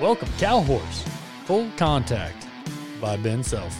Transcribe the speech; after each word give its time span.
Welcome, 0.00 0.30
Cow 0.38 0.62
Horse, 0.62 1.04
Full 1.44 1.70
Contact 1.76 2.46
by 3.02 3.18
Ben 3.18 3.44
Self, 3.44 3.78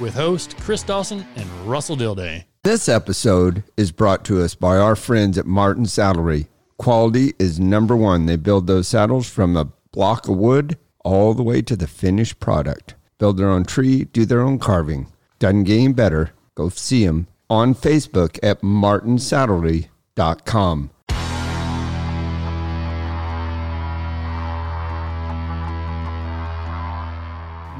with 0.00 0.14
host 0.14 0.56
Chris 0.56 0.82
Dawson 0.82 1.26
and 1.36 1.46
Russell 1.66 1.94
Dilday. 1.94 2.44
This 2.64 2.88
episode 2.88 3.62
is 3.76 3.92
brought 3.92 4.24
to 4.24 4.42
us 4.42 4.54
by 4.54 4.78
our 4.78 4.96
friends 4.96 5.36
at 5.36 5.44
Martin 5.44 5.84
Saddlery. 5.84 6.46
Quality 6.78 7.34
is 7.38 7.60
number 7.60 7.94
one. 7.94 8.24
They 8.24 8.36
build 8.36 8.66
those 8.66 8.88
saddles 8.88 9.28
from 9.28 9.54
a 9.54 9.68
block 9.92 10.26
of 10.26 10.38
wood 10.38 10.78
all 11.04 11.34
the 11.34 11.42
way 11.42 11.60
to 11.60 11.76
the 11.76 11.86
finished 11.86 12.40
product. 12.40 12.94
Build 13.18 13.36
their 13.36 13.50
own 13.50 13.64
tree, 13.64 14.04
do 14.04 14.24
their 14.24 14.40
own 14.40 14.58
carving. 14.58 15.12
Doesn't 15.38 15.64
get 15.64 15.80
any 15.80 15.92
better. 15.92 16.30
Go 16.54 16.70
see 16.70 17.04
them 17.04 17.26
on 17.50 17.74
Facebook 17.74 18.38
at 18.42 18.62
martinsaddlery.com. 18.62 20.90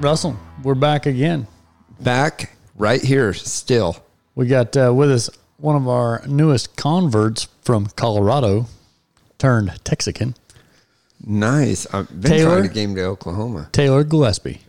Russell, 0.02 0.36
we're 0.64 0.74
back 0.74 1.06
again. 1.06 1.46
Back 2.00 2.56
right 2.76 3.00
here 3.00 3.32
still. 3.32 4.04
We 4.34 4.48
got 4.48 4.76
uh, 4.76 4.92
with 4.92 5.12
us 5.12 5.30
one 5.58 5.76
of 5.76 5.86
our 5.86 6.24
newest 6.26 6.76
converts 6.76 7.46
from 7.62 7.86
Colorado, 7.86 8.66
turned 9.38 9.68
Texican, 9.84 10.34
Nice. 11.24 11.86
I've 11.94 12.08
been 12.08 12.32
Taylor? 12.32 12.56
trying 12.56 12.68
to 12.68 12.74
game 12.74 12.96
to 12.96 13.04
Oklahoma. 13.04 13.68
Taylor 13.70 14.02
Gillespie. 14.02 14.60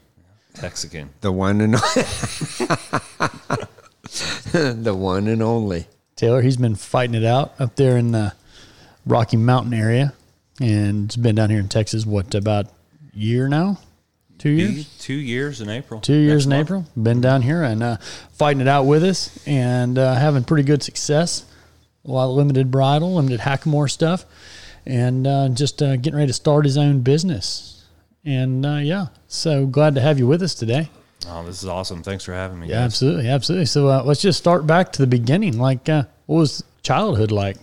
Texican. 0.53 1.09
The 1.21 1.31
one 1.31 1.61
and 1.61 1.73
the 4.53 4.93
one 4.95 5.27
and 5.27 5.41
only. 5.41 5.87
Taylor, 6.15 6.43
he's 6.43 6.57
been 6.57 6.75
fighting 6.75 7.15
it 7.15 7.25
out 7.25 7.59
up 7.59 7.75
there 7.75 7.97
in 7.97 8.11
the 8.11 8.33
Rocky 9.03 9.37
Mountain 9.37 9.73
area, 9.73 10.13
and 10.61 11.11
has 11.11 11.17
been 11.17 11.33
down 11.33 11.49
here 11.49 11.59
in 11.59 11.69
Texas. 11.69 12.05
What 12.05 12.35
about 12.35 12.67
year 13.15 13.47
now? 13.47 13.79
Two 14.43 14.49
years. 14.51 14.97
Two 14.99 15.13
years 15.13 15.61
in 15.61 15.69
April. 15.69 16.01
two 16.01 16.17
years 16.17 16.43
in 16.45 16.49
month. 16.49 16.67
April. 16.67 16.85
Been 17.01 17.21
down 17.21 17.41
here 17.43 17.63
and 17.63 17.81
uh, 17.81 17.97
fighting 18.33 18.59
it 18.61 18.67
out 18.67 18.83
with 18.83 19.03
us 19.03 19.29
and 19.47 19.97
uh, 19.97 20.15
having 20.15 20.43
pretty 20.43 20.63
good 20.63 20.83
success. 20.83 21.45
A 22.05 22.11
lot 22.11 22.25
of 22.29 22.35
limited 22.35 22.69
bridle, 22.69 23.15
limited 23.15 23.39
hackamore 23.39 23.89
stuff, 23.89 24.25
and 24.85 25.25
uh, 25.25 25.47
just 25.49 25.81
uh, 25.81 25.95
getting 25.95 26.15
ready 26.15 26.27
to 26.27 26.33
start 26.33 26.65
his 26.65 26.77
own 26.77 26.99
business. 26.99 27.85
And 28.25 28.65
uh, 28.65 28.75
yeah, 28.77 29.07
so 29.29 29.65
glad 29.65 29.95
to 29.95 30.01
have 30.01 30.19
you 30.19 30.27
with 30.27 30.41
us 30.43 30.53
today. 30.55 30.89
Oh, 31.25 31.45
this 31.45 31.63
is 31.63 31.69
awesome. 31.69 32.03
Thanks 32.03 32.25
for 32.25 32.33
having 32.33 32.59
me. 32.59 32.67
Yeah, 32.67 32.75
guys. 32.81 32.83
absolutely, 32.87 33.29
absolutely. 33.29 33.65
So 33.67 33.87
uh, 33.87 34.03
let's 34.03 34.21
just 34.21 34.37
start 34.39 34.67
back 34.67 34.91
to 34.93 35.01
the 35.01 35.07
beginning. 35.07 35.57
Like, 35.57 35.87
uh, 35.87 36.03
what 36.25 36.39
was 36.39 36.63
childhood 36.81 37.31
like? 37.31 37.55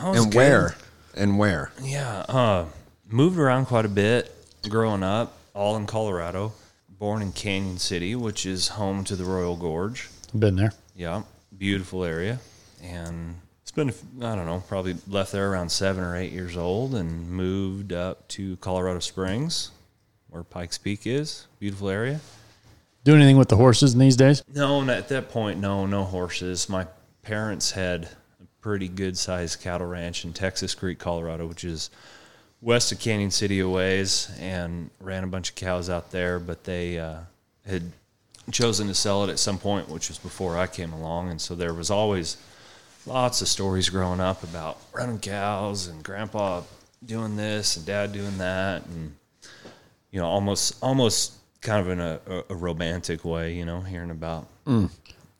Was 0.00 0.22
And 0.22 0.30
good. 0.30 0.36
where? 0.38 0.76
And 1.16 1.38
where? 1.40 1.72
Yeah. 1.82 2.24
Uh, 2.28 2.66
moved 3.10 3.36
around 3.38 3.66
quite 3.66 3.84
a 3.84 3.88
bit 3.88 4.32
growing 4.68 5.02
up, 5.02 5.36
all 5.54 5.76
in 5.76 5.86
Colorado. 5.86 6.52
Born 6.98 7.22
in 7.22 7.32
Cañon 7.32 7.80
City, 7.80 8.14
which 8.14 8.46
is 8.46 8.68
home 8.68 9.02
to 9.04 9.16
the 9.16 9.24
Royal 9.24 9.56
Gorge. 9.56 10.08
Been 10.38 10.56
there. 10.56 10.72
Yeah, 10.94 11.22
beautiful 11.56 12.04
area. 12.04 12.38
And 12.82 13.36
it's 13.62 13.72
been 13.72 13.92
I 14.20 14.36
don't 14.36 14.46
know, 14.46 14.62
probably 14.68 14.96
left 15.08 15.32
there 15.32 15.50
around 15.50 15.70
seven 15.70 16.04
or 16.04 16.16
eight 16.16 16.32
years 16.32 16.56
old 16.56 16.94
and 16.94 17.30
moved 17.30 17.92
up 17.92 18.28
to 18.28 18.56
Colorado 18.58 19.00
Springs, 19.00 19.70
where 20.28 20.44
Pikes 20.44 20.78
Peak 20.78 21.06
is. 21.06 21.46
Beautiful 21.58 21.88
area. 21.88 22.20
Do 23.04 23.16
anything 23.16 23.36
with 23.36 23.48
the 23.48 23.56
horses 23.56 23.94
in 23.94 23.98
these 23.98 24.16
days? 24.16 24.44
No, 24.54 24.88
at 24.88 25.08
that 25.08 25.28
point, 25.30 25.58
no, 25.58 25.86
no 25.86 26.04
horses. 26.04 26.68
My 26.68 26.86
parents 27.22 27.72
had 27.72 28.04
a 28.40 28.44
pretty 28.60 28.86
good 28.86 29.18
sized 29.18 29.60
cattle 29.60 29.88
ranch 29.88 30.24
in 30.24 30.32
Texas 30.32 30.74
Creek, 30.74 31.00
Colorado, 31.00 31.46
which 31.46 31.64
is 31.64 31.90
west 32.62 32.92
of 32.92 32.98
Cañon 32.98 33.32
City 33.32 33.60
a 33.60 33.68
ways, 33.68 34.30
and 34.40 34.88
ran 35.00 35.24
a 35.24 35.26
bunch 35.26 35.50
of 35.50 35.56
cows 35.56 35.90
out 35.90 36.10
there. 36.10 36.38
But 36.38 36.64
they 36.64 36.98
uh, 36.98 37.20
had 37.66 37.82
chosen 38.50 38.86
to 38.88 38.94
sell 38.94 39.24
it 39.24 39.30
at 39.30 39.38
some 39.38 39.58
point, 39.58 39.88
which 39.88 40.08
was 40.08 40.18
before 40.18 40.56
I 40.56 40.66
came 40.66 40.92
along, 40.92 41.30
and 41.30 41.40
so 41.40 41.54
there 41.54 41.74
was 41.74 41.90
always 41.90 42.38
lots 43.04 43.42
of 43.42 43.48
stories 43.48 43.90
growing 43.90 44.20
up 44.20 44.42
about 44.44 44.78
running 44.92 45.18
cows 45.18 45.88
and 45.88 46.02
Grandpa 46.04 46.62
doing 47.04 47.36
this 47.36 47.76
and 47.76 47.84
Dad 47.84 48.12
doing 48.12 48.38
that, 48.38 48.86
and 48.86 49.14
you 50.10 50.20
know, 50.20 50.26
almost 50.26 50.76
almost 50.82 51.34
kind 51.60 51.80
of 51.80 51.88
in 51.88 52.00
a, 52.00 52.20
a, 52.50 52.54
romantic 52.56 53.24
way, 53.24 53.54
you 53.54 53.64
know, 53.64 53.80
hearing 53.80 54.10
about 54.10 54.48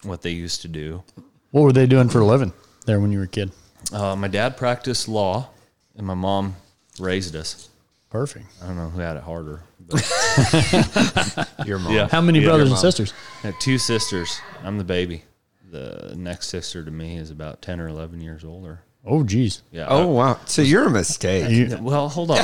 what 0.04 0.22
they 0.22 0.30
used 0.30 0.62
to 0.62 0.68
do. 0.68 1.02
What 1.50 1.62
were 1.62 1.72
they 1.72 1.86
doing 1.86 2.08
for 2.08 2.20
a 2.20 2.24
living 2.24 2.52
there 2.86 3.00
when 3.00 3.10
you 3.10 3.18
were 3.18 3.24
a 3.24 3.28
kid? 3.28 3.50
Uh, 3.92 4.14
my 4.14 4.28
dad 4.28 4.56
practiced 4.56 5.08
law, 5.08 5.48
and 5.96 6.06
my 6.06 6.14
mom 6.14 6.54
raised 6.98 7.36
us. 7.36 7.68
Perfect. 8.10 8.46
I 8.62 8.66
don't 8.66 8.76
know 8.76 8.90
who 8.90 9.00
had 9.00 9.16
it 9.16 9.22
harder. 9.22 9.62
But 9.88 11.48
Your 11.66 11.78
mom. 11.78 11.94
yeah, 11.94 12.08
How 12.08 12.20
many 12.20 12.40
Yeah. 12.40 12.46
brothers 12.46 12.68
Your 12.68 12.76
and 12.76 12.82
mom. 12.82 12.92
sisters? 12.92 13.14
I 13.42 13.46
had 13.48 13.54
two 13.60 13.78
sisters. 13.78 14.40
I'm 14.62 14.76
the 14.78 14.84
baby. 14.84 15.24
The 15.70 16.14
next 16.16 16.48
sister 16.48 16.84
to 16.84 16.90
me 16.90 17.16
is 17.16 17.30
about 17.30 17.62
ten 17.62 17.80
or 17.80 17.88
eleven 17.88 18.20
years 18.20 18.44
older. 18.44 18.80
Oh, 19.04 19.24
geez. 19.24 19.62
Yeah. 19.72 19.86
Oh 19.88 20.06
wow! 20.08 20.38
So 20.44 20.60
you're 20.62 20.86
a 20.86 20.90
mistake. 20.90 21.50
You, 21.50 21.76
well, 21.80 22.08
hold 22.10 22.30
on. 22.30 22.36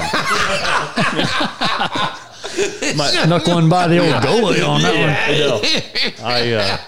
knuckling 3.28 3.69
by 3.69 3.86
the 3.88 3.98
old 3.98 4.15
goalie 4.25 4.66
on 4.66 4.80
that 4.82 4.94
one. 4.94 5.38
No. 5.38 5.60
I 6.26 6.53
uh, 6.53 6.78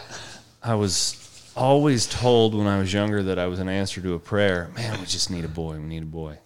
I 0.63 0.75
was 0.75 1.17
always 1.57 2.07
told 2.07 2.55
when 2.55 2.67
I 2.67 2.79
was 2.79 2.93
younger 2.93 3.23
that 3.25 3.39
I 3.39 3.47
was 3.47 3.59
an 3.61 3.69
answer 3.69 4.01
to 4.01 4.15
a 4.15 4.19
prayer. 4.19 4.71
Man, 4.75 4.99
we 4.99 5.07
just 5.07 5.31
need 5.31 5.45
a 5.45 5.49
boy. 5.49 5.75
We 5.77 5.85
need 5.87 6.03
a 6.03 6.07
boy. 6.07 6.39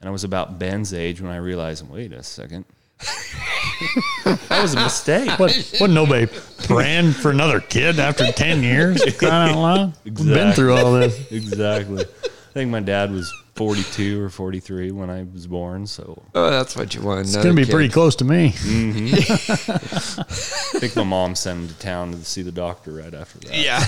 And 0.00 0.08
I 0.08 0.12
was 0.12 0.24
about 0.24 0.58
Ben's 0.58 0.92
age 0.92 1.20
when 1.20 1.30
I 1.32 1.36
realized, 1.38 1.88
wait 1.88 2.12
a 2.12 2.22
second, 2.22 2.64
that 4.24 4.58
was 4.62 4.74
a 4.74 4.80
mistake. 4.80 5.38
What? 5.38 5.74
What? 5.78 5.90
Nobody 5.90 6.26
praying 6.64 7.12
for 7.12 7.30
another 7.30 7.60
kid 7.60 7.98
after 7.98 8.30
ten 8.32 8.62
years? 8.62 9.02
Crying 9.18 9.54
out 9.54 9.60
loud. 9.60 9.92
We've 10.04 10.14
been 10.16 10.52
through 10.52 10.74
all 10.76 10.92
this. 10.92 11.30
Exactly. 11.32 12.04
I 12.04 12.52
think 12.58 12.70
my 12.70 12.80
dad 12.80 13.10
was 13.12 13.30
42 13.56 14.22
or 14.22 14.30
43 14.30 14.92
when 14.92 15.10
I 15.10 15.24
was 15.24 15.46
born. 15.46 15.86
So 15.86 16.22
Oh, 16.34 16.48
that's 16.50 16.74
what 16.74 16.94
you 16.94 17.02
want. 17.02 17.20
It's 17.20 17.36
gonna 17.36 17.52
be 17.52 17.66
pretty 17.66 17.90
close 17.90 18.16
to 18.16 18.24
me. 18.24 18.52
Mm-hmm. 18.52 20.20
I 20.76 20.78
think 20.80 20.96
my 20.96 21.04
mom 21.04 21.34
sent 21.34 21.60
him 21.60 21.68
to 21.68 21.74
town 21.78 22.12
to 22.12 22.24
see 22.24 22.40
the 22.42 22.52
doctor 22.52 22.92
right 22.92 23.12
after 23.12 23.38
that. 23.40 23.54
Yeah. 23.58 23.80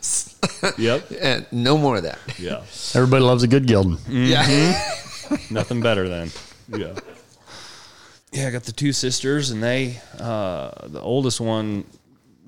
So, 0.00 0.27
yep. 0.78 1.10
And 1.20 1.46
no 1.52 1.78
more 1.78 1.96
of 1.96 2.02
that. 2.04 2.18
Yeah. 2.38 2.62
Everybody 2.94 3.24
loves 3.24 3.42
a 3.42 3.48
good 3.48 3.66
gelding. 3.66 3.98
Yeah. 4.08 4.42
Nothing 5.50 5.80
better 5.80 6.08
than. 6.08 6.30
Yeah. 6.68 6.94
Yeah, 8.32 8.48
I 8.48 8.50
got 8.50 8.64
the 8.64 8.72
two 8.72 8.92
sisters, 8.92 9.50
and 9.50 9.62
they, 9.62 10.00
uh, 10.18 10.86
the 10.88 11.00
oldest 11.00 11.40
one 11.40 11.84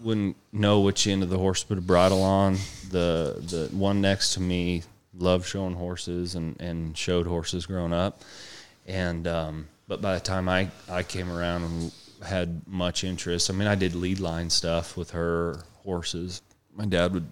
wouldn't 0.03 0.37
know 0.53 0.81
which 0.81 1.06
end 1.06 1.23
of 1.23 1.31
the 1.31 1.39
horse 1.39 1.62
to 1.62 1.67
put 1.67 1.78
a 1.78 1.83
bridle 1.83 2.23
on. 2.23 2.56
The 2.91 3.37
the 3.39 3.69
one 3.75 4.01
next 4.01 4.34
to 4.34 4.41
me 4.41 4.83
loved 5.15 5.47
showing 5.47 5.75
horses 5.75 6.34
and, 6.34 6.61
and 6.61 6.97
showed 6.97 7.27
horses 7.27 7.67
growing 7.67 7.93
up. 7.93 8.22
And 8.87 9.27
um, 9.27 9.69
but 9.89 10.01
by 10.01 10.15
the 10.15 10.21
time 10.21 10.49
I, 10.49 10.71
I 10.89 11.03
came 11.03 11.31
around 11.31 11.65
and 11.65 11.93
had 12.27 12.67
much 12.67 13.05
interest, 13.05 13.51
I 13.51 13.55
mean 13.55 13.69
I 13.69 13.75
did 13.75 13.95
lead 13.95 14.21
line 14.21 14.51
stuff 14.51 14.97
with 14.97 15.11
her 15.12 15.65
horses. 15.84 16.43
My 16.75 16.87
dad 16.87 17.12
would 17.15 17.27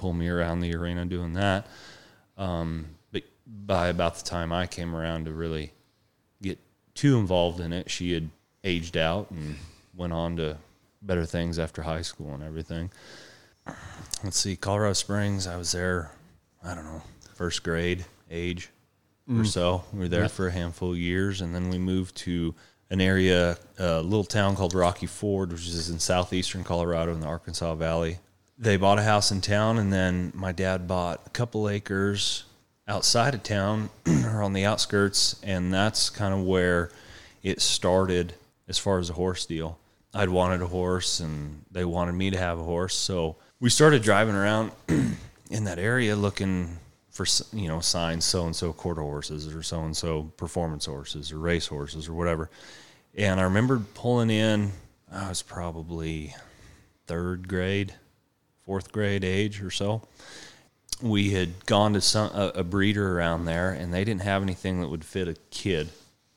pull 0.00 0.14
me 0.14 0.28
around 0.28 0.60
the 0.60 0.74
arena 0.74 1.04
doing 1.04 1.34
that. 1.34 1.66
Um, 2.38 2.86
but 3.12 3.22
by 3.46 3.88
about 3.88 4.14
the 4.14 4.24
time 4.24 4.50
I 4.50 4.66
came 4.66 4.96
around 4.96 5.26
to 5.26 5.30
really 5.30 5.72
get 6.40 6.58
too 6.94 7.18
involved 7.18 7.60
in 7.60 7.74
it, 7.74 7.90
she 7.90 8.12
had 8.12 8.30
aged 8.64 8.96
out 8.96 9.30
and 9.30 9.56
went 9.94 10.14
on 10.14 10.36
to 10.36 10.56
better 11.02 11.26
things 11.26 11.58
after 11.58 11.82
high 11.82 12.00
school 12.00 12.32
and 12.32 12.42
everything. 12.42 12.90
Let's 14.24 14.38
see, 14.38 14.56
Colorado 14.56 14.94
Springs, 14.94 15.46
I 15.46 15.56
was 15.56 15.72
there, 15.72 16.12
I 16.64 16.74
don't 16.74 16.84
know, 16.84 17.02
first 17.34 17.62
grade 17.62 18.06
age 18.30 18.70
or 19.28 19.44
so. 19.44 19.84
We 19.92 20.00
were 20.00 20.08
there 20.08 20.28
for 20.28 20.48
a 20.48 20.50
handful 20.50 20.92
of 20.92 20.98
years, 20.98 21.42
and 21.42 21.54
then 21.54 21.68
we 21.68 21.78
moved 21.78 22.16
to 22.16 22.54
an 22.88 23.00
area, 23.00 23.58
a 23.78 24.00
little 24.00 24.24
town 24.24 24.56
called 24.56 24.74
Rocky 24.74 25.06
Ford, 25.06 25.52
which 25.52 25.68
is 25.68 25.90
in 25.90 25.98
southeastern 26.00 26.64
Colorado 26.64 27.12
in 27.12 27.20
the 27.20 27.26
Arkansas 27.26 27.74
Valley. 27.74 28.18
They 28.60 28.76
bought 28.76 28.98
a 28.98 29.02
house 29.02 29.32
in 29.32 29.40
town, 29.40 29.78
and 29.78 29.90
then 29.90 30.32
my 30.34 30.52
dad 30.52 30.86
bought 30.86 31.22
a 31.24 31.30
couple 31.30 31.66
acres 31.66 32.44
outside 32.86 33.34
of 33.34 33.42
town 33.42 33.88
or 34.26 34.42
on 34.42 34.52
the 34.52 34.66
outskirts, 34.66 35.40
and 35.42 35.72
that's 35.72 36.10
kind 36.10 36.34
of 36.34 36.44
where 36.44 36.90
it 37.42 37.62
started 37.62 38.34
as 38.68 38.76
far 38.76 38.98
as 38.98 39.08
a 39.08 39.14
horse 39.14 39.46
deal. 39.46 39.78
I'd 40.12 40.28
wanted 40.28 40.60
a 40.60 40.66
horse, 40.66 41.20
and 41.20 41.64
they 41.70 41.86
wanted 41.86 42.12
me 42.12 42.28
to 42.28 42.36
have 42.36 42.60
a 42.60 42.62
horse, 42.62 42.94
so 42.94 43.36
we 43.60 43.70
started 43.70 44.02
driving 44.02 44.34
around 44.34 44.72
in 45.50 45.64
that 45.64 45.78
area 45.78 46.14
looking 46.14 46.76
for 47.10 47.26
you 47.52 47.66
know 47.66 47.80
signs 47.80 48.24
so 48.24 48.44
and 48.44 48.54
so 48.54 48.72
quarter 48.72 49.02
horses 49.02 49.52
or 49.52 49.62
so 49.62 49.82
and 49.82 49.96
so 49.96 50.24
performance 50.36 50.86
horses 50.86 51.32
or 51.32 51.38
race 51.38 51.66
horses 51.66 52.08
or 52.08 52.12
whatever. 52.12 52.50
And 53.14 53.40
I 53.40 53.44
remember 53.44 53.80
pulling 53.94 54.30
in. 54.30 54.72
I 55.10 55.28
was 55.28 55.42
probably 55.42 56.34
third 57.06 57.48
grade, 57.48 57.94
fourth 58.70 58.92
grade 58.92 59.24
age 59.24 59.60
or 59.60 59.70
so. 59.72 60.00
We 61.02 61.30
had 61.30 61.66
gone 61.66 61.94
to 61.94 62.00
some 62.00 62.30
a, 62.32 62.52
a 62.60 62.62
breeder 62.62 63.18
around 63.18 63.44
there, 63.44 63.72
and 63.72 63.92
they 63.92 64.04
didn't 64.04 64.22
have 64.22 64.44
anything 64.44 64.80
that 64.80 64.86
would 64.86 65.04
fit 65.04 65.26
a 65.26 65.34
kid. 65.50 65.88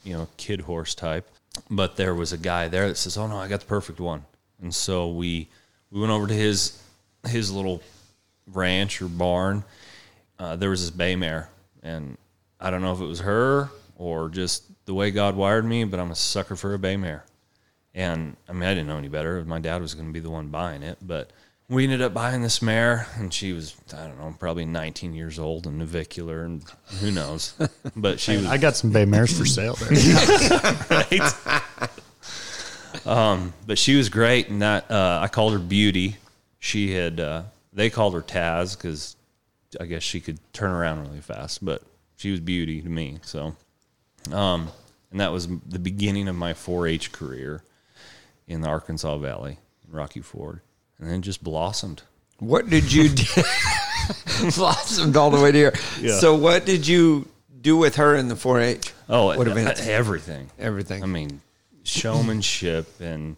you 0.03 0.13
know, 0.13 0.27
kid 0.35 0.61
horse 0.61 0.95
type. 0.95 1.29
But 1.69 1.95
there 1.95 2.15
was 2.15 2.33
a 2.33 2.39
guy 2.39 2.69
there 2.69 2.87
that 2.87 2.95
says, 2.95 3.17
"Oh 3.17 3.27
no, 3.27 3.37
I 3.37 3.47
got 3.47 3.59
the 3.59 3.67
perfect 3.67 3.99
one." 3.99 4.25
And 4.63 4.73
so 4.73 5.09
we 5.09 5.47
we 5.91 5.99
went 5.99 6.11
over 6.11 6.25
to 6.25 6.33
his 6.33 6.81
his 7.27 7.51
little 7.51 7.83
ranch 8.51 8.99
or 8.99 9.09
barn. 9.09 9.63
Uh, 10.39 10.55
there 10.55 10.71
was 10.71 10.81
this 10.81 10.89
bay 10.89 11.15
mare, 11.15 11.51
and 11.83 12.17
I 12.59 12.71
don't 12.71 12.81
know 12.81 12.93
if 12.93 12.99
it 12.99 13.05
was 13.05 13.19
her 13.19 13.69
or 13.95 14.29
just 14.29 14.63
the 14.87 14.95
way 14.95 15.11
God 15.11 15.35
wired 15.35 15.65
me, 15.65 15.83
but 15.83 15.99
I'm 15.99 16.09
a 16.09 16.15
sucker 16.15 16.55
for 16.55 16.73
a 16.73 16.79
bay 16.79 16.97
mare. 16.97 17.25
And 17.93 18.37
I 18.49 18.53
mean, 18.53 18.63
I 18.63 18.73
didn't 18.73 18.87
know 18.87 18.97
any 18.97 19.07
better. 19.07 19.45
My 19.45 19.59
dad 19.59 19.83
was 19.83 19.93
going 19.93 20.07
to 20.07 20.13
be 20.13 20.19
the 20.19 20.31
one 20.31 20.47
buying 20.47 20.81
it, 20.81 20.97
but 20.99 21.29
we 21.73 21.83
ended 21.83 22.01
up 22.01 22.13
buying 22.13 22.41
this 22.41 22.61
mare, 22.61 23.07
and 23.15 23.33
she 23.33 23.51
was 23.51 23.75
I 23.93 24.07
don't 24.07 24.19
know, 24.19 24.35
probably 24.39 24.65
19 24.65 25.13
years 25.13 25.39
old 25.39 25.65
and 25.65 25.79
navicular, 25.79 26.43
and 26.43 26.63
who 26.99 27.11
knows. 27.11 27.53
But 27.95 28.19
she 28.19 28.37
was 28.37 28.45
I 28.45 28.57
got 28.57 28.75
some 28.75 28.91
bay 28.91 29.05
mares 29.05 29.37
for 29.37 29.45
sale 29.45 29.75
there. 29.75 29.91
right. 30.89 31.21
um, 33.05 33.53
but 33.67 33.77
she 33.77 33.95
was 33.95 34.09
great, 34.09 34.49
and 34.49 34.61
that 34.61 34.89
uh, 34.89 35.19
I 35.21 35.27
called 35.27 35.53
her 35.53 35.59
Beauty. 35.59 36.17
She 36.59 36.93
had 36.93 37.19
uh, 37.19 37.43
they 37.73 37.89
called 37.89 38.13
her 38.13 38.21
Taz 38.21 38.77
because 38.77 39.15
I 39.79 39.85
guess 39.85 40.03
she 40.03 40.19
could 40.19 40.39
turn 40.53 40.71
around 40.71 41.07
really 41.07 41.21
fast, 41.21 41.63
but 41.63 41.83
she 42.15 42.31
was 42.31 42.39
Beauty 42.39 42.81
to 42.81 42.89
me. 42.89 43.19
So, 43.23 43.55
um, 44.31 44.69
and 45.11 45.19
that 45.19 45.31
was 45.31 45.47
the 45.47 45.79
beginning 45.79 46.27
of 46.27 46.35
my 46.35 46.53
4-H 46.53 47.11
career 47.11 47.63
in 48.47 48.61
the 48.61 48.69
Arkansas 48.69 49.17
Valley, 49.17 49.57
in 49.85 49.93
Rocky 49.93 50.21
Ford, 50.21 50.61
and 50.99 51.09
then 51.09 51.21
just 51.21 51.43
blossomed. 51.43 52.03
What 52.39 52.69
did 52.69 52.91
you 52.91 53.09
do? 53.09 53.25
Blossomed 54.55 55.15
all 55.15 55.31
the 55.31 55.39
way 55.41 55.51
to 55.51 55.57
here. 55.57 55.73
Yeah. 56.01 56.17
So, 56.17 56.35
what 56.35 56.65
did 56.65 56.85
you 56.85 57.27
do 57.61 57.77
with 57.77 57.95
her 57.95 58.15
in 58.15 58.27
the 58.27 58.35
4 58.35 58.59
H? 58.59 58.93
Oh, 59.07 59.27
What 59.27 59.47
events? 59.47 59.87
Uh, 59.87 59.91
everything. 59.91 60.49
Everything. 60.59 61.03
I 61.03 61.05
mean, 61.05 61.41
showmanship 61.83 62.99
and 62.99 63.37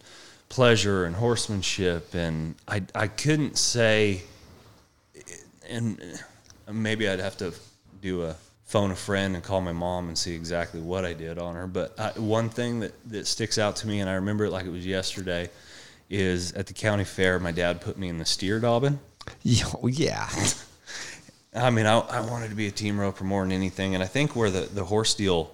pleasure 0.50 1.06
and 1.06 1.16
horsemanship, 1.16 2.14
and 2.14 2.56
I 2.68 2.84
I 2.96 3.08
couldn't 3.08 3.58
say, 3.58 4.22
and 5.70 6.00
uh, 6.68 6.74
maybe 6.74 7.08
I'd 7.10 7.20
have 7.20 7.38
to 7.38 7.54
do 8.02 8.24
a 8.24 8.36
phone 8.66 8.92
a 8.92 8.96
friend 8.96 9.36
and 9.36 9.44
call 9.44 9.62
my 9.62 9.72
mom 9.74 10.08
and 10.08 10.18
see 10.18 10.34
exactly 10.34 10.80
what 10.82 11.06
I 11.06 11.14
did 11.14 11.38
on 11.38 11.56
her. 11.56 11.68
But 11.68 12.00
I, 12.00 12.10
one 12.20 12.50
thing 12.50 12.80
that 12.80 12.94
that 13.10 13.28
sticks 13.28 13.58
out 13.58 13.76
to 13.78 13.88
me, 13.88 14.00
and 14.00 14.10
I 14.10 14.14
remember 14.14 14.46
it 14.46 14.52
like 14.52 14.66
it 14.66 14.72
was 14.72 14.86
yesterday, 14.86 15.50
is 16.10 16.52
at 16.54 16.68
the 16.68 16.74
county 16.74 17.04
fair, 17.04 17.40
my 17.40 17.52
dad 17.52 17.82
put 17.82 17.98
me 17.98 18.10
in 18.10 18.18
the 18.18 18.26
steer 18.26 18.60
dobbin. 18.60 19.00
Oh, 19.82 19.88
yeah. 19.88 20.30
I 21.56 21.70
mean, 21.70 21.86
I, 21.86 22.00
I 22.00 22.20
wanted 22.20 22.50
to 22.50 22.56
be 22.56 22.68
a 22.68 22.72
team 22.72 23.00
roper 23.00 23.24
more 23.24 23.44
than 23.44 23.52
anything, 23.52 23.96
and 23.96 24.04
I 24.04 24.08
think 24.08 24.36
where 24.36 24.52
the, 24.52 24.62
the 24.62 24.84
horse 24.84 25.14
deal 25.14 25.52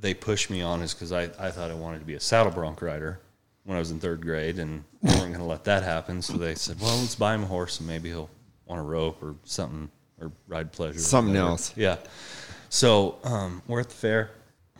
they 0.00 0.12
pushed 0.12 0.50
me 0.50 0.60
on 0.60 0.82
is 0.82 0.92
because 0.92 1.12
I, 1.12 1.22
I 1.38 1.50
thought 1.50 1.70
I 1.70 1.74
wanted 1.74 2.00
to 2.00 2.04
be 2.04 2.14
a 2.14 2.20
saddle 2.20 2.52
bronc 2.52 2.82
rider 2.82 3.20
when 3.64 3.76
I 3.76 3.78
was 3.78 3.90
in 3.90 4.00
third 4.00 4.20
grade, 4.20 4.58
and 4.58 4.84
they 5.02 5.10
weren't 5.10 5.32
going 5.32 5.38
to 5.38 5.44
let 5.44 5.64
that 5.64 5.82
happen. 5.82 6.20
So 6.20 6.34
they 6.34 6.54
said, 6.54 6.80
well, 6.80 6.98
let's 6.98 7.14
buy 7.14 7.34
him 7.34 7.44
a 7.44 7.46
horse, 7.46 7.78
and 7.78 7.88
maybe 7.88 8.10
he'll 8.10 8.30
want 8.66 8.80
to 8.80 8.82
rope 8.82 9.22
or 9.22 9.36
something 9.44 9.90
or 10.20 10.32
ride 10.48 10.72
pleasure. 10.72 10.98
Something 10.98 11.36
else. 11.36 11.72
Yeah. 11.76 11.96
So 12.68 13.18
um, 13.24 13.62
we're 13.66 13.80
at 13.80 13.88
the 13.88 13.94
fair. 13.94 14.30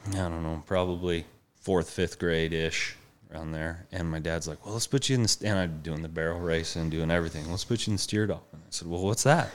I 0.09 0.17
don't 0.17 0.43
know, 0.43 0.63
probably 0.67 1.25
fourth, 1.63 1.89
fifth 1.89 2.19
grade 2.19 2.53
ish 2.53 2.97
around 3.35 3.53
there. 3.53 3.87
And 3.93 4.11
my 4.11 4.19
dad's 4.19 4.47
like, 4.47 4.65
well, 4.65 4.75
let's 4.75 4.87
put 4.87 5.09
you 5.09 5.17
in 5.17 5.23
the, 5.23 5.29
st-, 5.29 5.51
and 5.51 5.59
I'm 5.59 5.81
doing 5.83 6.03
the 6.03 6.09
barrel 6.09 6.41
race 6.41 6.77
and 6.77 6.91
doing 6.91 7.11
everything. 7.11 7.51
Let's 7.51 7.65
put 7.65 7.87
you 7.87 7.91
in 7.91 7.97
the 7.97 8.03
steer 8.03 8.27
dog. 8.27 8.43
And 8.53 8.63
I 8.63 8.71
said, 8.71 8.89
well, 8.89 9.03
what's 9.03 9.25
that? 9.25 9.51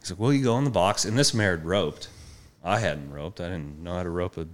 He's 0.00 0.10
like, 0.10 0.20
well, 0.20 0.32
you 0.32 0.44
go 0.44 0.58
in 0.58 0.64
the 0.64 0.70
box. 0.70 1.04
And 1.04 1.18
this 1.18 1.32
mare 1.32 1.56
had 1.56 1.64
roped. 1.64 2.08
I 2.62 2.78
hadn't 2.78 3.10
roped. 3.10 3.40
I 3.40 3.44
didn't 3.44 3.82
know 3.82 3.94
how 3.94 4.02
to 4.02 4.10
rope 4.10 4.36
a 4.36 4.46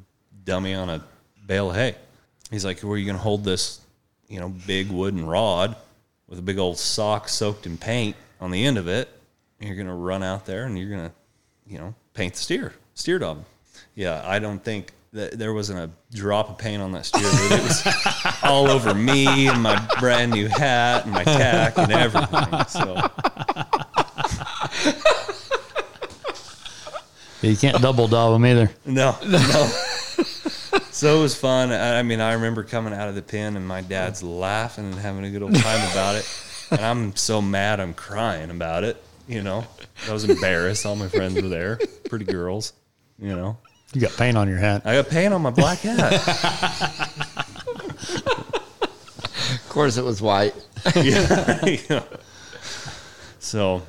dummy 0.44 0.74
on 0.74 0.88
a 0.90 1.04
bale 1.46 1.70
of 1.70 1.76
hay. 1.76 1.96
He's 2.50 2.64
like, 2.64 2.80
where 2.80 2.92
are 2.92 2.96
you 2.96 3.06
going 3.06 3.16
to 3.16 3.22
hold 3.22 3.44
this, 3.44 3.80
you 4.28 4.40
know, 4.40 4.48
big 4.48 4.90
wooden 4.90 5.26
rod 5.26 5.76
with 6.28 6.38
a 6.38 6.42
big 6.42 6.58
old 6.58 6.78
sock 6.78 7.28
soaked 7.28 7.66
in 7.66 7.76
paint 7.76 8.16
on 8.40 8.50
the 8.50 8.64
end 8.64 8.78
of 8.78 8.88
it? 8.88 9.08
You're 9.60 9.76
going 9.76 9.86
to 9.86 9.94
run 9.94 10.22
out 10.22 10.46
there 10.46 10.64
and 10.64 10.78
you're 10.78 10.88
going 10.88 11.08
to, 11.08 11.12
you 11.66 11.78
know, 11.78 11.94
paint 12.14 12.34
the 12.34 12.40
steer, 12.40 12.74
steer 12.94 13.18
dog. 13.18 13.44
Yeah, 13.94 14.22
I 14.24 14.38
don't 14.38 14.62
think 14.64 14.92
that 15.12 15.38
there 15.38 15.52
wasn't 15.52 15.78
a 15.78 15.90
drop 16.16 16.50
of 16.50 16.58
paint 16.58 16.82
on 16.82 16.92
that 16.92 17.04
steer. 17.04 17.22
But 17.22 17.58
it 17.58 17.62
was 17.62 17.86
all 18.42 18.68
over 18.68 18.94
me 18.94 19.48
and 19.48 19.62
my 19.62 19.84
brand 19.98 20.32
new 20.32 20.48
hat 20.48 21.04
and 21.04 21.12
my 21.12 21.24
tack 21.24 21.78
and 21.78 21.92
everything. 21.92 22.64
So 22.68 22.96
you 27.42 27.56
can't 27.56 27.80
double 27.80 28.06
dob 28.06 28.34
them 28.34 28.46
either. 28.46 28.70
No, 28.84 29.16
no. 29.26 29.40
so 30.90 31.18
it 31.18 31.22
was 31.22 31.34
fun. 31.34 31.72
I, 31.72 31.98
I 31.98 32.02
mean, 32.02 32.20
I 32.20 32.34
remember 32.34 32.62
coming 32.62 32.92
out 32.92 33.08
of 33.08 33.14
the 33.14 33.22
pen 33.22 33.56
and 33.56 33.66
my 33.66 33.80
dad's 33.80 34.22
laughing 34.22 34.84
and 34.84 34.94
having 34.94 35.24
a 35.24 35.30
good 35.30 35.42
old 35.42 35.54
time 35.54 35.90
about 35.90 36.16
it. 36.16 36.44
And 36.70 36.80
I'm 36.80 37.16
so 37.16 37.42
mad 37.42 37.80
I'm 37.80 37.94
crying 37.94 38.50
about 38.50 38.84
it. 38.84 39.02
You 39.26 39.42
know, 39.42 39.66
I 40.08 40.12
was 40.12 40.24
embarrassed. 40.24 40.86
All 40.86 40.96
my 40.96 41.08
friends 41.08 41.40
were 41.40 41.48
there, 41.48 41.78
pretty 42.08 42.24
girls. 42.24 42.72
You 43.18 43.36
know, 43.36 43.58
You 43.92 44.02
got 44.02 44.12
paint 44.16 44.36
on 44.36 44.48
your 44.48 44.58
hat. 44.58 44.82
I 44.84 44.94
got 44.94 45.08
paint 45.08 45.34
on 45.34 45.42
my 45.42 45.50
black 45.50 45.78
hat. 45.80 47.36
Of 49.70 49.74
course, 49.74 49.96
it 49.96 50.04
was 50.04 50.20
white. 50.20 50.54
yeah. 50.96 51.64
yeah. 51.64 52.02
So 53.38 53.82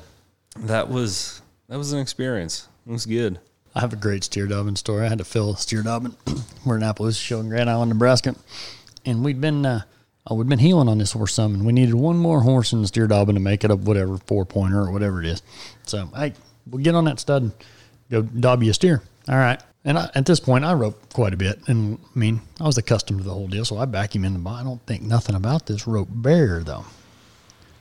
that 0.56 0.88
was 0.88 1.42
that 1.68 1.76
was 1.76 1.92
an 1.92 1.98
experience. 1.98 2.68
It 2.86 2.92
was 2.92 3.06
good. 3.06 3.38
I 3.74 3.80
have 3.80 3.92
a 3.92 3.96
great 3.96 4.24
steer 4.24 4.46
dobbin 4.46 4.76
story. 4.76 5.06
I 5.06 5.08
had 5.08 5.18
to 5.18 5.24
fill 5.24 5.50
a 5.50 5.56
steer 5.56 5.82
dobbin. 5.82 6.14
We're 6.66 6.76
in 6.76 6.82
Appaloosa 6.82 7.20
show 7.20 7.40
in 7.40 7.48
Grand 7.48 7.70
Island, 7.70 7.90
Nebraska, 7.90 8.34
and 9.04 9.24
we'd 9.24 9.40
been 9.40 9.66
uh, 9.66 9.82
oh, 10.26 10.36
we'd 10.36 10.48
been 10.48 10.58
heeling 10.58 10.88
on 10.88 10.98
this 10.98 11.12
horse 11.12 11.34
some, 11.34 11.54
and 11.54 11.66
we 11.66 11.72
needed 11.72 11.94
one 11.94 12.16
more 12.16 12.42
horse 12.42 12.72
in 12.72 12.82
the 12.82 12.88
steer 12.88 13.06
dobbin 13.06 13.34
to 13.34 13.40
make 13.40 13.64
it 13.64 13.70
up 13.70 13.80
whatever 13.80 14.18
four 14.18 14.44
pointer 14.44 14.80
or 14.80 14.92
whatever 14.92 15.20
it 15.20 15.26
is. 15.26 15.42
So 15.84 16.06
hey, 16.14 16.34
we'll 16.66 16.82
get 16.82 16.94
on 16.94 17.04
that 17.06 17.18
stud 17.20 17.42
and 17.42 17.52
go 18.10 18.22
dob 18.22 18.62
you 18.62 18.70
a 18.70 18.74
steer. 18.74 19.02
All 19.28 19.36
right. 19.36 19.60
And 19.84 19.98
I, 19.98 20.10
at 20.14 20.26
this 20.26 20.38
point, 20.38 20.64
I 20.64 20.74
roped 20.74 21.12
quite 21.12 21.34
a 21.34 21.36
bit, 21.36 21.60
and 21.66 21.98
I 22.14 22.18
mean, 22.18 22.40
I 22.60 22.64
was 22.64 22.78
accustomed 22.78 23.18
to 23.20 23.24
the 23.24 23.32
whole 23.32 23.48
deal, 23.48 23.64
so 23.64 23.78
I 23.78 23.84
back 23.84 24.14
him 24.14 24.24
in 24.24 24.32
the. 24.32 24.38
bo- 24.38 24.50
I 24.50 24.62
don't 24.62 24.84
think 24.86 25.02
nothing 25.02 25.34
about 25.34 25.66
this 25.66 25.86
rope 25.88 26.08
barrier 26.10 26.62
though. 26.62 26.84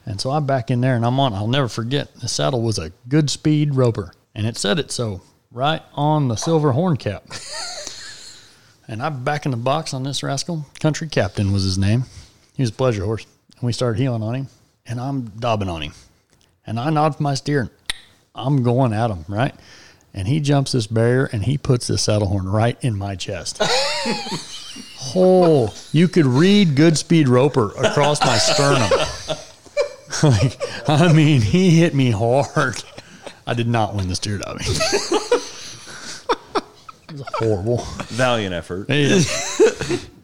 And 0.06 0.20
so 0.20 0.32
I 0.32 0.40
back 0.40 0.72
in 0.72 0.82
there 0.82 0.96
and 0.96 1.06
I'm 1.06 1.20
on. 1.20 1.34
I'll 1.34 1.48
never 1.48 1.68
forget. 1.68 2.14
The 2.16 2.28
saddle 2.28 2.62
was 2.62 2.80
a 2.80 2.92
good 3.08 3.30
speed 3.30 3.76
roper, 3.76 4.14
and 4.34 4.48
it 4.48 4.58
said 4.58 4.80
it 4.80 4.92
so 4.92 5.22
right 5.52 5.82
on 5.94 6.28
the 6.28 6.36
silver 6.36 6.72
horn 6.72 6.98
cap. 6.98 7.24
and 8.88 9.02
I'm 9.02 9.24
back 9.24 9.46
in 9.46 9.52
the 9.52 9.58
box 9.58 9.94
on 9.94 10.04
this 10.04 10.24
rascal. 10.24 10.66
Country 10.80 11.08
Captain 11.08 11.52
was 11.52 11.64
his 11.64 11.78
name. 11.78 12.06
He 12.56 12.64
was 12.64 12.72
a 12.72 12.74
pleasure 12.74 13.06
horse, 13.06 13.26
and 13.58 13.64
we 13.64 13.74
started 13.74 14.00
heeling 14.00 14.24
on 14.24 14.36
him, 14.36 14.48
and 14.88 15.00
I'm 15.00 15.26
dobbing 15.30 15.70
on 15.70 15.82
him, 15.82 15.94
and 16.66 16.80
I 16.80 16.90
nod 16.90 17.16
for 17.16 17.24
my 17.24 17.36
steer. 17.36 17.62
And 17.62 17.70
I'm 18.34 18.64
going 18.64 18.94
at 18.94 19.12
him 19.12 19.26
right, 19.28 19.54
and 20.14 20.28
he 20.28 20.40
jumps 20.40 20.72
this 20.74 20.88
barrier 20.88 21.30
and 21.32 21.44
he 21.44 21.58
puts 21.58 21.88
this 21.88 22.04
saddle 22.04 22.28
horn 22.28 22.48
right 22.48 22.78
in 22.82 22.98
my 22.98 23.16
chest. 23.16 23.62
Oh, 25.16 25.74
you 25.92 26.08
could 26.08 26.26
read 26.26 26.76
good 26.76 26.98
speed 26.98 27.28
roper 27.28 27.72
across 27.72 28.22
my 28.22 28.38
sternum. 28.38 28.90
like, 30.24 30.58
I 30.88 31.12
mean, 31.12 31.42
he 31.42 31.72
hit 31.80 31.94
me 31.94 32.12
hard. 32.12 32.84
I 33.46 33.54
did 33.54 33.68
not 33.68 33.96
win 33.96 34.08
the 34.08 34.16
steer 34.16 34.38
dobbing. 34.38 34.62
it 34.68 34.72
was 37.12 37.24
horrible. 37.36 37.84
Valiant 38.06 38.54
effort. 38.54 38.90
Yeah. 38.90 39.22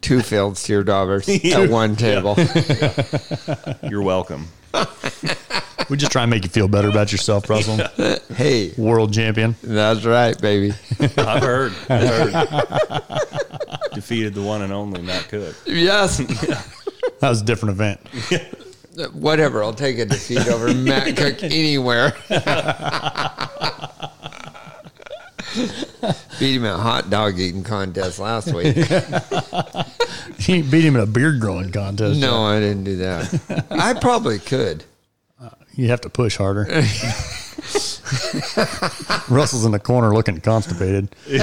Two 0.01 0.21
failed 0.21 0.57
steer 0.57 0.83
daubers 0.83 1.27
at 1.45 1.69
one 1.69 1.95
table. 1.95 2.37
You're 3.89 4.03
welcome. 4.03 4.47
We 5.89 5.95
just 5.97 6.11
try 6.11 6.23
and 6.23 6.29
make 6.29 6.43
you 6.43 6.49
feel 6.49 6.67
better 6.67 6.89
about 6.89 7.11
yourself, 7.11 7.49
Russell. 7.49 7.77
Hey, 8.35 8.73
World 8.77 9.13
champion. 9.13 9.55
that's 9.63 10.03
right, 10.05 10.39
baby. 10.41 10.73
I've 10.99 11.41
heard. 11.43 11.73
I've 11.89 12.33
heard. 12.33 13.01
Defeated 13.93 14.33
the 14.33 14.41
one 14.41 14.61
and 14.61 14.73
only 14.73 15.01
Matt 15.01 15.29
Cook. 15.29 15.55
Yes. 15.65 16.21
That 17.19 17.29
was 17.29 17.41
a 17.41 17.45
different 17.45 17.71
event. 17.73 17.99
Whatever. 19.13 19.63
I'll 19.63 19.73
take 19.73 19.97
a 19.97 20.05
defeat 20.05 20.45
over 20.47 20.71
Matt 20.71 21.17
Cook 21.17 21.41
anywhere. 21.41 22.13
Beat 26.39 26.55
him 26.57 26.65
at 26.65 26.79
hot 26.79 27.09
dog 27.09 27.39
eating 27.39 27.63
contest 27.63 28.19
last 28.19 28.53
week. 28.53 28.75
He 30.37 30.61
beat 30.61 30.83
him 30.85 30.95
in 30.95 31.01
a 31.01 31.07
beard 31.07 31.39
growing 31.41 31.71
contest. 31.71 32.19
No, 32.19 32.43
I 32.43 32.59
didn't 32.59 32.83
do 32.83 32.97
that. 32.97 33.65
I 33.71 33.95
probably 33.95 34.37
could. 34.37 34.83
You 35.77 35.89
have 35.89 36.01
to 36.01 36.09
push 36.09 36.35
harder. 36.37 36.63
Russell's 39.29 39.63
in 39.63 39.71
the 39.71 39.79
corner 39.81 40.11
looking 40.11 40.41
constipated. 40.41 41.09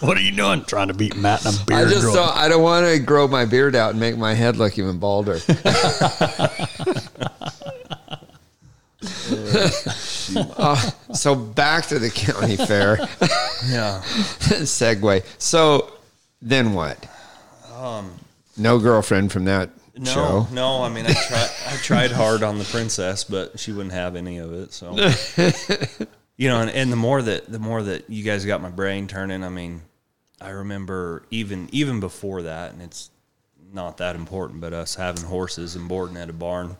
what 0.00 0.16
are 0.16 0.20
you 0.20 0.32
doing? 0.32 0.64
Trying 0.64 0.88
to 0.88 0.94
beat 0.94 1.16
Matt 1.16 1.42
in 1.42 1.54
a 1.54 1.58
I 1.58 1.64
beard 1.64 1.86
I 1.86 1.90
just 1.90 2.00
growing. 2.02 2.16
don't, 2.16 2.36
I 2.36 2.48
don't 2.48 2.62
want 2.64 2.86
to 2.86 2.98
grow 2.98 3.28
my 3.28 3.44
beard 3.44 3.76
out 3.76 3.90
and 3.92 4.00
make 4.00 4.18
my 4.18 4.34
head 4.34 4.56
look 4.56 4.76
even 4.78 4.98
balder. 4.98 5.38
Uh, 10.58 10.76
so 11.14 11.34
back 11.34 11.86
to 11.86 11.98
the 11.98 12.10
county 12.10 12.56
fair. 12.56 12.98
Yeah. 13.66 14.02
segue. 14.02 15.24
So 15.38 15.90
then 16.42 16.74
what? 16.74 17.06
no 18.56 18.78
girlfriend 18.78 19.32
from 19.32 19.44
that 19.46 19.70
Um, 19.70 19.77
No, 19.98 20.12
show. 20.12 20.46
no. 20.52 20.82
I 20.82 20.88
mean, 20.88 21.06
I 21.06 21.12
tried. 21.12 21.50
I 21.66 21.76
tried 21.76 22.12
hard 22.12 22.42
on 22.42 22.58
the 22.58 22.64
princess, 22.64 23.24
but 23.24 23.58
she 23.58 23.72
wouldn't 23.72 23.94
have 23.94 24.16
any 24.16 24.38
of 24.38 24.52
it. 24.52 24.72
So, 24.72 24.94
you 26.36 26.48
know, 26.48 26.60
and, 26.60 26.70
and 26.70 26.92
the 26.92 26.96
more 26.96 27.22
that 27.22 27.50
the 27.50 27.58
more 27.58 27.82
that 27.82 28.08
you 28.08 28.24
guys 28.24 28.44
got 28.44 28.60
my 28.60 28.70
brain 28.70 29.06
turning. 29.06 29.42
I 29.42 29.48
mean, 29.48 29.82
I 30.40 30.50
remember 30.50 31.24
even 31.30 31.68
even 31.72 32.00
before 32.00 32.42
that, 32.42 32.72
and 32.72 32.82
it's 32.82 33.10
not 33.72 33.98
that 33.98 34.16
important, 34.16 34.60
but 34.60 34.72
us 34.72 34.94
having 34.94 35.24
horses 35.24 35.76
and 35.76 35.88
boarding 35.88 36.16
at 36.16 36.30
a 36.30 36.32
barn, 36.32 36.76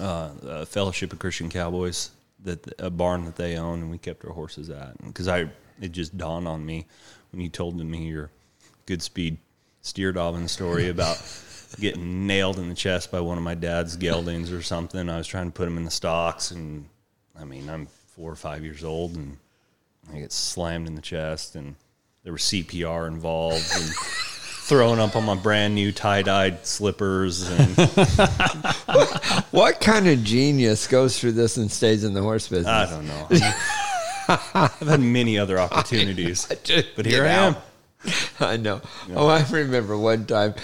uh, 0.00 0.30
a 0.42 0.66
Fellowship 0.66 1.12
of 1.12 1.18
Christian 1.18 1.48
Cowboys, 1.48 2.10
that 2.44 2.66
a 2.78 2.90
barn 2.90 3.24
that 3.24 3.36
they 3.36 3.56
own, 3.56 3.80
and 3.80 3.90
we 3.90 3.98
kept 3.98 4.24
our 4.24 4.32
horses 4.32 4.70
at. 4.70 4.96
Because 5.04 5.28
I, 5.28 5.48
it 5.80 5.92
just 5.92 6.16
dawned 6.16 6.48
on 6.48 6.64
me 6.64 6.86
when 7.30 7.42
you 7.42 7.48
told 7.48 7.76
me 7.76 8.06
your 8.06 8.30
good 8.86 9.02
speed 9.02 9.38
steer 9.82 10.12
dobbin 10.12 10.48
story 10.48 10.88
about 10.88 11.16
getting 11.76 12.26
nailed 12.26 12.58
in 12.58 12.68
the 12.68 12.74
chest 12.74 13.10
by 13.10 13.20
one 13.20 13.38
of 13.38 13.44
my 13.44 13.54
dad's 13.54 13.96
geldings 13.96 14.52
or 14.52 14.62
something. 14.62 15.08
I 15.08 15.18
was 15.18 15.26
trying 15.26 15.46
to 15.46 15.52
put 15.52 15.68
him 15.68 15.76
in 15.76 15.84
the 15.84 15.90
stocks, 15.90 16.50
and 16.50 16.88
I 17.38 17.44
mean, 17.44 17.68
I'm 17.68 17.86
four 17.86 18.30
or 18.30 18.36
five 18.36 18.64
years 18.64 18.84
old, 18.84 19.16
and 19.16 19.36
I 20.12 20.18
get 20.18 20.32
slammed 20.32 20.86
in 20.86 20.94
the 20.94 21.02
chest, 21.02 21.54
and 21.56 21.76
there 22.24 22.32
was 22.32 22.42
CPR 22.42 23.06
involved, 23.08 23.64
and 23.74 23.90
throwing 24.68 25.00
up 25.00 25.16
on 25.16 25.24
my 25.24 25.34
brand 25.34 25.74
new 25.74 25.92
tie 25.92 26.22
dyed 26.22 26.66
slippers, 26.66 27.48
and 27.48 27.76
What 29.50 29.80
kind 29.80 30.06
of 30.08 30.22
genius 30.24 30.86
goes 30.86 31.18
through 31.18 31.32
this 31.32 31.56
and 31.56 31.70
stays 31.70 32.04
in 32.04 32.12
the 32.12 32.22
horse 32.22 32.48
business? 32.48 32.68
I 32.68 32.86
don't 32.86 33.06
know. 33.06 33.26
I've 34.54 34.88
had 34.88 35.00
many 35.00 35.38
other 35.38 35.58
opportunities, 35.60 36.46
but 36.96 37.06
here 37.06 37.24
I 37.24 37.28
am. 37.28 37.56
I 38.40 38.56
know. 38.56 38.80
Oh, 39.14 39.26
I 39.26 39.44
remember 39.50 39.96
one 39.96 40.26
time 40.26 40.54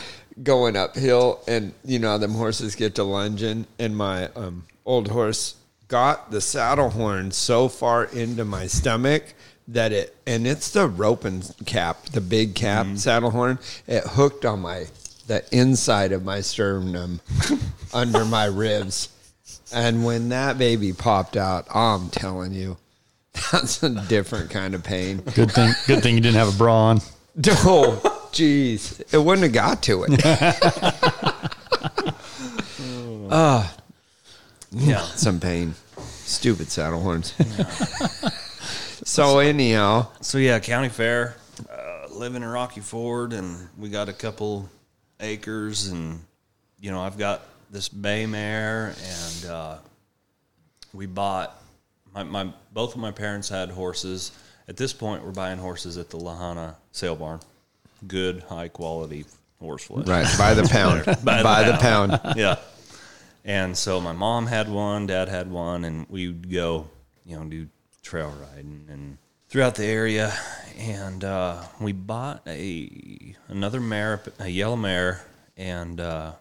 going 0.42 0.76
uphill, 0.76 1.40
and 1.46 1.72
you 1.84 1.98
know 1.98 2.18
them 2.18 2.32
horses 2.32 2.74
get 2.74 2.94
to 2.96 3.04
lunging, 3.04 3.66
and 3.78 3.96
my 3.96 4.28
um, 4.28 4.64
old 4.84 5.08
horse 5.08 5.56
got 5.88 6.30
the 6.30 6.40
saddle 6.40 6.90
horn 6.90 7.30
so 7.30 7.68
far 7.68 8.04
into 8.04 8.44
my 8.44 8.66
stomach 8.66 9.34
that 9.68 9.92
it, 9.92 10.16
and 10.26 10.46
it's 10.46 10.70
the 10.70 10.88
roping 10.88 11.42
cap, 11.64 12.06
the 12.06 12.20
big 12.20 12.54
cap 12.54 12.86
saddle 12.96 13.30
horn, 13.30 13.58
it 13.86 14.04
hooked 14.04 14.44
on 14.44 14.60
my 14.60 14.86
the 15.26 15.42
inside 15.52 16.12
of 16.12 16.24
my 16.24 16.40
sternum 16.40 17.20
under 17.94 18.24
my 18.24 18.44
ribs. 18.44 19.08
And 19.72 20.04
when 20.04 20.28
that 20.28 20.58
baby 20.58 20.92
popped 20.92 21.36
out, 21.36 21.66
I'm 21.74 22.10
telling 22.10 22.52
you, 22.52 22.76
that's 23.52 23.82
a 23.82 23.90
different 24.06 24.50
kind 24.50 24.74
of 24.74 24.84
pain. 24.84 25.18
Good 25.34 25.50
thing. 25.50 25.72
Good 25.86 26.02
thing 26.02 26.14
you 26.14 26.20
didn't 26.20 26.36
have 26.36 26.54
a 26.54 26.58
bra 26.58 26.74
on. 26.74 27.00
Oh, 27.46 28.23
jeez. 28.34 29.00
It 29.12 29.18
wouldn't 29.18 29.44
have 29.44 29.52
got 29.52 29.82
to 29.84 30.04
it. 30.08 30.24
Yeah. 34.76 35.00
Some 35.00 35.40
pain. 35.40 35.74
Stupid 35.98 36.70
saddle 36.70 37.00
horns. 37.00 37.32
so, 39.04 39.38
anyhow, 39.38 40.08
So 40.20 40.38
yeah, 40.38 40.58
county 40.58 40.88
fair, 40.88 41.36
uh, 41.70 42.08
living 42.10 42.42
in 42.42 42.48
Rocky 42.48 42.80
Ford, 42.80 43.32
and 43.32 43.68
we 43.78 43.88
got 43.88 44.08
a 44.08 44.12
couple 44.12 44.68
acres, 45.20 45.88
and 45.88 46.20
you 46.80 46.90
know 46.90 47.00
I've 47.00 47.18
got 47.18 47.42
this 47.70 47.88
bay 47.88 48.26
mare, 48.26 48.94
and 49.04 49.50
uh, 49.50 49.76
we 50.92 51.06
bought 51.06 51.56
my, 52.14 52.22
my 52.24 52.52
both 52.72 52.94
of 52.94 53.00
my 53.00 53.10
parents 53.10 53.48
had 53.48 53.70
horses. 53.70 54.32
At 54.66 54.76
this 54.76 54.92
point, 54.92 55.24
we're 55.24 55.30
buying 55.32 55.58
horses 55.58 55.98
at 55.98 56.10
the 56.10 56.16
La 56.16 56.34
Junta 56.36 56.74
Sale 56.92 57.16
Barn, 57.16 57.40
good 58.08 58.42
high 58.42 58.68
quality 58.68 59.24
horse 59.60 59.84
flesh. 59.84 60.06
right, 60.06 60.26
by 60.38 60.54
the 60.54 60.64
pound. 60.64 61.04
by, 61.24 61.42
By 61.42 61.64
the 61.64 61.72
the 61.72 61.78
pound. 61.78 62.20
yeah. 62.36 62.58
And 63.44 63.76
so 63.76 64.00
my 64.00 64.12
mom 64.12 64.46
had 64.46 64.68
one, 64.68 65.06
dad 65.06 65.28
had 65.28 65.50
one, 65.50 65.84
and 65.84 66.06
we 66.08 66.28
would 66.28 66.50
go, 66.50 66.88
you 67.26 67.36
know, 67.36 67.44
do 67.44 67.68
trail 68.02 68.32
riding 68.50 68.86
and 68.90 69.18
throughout 69.48 69.74
the 69.74 69.84
area. 69.84 70.32
And 70.78 71.22
uh, 71.22 71.62
we 71.80 71.92
bought 71.92 72.42
a 72.46 73.34
another 73.48 73.80
mare, 73.80 74.22
a 74.38 74.48
yellow 74.48 74.76
mare, 74.76 75.24
and 75.56 76.00
uh, 76.00 76.32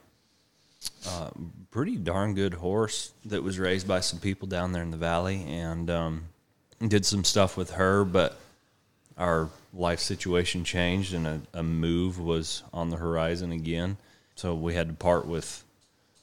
uh, 1.08 1.30
pretty 1.72 1.98
darn 1.98 2.34
good 2.34 2.54
horse 2.54 3.12
that 3.26 3.44
was 3.44 3.60
raised 3.60 3.88
by 3.88 4.00
some 4.00 4.20
people 4.20 4.48
down 4.48 4.72
there 4.72 4.84
in 4.84 4.92
the 4.92 4.98
valley, 4.98 5.44
and 5.48 5.90
um, 5.90 6.24
did 6.88 7.06
some 7.06 7.24
stuff 7.24 7.58
with 7.58 7.72
her, 7.72 8.04
but 8.04 8.40
our 9.18 9.50
life 9.74 10.00
situation 10.00 10.64
changed 10.64 11.14
and 11.14 11.26
a, 11.26 11.42
a 11.54 11.64
move 11.64 12.20
was 12.20 12.64
on 12.72 12.90
the 12.90 12.98
horizon 12.98 13.52
again. 13.52 13.98
So 14.36 14.54
we 14.56 14.76
had 14.76 14.88
to 14.88 14.94
part 14.94 15.28
with 15.28 15.64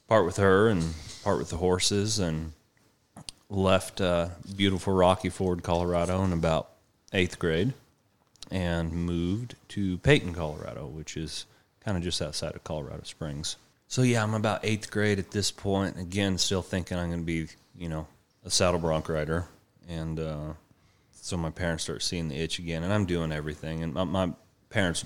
part 0.09 0.25
with 0.25 0.37
her 0.37 0.69
and 0.69 0.95
part 1.23 1.38
with 1.38 1.50
the 1.50 1.57
horses 1.57 2.19
and 2.19 2.52
left 3.49 4.00
uh, 4.00 4.28
beautiful 4.57 4.92
Rocky 4.92 5.28
Ford, 5.28 5.62
Colorado 5.62 6.23
in 6.25 6.33
about 6.33 6.71
eighth 7.12 7.38
grade 7.38 7.73
and 8.50 8.92
moved 8.92 9.54
to 9.69 9.99
Peyton, 9.99 10.35
Colorado, 10.35 10.87
which 10.87 11.16
is 11.16 11.47
kind 11.85 11.97
of 11.97 12.02
just 12.02 12.21
outside 12.21 12.54
of 12.54 12.64
Colorado 12.64 13.02
Springs. 13.04 13.57
So 13.88 14.02
yeah, 14.02 14.23
I'm 14.23 14.35
about 14.35 14.64
eighth 14.64 14.90
grade 14.90 15.19
at 15.19 15.30
this 15.30 15.50
point. 15.50 15.99
Again, 15.99 16.38
still 16.38 16.62
thinking 16.62 16.97
I'm 16.97 17.09
going 17.09 17.21
to 17.21 17.26
be, 17.26 17.49
you 17.76 17.88
know, 17.88 18.07
a 18.45 18.50
saddle 18.50 18.80
bronc 18.80 19.09
rider. 19.09 19.47
And 19.88 20.21
uh, 20.21 20.52
so 21.30 21.37
my 21.37 21.50
parents 21.50 21.84
start 21.84 22.02
seeing 22.02 22.28
the 22.28 22.34
itch 22.34 22.58
again, 22.58 22.82
and 22.82 22.92
I'm 22.92 23.06
doing 23.06 23.30
everything. 23.30 23.84
And 23.84 23.94
my, 23.94 24.02
my 24.02 24.32
parents, 24.68 25.04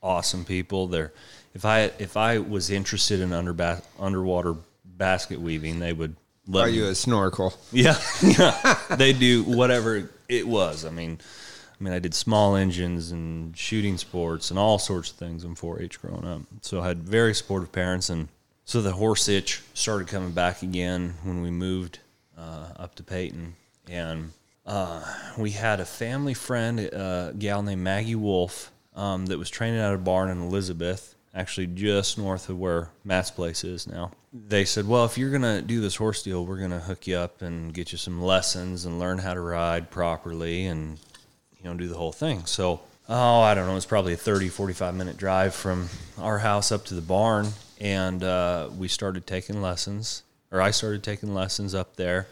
awesome 0.00 0.44
people. 0.44 0.86
They're 0.86 1.12
if 1.52 1.64
I 1.64 1.90
if 1.98 2.16
I 2.16 2.38
was 2.38 2.70
interested 2.70 3.20
in 3.20 3.32
under 3.32 3.82
underwater 3.98 4.54
basket 4.84 5.40
weaving, 5.40 5.80
they 5.80 5.92
would 5.92 6.14
let 6.46 6.64
Are 6.64 6.70
me 6.70 6.76
you 6.76 6.86
a 6.86 6.94
snorkel? 6.94 7.52
yeah, 7.72 8.00
yeah. 8.22 8.78
They 8.96 9.12
do 9.12 9.42
whatever 9.42 10.08
it 10.28 10.46
was. 10.46 10.84
I 10.84 10.90
mean, 10.90 11.18
I 11.80 11.84
mean, 11.84 11.92
I 11.92 11.98
did 11.98 12.14
small 12.14 12.54
engines 12.54 13.10
and 13.10 13.56
shooting 13.56 13.98
sports 13.98 14.50
and 14.50 14.60
all 14.60 14.78
sorts 14.78 15.10
of 15.10 15.16
things 15.16 15.42
in 15.42 15.56
4-H 15.56 16.00
growing 16.00 16.24
up. 16.24 16.42
So 16.62 16.80
I 16.80 16.86
had 16.86 17.02
very 17.02 17.34
supportive 17.34 17.72
parents, 17.72 18.10
and 18.10 18.28
so 18.64 18.80
the 18.80 18.92
horse 18.92 19.28
itch 19.28 19.62
started 19.74 20.06
coming 20.06 20.30
back 20.30 20.62
again 20.62 21.14
when 21.24 21.42
we 21.42 21.50
moved 21.50 21.98
uh, 22.36 22.68
up 22.76 22.94
to 22.94 23.02
Peyton, 23.02 23.54
and 23.88 24.30
uh, 24.68 25.02
we 25.38 25.52
had 25.52 25.80
a 25.80 25.84
family 25.86 26.34
friend, 26.34 26.78
a 26.78 27.34
gal 27.36 27.62
named 27.62 27.82
Maggie 27.82 28.14
Wolf, 28.14 28.70
um, 28.94 29.26
that 29.26 29.38
was 29.38 29.48
training 29.48 29.80
at 29.80 29.94
a 29.94 29.98
barn 29.98 30.28
in 30.28 30.42
Elizabeth, 30.42 31.14
actually 31.34 31.68
just 31.68 32.18
north 32.18 32.50
of 32.50 32.58
where 32.58 32.90
Matt's 33.02 33.30
place 33.30 33.64
is 33.64 33.86
now. 33.86 34.10
They 34.32 34.66
said, 34.66 34.86
"Well, 34.86 35.06
if 35.06 35.16
you're 35.16 35.30
gonna 35.30 35.62
do 35.62 35.80
this 35.80 35.96
horse 35.96 36.22
deal, 36.22 36.44
we're 36.44 36.58
gonna 36.58 36.80
hook 36.80 37.06
you 37.06 37.16
up 37.16 37.40
and 37.40 37.72
get 37.72 37.92
you 37.92 37.98
some 37.98 38.20
lessons 38.20 38.84
and 38.84 38.98
learn 38.98 39.18
how 39.18 39.32
to 39.32 39.40
ride 39.40 39.90
properly 39.90 40.66
and 40.66 40.98
you 41.56 41.64
know 41.64 41.74
do 41.74 41.88
the 41.88 41.96
whole 41.96 42.12
thing." 42.12 42.44
So, 42.44 42.80
oh, 43.08 43.40
I 43.40 43.54
don't 43.54 43.66
know, 43.66 43.76
it's 43.76 43.86
probably 43.86 44.12
a 44.12 44.18
30, 44.18 44.50
45 44.50 44.94
minute 44.94 45.16
drive 45.16 45.54
from 45.54 45.88
our 46.18 46.38
house 46.38 46.70
up 46.70 46.84
to 46.86 46.94
the 46.94 47.00
barn, 47.00 47.52
and 47.80 48.22
uh, 48.22 48.68
we 48.76 48.88
started 48.88 49.26
taking 49.26 49.62
lessons, 49.62 50.24
or 50.50 50.60
I 50.60 50.72
started 50.72 51.02
taking 51.02 51.32
lessons 51.32 51.74
up 51.74 51.96
there, 51.96 52.26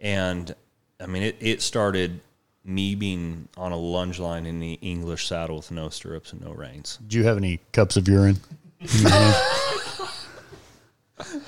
and 0.00 0.52
I 1.00 1.06
mean, 1.06 1.22
it, 1.22 1.36
it 1.40 1.62
started 1.62 2.20
me 2.64 2.94
being 2.94 3.48
on 3.56 3.72
a 3.72 3.76
lunge 3.76 4.18
line 4.18 4.46
in 4.46 4.58
the 4.60 4.74
English 4.82 5.26
saddle 5.26 5.56
with 5.56 5.70
no 5.70 5.88
stirrups 5.88 6.32
and 6.32 6.42
no 6.42 6.52
reins. 6.52 6.98
Do 7.06 7.16
you 7.18 7.24
have 7.24 7.36
any 7.36 7.60
cups 7.72 7.96
of 7.96 8.08
urine? 8.08 8.38
in 8.80 9.00
your 9.02 9.10
hand? 9.10 9.34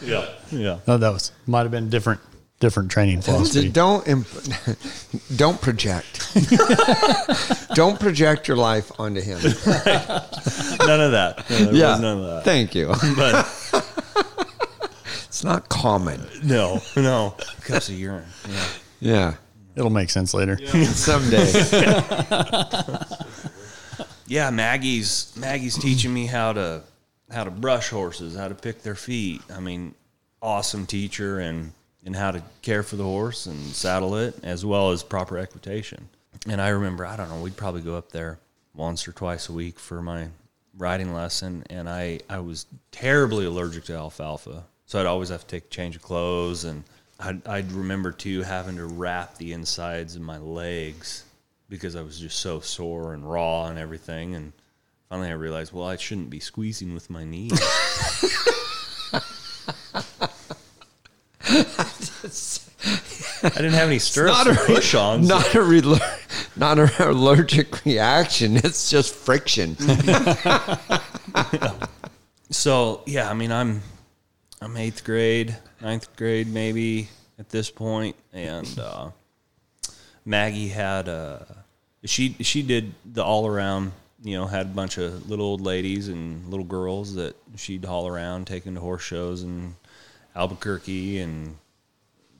Yeah. 0.02 0.26
Yeah. 0.50 0.78
oh, 0.88 0.96
that 0.96 1.10
was 1.10 1.30
might 1.46 1.60
have 1.62 1.70
been 1.70 1.90
different, 1.90 2.20
different 2.58 2.90
training 2.90 3.20
philosophy. 3.20 3.68
Don't 3.68 4.06
imp- 4.08 4.26
don't 5.36 5.60
project. 5.60 6.32
don't 7.74 8.00
project 8.00 8.48
your 8.48 8.56
life 8.56 8.90
onto 8.98 9.20
him. 9.20 9.36
None 9.42 11.00
of 11.02 11.12
that. 11.12 11.44
No, 11.50 11.56
there 11.56 11.90
was 11.90 12.00
none 12.00 12.18
of 12.18 12.24
that. 12.24 12.42
Thank 12.44 12.74
you. 12.74 12.86
But 13.14 13.46
It's 15.26 15.44
not 15.44 15.68
common. 15.68 16.26
no, 16.42 16.80
no. 16.96 17.34
Cups 17.60 17.90
of 17.90 17.94
urine. 17.98 18.24
Yeah. 18.48 18.64
Yeah. 19.00 19.34
It'll 19.76 19.90
make 19.90 20.10
sense 20.10 20.34
later. 20.34 20.58
Someday. 20.84 21.52
Yeah, 24.28 24.50
Maggie's 24.50 25.32
Maggie's 25.36 25.78
teaching 25.78 26.12
me 26.12 26.26
how 26.26 26.52
to 26.52 26.82
how 27.30 27.44
to 27.44 27.50
brush 27.50 27.88
horses, 27.88 28.36
how 28.36 28.48
to 28.48 28.54
pick 28.54 28.82
their 28.82 28.94
feet. 28.94 29.40
I 29.52 29.60
mean, 29.60 29.94
awesome 30.42 30.86
teacher 30.86 31.40
and 31.40 31.72
and 32.04 32.14
how 32.14 32.30
to 32.32 32.42
care 32.60 32.82
for 32.82 32.96
the 32.96 33.04
horse 33.04 33.46
and 33.46 33.58
saddle 33.74 34.16
it 34.16 34.38
as 34.42 34.64
well 34.64 34.90
as 34.90 35.02
proper 35.02 35.38
equitation. 35.38 36.08
And 36.46 36.60
I 36.60 36.68
remember, 36.68 37.04
I 37.04 37.16
don't 37.16 37.28
know, 37.30 37.40
we'd 37.40 37.56
probably 37.56 37.80
go 37.80 37.96
up 37.96 38.12
there 38.12 38.38
once 38.74 39.08
or 39.08 39.12
twice 39.12 39.48
a 39.48 39.52
week 39.52 39.78
for 39.78 40.00
my 40.02 40.28
riding 40.76 41.12
lesson 41.14 41.64
and 41.70 41.88
I 41.88 42.20
I 42.28 42.40
was 42.40 42.66
terribly 42.92 43.46
allergic 43.46 43.84
to 43.84 43.94
alfalfa. 43.94 44.64
So 44.84 45.00
I'd 45.00 45.06
always 45.06 45.30
have 45.30 45.40
to 45.40 45.46
take 45.46 45.64
a 45.64 45.68
change 45.68 45.96
of 45.96 46.02
clothes 46.02 46.64
and 46.64 46.84
I'd, 47.20 47.46
I'd 47.46 47.72
remember 47.72 48.12
too 48.12 48.42
having 48.42 48.76
to 48.76 48.84
wrap 48.86 49.36
the 49.38 49.52
insides 49.52 50.14
of 50.16 50.22
my 50.22 50.38
legs 50.38 51.24
because 51.68 51.96
I 51.96 52.02
was 52.02 52.18
just 52.20 52.38
so 52.38 52.60
sore 52.60 53.12
and 53.14 53.28
raw 53.28 53.66
and 53.66 53.78
everything. 53.78 54.34
And 54.34 54.52
finally, 55.08 55.28
I 55.28 55.32
realized, 55.32 55.72
well, 55.72 55.86
I 55.88 55.96
shouldn't 55.96 56.30
be 56.30 56.40
squeezing 56.40 56.94
with 56.94 57.10
my 57.10 57.24
knees. 57.24 57.52
I 63.42 63.48
didn't 63.50 63.72
have 63.72 63.88
any 63.88 63.98
stirrups 63.98 64.44
not 64.44 64.46
a- 64.48 64.54
push 64.66 64.94
on. 64.94 65.24
so- 65.24 65.28
Not 65.38 65.54
a 65.54 65.62
re- 65.62 65.98
not 66.56 66.78
an 66.78 66.90
allergic 66.98 67.84
reaction. 67.84 68.56
It's 68.64 68.90
just 68.90 69.14
friction. 69.14 69.76
So 72.50 73.02
yeah, 73.04 73.28
I 73.30 73.34
mean, 73.34 73.52
I'm 73.52 73.82
I'm 74.62 74.74
eighth 74.78 75.04
grade, 75.04 75.54
ninth 75.80 76.14
grade 76.16 76.48
maybe 76.48 77.08
at 77.38 77.48
this 77.48 77.70
point, 77.70 78.16
and 78.32 78.78
uh, 78.78 79.10
Maggie 80.24 80.68
had 80.68 81.08
a 81.08 81.64
she 82.04 82.34
she 82.40 82.62
did 82.62 82.94
the 83.04 83.22
all 83.22 83.46
around. 83.46 83.92
You 84.20 84.36
know, 84.36 84.46
had 84.46 84.66
a 84.66 84.70
bunch 84.70 84.98
of 84.98 85.30
little 85.30 85.46
old 85.46 85.60
ladies 85.60 86.08
and 86.08 86.50
little 86.50 86.64
girls 86.66 87.14
that 87.14 87.36
she'd 87.56 87.84
haul 87.84 88.08
around, 88.08 88.48
taking 88.48 88.74
to 88.74 88.80
horse 88.80 89.02
shows 89.02 89.44
in 89.44 89.76
Albuquerque 90.34 91.20
and 91.20 91.56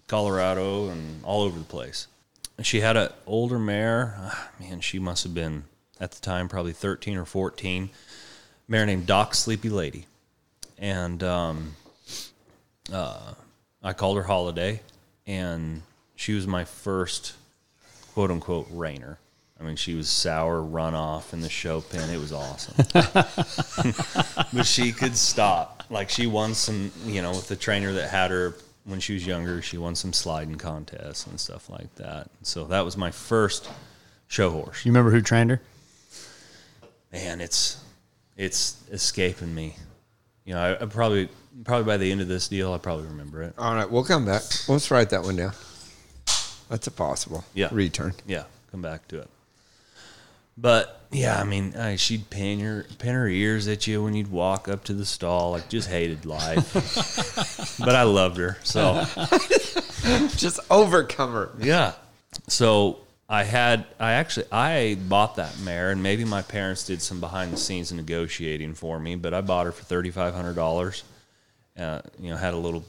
Colorado 0.09 0.89
and 0.89 1.23
all 1.23 1.43
over 1.43 1.57
the 1.57 1.65
place. 1.65 2.09
And 2.57 2.67
she 2.67 2.81
had 2.81 2.97
an 2.97 3.11
older 3.27 3.61
mare. 3.61 4.17
ah, 4.19 4.51
man, 4.59 4.81
she 4.81 4.99
must 4.99 5.23
have 5.23 5.35
been 5.35 5.65
at 6.01 6.11
the 6.11 6.21
time 6.21 6.49
probably 6.49 6.73
13 6.73 7.17
or 7.17 7.25
14. 7.25 7.91
Mare 8.67 8.87
named 8.87 9.07
Doc 9.07 9.35
Sleepy 9.35 9.69
Lady. 9.69 10.07
And 10.79 11.23
um, 11.23 11.77
uh, 12.93 13.35
I 13.83 13.93
called 13.93 14.17
her 14.17 14.23
Holiday, 14.23 14.81
and 15.27 15.83
she 16.17 16.35
was 16.35 16.47
my 16.47 16.65
first 16.65 17.35
quote 18.15 18.31
unquote 18.31 18.73
reiner. 18.75 19.17
I 19.61 19.65
mean, 19.65 19.77
she 19.77 19.95
was 19.95 20.09
sour 20.09 20.61
runoff 20.61 21.33
in 21.33 21.41
the 21.41 21.49
show 21.49 21.81
pen. 21.81 22.11
It 22.11 22.19
was 22.19 22.33
awesome. 22.33 22.77
but 24.53 24.67
she 24.67 24.93
could 24.93 25.17
stop. 25.17 25.83
Like 25.91 26.11
she 26.11 26.27
won 26.27 26.55
some, 26.55 26.93
you 27.05 27.23
know, 27.23 27.31
with 27.31 27.49
the 27.49 27.57
trainer 27.57 27.93
that 27.93 28.09
had 28.09 28.31
her 28.31 28.55
when 28.85 29.01
she 29.01 29.15
was 29.15 29.27
younger. 29.27 29.61
She 29.61 29.77
won 29.77 29.97
some 29.97 30.13
sliding 30.13 30.57
contests 30.57 31.27
and 31.27 31.41
stuff 31.41 31.69
like 31.69 31.93
that. 31.97 32.31
So 32.43 32.65
that 32.67 32.85
was 32.85 32.97
my 32.97 33.11
first 33.11 33.69
show 34.29 34.51
horse. 34.51 34.85
You 34.85 34.93
remember 34.93 35.11
who 35.11 35.21
trained 35.21 35.51
her? 35.51 35.61
Man, 37.13 37.41
it's 37.41 37.83
it's 38.37 38.77
escaping 38.93 39.55
me. 39.55 39.75
You 40.45 40.55
know, 40.55 40.61
I, 40.61 40.83
I 40.83 40.87
probably 40.87 41.29
probably 41.65 41.85
by 41.85 41.97
the 41.97 42.11
end 42.11 42.21
of 42.21 42.29
this 42.29 42.49
deal, 42.49 42.73
I 42.73 42.79
probably 42.79 43.07
remember 43.07 43.43
it. 43.43 43.55
All 43.59 43.75
right, 43.75 43.91
we'll 43.91 44.05
come 44.05 44.25
back. 44.27 44.43
Let's 44.69 44.91
write 44.91 45.11
that 45.11 45.23
one 45.23 45.37
down. 45.37 45.53
That's 46.69 46.87
a 46.87 46.91
possible 46.91 47.45
Yeah. 47.55 47.69
return. 47.73 48.15
Yeah, 48.27 48.45
come 48.71 48.83
back 48.83 49.09
to 49.09 49.21
it. 49.21 49.29
But 50.61 51.01
yeah, 51.13 51.41
I 51.41 51.45
mean, 51.45 51.75
I, 51.77 51.97
she'd 51.97 52.29
pin 52.31 52.59
your 52.59 52.85
pin 52.99 53.15
her 53.15 53.29
ears 53.29 53.69
at 53.69 53.87
you 53.87 54.03
when 54.03 54.15
you'd 54.15 54.31
walk 54.31 54.69
up 54.69 54.85
to 54.85 54.93
the 54.93 55.07
stall. 55.07 55.53
Like, 55.53 55.69
just 55.69 55.89
hated 55.89 56.27
life. 56.27 57.79
but 57.79 57.95
I 57.95 58.03
loved 58.03 58.39
her, 58.39 58.59
so 58.65 59.05
Just 60.37 60.61
overcome 60.71 61.33
her. 61.33 61.51
Yeah. 61.61 61.93
So 62.49 62.99
I 63.29 63.45
had 63.45 63.87
I 64.01 64.13
actually 64.13 64.47
I 64.51 64.97
bought 64.97 65.37
that 65.37 65.59
mare 65.61 65.91
and 65.91 66.03
maybe 66.03 66.25
my 66.25 66.43
parents 66.43 66.85
did 66.85 67.03
some 67.03 67.21
behind 67.21 67.53
the 67.53 67.57
scenes 67.57 67.93
negotiating 67.93 68.75
for 68.75 68.99
me, 68.99 69.15
but 69.15 69.33
I 69.33 69.41
bought 69.43 69.67
her 69.67 69.73
for 69.73 69.85
thirty 69.85 70.11
five 70.11 70.35
hundred 70.35 70.57
dollars. 70.57 71.05
Uh, 71.79 72.01
you 72.19 72.31
know, 72.31 72.37
had 72.37 72.55
a 72.55 72.57
little 72.57 72.83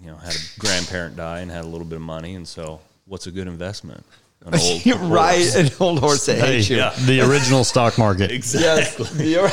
you 0.00 0.06
know, 0.10 0.16
had 0.16 0.34
a 0.34 0.38
grandparent 0.60 1.16
die 1.16 1.40
and 1.40 1.50
had 1.50 1.64
a 1.64 1.68
little 1.68 1.86
bit 1.86 1.96
of 1.96 2.02
money 2.02 2.34
and 2.36 2.46
so 2.46 2.80
what's 3.06 3.26
a 3.26 3.30
good 3.30 3.46
investment? 3.48 4.04
An 4.46 4.54
old 4.54 4.86
You're 4.86 4.96
horse. 4.98 5.10
right, 5.10 5.54
an 5.56 5.70
old 5.80 5.98
horse 5.98 6.26
that 6.26 6.38
Hey, 6.38 6.56
hates 6.56 6.70
you. 6.70 6.76
yeah. 6.76 6.92
the 7.06 7.20
original 7.22 7.64
stock 7.64 7.98
market 7.98 8.30
Exactly. 8.38 9.30
Yes. 9.30 9.48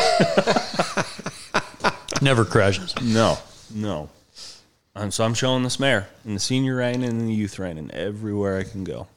the- 1.53 1.95
never 2.21 2.45
crashes. 2.45 2.93
No, 3.01 3.37
no. 3.73 4.09
Um, 4.95 5.09
so 5.11 5.25
I'm 5.25 5.33
showing 5.33 5.63
this 5.63 5.79
mare 5.79 6.07
in 6.25 6.35
the 6.35 6.39
senior 6.39 6.75
rein 6.77 7.03
and 7.03 7.19
in 7.21 7.25
the 7.25 7.33
youth 7.33 7.57
rein 7.59 7.77
and 7.77 7.91
everywhere 7.91 8.57
I 8.59 8.63
can 8.63 8.83
go. 8.83 9.07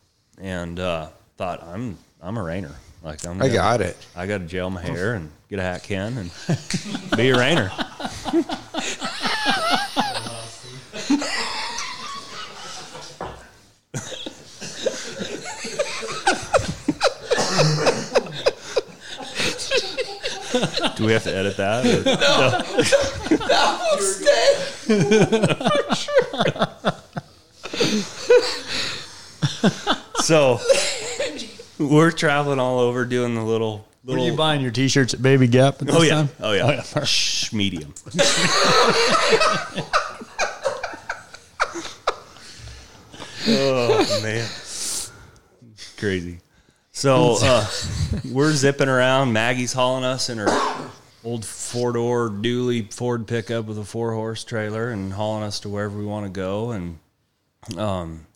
And 0.40 0.80
uh, 0.80 1.08
thought 1.36 1.62
I'm 1.62 1.98
I'm 2.22 2.36
a 2.38 2.40
reiner. 2.40 2.72
Like 3.02 3.24
I'm 3.26 3.36
I 3.40 3.46
gonna- 3.46 3.52
got 3.52 3.80
it. 3.80 3.96
I 4.16 4.26
got 4.26 4.38
to 4.38 4.44
gel 4.46 4.70
my 4.70 4.80
hair 4.82 5.14
and 5.14 5.30
get 5.50 5.58
a 5.58 5.62
hat 5.62 5.82
can 5.84 6.16
and 6.18 6.30
be 7.16 7.30
a 7.30 7.36
reiner. 7.36 7.70
Do 20.96 21.04
we 21.06 21.12
have 21.12 21.24
to 21.24 21.34
edit 21.34 21.56
that? 21.56 21.86
or- 21.86 23.48
So 30.22 30.60
we're 31.78 32.10
traveling 32.10 32.58
all 32.58 32.80
over 32.80 33.04
doing 33.04 33.34
the 33.34 33.42
little 33.42 33.86
Were 34.04 34.12
little 34.14 34.26
you 34.26 34.36
buying 34.36 34.60
your 34.60 34.70
T-shirts 34.70 35.14
at 35.14 35.22
Baby 35.22 35.46
Gap? 35.46 35.80
At 35.80 35.86
this 35.88 35.96
Oh 35.96 36.02
yeah. 36.02 36.14
time? 36.14 36.28
Oh 36.40 36.52
yeah. 36.52 36.82
Oh, 36.96 37.04
Shh, 37.04 37.52
medium. 37.52 37.94
oh 43.46 44.20
man. 44.22 44.48
Crazy. 45.96 46.38
So 46.98 47.36
uh, 47.40 47.64
we're 48.28 48.52
zipping 48.52 48.88
around. 48.88 49.32
Maggie's 49.32 49.72
hauling 49.72 50.02
us 50.02 50.28
in 50.28 50.38
her 50.38 50.90
old 51.22 51.44
four 51.44 51.92
door 51.92 52.28
dually 52.28 52.92
Ford 52.92 53.28
pickup 53.28 53.66
with 53.66 53.78
a 53.78 53.84
four 53.84 54.14
horse 54.14 54.42
trailer 54.42 54.90
and 54.90 55.12
hauling 55.12 55.44
us 55.44 55.60
to 55.60 55.68
wherever 55.68 55.96
we 55.96 56.04
want 56.04 56.26
to 56.26 56.30
go. 56.32 56.72
And 56.72 56.98
um, 57.76 58.26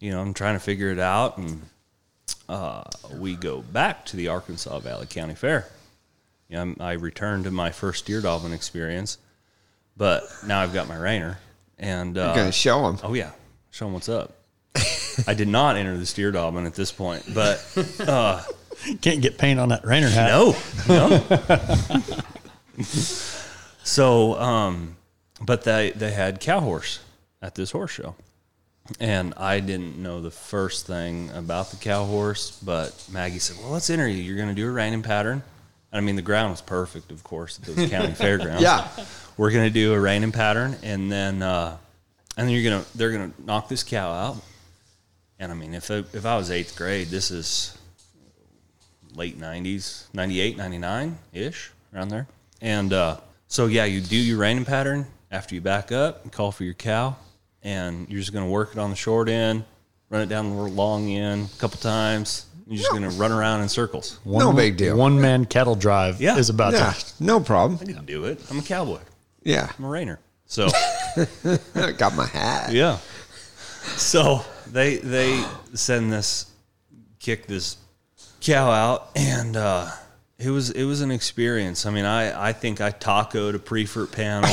you 0.00 0.10
know, 0.10 0.22
I'm 0.22 0.32
trying 0.32 0.54
to 0.54 0.58
figure 0.58 0.90
it 0.90 0.98
out 0.98 1.36
and 1.36 1.60
uh, 2.48 2.84
we 3.12 3.36
go 3.36 3.60
back 3.60 4.06
to 4.06 4.16
the 4.16 4.28
Arkansas 4.28 4.78
Valley 4.78 5.06
County 5.06 5.34
Fair. 5.34 5.66
You 6.48 6.56
know, 6.56 6.74
I'm- 6.80 7.00
returned 7.02 7.44
to 7.44 7.50
my 7.50 7.72
first 7.72 8.04
steer 8.04 8.22
dolphin 8.22 8.54
experience, 8.54 9.18
but 9.98 10.22
now 10.46 10.60
I've 10.62 10.72
got 10.72 10.88
my 10.88 10.96
reiner, 10.96 11.36
and 11.78 12.16
uh, 12.16 12.26
You're 12.26 12.36
gonna 12.36 12.52
show 12.52 12.88
him. 12.88 12.98
oh 13.02 13.12
yeah, 13.12 13.32
show 13.70 13.84
them 13.84 13.92
what's 13.92 14.08
up. 14.08 14.35
I 15.26 15.34
did 15.34 15.48
not 15.48 15.76
enter 15.76 15.96
the 15.96 16.06
steer 16.06 16.30
dolphin 16.32 16.66
at 16.66 16.74
this 16.74 16.92
point, 16.92 17.24
but 17.34 17.64
uh, 18.06 18.42
Can't 19.00 19.22
get 19.22 19.38
paint 19.38 19.58
on 19.58 19.70
that 19.70 19.82
reiner 19.84 20.10
hat. 20.10 20.30
no, 20.88 21.22
no. 22.78 22.82
so, 23.84 24.38
um, 24.38 24.96
but 25.40 25.64
they 25.64 25.90
they 25.92 26.10
had 26.12 26.40
cow 26.40 26.60
horse 26.60 27.00
at 27.42 27.54
this 27.54 27.70
horse 27.70 27.90
show, 27.90 28.14
and 29.00 29.34
I 29.36 29.60
didn't 29.60 29.96
know 29.98 30.20
the 30.20 30.30
first 30.30 30.86
thing 30.86 31.30
about 31.30 31.70
the 31.70 31.76
cow 31.76 32.04
horse. 32.04 32.58
But 32.62 33.08
Maggie 33.10 33.38
said, 33.38 33.56
"Well, 33.62 33.70
let's 33.70 33.88
enter 33.90 34.06
you. 34.06 34.22
You're 34.22 34.36
going 34.36 34.48
to 34.48 34.54
do 34.54 34.68
a 34.68 34.70
reining 34.70 35.02
pattern." 35.02 35.42
I 35.92 36.00
mean, 36.00 36.16
the 36.16 36.22
ground 36.22 36.50
was 36.50 36.60
perfect, 36.60 37.10
of 37.10 37.24
course, 37.24 37.58
at 37.58 37.64
those 37.64 37.88
county 37.88 38.12
fairgrounds. 38.14 38.62
Yeah. 38.62 38.88
we're 39.38 39.52
going 39.52 39.64
to 39.64 39.72
do 39.72 39.94
a 39.94 40.00
reining 40.00 40.32
pattern, 40.32 40.76
and 40.82 41.10
then 41.10 41.42
uh, 41.42 41.76
and 42.36 42.46
then 42.46 42.54
you're 42.54 42.70
gonna 42.70 42.84
they're 42.94 43.12
gonna 43.12 43.32
knock 43.44 43.68
this 43.68 43.82
cow 43.82 44.10
out. 44.12 44.36
And 45.38 45.52
I 45.52 45.54
mean, 45.54 45.74
if 45.74 45.90
I, 45.90 45.96
if 46.12 46.24
I 46.24 46.36
was 46.36 46.50
eighth 46.50 46.76
grade, 46.76 47.08
this 47.08 47.30
is 47.30 47.76
late 49.14 49.38
90s 49.40 50.04
98 50.12 50.58
99 50.58 51.18
ish 51.32 51.70
around 51.94 52.08
there 52.10 52.26
and 52.60 52.92
uh, 52.92 53.16
so 53.48 53.64
yeah 53.64 53.86
you 53.86 53.98
do 54.02 54.14
your 54.16 54.36
reining 54.36 54.66
pattern 54.66 55.06
after 55.30 55.54
you 55.54 55.60
back 55.62 55.90
up 55.90 56.22
and 56.22 56.30
call 56.30 56.52
for 56.52 56.64
your 56.64 56.74
cow 56.74 57.16
and 57.62 58.06
you're 58.10 58.18
just 58.20 58.34
going 58.34 58.44
to 58.44 58.50
work 58.50 58.72
it 58.72 58.78
on 58.78 58.90
the 58.90 58.96
short 58.96 59.30
end 59.30 59.64
run 60.10 60.20
it 60.20 60.26
down 60.28 60.50
the 60.50 60.56
long 60.62 61.08
end 61.10 61.48
a 61.50 61.58
couple 61.58 61.78
times 61.80 62.44
you're 62.66 62.76
just 62.76 62.90
going 62.90 63.04
to 63.04 63.08
run 63.10 63.32
around 63.32 63.62
in 63.62 63.70
circles 63.70 64.18
One, 64.24 64.44
No 64.44 64.52
big 64.52 64.76
deal. 64.76 64.98
One 64.98 65.18
man 65.18 65.46
cattle 65.46 65.76
drive 65.76 66.20
Yeah. 66.20 66.36
is 66.36 66.50
about 66.50 66.74
Yeah, 66.74 66.92
to. 66.92 67.24
no 67.24 67.40
problem. 67.40 67.78
i 67.80 67.90
can 67.90 68.04
do 68.04 68.26
it 68.26 68.38
i'm 68.50 68.58
a 68.58 68.62
cowboy 68.62 69.00
Yeah, 69.44 69.72
i'm 69.78 69.84
a 69.86 69.88
reiner 69.88 70.18
so 70.44 70.68
I 71.74 71.92
got 71.92 72.14
my 72.14 72.26
hat. 72.26 72.70
Yeah. 72.70 72.98
So 73.96 74.44
they 74.72 74.96
they 74.96 75.44
send 75.74 76.12
this 76.12 76.46
kick 77.18 77.46
this 77.46 77.76
cow 78.40 78.70
out 78.70 79.08
and 79.16 79.56
uh 79.56 79.90
it 80.38 80.50
was 80.50 80.70
it 80.70 80.84
was 80.84 81.00
an 81.00 81.10
experience. 81.10 81.86
I 81.86 81.90
mean, 81.90 82.04
I 82.04 82.48
I 82.48 82.52
think 82.52 82.80
I 82.82 82.90
tacoed 82.90 83.54
a 83.54 83.58
prefert 83.58 84.12
panel. 84.12 84.50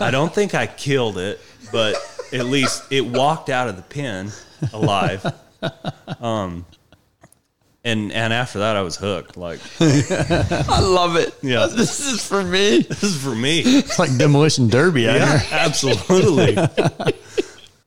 I 0.00 0.10
don't 0.10 0.34
think 0.34 0.54
I 0.54 0.66
killed 0.66 1.18
it, 1.18 1.38
but 1.70 1.96
at 2.32 2.46
least 2.46 2.82
it 2.90 3.02
walked 3.04 3.50
out 3.50 3.68
of 3.68 3.76
the 3.76 3.82
pen 3.82 4.30
alive. 4.72 5.24
Um 6.20 6.64
and 7.84 8.10
and 8.12 8.32
after 8.32 8.60
that 8.60 8.76
I 8.76 8.80
was 8.80 8.96
hooked. 8.96 9.36
Like 9.36 9.60
I 9.80 10.80
love 10.80 11.16
it. 11.16 11.34
Yeah. 11.42 11.66
this 11.70 12.00
is 12.00 12.26
for 12.26 12.42
me. 12.42 12.78
this 12.80 13.02
is 13.02 13.22
for 13.22 13.34
me. 13.34 13.60
It's 13.60 13.98
like 13.98 14.16
demolition 14.16 14.68
derby 14.68 15.06
out 15.10 15.16
Yeah, 15.16 15.38
here. 15.38 15.58
absolutely. 15.60 16.56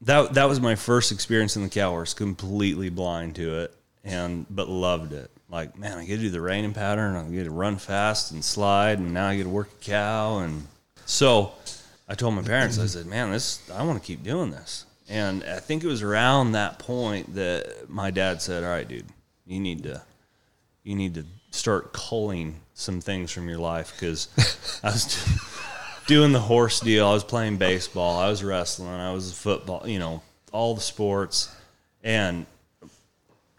that 0.07 0.33
that 0.33 0.49
was 0.49 0.59
my 0.59 0.75
first 0.75 1.11
experience 1.11 1.55
in 1.55 1.63
the 1.63 1.69
cow 1.69 1.91
horse, 1.91 2.13
completely 2.13 2.89
blind 2.89 3.35
to 3.35 3.59
it, 3.59 3.73
and 4.03 4.45
but 4.49 4.67
loved 4.67 5.13
it. 5.13 5.29
Like, 5.49 5.77
man, 5.77 5.97
I 5.97 6.05
get 6.05 6.17
to 6.17 6.23
do 6.23 6.29
the 6.29 6.41
reining 6.41 6.73
pattern, 6.73 7.15
I 7.15 7.23
get 7.29 7.43
to 7.43 7.51
run 7.51 7.77
fast 7.77 8.31
and 8.31 8.43
slide, 8.43 8.99
and 8.99 9.13
now 9.13 9.27
I 9.27 9.37
get 9.37 9.43
to 9.43 9.49
work 9.49 9.69
a 9.71 9.83
cow. 9.83 10.39
And 10.39 10.67
so 11.05 11.53
I 12.07 12.15
told 12.15 12.33
my 12.33 12.41
parents, 12.41 12.79
I 12.79 12.85
said, 12.85 13.05
man, 13.05 13.31
this 13.31 13.69
I 13.71 13.83
want 13.83 14.01
to 14.01 14.05
keep 14.05 14.23
doing 14.23 14.51
this. 14.51 14.85
And 15.09 15.43
I 15.43 15.59
think 15.59 15.83
it 15.83 15.87
was 15.87 16.01
around 16.01 16.53
that 16.53 16.79
point 16.79 17.35
that 17.35 17.89
my 17.89 18.11
dad 18.11 18.41
said, 18.41 18.63
all 18.63 18.69
right, 18.69 18.87
dude, 18.87 19.05
you 19.45 19.59
need 19.59 19.83
to 19.83 20.01
you 20.83 20.95
need 20.95 21.15
to 21.15 21.25
start 21.51 21.91
culling 21.91 22.61
some 22.73 23.01
things 23.01 23.31
from 23.31 23.49
your 23.49 23.57
life 23.57 23.93
because 23.93 24.29
I 24.83 24.87
was 24.87 25.05
doing 26.07 26.31
the 26.31 26.39
horse 26.39 26.79
deal. 26.79 27.07
I 27.07 27.13
was 27.13 27.23
playing 27.23 27.57
baseball. 27.57 28.17
I 28.19 28.29
was 28.29 28.43
wrestling. 28.43 28.89
I 28.89 29.11
was 29.13 29.31
football. 29.37 29.87
You 29.87 29.99
know, 29.99 30.21
all 30.51 30.73
the 30.75 30.81
sports, 30.81 31.53
and 32.03 32.45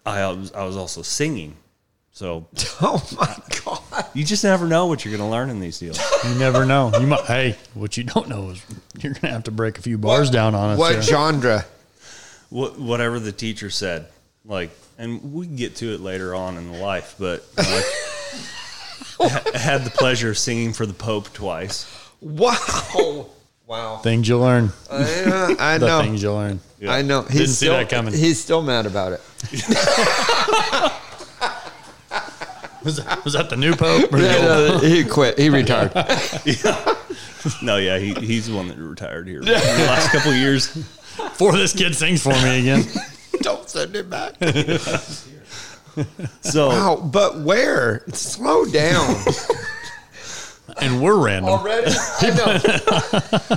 I 0.04 0.26
was 0.30 0.52
I 0.52 0.64
was 0.64 0.76
also 0.76 1.02
singing. 1.02 1.56
So 2.12 2.48
Oh 2.80 3.06
my 3.16 3.36
God. 3.64 4.06
you 4.12 4.24
just 4.24 4.42
never 4.42 4.66
know 4.66 4.86
what 4.86 5.04
you're 5.04 5.16
going 5.16 5.26
to 5.28 5.30
learn 5.30 5.50
in 5.50 5.60
these 5.60 5.78
deals. 5.78 6.00
You 6.24 6.34
never 6.34 6.66
know. 6.66 6.90
You 6.98 7.06
might. 7.06 7.20
Hey, 7.26 7.56
what 7.74 7.96
you 7.96 8.02
don't 8.04 8.28
know 8.28 8.50
is 8.50 8.62
you're 9.00 9.12
gonna 9.14 9.32
have 9.32 9.44
to 9.44 9.52
break 9.52 9.78
a 9.78 9.82
few 9.82 9.98
bars 9.98 10.30
down 10.30 10.54
on 10.56 10.70
us. 10.70 10.78
What 10.78 10.92
there. 10.94 11.02
genre? 11.02 11.64
Wh- 12.50 12.76
whatever 12.80 13.20
the 13.20 13.30
teacher 13.30 13.70
said, 13.70 14.06
like, 14.44 14.70
and 14.98 15.32
we 15.32 15.46
can 15.46 15.54
get 15.56 15.76
to 15.76 15.94
it 15.94 16.00
later 16.00 16.34
on 16.34 16.56
in 16.56 16.80
life, 16.80 17.14
but 17.18 17.46
uh, 17.56 17.82
I 19.20 19.58
had 19.58 19.84
the 19.84 19.90
pleasure 19.94 20.30
of 20.30 20.38
singing 20.38 20.72
for 20.72 20.86
the 20.86 20.94
Pope 20.94 21.32
twice. 21.32 21.86
Wow. 22.20 22.54
Oh, 22.94 23.30
wow. 23.66 23.96
Things 23.98 24.28
you 24.28 24.38
learn. 24.38 24.70
Uh, 24.90 25.54
I, 25.58 25.74
I 25.74 25.78
The 25.78 25.86
know. 25.86 26.02
things 26.02 26.22
you 26.22 26.32
learn. 26.32 26.60
I 26.88 27.02
know. 27.02 27.22
He's 27.22 27.32
Didn't 27.32 27.46
see 27.48 27.54
still, 27.66 27.74
that 27.74 27.88
coming. 27.88 28.14
He's 28.14 28.40
still 28.40 28.62
mad 28.62 28.86
about 28.86 29.12
it. 29.14 29.20
Was 32.84 32.96
that, 33.04 33.22
was 33.24 33.32
that 33.34 33.50
the 33.50 33.56
new 33.56 33.74
pope? 33.74 34.12
Or 34.12 34.18
Yeah, 34.22 34.68
old- 34.70 34.82
no, 34.82 34.88
he 34.88 35.04
quit. 35.04 35.36
He 35.38 35.50
retired. 35.50 35.92
No, 37.60 37.76
yeah, 37.76 37.98
he, 37.98 38.14
he's 38.14 38.46
the 38.46 38.54
one 38.54 38.68
that 38.68 38.78
retired 38.78 39.26
here 39.26 39.40
in 39.40 39.46
the 39.46 39.52
last 39.52 40.10
couple 40.12 40.30
of 40.30 40.36
years. 40.36 40.72
Before 41.16 41.52
this 41.52 41.72
kid 41.74 41.94
sings 41.96 42.22
for 42.22 42.30
me 42.30 42.60
again. 42.60 42.84
Don't 43.40 43.68
send 43.68 43.94
him 43.96 44.08
back. 44.08 44.34
So 46.42 46.68
Wow. 46.68 46.96
But 47.12 47.40
where? 47.40 48.04
Slow 48.12 48.64
down. 48.64 49.16
And 50.80 51.00
we're 51.02 51.16
random. 51.18 51.50
Already? 51.50 51.90
I 52.20 52.30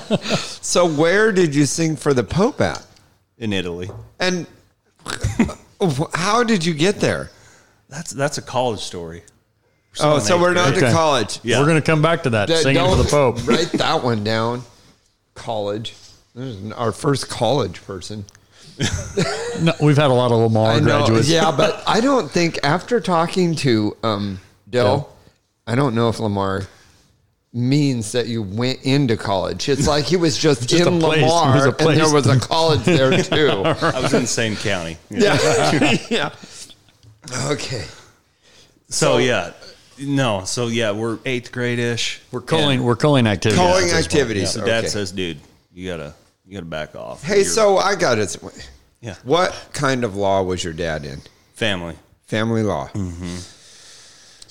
know. 0.09 0.15
so 0.61 0.85
where 0.87 1.31
did 1.31 1.53
you 1.53 1.65
sing 1.65 1.95
for 1.95 2.13
the 2.13 2.23
Pope 2.23 2.61
at? 2.61 2.85
in 3.37 3.53
Italy, 3.53 3.89
And 4.19 4.45
how 6.13 6.43
did 6.43 6.63
you 6.65 6.73
get 6.73 6.99
there? 6.99 7.29
that's 7.89 8.11
that's 8.11 8.37
a 8.37 8.41
college 8.41 8.79
story. 8.79 9.23
Oh, 9.99 10.19
so 10.19 10.39
we're 10.39 10.53
not 10.53 10.71
Okay. 10.77 10.81
to 10.87 10.91
college. 10.91 11.39
Yeah. 11.43 11.59
We're 11.59 11.65
gonna 11.65 11.81
come 11.81 12.01
back 12.01 12.23
to 12.23 12.29
that. 12.31 12.47
D- 12.47 12.55
singing 12.55 12.85
for 12.87 12.95
the 12.95 13.03
Pope. 13.09 13.37
Write 13.47 13.71
that 13.73 14.03
one 14.03 14.23
down. 14.23 14.61
College. 15.35 15.95
There's 16.35 16.71
our 16.73 16.91
first 16.91 17.29
college 17.29 17.83
person. 17.85 18.25
No, 19.61 19.73
we've 19.81 19.97
had 19.97 20.09
a 20.09 20.13
lot 20.13 20.31
of 20.31 20.39
Lamar 20.39 20.79
graduates. 20.79 21.29
Yeah, 21.29 21.51
but 21.55 21.83
I 21.85 21.99
don't 21.99 22.31
think 22.31 22.57
after 22.63 22.99
talking 22.99 23.53
to 23.57 23.95
um, 24.01 24.39
Dill, 24.67 25.07
I 25.67 25.75
don't 25.75 25.93
know 25.93 26.09
if 26.09 26.19
Lamar 26.19 26.63
means 27.53 28.13
that 28.13 28.27
you 28.27 28.41
went 28.41 28.81
into 28.83 29.17
college. 29.17 29.67
It's 29.69 29.87
like 29.87 30.05
he 30.05 30.15
was 30.17 30.37
just, 30.37 30.61
Just 30.69 30.85
in 30.87 30.99
place. 30.99 31.19
It 31.21 31.25
Lamar 31.25 31.55
was 31.55 31.65
and 31.79 31.97
there 31.97 32.13
was 32.13 32.27
a 32.27 32.39
college 32.39 32.83
there 32.83 33.11
too. 33.23 33.49
I 33.65 33.99
was 33.99 34.13
in 34.13 34.21
the 34.21 34.27
same 34.27 34.55
county. 34.55 34.97
yeah. 35.09 35.97
yeah. 36.09 36.31
Okay. 37.51 37.85
So 38.89 39.17
yeah, 39.19 39.53
no. 39.99 40.43
So 40.43 40.67
yeah, 40.67 40.91
we're 40.91 41.19
eighth 41.23 41.51
grade 41.51 41.77
ish. 41.79 42.19
We're 42.31 42.41
calling. 42.41 42.83
We're 42.83 42.95
calling 42.95 43.27
activities. 43.27 43.59
Calling 43.59 43.83
at 43.85 43.91
this 43.91 43.91
point. 43.93 44.05
activities. 44.05 44.51
So 44.51 44.65
dad 44.65 44.89
says, 44.89 45.11
"Dude, 45.11 45.39
you 45.71 45.87
gotta 45.89 46.13
you 46.47 46.53
gotta 46.55 46.65
back 46.65 46.95
off." 46.95 47.23
Hey, 47.23 47.35
You're- 47.35 47.45
so 47.45 47.77
I 47.77 47.93
got 47.95 48.17
it. 48.17 48.35
yeah, 49.01 49.15
What 49.23 49.53
kind 49.71 50.03
of 50.03 50.15
law 50.15 50.41
was 50.41 50.63
your 50.63 50.73
dad 50.73 51.05
in? 51.05 51.21
family. 51.53 51.95
Family 52.25 52.63
law. 52.63 52.87
Mm-hmm. 52.87 53.37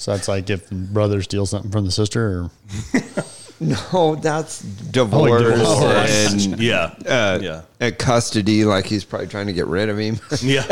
So 0.00 0.12
that's 0.12 0.28
like 0.28 0.48
if 0.48 0.70
brother 0.70 1.20
steals 1.20 1.50
something 1.50 1.70
from 1.70 1.84
the 1.84 1.90
sister, 1.90 2.26
or 2.44 2.50
No, 3.62 4.14
that's 4.14 4.60
divorce, 4.62 5.42
divorce. 5.42 6.32
and 6.32 6.58
Yeah, 6.62 6.94
uh, 7.06 7.62
yeah, 7.78 7.90
custody. 7.90 8.64
Like 8.64 8.86
he's 8.86 9.04
probably 9.04 9.26
trying 9.28 9.48
to 9.48 9.52
get 9.52 9.66
rid 9.66 9.90
of 9.90 9.98
him. 9.98 10.18
yeah. 10.42 10.62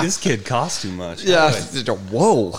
this 0.00 0.16
kid 0.18 0.44
costs 0.44 0.82
too 0.82 0.92
much. 0.92 1.24
yeah. 1.24 1.50
How 1.50 1.94
Whoa. 1.96 2.52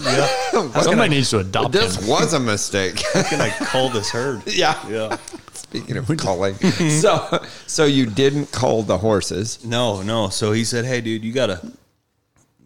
somebody 0.81 1.09
needs 1.15 1.29
to 1.29 1.39
adopt 1.39 1.71
This 1.71 2.01
him. 2.01 2.09
was 2.09 2.33
a 2.33 2.39
mistake. 2.41 2.97
can 2.97 3.39
I 3.39 3.49
cull 3.49 3.87
this 3.87 4.09
herd? 4.09 4.43
yeah. 4.47 4.77
Yeah. 4.89 5.17
Speaking 5.53 5.95
of 5.95 6.11
calling, 6.17 6.55
so 6.55 7.41
so 7.67 7.85
you 7.85 8.05
didn't 8.05 8.51
call 8.51 8.83
the 8.83 8.97
horses. 8.97 9.63
No, 9.65 10.01
no. 10.01 10.27
So 10.29 10.51
he 10.51 10.65
said, 10.65 10.83
"Hey, 10.85 10.99
dude, 11.01 11.23
you 11.23 11.31
gotta, 11.33 11.71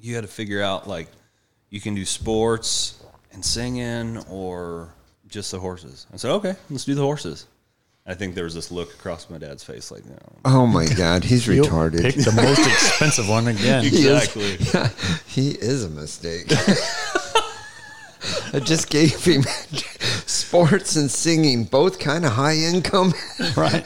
you 0.02 0.14
gotta 0.16 0.28
figure 0.28 0.62
out 0.62 0.88
like, 0.90 1.08
you 1.70 1.82
can 1.82 1.96
do 1.96 2.06
sports 2.06 3.02
and 3.32 3.44
singing 3.44 4.18
or 4.30 4.94
just 5.28 5.52
the 5.52 5.60
horses." 5.60 6.08
I 6.14 6.18
said, 6.18 6.32
"Okay, 6.32 6.56
let's 6.70 6.86
do 6.86 6.96
the 6.96 7.02
horses." 7.02 7.46
I 8.10 8.14
think 8.14 8.36
there 8.36 8.46
was 8.46 8.54
this 8.56 8.72
look 8.72 8.94
across 8.94 9.30
my 9.30 9.38
dad's 9.38 9.66
face, 9.66 9.92
like, 9.92 10.04
oh, 10.06 10.10
"No, 10.12 10.18
Oh 10.46 10.66
my 10.68 10.86
God, 10.88 11.26
he's 11.26 11.46
You'll 11.46 11.66
retarded. 11.66 12.04
Pick 12.04 12.16
the 12.16 12.32
most 12.32 12.60
expensive 12.66 13.28
one 13.28 13.48
again. 13.50 13.84
He 13.84 14.08
is- 14.08 14.24
exactly." 14.36 14.92
he 15.28 15.50
is 15.52 15.84
a 15.84 15.90
mistake. 15.90 16.46
I 18.54 18.60
just 18.60 18.90
gave 18.90 19.24
him 19.24 19.44
sports 20.26 20.96
and 20.96 21.10
singing, 21.12 21.66
both 21.66 22.00
kind 22.00 22.26
of 22.26 22.32
high 22.32 22.56
income 22.56 23.14
Right. 23.56 23.86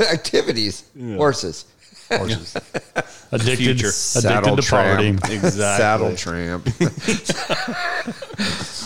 activities. 0.00 0.84
Horses. 1.16 1.64
Horses. 2.10 2.56
Addicted. 3.32 3.56
future. 3.56 3.86
Addicted 3.88 3.92
Saddle 3.92 4.56
to 4.56 4.62
poverty. 4.70 5.08
Exactly. 5.32 6.16
Saddle 6.16 6.16
tramp. 6.16 6.68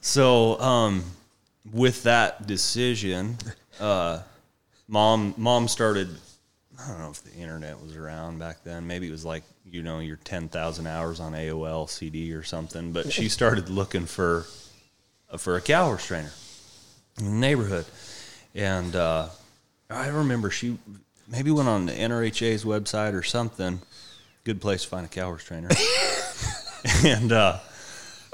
So, 0.00 0.60
um, 0.60 1.02
with 1.72 2.02
that 2.02 2.46
decision, 2.46 3.38
uh, 3.80 4.20
mom 4.86 5.34
mom 5.38 5.66
started. 5.66 6.08
I 6.78 6.88
don't 6.88 6.98
know 6.98 7.10
if 7.10 7.24
the 7.24 7.32
internet 7.32 7.80
was 7.80 7.96
around 7.96 8.38
back 8.38 8.62
then. 8.64 8.86
Maybe 8.86 9.08
it 9.08 9.10
was 9.10 9.24
like 9.24 9.44
you 9.64 9.82
know 9.82 10.00
your 10.00 10.16
ten 10.16 10.48
thousand 10.48 10.86
hours 10.86 11.20
on 11.20 11.32
AOL 11.32 11.88
CD 11.88 12.34
or 12.34 12.42
something. 12.42 12.92
But 12.92 13.12
she 13.12 13.28
started 13.30 13.70
looking 13.70 14.04
for 14.04 14.44
for 15.38 15.56
a 15.56 15.60
cow 15.62 15.86
horse 15.86 16.06
trainer 16.06 16.32
in 17.18 17.24
the 17.24 17.30
neighborhood, 17.32 17.86
and 18.54 18.94
uh, 18.94 19.28
I 19.88 20.08
remember 20.08 20.50
she 20.50 20.76
maybe 21.28 21.50
went 21.50 21.68
on 21.68 21.86
the 21.86 21.92
NRHA's 21.92 22.64
website 22.64 23.14
or 23.14 23.22
something. 23.22 23.80
Good 24.44 24.60
place 24.60 24.82
to 24.82 24.88
find 24.88 25.06
a 25.06 25.08
cow 25.08 25.26
horse 25.26 25.44
trainer. 25.44 25.68
and 27.04 27.32
uh, 27.32 27.58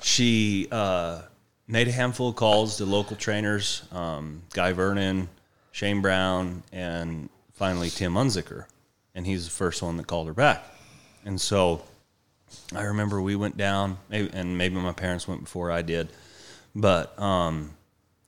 she 0.03 0.69
uh, 0.71 1.23
made 1.69 1.89
a 1.89 1.93
handful 1.93 2.31
of 2.31 2.37
calls 2.37 2.77
to 2.79 2.85
local 2.85 3.17
trainers, 3.17 3.83
um, 3.93 4.43
Guy 4.53 4.73
Vernon, 4.73 5.29
Shane 5.73 6.03
Brown, 6.03 6.63
and 6.73 7.29
finally 7.55 7.91
Tim 7.91 8.15
Unzicker. 8.15 8.65
And 9.15 9.27
he's 9.27 9.45
the 9.45 9.51
first 9.51 9.83
one 9.83 9.97
that 9.99 10.07
called 10.07 10.27
her 10.27 10.35
back. 10.35 10.65
And 11.25 11.41
so 11.41 11.83
I 12.75 12.83
remember 12.83 13.21
we 13.21 13.37
went 13.37 13.57
down, 13.57 13.99
maybe, 14.09 14.31
and 14.33 14.57
maybe 14.57 14.77
my 14.77 14.93
parents 14.93 15.29
went 15.29 15.43
before 15.43 15.71
I 15.71 15.83
did, 15.83 16.09
but 16.75 17.19
um, 17.21 17.71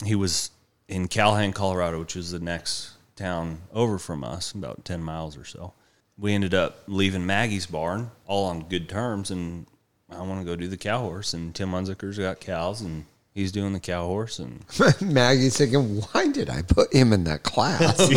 he 0.05 0.15
was 0.15 0.51
in 0.89 1.09
Calhan, 1.09 1.55
Colorado, 1.55 2.01
which 2.01 2.15
was 2.15 2.31
the 2.31 2.39
next 2.39 2.92
town 3.17 3.63
over 3.73 3.99
from 3.99 4.25
us, 4.25 4.53
about 4.53 4.85
10 4.85 5.03
miles 5.03 5.37
or 5.37 5.45
so. 5.45 5.73
We 6.19 6.35
ended 6.35 6.55
up 6.55 6.83
leaving 6.87 7.27
Maggie's 7.27 7.67
barn 7.67 8.11
all 8.27 8.47
on 8.47 8.69
good 8.69 8.89
terms, 8.89 9.31
and 9.31 9.67
I 10.11 10.23
want 10.23 10.41
to 10.41 10.47
go 10.47 10.57
do 10.57 10.69
the 10.69 10.77
cow 10.77 11.01
horse. 11.01 11.35
And 11.35 11.55
Tim 11.55 11.71
Unzicker's 11.71 12.19
got 12.19 12.41
cows, 12.41 12.81
and 12.81 13.07
he's 13.35 13.53
doing 13.53 13.73
the 13.73 13.81
cow 13.81 14.07
horse. 14.07 14.39
And 14.39 14.65
Maggie's 15.01 15.57
thinking, 15.57 16.01
why 16.01 16.29
did 16.29 16.51
I 16.51 16.63
put 16.63 16.93
him 16.93 17.13
in 17.13 17.25
that 17.25 17.43
class? 17.43 17.97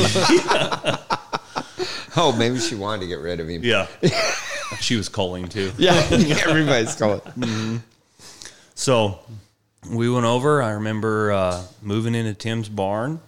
oh, 2.17 2.35
maybe 2.37 2.59
she 2.59 2.75
wanted 2.75 3.01
to 3.01 3.07
get 3.07 3.19
rid 3.19 3.39
of 3.39 3.47
him. 3.47 3.63
yeah, 3.63 3.87
she 4.79 4.95
was 4.95 5.09
calling 5.09 5.47
too. 5.47 5.71
Yeah, 5.77 5.93
everybody's 6.11 6.95
calling. 6.95 7.81
So 8.75 9.19
we 9.89 10.09
went 10.09 10.25
over. 10.25 10.61
I 10.61 10.71
remember 10.71 11.31
uh, 11.31 11.63
moving 11.81 12.15
into 12.15 12.33
Tim's 12.33 12.69
barn. 12.69 13.19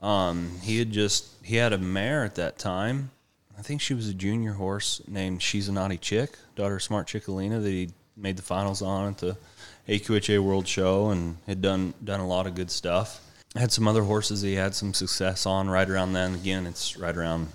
Um, 0.00 0.58
he 0.62 0.78
had 0.78 0.90
just 0.92 1.26
he 1.42 1.56
had 1.56 1.72
a 1.72 1.78
mare 1.78 2.24
at 2.24 2.34
that 2.36 2.58
time. 2.58 3.10
I 3.58 3.62
think 3.62 3.80
she 3.80 3.94
was 3.94 4.08
a 4.08 4.14
junior 4.14 4.52
horse 4.52 5.00
named 5.08 5.42
She's 5.42 5.68
a 5.68 5.72
Naughty 5.72 5.96
Chick, 5.96 6.36
daughter 6.54 6.76
of 6.76 6.82
Smart 6.82 7.08
Chic 7.08 7.24
Olena, 7.24 7.62
that 7.62 7.70
he 7.70 7.90
made 8.16 8.36
the 8.36 8.42
finals 8.42 8.82
on 8.82 9.08
at 9.08 9.18
the 9.18 9.36
AQHA 9.88 10.42
World 10.42 10.68
Show 10.68 11.08
and 11.10 11.38
had 11.46 11.62
done 11.62 11.94
done 12.04 12.20
a 12.20 12.26
lot 12.26 12.46
of 12.46 12.54
good 12.54 12.70
stuff. 12.70 13.20
Had 13.54 13.72
some 13.72 13.88
other 13.88 14.02
horses 14.02 14.42
he 14.42 14.54
had 14.54 14.74
some 14.74 14.92
success 14.92 15.46
on 15.46 15.70
right 15.70 15.88
around 15.88 16.12
then. 16.12 16.34
Again, 16.34 16.66
it's 16.66 16.98
right 16.98 17.16
around 17.16 17.48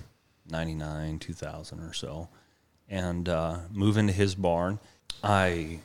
99, 0.50 1.20
2000 1.20 1.80
or 1.80 1.94
so. 1.94 2.28
and 2.90 3.30
uh, 3.30 3.58
move 3.72 3.98
into 3.98 4.12
his 4.14 4.34
barn. 4.36 4.80
I 5.24 5.80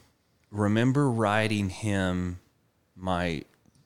remember 0.50 1.10
riding 1.10 1.68
him 1.68 2.40
my 2.96 3.42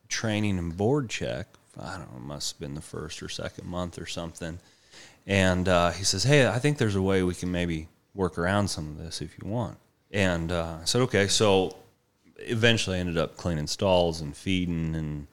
training 0.09 0.59
and 0.59 0.77
board 0.77 1.11
check. 1.11 1.49
I 1.83 1.97
don't 1.99 2.13
know, 2.13 2.21
must 2.21 2.53
have 2.55 2.61
been 2.61 2.75
the 2.75 2.81
first 2.81 3.23
or 3.23 3.29
second 3.29 3.67
month 3.69 3.99
or 3.99 4.07
something. 4.07 4.59
And 5.27 5.69
uh, 5.69 5.91
he 5.93 6.05
says, 6.05 6.25
Hey, 6.25 6.47
I 6.49 6.59
think 6.59 6.79
there's 6.79 6.97
a 6.97 7.03
way 7.03 7.23
we 7.23 7.35
can 7.35 7.51
maybe 7.53 7.89
work 8.15 8.39
around 8.39 8.69
some 8.69 8.89
of 8.89 8.99
this 8.99 9.21
if 9.21 9.37
you 9.43 9.49
want. 9.49 9.79
And 10.11 10.51
uh, 10.53 10.79
I 10.83 10.85
said, 10.85 11.03
Okay. 11.03 11.27
So 11.29 11.77
eventually 12.39 12.97
I 12.97 13.01
ended 13.01 13.19
up 13.19 13.37
cleaning 13.37 13.67
stalls 13.67 14.21
and 14.21 14.37
feeding 14.37 14.95
and 14.95 15.27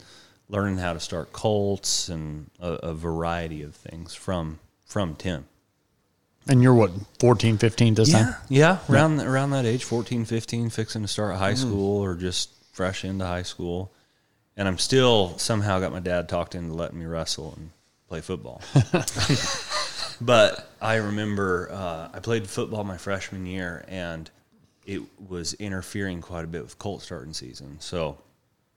learning 0.48 0.78
how 0.78 0.92
to 0.92 1.00
start 1.00 1.32
colts 1.32 2.08
and 2.08 2.50
a, 2.60 2.72
a 2.74 2.94
variety 2.94 3.62
of 3.62 3.74
things 3.74 4.14
from 4.14 4.58
from 4.86 5.14
Tim. 5.16 5.46
And 6.50 6.62
you're 6.62 6.72
what, 6.74 6.90
14, 7.18 7.58
15 7.58 7.94
this 7.94 8.08
Yeah, 8.10 8.22
time? 8.22 8.34
yeah, 8.48 8.78
around 8.88 9.20
around 9.20 9.50
that 9.50 9.66
age, 9.66 9.84
14, 9.84 10.24
15, 10.24 10.70
fixing 10.70 11.02
to 11.02 11.08
start 11.08 11.36
high 11.36 11.52
school 11.54 12.02
or 12.02 12.14
just 12.14 12.50
fresh 12.72 13.04
into 13.04 13.26
high 13.26 13.42
school. 13.42 13.92
And 14.58 14.68
I'm 14.68 14.76
still 14.76 15.38
somehow 15.38 15.78
got 15.78 15.92
my 15.92 16.00
dad 16.00 16.28
talked 16.28 16.54
into 16.54 16.74
letting 16.74 16.98
me 16.98 17.06
wrestle 17.06 17.54
and 17.56 17.70
play 18.08 18.20
football. 18.20 18.60
but 20.20 20.68
I 20.80 20.96
remember 20.96 21.70
uh, 21.70 22.08
I 22.12 22.18
played 22.18 22.46
football 22.48 22.82
my 22.82 22.96
freshman 22.96 23.46
year, 23.46 23.84
and 23.88 24.28
it 24.84 25.02
was 25.28 25.54
interfering 25.54 26.20
quite 26.20 26.44
a 26.44 26.48
bit 26.48 26.62
with 26.62 26.78
Colt 26.78 27.02
starting 27.02 27.32
season. 27.32 27.76
So 27.78 28.18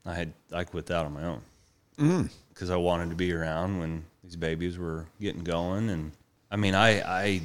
I 0.06 0.13
had 0.13 0.34
I 0.54 0.65
quit 0.65 0.86
that 0.86 1.06
on 1.06 1.13
my 1.13 1.24
own 1.24 1.41
because 2.54 2.70
I 2.70 2.76
wanted 2.76 3.10
to 3.10 3.15
be 3.15 3.34
around 3.34 3.80
when 3.80 4.04
these 4.24 4.36
babies 4.36 4.78
were 4.78 5.08
getting 5.20 5.44
going. 5.44 5.89
And 5.89 6.12
I 6.52 6.58
mean, 6.58 6.76
I 6.76 7.02
I 7.02 7.41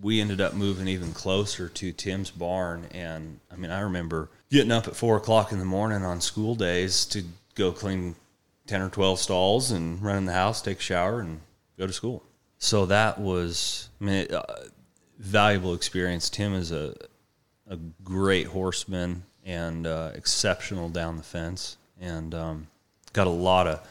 we 0.00 0.20
ended 0.20 0.40
up 0.40 0.54
moving 0.54 0.88
even 0.88 1.12
closer 1.12 1.68
to 1.68 1.92
Tim's 1.92 2.30
barn, 2.30 2.86
and 2.92 3.40
I 3.52 3.56
mean, 3.56 3.70
I 3.70 3.80
remember 3.80 4.30
getting 4.50 4.72
up 4.72 4.88
at 4.88 4.96
four 4.96 5.16
o'clock 5.16 5.52
in 5.52 5.58
the 5.58 5.64
morning 5.64 6.02
on 6.02 6.20
school 6.20 6.54
days 6.54 7.04
to 7.06 7.24
go 7.56 7.72
clean 7.72 8.14
ten 8.66 8.80
or 8.80 8.88
twelve 8.88 9.18
stalls 9.18 9.72
and 9.72 10.00
run 10.00 10.16
in 10.18 10.24
the 10.26 10.32
house, 10.32 10.62
take 10.62 10.78
a 10.78 10.82
shower, 10.82 11.20
and 11.20 11.40
go 11.76 11.86
to 11.86 11.92
school. 11.92 12.22
So 12.58 12.86
that 12.86 13.20
was, 13.20 13.90
I 14.00 14.04
mean, 14.04 14.32
uh, 14.32 14.42
valuable 15.18 15.74
experience. 15.74 16.30
Tim 16.30 16.54
is 16.54 16.70
a 16.70 16.94
a 17.68 17.76
great 18.04 18.46
horseman 18.46 19.24
and 19.44 19.86
uh, 19.86 20.12
exceptional 20.14 20.88
down 20.88 21.16
the 21.16 21.22
fence, 21.22 21.76
and 22.00 22.34
um, 22.34 22.66
got 23.12 23.26
a 23.26 23.30
lot 23.30 23.66
of 23.66 23.86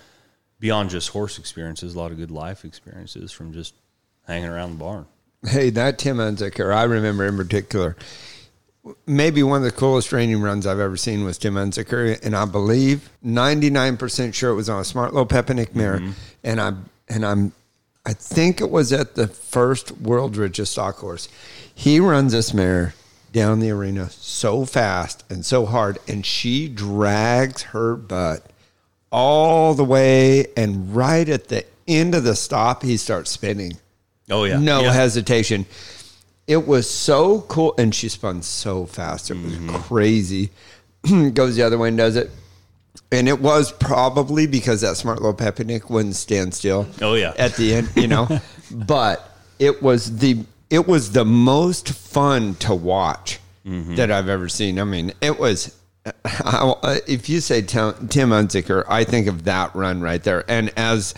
beyond 0.60 0.89
just 0.89 1.10
horse 1.10 1.38
experiences, 1.38 1.95
a 1.95 1.99
lot 1.99 2.12
of 2.12 2.17
good 2.17 2.32
life 2.32 2.63
experiences 2.63 3.32
from 3.32 3.51
just 3.51 3.73
hanging 4.25 4.49
around 4.49 4.71
the 4.71 4.78
barn. 4.78 5.06
Hey, 5.45 5.69
that 5.71 5.99
Tim 5.99 6.17
Unzicker, 6.17 6.73
I 6.73 6.84
remember 6.84 7.25
in 7.25 7.38
particular. 7.38 7.95
Maybe 9.08 9.41
one 9.41 9.58
of 9.58 9.63
the 9.63 9.71
coolest 9.71 10.10
training 10.10 10.41
runs 10.41 10.67
I've 10.67 10.80
ever 10.80 10.98
seen 10.98 11.24
was 11.24 11.38
Tim 11.38 11.56
Unzicker, 11.56 12.24
and 12.24 12.36
I 12.36 12.45
believe 12.45 13.10
ninety 13.24 13.69
nine 13.69 13.98
percent 13.98 14.36
sure 14.36 14.52
it 14.52 14.56
was 14.56 14.69
on 14.69 14.80
a 14.80 14.86
smart 14.86 15.13
little 15.13 15.26
Pepinic 15.26 15.76
mare, 15.76 15.98
mm-hmm. 15.98 16.12
and 16.43 16.62
I 16.62 16.74
and 17.10 17.26
I'm 17.26 17.52
I 18.06 18.13
think 18.13 18.62
it 18.62 18.69
was 18.69 18.93
at 18.93 19.15
the 19.15 19.28
first 19.28 19.91
World 20.00 20.38
Richest 20.38 20.74
Stock 20.74 20.98
Horse. 20.98 21.28
He 21.74 22.00
runs 22.00 22.34
this 22.34 22.54
mare 22.54 22.93
down 23.32 23.60
the 23.60 23.71
arena 23.71 24.10
so 24.12 24.65
fast 24.65 25.24
and 25.30 25.43
so 25.45 25.65
hard, 25.65 25.98
and 26.08 26.26
she 26.26 26.67
drags 26.67 27.63
her 27.63 27.95
butt 27.95 28.45
all 29.12 29.74
the 29.74 29.84
way, 29.84 30.45
and 30.56 30.95
right 30.95 31.28
at 31.28 31.48
the 31.48 31.65
end 31.88 32.13
of 32.13 32.24
the 32.24 32.36
stop, 32.36 32.84
he 32.84 32.98
starts 32.98 33.32
spinning 33.32 33.78
Oh 34.30 34.43
yeah, 34.45 34.58
no 34.58 34.82
yeah. 34.82 34.93
hesitation. 34.93 35.65
It 36.47 36.67
was 36.67 36.89
so 36.89 37.41
cool, 37.41 37.73
and 37.77 37.93
she 37.93 38.08
spun 38.10 38.41
so 38.43 38.86
fast. 38.86 39.31
It 39.31 39.38
was 39.41 39.53
Mm-hmm. 39.53 39.75
crazy. 39.77 40.49
Goes 41.34 41.55
the 41.55 41.63
other 41.63 41.77
way 41.77 41.89
and 41.89 41.97
does 41.97 42.15
it, 42.15 42.29
and 43.12 43.27
it 43.27 43.39
was 43.41 43.71
probably 43.71 44.47
because 44.47 44.81
that 44.81 44.97
smart 44.97 45.19
little 45.21 45.34
Pepinic 45.36 45.89
wouldn't 45.89 46.15
stand 46.15 46.53
still. 46.53 46.88
Oh, 47.01 47.13
yeah. 47.15 47.34
at 47.38 47.55
the 47.55 47.73
end, 47.75 47.89
you 47.95 48.08
know. 48.08 48.27
but 48.71 49.29
it 49.60 49.81
was 49.84 50.17
the 50.19 50.43
it 50.69 50.88
was 50.88 51.12
the 51.13 51.25
most 51.25 51.89
fun 51.89 52.55
to 52.55 52.73
watch 52.75 53.39
Mm-hmm. 53.65 53.95
that 53.95 54.12
I've 54.12 54.29
ever 54.29 54.47
seen. 54.47 54.77
I 54.79 54.84
mean, 54.84 55.12
it 55.21 55.39
was. 55.39 55.75
I, 56.23 57.01
if 57.08 57.29
you 57.29 57.39
say 57.39 57.63
Tim, 57.63 58.08
Tim 58.10 58.29
Unzicker, 58.29 58.84
I 58.88 59.03
think 59.03 59.25
of 59.25 59.45
that 59.45 59.75
run 59.75 60.01
right 60.01 60.21
there, 60.23 60.43
and 60.47 60.71
as 60.77 61.15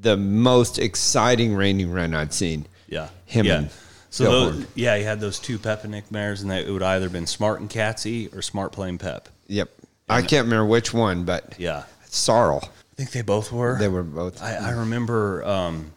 the 0.00 0.16
most 0.16 0.80
exciting 0.80 1.54
reining 1.54 1.92
run 1.92 2.12
I've 2.14 2.32
seen. 2.32 2.66
Yeah, 2.88 3.08
him 3.24 3.46
Yeah. 3.46 3.54
and 3.58 3.70
So 4.10 4.24
those, 4.24 4.66
yeah, 4.74 4.96
he 4.96 5.04
had 5.04 5.20
those 5.20 5.38
two 5.38 5.58
Pepinic 5.58 6.10
mares, 6.10 6.42
and 6.42 6.50
they, 6.50 6.64
it 6.64 6.70
would 6.70 6.82
either 6.82 7.08
been 7.08 7.26
Smart 7.26 7.60
and 7.60 7.70
Catsy 7.70 8.34
or 8.36 8.42
Smart 8.42 8.72
playing 8.72 8.98
Pep. 8.98 9.28
Yep, 9.46 9.70
I 10.08 10.22
can't 10.22 10.44
remember 10.44 10.66
which 10.66 10.92
one, 10.92 11.24
but 11.24 11.54
Yeah, 11.58 11.84
Sarl. 12.06 12.60
I 12.64 12.94
think 12.96 13.12
they 13.12 13.22
both 13.22 13.52
were. 13.52 13.78
They 13.78 13.88
were 13.88 14.02
both. 14.02 14.42
I, 14.42 14.56
I 14.56 14.70
remember. 14.72 15.44
Um, 15.44 15.92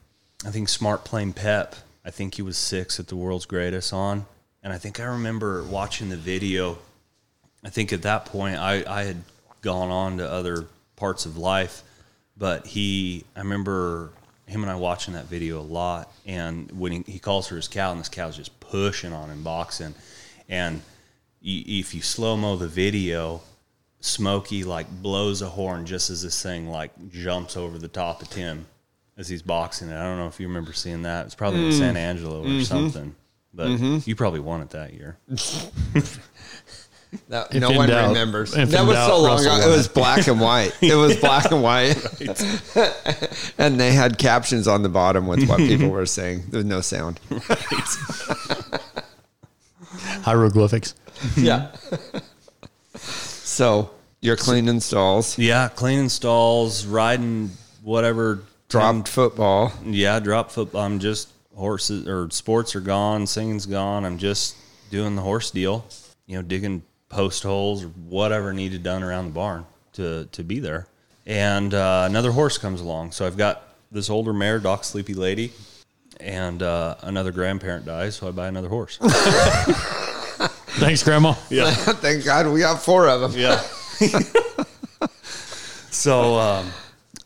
I 0.45 0.51
think 0.51 0.69
Smart 0.69 1.03
playing 1.03 1.33
Pep. 1.33 1.75
I 2.05 2.11
think 2.11 2.35
he 2.35 2.41
was 2.41 2.57
six 2.57 2.99
at 2.99 3.07
the 3.07 3.15
World's 3.15 3.45
Greatest 3.45 3.93
on, 3.93 4.25
and 4.61 4.71
I 4.71 4.77
think 4.77 4.99
I 4.99 5.05
remember 5.05 5.63
watching 5.63 6.09
the 6.09 6.17
video. 6.17 6.77
I 7.65 7.69
think 7.69 7.93
at 7.93 8.03
that 8.03 8.25
point 8.25 8.57
I, 8.57 8.83
I 8.87 9.03
had 9.05 9.23
gone 9.61 9.89
on 9.89 10.17
to 10.17 10.29
other 10.29 10.67
parts 10.97 11.25
of 11.25 11.37
life, 11.37 11.81
but 12.37 12.67
he. 12.67 13.23
I 13.35 13.39
remember 13.39 14.11
him 14.53 14.61
and 14.61 14.71
I 14.71 14.75
watching 14.75 15.13
that 15.15 15.25
video 15.25 15.59
a 15.59 15.61
lot, 15.61 16.11
and 16.25 16.71
when 16.71 16.91
he, 16.91 17.03
he 17.11 17.19
calls 17.19 17.47
for 17.47 17.55
his 17.55 17.67
cow, 17.67 17.91
and 17.91 17.99
this 17.99 18.09
cow's 18.09 18.37
just 18.37 18.59
pushing 18.59 19.13
on 19.13 19.29
him 19.29 19.43
boxing, 19.43 19.93
and 20.47 20.77
y- 21.43 21.63
if 21.65 21.93
you 21.93 22.01
slow 22.01 22.37
mo 22.37 22.55
the 22.55 22.67
video, 22.67 23.41
Smokey 23.99 24.65
like 24.65 24.89
blows 25.01 25.41
a 25.41 25.47
horn 25.47 25.85
just 25.85 26.09
as 26.09 26.23
this 26.23 26.43
thing 26.43 26.67
like 26.67 26.91
jumps 27.09 27.55
over 27.55 27.77
the 27.77 27.87
top 27.87 28.21
of 28.21 28.29
Tim 28.29 28.65
as 29.17 29.29
he's 29.29 29.41
boxing 29.41 29.89
it. 29.89 29.95
I 29.95 30.03
don't 30.03 30.17
know 30.17 30.27
if 30.27 30.39
you 30.41 30.47
remember 30.47 30.73
seeing 30.73 31.03
that. 31.03 31.25
It's 31.25 31.35
probably 31.35 31.65
in 31.65 31.71
mm. 31.71 31.77
San 31.77 31.95
Angelo 31.95 32.41
or 32.41 32.45
mm-hmm. 32.45 32.63
something. 32.63 33.15
But 33.53 33.67
mm-hmm. 33.67 33.99
you 34.03 34.15
probably 34.15 34.39
won 34.39 34.61
it 34.61 34.71
that 34.71 34.93
year. 34.93 35.17
That, 37.29 37.53
no 37.53 37.71
one 37.71 37.89
doubt- 37.89 38.09
remembers. 38.09 38.51
That 38.53 38.67
was 38.69 38.71
doubt, 38.95 39.07
so 39.07 39.17
long 39.21 39.31
Russell 39.37 39.55
ago. 39.57 39.69
It 39.71 39.75
was 39.75 39.87
black 39.87 40.27
and 40.27 40.39
white. 40.39 40.71
It 40.81 40.95
was 40.95 41.15
black 41.17 41.51
and 41.51 41.61
white. 41.63 41.95
and 43.57 43.79
they 43.79 43.91
had 43.93 44.17
captions 44.17 44.67
on 44.67 44.83
the 44.83 44.89
bottom 44.89 45.27
with 45.27 45.47
what 45.47 45.57
people 45.59 45.89
were 45.89 46.05
saying. 46.05 46.43
There 46.49 46.57
was 46.59 46.65
no 46.65 46.81
sound. 46.81 47.19
Hieroglyphics. 50.23 50.95
Yeah. 51.37 51.71
so 52.97 53.91
you're 54.19 54.35
cleaning 54.35 54.81
stalls, 54.81 55.37
Yeah, 55.37 55.69
cleaning 55.69 56.09
stalls, 56.09 56.85
riding 56.85 57.51
whatever. 57.81 58.39
dropped 58.67 59.07
football. 59.07 59.71
Yeah, 59.85 60.19
dropped 60.19 60.51
football. 60.51 60.81
I'm 60.81 60.99
just 60.99 61.29
horses 61.55 62.07
or 62.07 62.29
sports 62.31 62.75
are 62.75 62.81
gone, 62.81 63.25
singing's 63.27 63.65
gone. 63.65 64.03
I'm 64.05 64.17
just 64.17 64.55
doing 64.89 65.15
the 65.15 65.21
horse 65.21 65.49
deal. 65.51 65.85
You 66.25 66.37
know, 66.37 66.41
digging 66.41 66.81
post 67.13 67.43
holes 67.43 67.83
or 67.83 67.87
whatever 67.87 68.53
needed 68.53 68.83
done 68.83 69.03
around 69.03 69.25
the 69.25 69.31
barn 69.31 69.65
to 69.93 70.25
to 70.31 70.43
be 70.43 70.59
there. 70.59 70.87
And 71.25 71.73
uh, 71.73 72.05
another 72.09 72.31
horse 72.31 72.57
comes 72.57 72.81
along, 72.81 73.11
so 73.11 73.25
I've 73.25 73.37
got 73.37 73.63
this 73.91 74.09
older 74.09 74.33
mare, 74.33 74.59
Doc 74.59 74.83
Sleepy 74.83 75.13
Lady, 75.13 75.53
and 76.19 76.61
uh, 76.61 76.95
another 77.01 77.31
grandparent 77.31 77.85
dies, 77.85 78.15
so 78.15 78.27
I 78.27 78.31
buy 78.31 78.47
another 78.47 78.67
horse. 78.67 78.97
Thanks, 80.75 81.03
Grandma. 81.03 81.35
yeah, 81.49 81.71
Thank 81.75 82.25
God 82.25 82.47
we 82.47 82.59
got 82.59 82.81
four 82.81 83.07
of 83.07 83.21
them. 83.21 83.39
yeah. 83.39 83.61
so 85.21 86.35
um, 86.39 86.71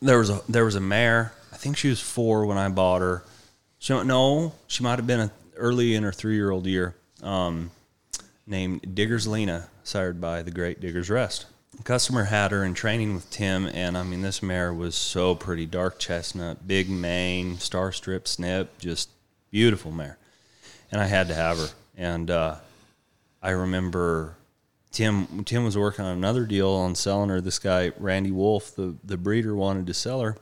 there 0.02 0.20
was 0.20 0.30
a 0.30 0.42
there 0.48 0.66
was 0.66 0.76
a 0.76 0.82
mare. 0.82 1.34
I 1.52 1.58
think 1.58 1.78
she 1.78 1.90
was 1.90 2.00
four 2.00 2.46
when 2.46 2.58
I 2.58 2.70
bought 2.70 3.02
her. 3.02 3.24
So 3.80 4.04
no, 4.04 4.54
she 4.68 4.84
might 4.84 5.00
have 5.00 5.08
been 5.08 5.22
a, 5.22 5.32
early 5.56 5.96
in 5.96 6.04
her 6.04 6.12
three 6.12 6.36
year 6.36 6.52
old 6.52 6.68
year. 6.68 6.96
Um, 7.24 7.72
named 8.46 8.96
Diggers 8.96 9.28
Lena, 9.28 9.68
sired 9.88 10.20
by 10.20 10.42
the 10.42 10.52
great 10.52 10.82
Diggers 10.82 11.10
Rest. 11.10 11.46
The 11.76 11.84
customer 11.84 12.26
had 12.26 12.52
her 12.52 12.64
in 12.64 12.74
training 12.74 13.14
with 13.14 13.30
Tim, 13.30 13.68
and 13.68 13.98
I 13.98 14.04
mean 14.04 14.22
this 14.22 14.44
mare 14.44 14.74
was 14.74 14.96
so 14.96 15.36
pretty, 15.36 15.66
dark 15.66 16.00
chestnut, 16.00 16.68
big 16.68 16.90
mane, 16.90 17.60
star 17.60 17.92
strip 17.92 18.28
snip, 18.28 18.78
just 18.80 19.10
beautiful 19.52 19.92
mare. 19.92 20.18
And 20.92 21.00
I 21.00 21.06
had 21.06 21.28
to 21.28 21.34
have 21.34 21.58
her. 21.58 21.68
And 21.96 22.30
uh, 22.30 22.56
I 23.42 23.52
remember 23.52 24.36
Tim 24.92 25.44
Tim 25.44 25.64
was 25.64 25.78
working 25.78 26.04
on 26.04 26.18
another 26.18 26.46
deal 26.46 26.70
on 26.70 26.96
selling 26.96 27.30
her. 27.30 27.40
This 27.40 27.60
guy 27.60 27.92
Randy 27.98 28.32
Wolf, 28.32 28.76
the 28.76 28.96
the 29.04 29.18
breeder, 29.18 29.56
wanted 29.56 29.88
to 29.88 29.94
sell 29.94 30.22
her. 30.22 30.38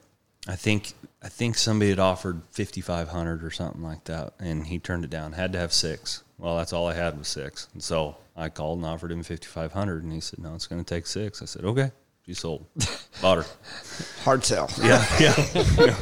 I 0.47 0.55
think 0.55 0.93
I 1.21 1.29
think 1.29 1.55
somebody 1.55 1.89
had 1.89 1.99
offered 1.99 2.41
fifty 2.51 2.81
five 2.81 3.09
hundred 3.09 3.43
or 3.43 3.51
something 3.51 3.83
like 3.83 4.05
that, 4.05 4.33
and 4.39 4.67
he 4.67 4.79
turned 4.79 5.03
it 5.03 5.09
down. 5.09 5.33
Had 5.33 5.53
to 5.53 5.59
have 5.59 5.73
six. 5.73 6.23
Well, 6.37 6.57
that's 6.57 6.73
all 6.73 6.87
I 6.87 6.93
had 6.93 7.17
was 7.17 7.27
six, 7.27 7.67
and 7.73 7.83
so 7.83 8.17
I 8.35 8.49
called 8.49 8.79
and 8.79 8.85
offered 8.87 9.11
him 9.11 9.23
fifty 9.23 9.47
five 9.47 9.73
hundred, 9.73 10.03
and 10.03 10.11
he 10.11 10.19
said, 10.19 10.39
"No, 10.39 10.53
it's 10.55 10.67
going 10.67 10.83
to 10.83 10.95
take 10.95 11.07
six. 11.07 11.41
I 11.41 11.45
said, 11.45 11.63
"Okay." 11.65 11.91
She 12.25 12.33
sold. 12.33 12.65
Bought 13.21 13.37
her. 13.37 13.45
Hard 14.23 14.43
sell. 14.43 14.67
Yeah, 14.81 15.05
yeah. 15.19 15.33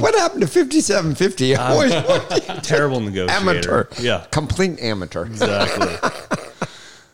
what 0.00 0.14
happened 0.16 0.40
to 0.40 0.48
5750? 0.48 1.54
Always 1.54 1.92
Terrible 2.66 2.98
negotiator. 2.98 3.30
amateur. 3.40 3.84
Yeah. 4.00 4.26
Complete 4.32 4.80
amateur. 4.80 5.26
exactly. 5.26 6.10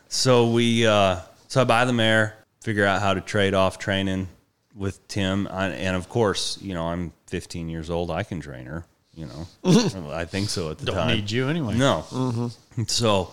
so 0.08 0.50
we, 0.52 0.86
uh, 0.86 1.18
so 1.48 1.60
I 1.60 1.64
buy 1.64 1.84
the 1.84 1.92
mare, 1.92 2.34
figure 2.62 2.86
out 2.86 3.02
how 3.02 3.12
to 3.12 3.20
trade 3.20 3.52
off 3.52 3.78
training 3.78 4.28
with 4.74 5.06
Tim, 5.06 5.46
I, 5.50 5.68
and 5.68 5.94
of 5.96 6.08
course, 6.08 6.58
you 6.62 6.72
know, 6.72 6.86
I'm 6.86 7.12
15 7.26 7.68
years 7.68 7.90
old. 7.90 8.10
I 8.10 8.22
can 8.22 8.40
train 8.40 8.64
her. 8.64 8.86
You 9.14 9.26
know, 9.26 9.46
I 10.10 10.24
think 10.24 10.48
so 10.48 10.70
at 10.70 10.78
the 10.78 10.86
Don't 10.86 10.94
time. 10.96 11.16
need 11.16 11.30
you 11.30 11.48
anyway. 11.48 11.74
No. 11.76 12.50
So 12.86 13.30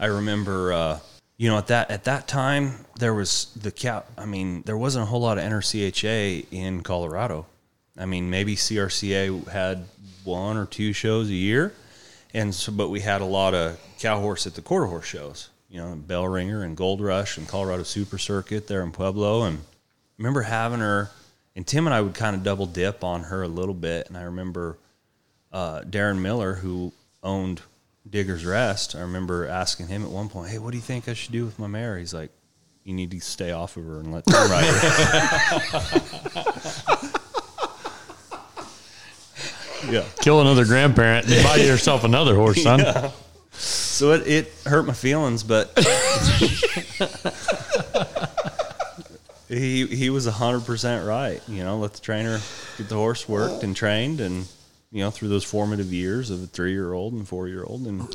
I 0.00 0.06
remember, 0.06 0.72
uh, 0.72 0.98
you 1.36 1.50
know, 1.50 1.58
at 1.58 1.66
that 1.66 1.90
at 1.90 2.04
that 2.04 2.26
time 2.28 2.86
there 2.98 3.12
was 3.12 3.52
the 3.54 3.70
cow. 3.70 4.04
I 4.16 4.24
mean, 4.24 4.62
there 4.62 4.78
wasn't 4.78 5.02
a 5.02 5.06
whole 5.06 5.20
lot 5.20 5.36
of 5.38 5.44
NRCHA 5.44 6.46
in 6.50 6.82
Colorado. 6.82 7.46
I 7.96 8.06
mean, 8.06 8.30
maybe 8.30 8.56
CRCA 8.56 9.46
had 9.48 9.84
one 10.24 10.56
or 10.56 10.64
two 10.66 10.92
shows 10.94 11.28
a 11.28 11.34
year, 11.34 11.74
and 12.32 12.54
so 12.54 12.72
but 12.72 12.88
we 12.88 13.00
had 13.00 13.20
a 13.20 13.26
lot 13.26 13.54
of 13.54 13.78
cow 13.98 14.20
horse 14.20 14.46
at 14.46 14.54
the 14.54 14.62
quarter 14.62 14.86
horse 14.86 15.06
shows. 15.06 15.50
You 15.68 15.80
know, 15.80 15.94
Bell 15.94 16.26
Ringer 16.26 16.62
and 16.62 16.74
Gold 16.74 17.02
Rush 17.02 17.36
and 17.36 17.46
Colorado 17.46 17.82
Super 17.82 18.16
Circuit 18.16 18.66
there 18.66 18.82
in 18.82 18.92
Pueblo, 18.92 19.42
and 19.42 19.58
I 19.58 19.62
remember 20.16 20.42
having 20.42 20.80
her. 20.80 21.10
And 21.54 21.66
Tim 21.66 21.86
and 21.88 21.92
I 21.94 22.00
would 22.00 22.14
kind 22.14 22.36
of 22.36 22.44
double 22.44 22.66
dip 22.66 23.02
on 23.02 23.24
her 23.24 23.42
a 23.42 23.48
little 23.48 23.74
bit, 23.74 24.06
and 24.08 24.16
I 24.16 24.22
remember 24.22 24.78
uh, 25.52 25.82
Darren 25.82 26.20
Miller, 26.20 26.54
who 26.54 26.92
owned 27.22 27.62
Digger's 28.08 28.44
Rest, 28.44 28.94
I 28.94 29.00
remember 29.00 29.46
asking 29.46 29.88
him 29.88 30.04
at 30.04 30.10
one 30.10 30.28
point, 30.28 30.50
"Hey, 30.50 30.58
what 30.58 30.70
do 30.70 30.76
you 30.76 30.82
think 30.82 31.08
I 31.08 31.14
should 31.14 31.32
do 31.32 31.44
with 31.44 31.58
my 31.58 31.66
mare?" 31.66 31.98
He's 31.98 32.14
like, 32.14 32.30
"You 32.84 32.94
need 32.94 33.10
to 33.10 33.20
stay 33.20 33.52
off 33.52 33.76
of 33.76 33.84
her 33.84 34.00
and 34.00 34.12
let 34.12 34.24
them 34.24 34.50
ride 34.50 34.64
her." 34.64 34.82
yeah. 39.90 40.04
Kill 40.20 40.40
another 40.40 40.64
grandparent 40.64 41.28
and 41.28 41.44
buy 41.44 41.56
yourself 41.56 42.04
another 42.04 42.34
horse, 42.34 42.62
son. 42.62 43.10
So 43.52 44.12
it, 44.12 44.26
it 44.26 44.52
hurt 44.64 44.86
my 44.86 44.92
feelings, 44.92 45.42
but 45.42 45.76
he 49.48 49.86
he 49.86 50.10
was 50.10 50.26
hundred 50.26 50.64
percent 50.64 51.06
right. 51.06 51.42
You 51.48 51.64
know, 51.64 51.78
let 51.78 51.94
the 51.94 52.00
trainer 52.00 52.40
get 52.76 52.88
the 52.88 52.94
horse 52.94 53.28
worked 53.28 53.64
and 53.64 53.74
trained, 53.74 54.20
and 54.20 54.46
you 54.90 55.02
know 55.02 55.10
through 55.10 55.28
those 55.28 55.44
formative 55.44 55.92
years 55.92 56.30
of 56.30 56.42
a 56.42 56.46
three 56.46 56.72
year 56.72 56.92
old 56.92 57.12
and 57.12 57.26
four 57.26 57.48
year 57.48 57.64
old, 57.64 57.86
and 57.86 58.08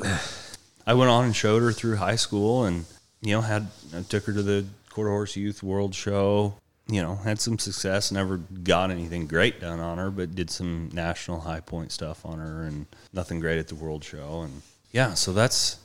I 0.86 0.94
went 0.94 1.10
on 1.10 1.24
and 1.24 1.36
showed 1.36 1.62
her 1.62 1.72
through 1.72 1.96
high 1.96 2.16
school, 2.16 2.64
and 2.64 2.84
you 3.20 3.32
know 3.32 3.40
had 3.40 3.68
I 3.94 4.02
took 4.02 4.24
her 4.24 4.32
to 4.32 4.42
the 4.42 4.64
quarter 4.90 5.10
horse 5.10 5.36
youth 5.36 5.62
world 5.62 5.94
show. 5.94 6.54
You 6.86 7.00
know, 7.00 7.14
had 7.16 7.40
some 7.40 7.58
success. 7.58 8.12
Never 8.12 8.36
got 8.36 8.90
anything 8.90 9.26
great 9.26 9.58
done 9.58 9.80
on 9.80 9.96
her, 9.96 10.10
but 10.10 10.34
did 10.34 10.50
some 10.50 10.90
national 10.92 11.40
high 11.40 11.60
point 11.60 11.90
stuff 11.92 12.26
on 12.26 12.38
her, 12.38 12.64
and 12.64 12.84
nothing 13.14 13.40
great 13.40 13.58
at 13.58 13.68
the 13.68 13.74
world 13.74 14.04
show. 14.04 14.42
And 14.42 14.60
yeah, 14.92 15.14
so 15.14 15.32
that's 15.32 15.78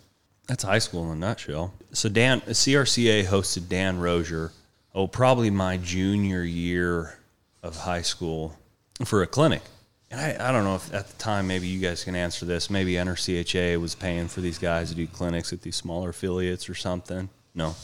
that's 0.47 0.63
high 0.63 0.80
school 0.80 1.06
in 1.06 1.12
a 1.12 1.15
nutshell. 1.15 1.73
So 1.93 2.10
Dan, 2.10 2.41
CRCA 2.41 3.23
hosted 3.23 3.69
Dan 3.69 3.99
Roeser, 3.99 4.52
oh, 4.93 5.08
probably 5.08 5.49
my 5.49 5.78
junior 5.78 6.43
year 6.43 7.17
of 7.63 7.78
high 7.78 8.02
school 8.02 8.58
for 9.06 9.21
a 9.21 9.28
clinic. 9.28 9.62
And 10.12 10.19
I, 10.19 10.50
I 10.50 10.52
don't 10.52 10.63
know 10.63 10.76
if 10.76 10.91
at 10.93 11.08
the 11.08 11.17
time 11.17 11.48
maybe 11.48 11.67
you 11.67 11.80
guys 11.80 12.04
can 12.04 12.15
answer 12.15 12.45
this. 12.45 12.69
Maybe 12.69 12.93
NRCHA 12.93 13.80
was 13.80 13.93
paying 13.95 14.28
for 14.28 14.41
these 14.41 14.58
guys 14.58 14.89
to 14.89 14.95
do 14.95 15.06
clinics 15.06 15.54
at 15.54 15.62
these 15.62 15.76
smaller 15.76 16.10
affiliates 16.10 16.67
or 16.69 16.76
something. 16.76 17.30
No. 17.54 17.76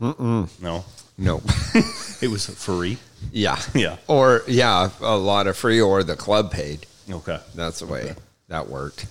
Mm-mm. 0.00 0.48
No. 0.60 0.84
No. 1.18 1.42
It 2.22 2.28
was 2.28 2.46
free. 2.46 2.96
yeah. 3.32 3.60
Yeah. 3.74 3.96
Or, 4.06 4.42
yeah, 4.48 4.90
a 5.00 5.16
lot 5.16 5.46
of 5.46 5.56
free 5.56 5.80
or 5.80 6.02
the 6.02 6.16
club 6.16 6.50
paid. 6.50 6.86
Okay. 7.10 7.38
That's 7.54 7.80
the 7.80 7.86
way 7.86 8.14
that 8.48 8.68
worked. 8.68 9.06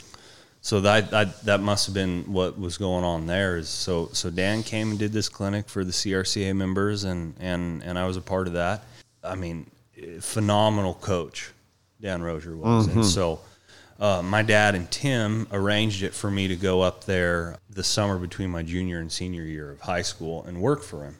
So 0.62 0.82
that, 0.82 1.12
that 1.12 1.42
that 1.44 1.60
must 1.62 1.86
have 1.86 1.94
been 1.94 2.24
what 2.24 2.60
was 2.60 2.80
going 2.80 3.04
on 3.04 3.28
there. 3.28 3.58
Is 3.58 3.70
so 3.70 4.10
so 4.14 4.32
Dan 4.32 4.64
came 4.64 4.90
and 4.90 4.98
did 5.00 5.14
this 5.14 5.30
clinic 5.30 5.70
for 5.70 5.84
the 5.84 5.92
CRCA 5.92 6.56
members, 6.56 7.04
and 7.04 7.36
and 7.40 7.84
and 7.84 8.00
I 8.00 8.08
was 8.08 8.18
a 8.18 8.22
part 8.22 8.48
of 8.48 8.54
that. 8.54 8.84
I 9.24 9.36
mean, 9.36 9.70
eh, 9.96 10.20
phenomenal 10.22 10.96
coach, 10.96 11.52
Dan 12.02 12.22
Roeser 12.22 12.56
was, 12.58 12.88
and 12.88 13.06
so. 13.06 13.40
Uh, 13.98 14.22
my 14.22 14.42
dad 14.42 14.76
and 14.76 14.92
Tim 14.92 15.48
arranged 15.54 16.04
it 16.04 16.14
for 16.14 16.30
me 16.30 16.50
to 16.50 16.58
go 16.58 16.82
up 16.82 17.06
there 17.06 17.60
the 17.70 17.82
summer 17.82 18.18
between 18.18 18.50
my 18.50 18.62
junior 18.62 19.00
and 19.00 19.10
senior 19.10 19.44
year 19.44 19.72
of 19.72 19.80
high 19.80 20.02
school 20.02 20.44
and 20.44 20.60
work 20.62 20.84
for 20.84 21.06
him. 21.06 21.16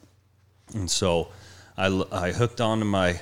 And 0.74 0.90
so 0.90 1.28
I, 1.78 1.86
I 2.12 2.32
hooked 2.32 2.60
onto 2.60 2.84
my 2.84 3.12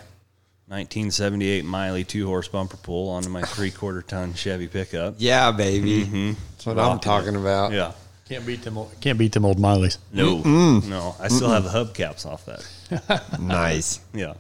1978 0.66 1.64
Miley 1.64 2.02
two 2.02 2.26
horse 2.26 2.48
bumper 2.48 2.76
pull 2.78 3.10
onto 3.10 3.28
my 3.28 3.42
three 3.42 3.70
quarter 3.70 4.02
ton 4.02 4.34
Chevy 4.34 4.66
pickup. 4.66 5.14
Yeah, 5.18 5.52
baby. 5.52 6.02
That's 6.02 6.66
what 6.66 6.72
I'm 6.72 6.84
Rocking 6.86 7.00
talking 7.00 7.36
about. 7.36 7.70
Yeah. 7.70 7.92
Can't 8.28 8.44
beat 8.44 8.62
them. 8.62 8.76
old- 8.76 8.92
Can't 9.00 9.18
beat 9.20 9.30
them 9.32 9.44
old 9.44 9.58
Mileys. 9.58 9.98
No, 10.12 10.38
no. 10.80 11.14
I 11.20 11.28
still 11.28 11.50
have 11.50 11.62
the 11.62 11.70
hubcaps 11.70 12.26
off 12.26 12.44
that. 12.46 13.30
Nice. 13.40 14.00
Yeah. 14.12 14.34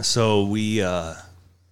So 0.00 0.46
we, 0.46 0.82
uh, 0.82 1.14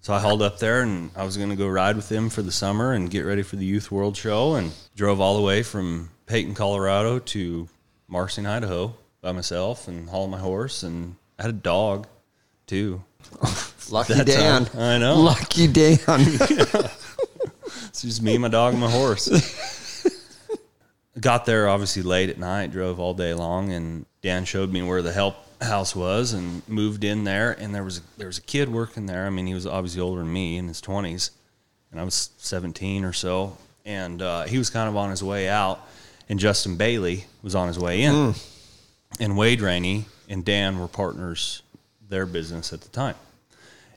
so 0.08 0.14
I 0.14 0.20
hauled 0.20 0.40
up 0.40 0.58
there 0.58 0.80
and 0.80 1.10
I 1.14 1.22
was 1.24 1.36
going 1.36 1.50
to 1.50 1.54
go 1.54 1.68
ride 1.68 1.94
with 1.94 2.08
them 2.08 2.30
for 2.30 2.40
the 2.40 2.50
summer 2.50 2.94
and 2.94 3.10
get 3.10 3.26
ready 3.26 3.42
for 3.42 3.56
the 3.56 3.66
Youth 3.66 3.92
World 3.92 4.16
Show 4.16 4.54
and 4.54 4.72
drove 4.96 5.20
all 5.20 5.36
the 5.36 5.42
way 5.42 5.62
from 5.62 6.08
Peyton, 6.24 6.54
Colorado 6.54 7.18
to 7.18 7.68
Marsing, 8.08 8.46
Idaho 8.46 8.94
by 9.20 9.32
myself 9.32 9.86
and 9.86 10.08
hauled 10.08 10.30
my 10.30 10.38
horse 10.38 10.82
and 10.82 11.16
I 11.38 11.42
had 11.42 11.50
a 11.50 11.52
dog 11.52 12.06
too. 12.66 13.04
Lucky 13.90 14.14
That 14.14 14.26
Dan. 14.26 14.64
time. 14.64 14.80
I 14.80 14.96
know. 14.96 15.16
Lucky 15.20 15.66
Dan. 15.66 15.98
It's 17.88 18.00
just 18.00 18.22
me, 18.22 18.38
my 18.38 18.48
dog, 18.48 18.72
and 18.72 18.80
my 18.80 18.90
horse. 18.90 19.28
Got 21.20 21.44
there 21.44 21.68
obviously 21.68 22.00
late 22.00 22.30
at 22.30 22.38
night, 22.38 22.70
drove 22.70 22.98
all 22.98 23.12
day 23.12 23.34
long, 23.34 23.72
and 23.72 24.06
Dan 24.22 24.46
showed 24.46 24.72
me 24.72 24.82
where 24.82 25.02
the 25.02 25.12
help 25.12 25.36
house 25.60 25.94
was 25.94 26.32
and 26.32 26.66
moved 26.68 27.04
in 27.04 27.24
there. 27.24 27.52
And 27.52 27.74
there 27.74 27.84
was 27.84 27.98
a, 27.98 28.00
there 28.16 28.26
was 28.26 28.38
a 28.38 28.42
kid 28.42 28.68
working 28.68 29.06
there. 29.06 29.26
I 29.26 29.30
mean, 29.30 29.46
he 29.46 29.54
was 29.54 29.66
obviously 29.66 30.00
older 30.00 30.20
than 30.22 30.32
me 30.32 30.56
in 30.56 30.68
his 30.68 30.80
twenties, 30.80 31.30
and 31.90 32.00
I 32.00 32.04
was 32.04 32.30
seventeen 32.38 33.04
or 33.04 33.12
so. 33.12 33.56
And 33.84 34.20
uh, 34.20 34.44
he 34.44 34.58
was 34.58 34.70
kind 34.70 34.88
of 34.88 34.96
on 34.96 35.10
his 35.10 35.22
way 35.22 35.48
out, 35.48 35.80
and 36.28 36.38
Justin 36.38 36.76
Bailey 36.76 37.24
was 37.42 37.54
on 37.54 37.68
his 37.68 37.78
way 37.78 38.02
in. 38.02 38.34
And 39.18 39.36
Wade 39.38 39.62
Rainey 39.62 40.04
and 40.28 40.44
Dan 40.44 40.78
were 40.78 40.88
partners 40.88 41.62
their 42.08 42.26
business 42.26 42.72
at 42.72 42.82
the 42.82 42.88
time. 42.90 43.14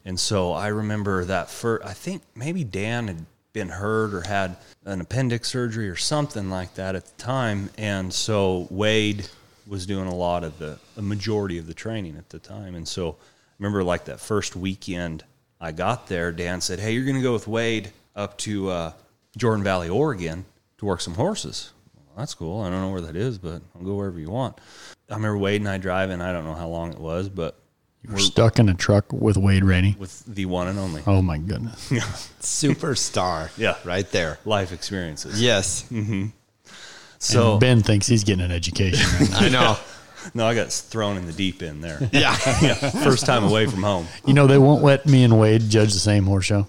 And 0.06 0.20
so 0.20 0.54
I 0.54 0.68
remember 0.68 1.26
that 1.26 1.50
first, 1.50 1.86
I 1.86 1.94
think 1.94 2.22
maybe 2.34 2.64
Dan 2.64 3.08
had 3.08 3.26
been 3.54 3.68
hurt 3.68 4.14
or 4.14 4.22
had 4.22 4.56
an 4.86 5.02
appendix 5.02 5.50
surgery 5.50 5.90
or 5.90 5.98
something 5.98 6.50
like 6.50 6.76
that 6.76 6.96
at 6.96 7.06
the 7.06 7.22
time. 7.22 7.70
And 7.78 8.14
so 8.14 8.68
Wade 8.70 9.28
was 9.72 9.86
doing 9.86 10.08
a 10.08 10.14
lot 10.14 10.44
of 10.44 10.60
the, 10.60 10.78
a 10.98 11.02
majority 11.02 11.58
of 11.58 11.66
the 11.66 11.74
training 11.74 12.18
at 12.18 12.28
the 12.30 12.40
time. 12.40 12.76
And 12.76 12.86
so 12.86 13.12
I 13.12 13.54
remember 13.58 13.84
like 13.86 14.04
that 14.06 14.20
first 14.20 14.54
weekend 14.54 15.24
I 15.62 15.72
got 15.72 16.08
there, 16.08 16.34
Dan 16.34 16.60
said, 16.60 16.80
Hey, 16.80 16.92
you're 16.92 17.06
going 17.06 17.16
to 17.16 17.22
go 17.22 17.32
with 17.32 17.48
Wade 17.48 17.92
up 18.14 18.38
to 18.40 18.70
uh, 18.70 18.94
Jordan 19.38 19.64
Valley, 19.64 19.88
Oregon 19.88 20.44
to 20.80 20.86
work 20.86 21.00
some 21.00 21.14
horses. 21.14 21.72
Well, 21.96 22.18
that's 22.18 22.34
cool. 22.34 22.60
I 22.62 22.70
don't 22.70 22.82
know 22.82 22.90
where 22.90 23.00
that 23.02 23.16
is, 23.16 23.38
but 23.38 23.62
I'll 23.74 23.84
go 23.86 23.96
wherever 23.96 24.20
you 24.20 24.30
want. 24.30 24.60
I 25.10 25.16
remember 25.16 25.38
Wade 25.38 25.62
and 25.62 25.70
I 25.70 25.78
driving, 25.78 26.20
I 26.20 26.34
don't 26.34 26.44
know 26.44 26.54
how 26.56 26.68
long 26.68 26.92
it 26.92 27.00
was, 27.00 27.30
but 27.30 27.58
We're 28.06 28.18
stuck 28.18 28.60
in 28.60 28.68
a 28.68 28.74
truck 28.74 29.14
with 29.14 29.38
Wade 29.38 29.64
Rainey. 29.64 29.96
with 29.98 30.26
the 30.26 30.48
one 30.48 30.68
and 30.68 30.78
only 30.78 31.02
Oh 31.08 31.22
my 31.22 31.38
goodness. 31.38 31.90
Superstar. 32.42 33.50
Yeah. 33.58 33.78
Right 33.86 34.10
there. 34.12 34.38
life 34.44 34.74
experiences. 34.74 35.42
Yes. 35.42 35.86
So 37.24 37.52
and 37.54 37.60
Ben 37.62 37.82
thinks 37.82 38.08
he's 38.08 38.24
getting 38.24 38.44
an 38.44 38.52
education. 38.52 39.06
right. 39.20 39.32
I 39.44 39.50
know. 39.50 39.78
no, 40.34 40.46
I 40.48 40.56
got 40.56 40.72
thrown 40.72 41.18
in 41.18 41.26
the 41.28 41.34
deep 41.34 41.62
end 41.62 41.84
there. 41.84 42.00
Yeah. 42.12 42.36
yeah, 42.62 42.74
first 42.74 43.26
time 43.26 43.44
away 43.44 43.68
from 43.68 43.84
home. 43.84 44.08
you 44.26 44.34
know, 44.34 44.48
they 44.48 44.58
won't 44.58 44.84
let 44.84 45.06
me 45.06 45.24
and 45.24 45.40
Wade 45.40 45.70
judge 45.70 45.94
the 45.94 46.00
same 46.00 46.26
horse 46.26 46.46
show 46.46 46.68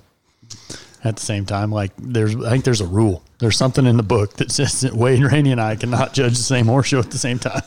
at 1.04 1.16
the 1.16 1.22
same 1.22 1.46
time. 1.46 1.72
Like 1.72 1.92
there's, 1.98 2.36
I 2.36 2.50
think 2.50 2.64
there's 2.64 2.80
a 2.82 2.86
rule. 2.86 3.22
There's 3.38 3.56
something 3.56 3.86
in 3.86 3.96
the 3.96 4.02
book 4.02 4.34
that 4.34 4.52
says 4.52 4.82
that 4.82 4.92
Wade 4.92 5.22
Rainey 5.22 5.52
and 5.52 5.60
I 5.60 5.74
cannot 5.76 6.12
judge 6.12 6.36
the 6.36 6.42
same 6.42 6.66
horse 6.66 6.86
show 6.86 6.98
at 7.00 7.10
the 7.10 7.18
same 7.18 7.38
time. 7.38 7.62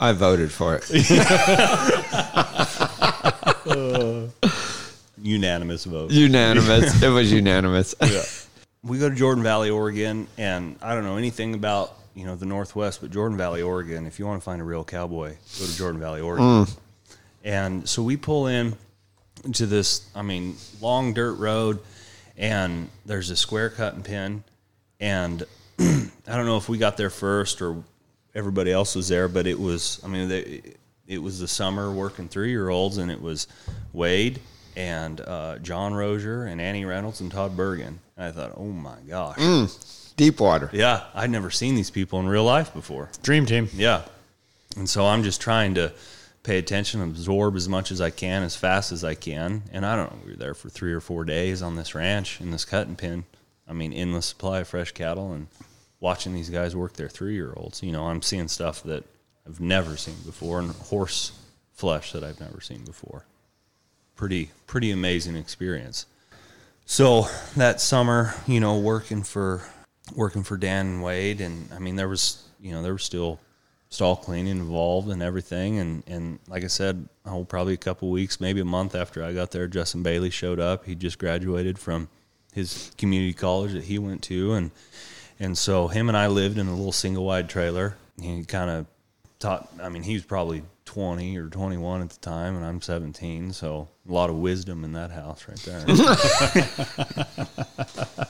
I 0.00 0.12
voted 0.12 0.52
for 0.52 0.78
it. 0.80 0.88
Unanimous 5.22 5.84
vote. 5.84 6.10
Unanimous. 6.10 7.02
It 7.02 7.08
was 7.08 7.32
unanimous. 7.32 7.94
Yeah. 8.00 8.22
We 8.82 8.98
go 8.98 9.08
to 9.08 9.14
Jordan 9.14 9.42
Valley, 9.42 9.70
Oregon, 9.70 10.28
and 10.36 10.76
I 10.80 10.94
don't 10.94 11.04
know 11.04 11.16
anything 11.16 11.54
about 11.54 11.96
you 12.14 12.24
know 12.24 12.36
the 12.36 12.46
Northwest, 12.46 13.00
but 13.00 13.10
Jordan 13.10 13.36
Valley, 13.36 13.62
Oregon. 13.62 14.06
If 14.06 14.18
you 14.18 14.26
want 14.26 14.40
to 14.40 14.44
find 14.44 14.60
a 14.60 14.64
real 14.64 14.84
cowboy, 14.84 15.34
go 15.58 15.66
to 15.66 15.76
Jordan 15.76 16.00
Valley, 16.00 16.20
Oregon. 16.20 16.64
Hmm. 16.64 16.72
And 17.44 17.88
so 17.88 18.02
we 18.02 18.16
pull 18.16 18.46
in 18.48 18.76
to 19.52 19.66
this, 19.66 20.08
I 20.14 20.22
mean, 20.22 20.56
long 20.80 21.14
dirt 21.14 21.34
road, 21.34 21.78
and 22.36 22.88
there's 23.06 23.30
a 23.30 23.36
square 23.36 23.70
cut 23.70 23.94
and 23.94 24.04
pin, 24.04 24.44
and 25.00 25.44
I 25.78 26.10
don't 26.26 26.46
know 26.46 26.56
if 26.56 26.68
we 26.68 26.78
got 26.78 26.96
there 26.96 27.10
first 27.10 27.62
or 27.62 27.82
everybody 28.34 28.72
else 28.72 28.94
was 28.94 29.08
there, 29.08 29.28
but 29.28 29.46
it 29.46 29.58
was, 29.58 30.00
I 30.04 30.08
mean, 30.08 30.28
they, 30.28 30.62
it 31.06 31.18
was 31.18 31.40
the 31.40 31.48
summer 31.48 31.90
working 31.92 32.28
three 32.28 32.50
year 32.50 32.68
olds, 32.68 32.98
and 32.98 33.10
it 33.10 33.20
was 33.20 33.46
Wade 33.92 34.40
and 34.78 35.20
uh, 35.20 35.58
John 35.58 35.92
Rozier 35.92 36.44
and 36.44 36.60
Annie 36.60 36.84
Reynolds 36.84 37.20
and 37.20 37.32
Todd 37.32 37.56
Bergen. 37.56 37.98
And 38.16 38.26
I 38.26 38.30
thought, 38.30 38.52
oh 38.56 38.68
my 38.68 38.94
gosh, 39.08 39.36
Deepwater. 40.16 40.70
yeah, 40.72 41.04
I'd 41.14 41.30
never 41.30 41.50
seen 41.50 41.74
these 41.74 41.90
people 41.90 42.20
in 42.20 42.28
real 42.28 42.44
life 42.44 42.72
before. 42.72 43.10
Dream 43.24 43.44
team. 43.44 43.68
Yeah. 43.74 44.02
And 44.76 44.88
so 44.88 45.04
I'm 45.04 45.24
just 45.24 45.40
trying 45.40 45.74
to 45.74 45.92
pay 46.44 46.58
attention, 46.58 47.02
absorb 47.02 47.56
as 47.56 47.68
much 47.68 47.90
as 47.90 48.00
I 48.00 48.10
can, 48.10 48.44
as 48.44 48.54
fast 48.54 48.92
as 48.92 49.02
I 49.02 49.14
can. 49.16 49.64
And 49.72 49.84
I 49.84 49.96
don't 49.96 50.12
know, 50.12 50.18
we 50.24 50.30
were 50.30 50.36
there 50.36 50.54
for 50.54 50.68
three 50.68 50.92
or 50.92 51.00
four 51.00 51.24
days 51.24 51.60
on 51.60 51.74
this 51.74 51.96
ranch 51.96 52.40
in 52.40 52.52
this 52.52 52.64
cutting 52.64 52.94
pen. 52.94 53.24
I 53.66 53.72
mean, 53.72 53.92
endless 53.92 54.26
supply 54.26 54.60
of 54.60 54.68
fresh 54.68 54.92
cattle 54.92 55.32
and 55.32 55.48
watching 55.98 56.34
these 56.34 56.50
guys 56.50 56.76
work 56.76 56.92
their 56.92 57.08
three 57.08 57.34
year 57.34 57.52
olds. 57.56 57.82
You 57.82 57.90
know, 57.90 58.06
I'm 58.06 58.22
seeing 58.22 58.46
stuff 58.46 58.84
that 58.84 59.04
I've 59.44 59.60
never 59.60 59.96
seen 59.96 60.14
before 60.24 60.60
and 60.60 60.70
horse 60.70 61.32
flesh 61.72 62.12
that 62.12 62.22
I've 62.22 62.40
never 62.40 62.60
seen 62.60 62.84
before. 62.84 63.24
Pretty, 64.18 64.50
pretty 64.66 64.90
amazing 64.90 65.36
experience. 65.36 66.06
So 66.86 67.28
that 67.56 67.80
summer, 67.80 68.34
you 68.48 68.58
know, 68.58 68.76
working 68.80 69.22
for 69.22 69.62
working 70.16 70.42
for 70.42 70.56
Dan 70.56 70.86
and 70.86 71.02
Wade, 71.04 71.40
and 71.40 71.72
I 71.72 71.78
mean, 71.78 71.94
there 71.94 72.08
was, 72.08 72.42
you 72.60 72.72
know, 72.72 72.82
there 72.82 72.94
was 72.94 73.04
still 73.04 73.38
stall 73.90 74.16
cleaning 74.16 74.58
involved 74.58 75.08
and 75.08 75.22
everything, 75.22 75.78
and 75.78 76.02
and 76.08 76.40
like 76.48 76.64
I 76.64 76.66
said, 76.66 77.08
oh, 77.26 77.44
probably 77.44 77.74
a 77.74 77.76
couple 77.76 78.10
weeks, 78.10 78.40
maybe 78.40 78.60
a 78.60 78.64
month 78.64 78.96
after 78.96 79.22
I 79.22 79.32
got 79.32 79.52
there, 79.52 79.68
Justin 79.68 80.02
Bailey 80.02 80.30
showed 80.30 80.58
up. 80.58 80.84
He 80.84 80.96
just 80.96 81.20
graduated 81.20 81.78
from 81.78 82.08
his 82.52 82.90
community 82.98 83.34
college 83.34 83.72
that 83.72 83.84
he 83.84 84.00
went 84.00 84.22
to, 84.24 84.54
and 84.54 84.72
and 85.38 85.56
so 85.56 85.86
him 85.86 86.08
and 86.08 86.18
I 86.18 86.26
lived 86.26 86.58
in 86.58 86.66
a 86.66 86.74
little 86.74 86.90
single 86.90 87.24
wide 87.24 87.48
trailer. 87.48 87.96
He 88.20 88.44
kind 88.44 88.68
of 88.68 88.86
taught. 89.38 89.68
I 89.80 89.88
mean, 89.90 90.02
he 90.02 90.14
was 90.14 90.24
probably 90.24 90.64
twenty 90.88 91.36
or 91.36 91.48
twenty 91.48 91.76
one 91.76 92.00
at 92.00 92.08
the 92.08 92.18
time, 92.20 92.56
and 92.56 92.64
I'm 92.64 92.80
seventeen, 92.80 93.52
so 93.52 93.88
a 94.08 94.12
lot 94.12 94.30
of 94.30 94.36
wisdom 94.36 94.84
in 94.84 94.94
that 94.94 95.10
house 95.10 95.46
right 95.46 95.58
there. 95.58 95.84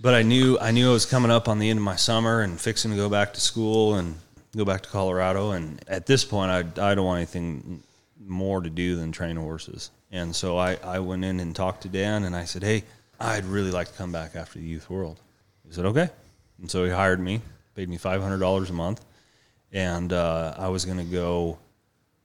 but 0.00 0.14
I 0.14 0.22
knew 0.22 0.56
I 0.60 0.70
knew 0.70 0.90
I 0.90 0.92
was 0.92 1.04
coming 1.04 1.32
up 1.32 1.48
on 1.48 1.58
the 1.58 1.68
end 1.68 1.78
of 1.78 1.84
my 1.84 1.96
summer 1.96 2.42
and 2.42 2.60
fixing 2.60 2.92
to 2.92 2.96
go 2.96 3.08
back 3.08 3.34
to 3.34 3.40
school 3.40 3.96
and 3.96 4.14
go 4.56 4.64
back 4.64 4.82
to 4.82 4.88
Colorado. 4.88 5.50
And 5.50 5.82
at 5.88 6.06
this 6.06 6.24
point, 6.24 6.52
I 6.52 6.90
I 6.90 6.94
don't 6.94 7.04
want 7.04 7.18
anything 7.18 7.82
more 8.24 8.60
to 8.60 8.70
do 8.70 8.94
than 8.96 9.10
train 9.10 9.34
horses. 9.36 9.90
And 10.12 10.34
so 10.34 10.56
I 10.56 10.76
I 10.84 11.00
went 11.00 11.24
in 11.24 11.40
and 11.40 11.56
talked 11.56 11.82
to 11.82 11.88
Dan 11.88 12.22
and 12.22 12.36
I 12.36 12.44
said, 12.44 12.62
hey, 12.62 12.84
I'd 13.18 13.44
really 13.44 13.72
like 13.72 13.88
to 13.88 13.94
come 13.94 14.12
back 14.12 14.36
after 14.36 14.60
the 14.60 14.64
youth 14.64 14.88
world. 14.88 15.18
He 15.66 15.74
said, 15.74 15.86
okay. 15.86 16.08
And 16.60 16.70
so 16.70 16.84
he 16.84 16.90
hired 16.90 17.18
me, 17.20 17.40
paid 17.74 17.88
me 17.88 17.96
five 17.98 18.22
hundred 18.22 18.38
dollars 18.38 18.70
a 18.70 18.74
month, 18.74 19.04
and 19.72 20.12
uh, 20.12 20.54
I 20.56 20.68
was 20.68 20.84
going 20.84 20.98
to 20.98 21.04
go 21.04 21.58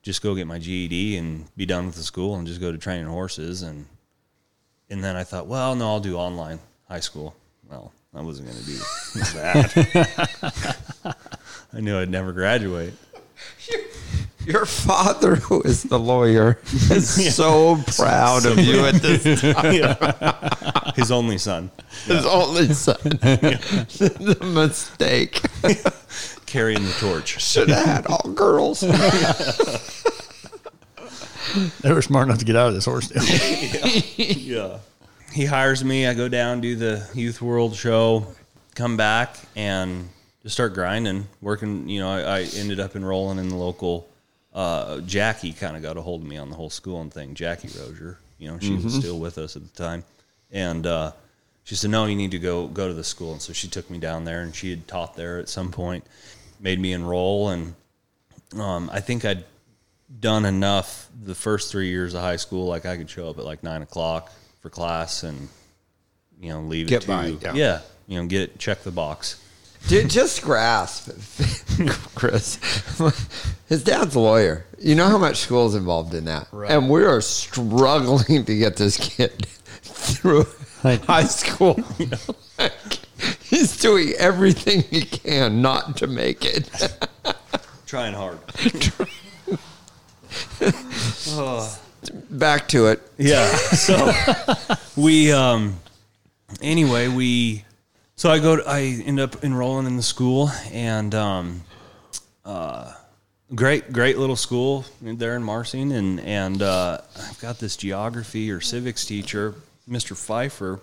just 0.01 0.21
go 0.21 0.35
get 0.35 0.47
my 0.47 0.59
GED 0.59 1.17
and 1.17 1.45
be 1.55 1.65
done 1.65 1.85
with 1.85 1.95
the 1.95 2.03
school 2.03 2.35
and 2.35 2.45
just 2.45 2.59
go 2.59 2.71
to 2.71 2.77
training 2.77 3.05
horses 3.07 3.61
and 3.61 3.85
and 4.89 5.03
then 5.03 5.15
I 5.15 5.23
thought, 5.23 5.47
well, 5.47 5.75
no, 5.75 5.87
I'll 5.87 5.99
do 5.99 6.17
online 6.17 6.59
high 6.87 6.99
school. 6.99 7.35
Well, 7.69 7.91
I 8.13 8.21
wasn't 8.21 8.49
going 8.49 8.59
to 8.59 8.65
do 8.65 8.77
that. 9.33 11.15
I 11.73 11.79
knew 11.79 11.97
I'd 11.97 12.09
never 12.11 12.31
graduate. 12.31 12.93
Your 14.45 14.65
father, 14.65 15.37
who 15.37 15.61
is 15.61 15.83
the 15.83 15.97
lawyer, 15.97 16.59
is 16.91 17.35
so 17.35 17.77
proud 17.95 18.45
of 18.45 18.59
you 18.59 18.85
at 18.85 18.95
this 18.95 19.41
time. 19.41 20.93
His 20.95 21.11
only 21.11 21.37
son, 21.37 21.71
His 22.05 22.25
only 22.25 22.73
son. 22.73 22.97
the 23.03 24.37
mistake. 24.43 25.41
Carrying 26.53 26.83
the 26.83 26.91
torch. 26.99 27.41
Should 27.41 27.69
have 27.69 27.85
had 27.85 28.05
all 28.05 28.31
girls. 28.31 28.83
They 31.81 31.91
were 31.91 32.01
smart 32.01 32.27
enough 32.27 32.39
to 32.39 32.45
get 32.45 32.55
out 32.55 32.69
of 32.69 32.73
this 32.75 32.85
horse 32.85 33.07
deal. 33.09 33.21
Yeah. 34.17 34.77
He 35.31 35.45
hires 35.45 35.83
me. 35.83 36.05
I 36.07 36.13
go 36.13 36.27
down, 36.27 36.61
do 36.61 36.75
the 36.75 37.07
Youth 37.15 37.41
World 37.41 37.75
show, 37.75 38.27
come 38.75 38.97
back, 38.97 39.35
and 39.55 40.09
just 40.43 40.53
start 40.53 40.75
grinding, 40.75 41.27
working. 41.41 41.89
You 41.89 42.01
know, 42.01 42.09
I, 42.09 42.39
I 42.39 42.41
ended 42.55 42.79
up 42.79 42.95
enrolling 42.95 43.39
in 43.39 43.49
the 43.49 43.55
local. 43.55 44.07
Uh, 44.53 44.99
Jackie 45.01 45.53
kind 45.53 45.75
of 45.75 45.81
got 45.81 45.97
a 45.97 46.01
hold 46.01 46.21
of 46.21 46.27
me 46.27 46.37
on 46.37 46.49
the 46.51 46.55
whole 46.55 46.69
schooling 46.69 47.09
thing. 47.09 47.33
Jackie 47.33 47.69
Roeser, 47.69 48.17
you 48.37 48.47
know, 48.47 48.59
she 48.59 48.75
was 48.75 48.93
still 48.93 49.19
with 49.19 49.39
us 49.39 49.55
at 49.55 49.63
the 49.63 49.83
time, 49.83 50.03
and 50.51 50.85
uh, 50.85 51.11
she 51.63 51.73
said, 51.75 51.89
"No, 51.89 52.05
you 52.05 52.15
need 52.15 52.31
to 52.31 52.39
go 52.39 52.67
go 52.67 52.87
to 52.87 52.93
the 52.93 53.03
school." 53.03 53.33
And 53.33 53.41
so 53.41 53.53
she 53.53 53.67
took 53.67 53.89
me 53.89 53.97
down 53.97 54.23
there, 54.23 54.41
and 54.41 54.55
she 54.55 54.69
had 54.69 54.87
taught 54.87 55.15
there 55.15 55.39
at 55.39 55.49
some 55.49 55.71
point, 55.71 56.03
made 56.63 56.79
me 56.79 56.93
enroll, 56.93 57.49
and 57.49 57.75
um, 58.59 58.89
I 58.91 58.99
think 59.01 59.25
I'd 59.25 59.43
done 60.19 60.45
enough 60.45 61.09
the 61.23 61.35
first 61.35 61.71
three 61.71 61.89
years 61.89 62.13
of 62.15 62.21
high 62.21 62.37
school. 62.37 62.65
Like 62.67 62.85
I 62.87 62.97
could 62.97 63.09
show 63.09 63.29
up 63.29 63.37
at 63.37 63.45
like 63.45 63.61
nine 63.63 63.81
o'clock 63.83 64.31
for 64.61 64.69
class 64.69 65.21
and 65.23 65.49
you 66.39 66.49
know 66.49 66.61
leave 66.61 66.87
Get 66.87 67.03
it 67.03 67.07
by, 67.07 67.31
to 67.31 67.37
yeah. 67.41 67.53
yeah. 67.53 67.79
you 68.07 68.19
know 68.21 68.27
get 68.27 68.41
it 68.41 68.57
check 68.59 68.81
the 68.83 68.91
box. 68.91 69.39
Dude, 69.89 70.09
just 70.09 70.41
grasp, 70.41 71.09
Chris. 72.15 72.55
His 73.67 73.83
dad's 73.83 74.15
a 74.15 74.19
lawyer. 74.19 74.65
You 74.79 74.95
know 74.95 75.07
how 75.07 75.17
much 75.17 75.37
school's 75.39 75.75
involved 75.75 76.13
in 76.13 76.23
that, 76.25 76.47
Right. 76.53 76.71
and 76.71 76.89
we 76.89 77.03
are 77.03 77.19
struggling 77.19 78.45
to 78.45 78.57
get 78.57 78.77
this 78.77 78.95
kid 78.95 79.45
through 79.81 80.45
Like- 80.85 81.03
high 81.03 81.25
school. 81.25 81.77
Like, 82.57 82.71
he's 83.63 83.77
doing 83.77 84.11
everything 84.17 84.81
he 84.81 85.03
can 85.03 85.61
not 85.61 85.95
to 85.97 86.07
make 86.07 86.43
it. 86.43 86.69
Trying 87.85 88.13
hard. 88.13 88.39
Back 92.29 92.67
to 92.69 92.87
it. 92.87 93.01
Yeah. 93.17 93.47
So 93.47 94.11
we 94.97 95.31
um 95.31 95.79
anyway, 96.61 97.07
we 97.07 97.63
so 98.17 98.29
I 98.29 98.39
go 98.39 98.57
to, 98.57 98.63
I 98.67 99.01
end 99.05 99.21
up 99.21 99.45
enrolling 99.45 99.87
in 99.87 99.95
the 99.95 100.03
school 100.03 100.51
and 100.71 101.15
um 101.15 101.61
uh 102.43 102.91
great 103.55 103.93
great 103.93 104.17
little 104.17 104.35
school 104.35 104.83
there 105.01 105.37
in 105.37 105.43
Marsing 105.43 105.93
and 105.93 106.19
and 106.19 106.61
uh 106.61 106.97
I've 107.15 107.39
got 107.39 107.59
this 107.59 107.77
geography 107.77 108.51
or 108.51 108.59
civics 108.59 109.05
teacher, 109.05 109.55
Mr. 109.89 110.17
Pfeiffer, 110.17 110.81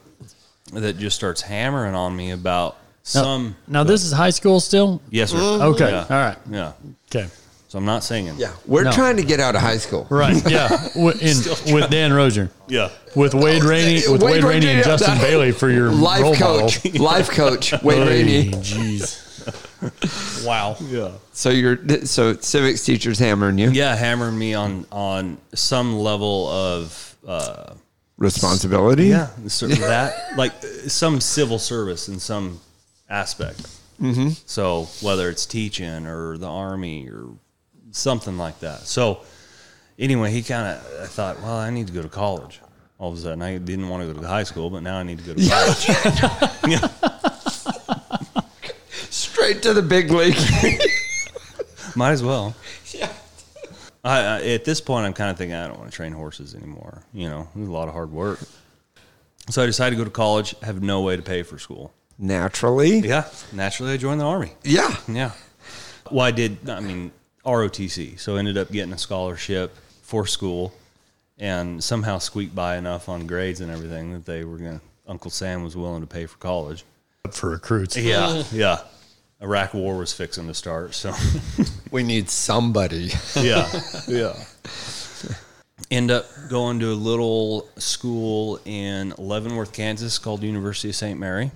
that 0.72 0.98
just 0.98 1.16
starts 1.16 1.42
hammering 1.42 1.94
on 1.94 2.14
me 2.16 2.30
about 2.30 2.76
some 3.02 3.56
now 3.66 3.82
this 3.84 4.04
is 4.04 4.12
high 4.12 4.30
school 4.30 4.60
still. 4.60 5.00
Yes 5.10 5.30
sir. 5.30 5.38
Okay. 5.38 5.90
Yeah. 5.90 6.00
All 6.02 6.16
right. 6.16 6.36
Yeah. 6.50 6.72
Okay. 7.14 7.28
So 7.68 7.78
I'm 7.78 7.84
not 7.84 8.02
singing. 8.02 8.34
Yeah, 8.36 8.52
we're 8.66 8.82
No. 8.82 8.90
trying 8.90 9.16
to 9.18 9.22
get 9.22 9.38
out 9.38 9.54
of 9.54 9.60
high 9.60 9.76
school. 9.78 10.04
Right. 10.10 10.34
Yeah. 10.50 10.68
Wi- 10.94 11.12
in, 11.20 11.36
with 11.72 11.88
Dan 11.88 12.10
Roeser, 12.10 12.50
Yeah. 12.68 12.90
with 13.14 13.32
Wade 13.32 13.62
Rainey, 13.62 14.02
with 14.10 14.22
Wade 14.22 14.42
Wade, 14.42 14.44
Rainey 14.44 14.66
Rainey, 14.66 14.68
and 14.80 14.84
Justin 14.84 15.14
that- 15.18 15.22
Bailey 15.22 15.52
for 15.52 15.70
your 15.70 15.92
Life 15.92 16.22
role 16.22 16.34
coach, 16.34 16.84
model. 16.84 17.02
life 17.04 17.30
coach, 17.30 17.72
Wade 17.82 18.08
Rainey. 18.08 18.50
Jeez. 18.50 20.44
wow. 20.44 20.76
Yeah. 20.80 21.12
So 21.32 21.50
you're 21.50 21.78
so 22.06 22.34
civics 22.34 22.84
teachers 22.84 23.18
hammering 23.20 23.56
you. 23.58 23.70
Yeah, 23.70 23.94
hammering 23.94 24.36
me 24.38 24.54
on 24.54 24.84
on 24.90 25.38
some 25.54 25.96
level 25.96 26.48
of 26.48 27.16
uh, 27.26 27.74
Responsibility. 28.20 29.06
yeah, 29.06 29.30
that 29.46 30.36
like 30.36 30.52
some 30.62 31.22
civil 31.22 31.58
service 31.58 32.06
in 32.08 32.20
some 32.20 32.60
aspect. 33.08 33.66
Mm-hmm. 34.00 34.30
So 34.44 34.88
whether 35.00 35.30
it's 35.30 35.46
teaching 35.46 36.06
or 36.06 36.36
the 36.36 36.46
army 36.46 37.08
or 37.08 37.30
something 37.92 38.36
like 38.36 38.60
that. 38.60 38.80
So 38.80 39.22
anyway, 39.98 40.30
he 40.32 40.42
kind 40.42 40.68
of 40.68 41.02
I 41.02 41.06
thought, 41.06 41.40
well, 41.40 41.56
I 41.56 41.70
need 41.70 41.86
to 41.86 41.94
go 41.94 42.02
to 42.02 42.10
college. 42.10 42.60
All 42.98 43.10
of 43.10 43.16
a 43.16 43.20
sudden, 43.22 43.40
I 43.40 43.56
didn't 43.56 43.88
want 43.88 44.06
to 44.06 44.12
go 44.12 44.20
to 44.20 44.28
high 44.28 44.42
school, 44.42 44.68
but 44.68 44.82
now 44.82 44.98
I 44.98 45.02
need 45.02 45.18
to 45.20 45.24
go 45.24 45.34
to 45.34 45.48
college. 45.48 45.88
yeah. 46.68 46.88
Straight 49.08 49.62
to 49.62 49.72
the 49.72 49.80
big 49.80 50.10
league. 50.10 50.36
Might 51.96 52.10
as 52.10 52.22
well. 52.22 52.54
I, 54.04 54.18
I, 54.18 54.42
at 54.52 54.64
this 54.64 54.80
point, 54.80 55.06
I'm 55.06 55.12
kind 55.12 55.30
of 55.30 55.36
thinking 55.36 55.54
I 55.54 55.68
don't 55.68 55.78
want 55.78 55.90
to 55.90 55.96
train 55.96 56.12
horses 56.12 56.54
anymore. 56.54 57.02
You 57.12 57.28
know, 57.28 57.48
it 57.54 57.58
was 57.58 57.68
a 57.68 57.72
lot 57.72 57.88
of 57.88 57.94
hard 57.94 58.10
work. 58.10 58.40
So 59.50 59.62
I 59.62 59.66
decided 59.66 59.96
to 59.96 59.96
go 59.96 60.04
to 60.04 60.10
college. 60.10 60.54
Have 60.62 60.82
no 60.82 61.02
way 61.02 61.16
to 61.16 61.22
pay 61.22 61.42
for 61.42 61.58
school. 61.58 61.92
Naturally. 62.18 62.98
Yeah, 63.00 63.28
naturally, 63.52 63.92
I 63.92 63.96
joined 63.96 64.20
the 64.20 64.26
army. 64.26 64.52
Yeah. 64.62 64.94
Yeah. 65.08 65.32
Well, 66.10 66.24
I 66.24 66.30
did. 66.30 66.68
I 66.68 66.80
mean, 66.80 67.12
ROTC. 67.44 68.18
So 68.20 68.36
I 68.36 68.38
ended 68.38 68.58
up 68.58 68.70
getting 68.70 68.92
a 68.92 68.98
scholarship 68.98 69.74
for 70.02 70.26
school, 70.26 70.74
and 71.38 71.82
somehow 71.82 72.18
squeaked 72.18 72.54
by 72.54 72.76
enough 72.76 73.08
on 73.08 73.26
grades 73.26 73.60
and 73.60 73.70
everything 73.70 74.12
that 74.12 74.26
they 74.26 74.44
were 74.44 74.58
gonna. 74.58 74.80
Uncle 75.08 75.30
Sam 75.30 75.64
was 75.64 75.76
willing 75.76 76.02
to 76.02 76.06
pay 76.06 76.26
for 76.26 76.36
college. 76.38 76.84
For 77.32 77.50
recruits. 77.50 77.96
Yeah, 77.96 78.44
yeah. 78.52 78.82
Iraq 79.42 79.72
War 79.74 79.96
was 79.96 80.12
fixing 80.12 80.46
to 80.48 80.54
start, 80.54 80.94
so 80.94 81.12
We 81.90 82.02
need 82.02 82.28
somebody. 82.30 83.10
yeah, 83.36 83.68
yeah. 84.06 84.34
End 85.90 86.10
up 86.10 86.26
going 86.48 86.78
to 86.80 86.92
a 86.92 86.94
little 86.94 87.68
school 87.78 88.60
in 88.64 89.12
Leavenworth, 89.18 89.72
Kansas, 89.72 90.18
called 90.18 90.42
University 90.44 90.90
of 90.90 90.94
St. 90.94 91.18
Mary, 91.18 91.50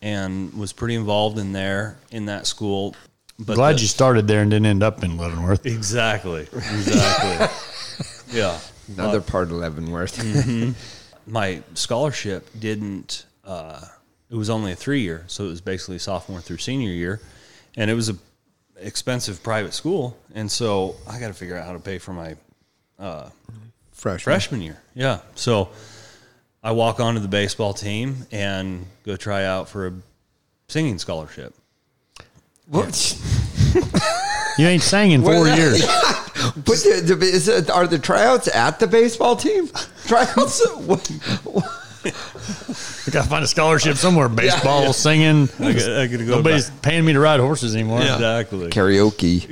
and 0.00 0.52
was 0.54 0.72
pretty 0.72 0.94
involved 0.94 1.38
in 1.38 1.52
there 1.52 1.96
in 2.12 2.26
that 2.26 2.46
school. 2.46 2.94
But 3.40 3.54
Glad 3.56 3.76
the- 3.76 3.80
you 3.82 3.86
started 3.88 4.28
there 4.28 4.42
and 4.42 4.50
didn't 4.50 4.66
end 4.66 4.82
up 4.84 5.02
in 5.02 5.16
Leavenworth. 5.16 5.66
exactly, 5.66 6.42
exactly. 6.42 7.46
Yeah. 8.32 8.58
Another 8.96 9.20
part 9.20 9.48
of 9.50 9.58
Leavenworth. 9.58 10.74
my 11.26 11.62
scholarship 11.74 12.48
didn't 12.58 13.26
uh, 13.44 13.84
it 14.32 14.36
was 14.36 14.48
only 14.50 14.72
a 14.72 14.76
three 14.76 15.02
year 15.02 15.24
so 15.28 15.44
it 15.44 15.48
was 15.48 15.60
basically 15.60 15.98
sophomore 15.98 16.40
through 16.40 16.56
senior 16.56 16.88
year 16.90 17.20
and 17.76 17.90
it 17.90 17.94
was 17.94 18.08
a 18.08 18.16
expensive 18.78 19.42
private 19.42 19.72
school 19.74 20.16
and 20.34 20.50
so 20.50 20.96
i 21.08 21.20
got 21.20 21.28
to 21.28 21.34
figure 21.34 21.56
out 21.56 21.64
how 21.66 21.72
to 21.72 21.78
pay 21.78 21.98
for 21.98 22.12
my 22.12 22.34
uh, 22.98 23.28
Freshman. 23.92 24.18
freshman 24.34 24.62
year 24.62 24.80
yeah 24.94 25.20
so 25.36 25.68
i 26.64 26.72
walk 26.72 26.98
onto 26.98 27.20
the 27.20 27.28
baseball 27.28 27.74
team 27.74 28.26
and 28.32 28.84
go 29.04 29.14
try 29.16 29.44
out 29.44 29.68
for 29.68 29.86
a 29.88 29.92
singing 30.68 30.98
scholarship 30.98 31.54
What? 32.68 33.16
You 34.58 34.66
ain't 34.66 34.82
sang 34.82 35.12
in 35.12 35.22
four 35.22 35.30
Well, 35.32 35.56
years. 35.58 35.82
But 36.56 36.76
the, 36.84 37.16
the, 37.18 37.24
is 37.24 37.48
it, 37.48 37.70
are 37.70 37.86
the 37.86 37.98
tryouts 37.98 38.48
at 38.54 38.78
the 38.80 38.86
baseball 38.86 39.34
team? 39.36 39.68
Tryouts? 40.06 40.60
What- 40.76 41.10
We 43.06 43.12
gotta 43.12 43.28
find 43.28 43.44
a 43.44 43.48
scholarship 43.48 43.96
somewhere. 43.96 44.28
Baseball, 44.28 44.84
yeah. 44.84 44.92
singing. 44.92 45.48
i 45.58 45.72
got, 45.72 45.90
I 45.90 46.06
gotta 46.06 46.24
go 46.24 46.36
Nobody's 46.36 46.70
paying 46.70 47.04
me 47.04 47.12
to 47.12 47.20
ride 47.20 47.40
horses 47.40 47.74
anymore. 47.74 48.00
back. 48.00 48.46
exactly 48.52 48.70
Karaoke. 48.70 49.48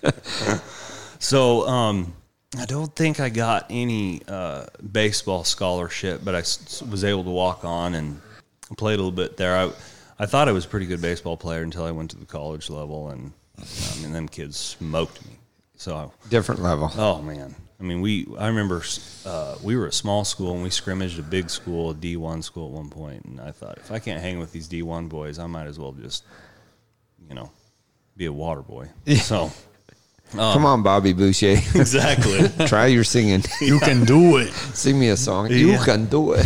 So 1.18 1.66
um, 1.66 2.14
I 2.58 2.66
don't 2.66 2.94
think 2.94 3.20
I 3.20 3.28
got 3.30 3.66
any 3.70 4.22
uh, 4.28 4.66
baseball 4.92 5.44
scholarship, 5.44 6.20
but 6.24 6.34
I 6.34 6.40
s- 6.40 6.82
was 6.82 7.04
able 7.04 7.24
to 7.24 7.30
walk 7.30 7.64
on 7.64 7.94
and 7.94 8.20
played 8.76 8.94
a 8.94 9.02
little 9.02 9.10
bit 9.10 9.36
there. 9.36 9.56
I, 9.56 9.70
I 10.18 10.26
thought 10.26 10.48
I 10.48 10.52
was 10.52 10.64
a 10.66 10.68
pretty 10.68 10.86
good 10.86 11.00
baseball 11.02 11.36
player 11.36 11.62
until 11.62 11.84
I 11.84 11.90
went 11.90 12.10
to 12.12 12.16
the 12.16 12.26
college 12.26 12.70
level, 12.70 13.08
and 13.08 13.32
I 13.58 14.02
mean, 14.02 14.12
them 14.12 14.28
kids 14.28 14.56
smoked 14.56 15.24
me. 15.26 15.32
So, 15.76 16.12
Different 16.30 16.62
level. 16.62 16.90
oh 16.96 17.20
man, 17.22 17.54
I 17.78 17.82
mean, 17.82 18.00
we 18.00 18.26
I 18.38 18.48
remember 18.48 18.82
uh, 19.24 19.56
we 19.62 19.76
were 19.76 19.86
a 19.86 19.92
small 19.92 20.24
school 20.24 20.54
and 20.54 20.62
we 20.62 20.70
scrimmaged 20.70 21.18
a 21.18 21.22
big 21.22 21.50
school, 21.50 21.90
a 21.90 21.94
D 21.94 22.16
one 22.16 22.42
school 22.42 22.68
at 22.68 22.72
one 22.72 22.88
point, 22.88 23.24
and 23.24 23.40
I 23.40 23.50
thought 23.50 23.78
if 23.78 23.92
I 23.92 23.98
can't 23.98 24.20
hang 24.20 24.38
with 24.38 24.52
these 24.52 24.66
D 24.68 24.82
one 24.82 25.08
boys, 25.08 25.38
I 25.38 25.46
might 25.46 25.66
as 25.66 25.78
well 25.78 25.92
just, 25.92 26.24
you 27.28 27.34
know, 27.34 27.50
be 28.16 28.26
a 28.26 28.32
water 28.32 28.62
boy. 28.62 28.88
So. 29.16 29.52
Come 30.32 30.66
on, 30.66 30.82
Bobby 30.82 31.12
Boucher. 31.12 31.52
Exactly. 31.76 32.66
Try 32.66 32.86
your 32.86 33.04
singing. 33.04 33.44
You 33.60 33.78
can 33.78 34.04
do 34.04 34.38
it. 34.38 34.52
Sing 34.74 34.98
me 34.98 35.10
a 35.10 35.16
song. 35.16 35.52
You 35.52 35.78
can 35.78 36.06
do 36.06 36.32
it. 36.36 36.44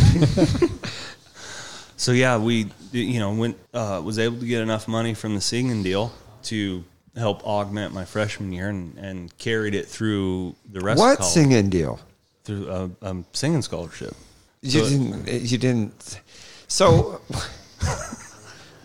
So 2.00 2.12
yeah, 2.12 2.38
we 2.38 2.66
you 2.92 3.18
know 3.18 3.34
went 3.34 3.58
uh, 3.74 4.00
was 4.02 4.18
able 4.18 4.38
to 4.40 4.46
get 4.46 4.62
enough 4.62 4.88
money 4.88 5.12
from 5.12 5.34
the 5.34 5.40
singing 5.42 5.82
deal 5.82 6.10
to 6.44 6.82
help 7.20 7.46
augment 7.46 7.94
my 7.94 8.04
freshman 8.04 8.50
year 8.52 8.68
and, 8.70 8.96
and 8.98 9.38
carried 9.38 9.74
it 9.74 9.86
through 9.86 10.54
the 10.72 10.80
rest 10.80 10.98
What 10.98 11.12
of 11.12 11.18
college 11.18 11.32
singing 11.34 11.70
deal? 11.70 12.00
through 12.44 12.68
a 12.68 12.90
um, 13.02 13.24
singing 13.32 13.62
scholarship. 13.62 14.14
You 14.62 14.70
So- 14.70 14.88
didn't. 14.88 15.28
You 15.50 15.58
didn't. 15.58 16.20
So, 16.68 17.20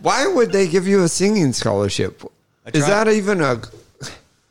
why 0.02 0.28
would 0.28 0.52
they 0.52 0.68
give 0.68 0.88
you 0.88 1.04
a 1.04 1.08
singing 1.08 1.54
scholarship? 1.54 2.24
Is 2.74 2.86
that 2.88 3.08
even 3.08 3.42
a 3.42 3.62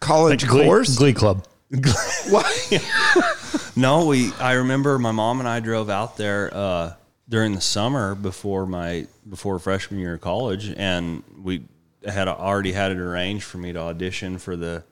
college 0.00 0.46
Glee, 0.46 0.64
course? 0.64 0.96
Glee 0.96 1.12
Club. 1.12 1.44
Why? 2.30 2.50
No, 3.76 4.06
we. 4.06 4.32
I 4.34 4.52
remember 4.52 4.98
my 5.00 5.10
mom 5.10 5.40
and 5.40 5.48
I 5.48 5.58
drove 5.58 5.90
out 5.90 6.16
there 6.16 6.48
uh, 6.54 6.94
during 7.28 7.54
the 7.56 7.60
summer 7.60 8.14
before 8.14 8.66
my 8.66 9.08
before 9.28 9.58
freshman 9.58 9.98
year 9.98 10.14
of 10.14 10.20
college, 10.20 10.72
and 10.76 11.24
we 11.42 11.62
had 12.06 12.28
already 12.28 12.72
had 12.72 12.92
it 12.92 12.98
arranged 12.98 13.44
for 13.44 13.58
me 13.58 13.72
to 13.72 13.78
audition 13.80 14.38
for 14.38 14.56
the 14.56 14.84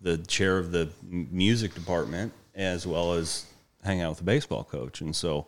the 0.00 0.16
chair 0.18 0.56
of 0.58 0.72
the 0.72 0.88
music 1.10 1.74
department 1.74 2.32
as 2.54 2.86
well 2.86 3.12
as 3.12 3.44
hang 3.84 4.00
out 4.00 4.08
with 4.10 4.18
the 4.18 4.24
baseball 4.24 4.64
coach. 4.64 5.00
And 5.02 5.14
so 5.14 5.46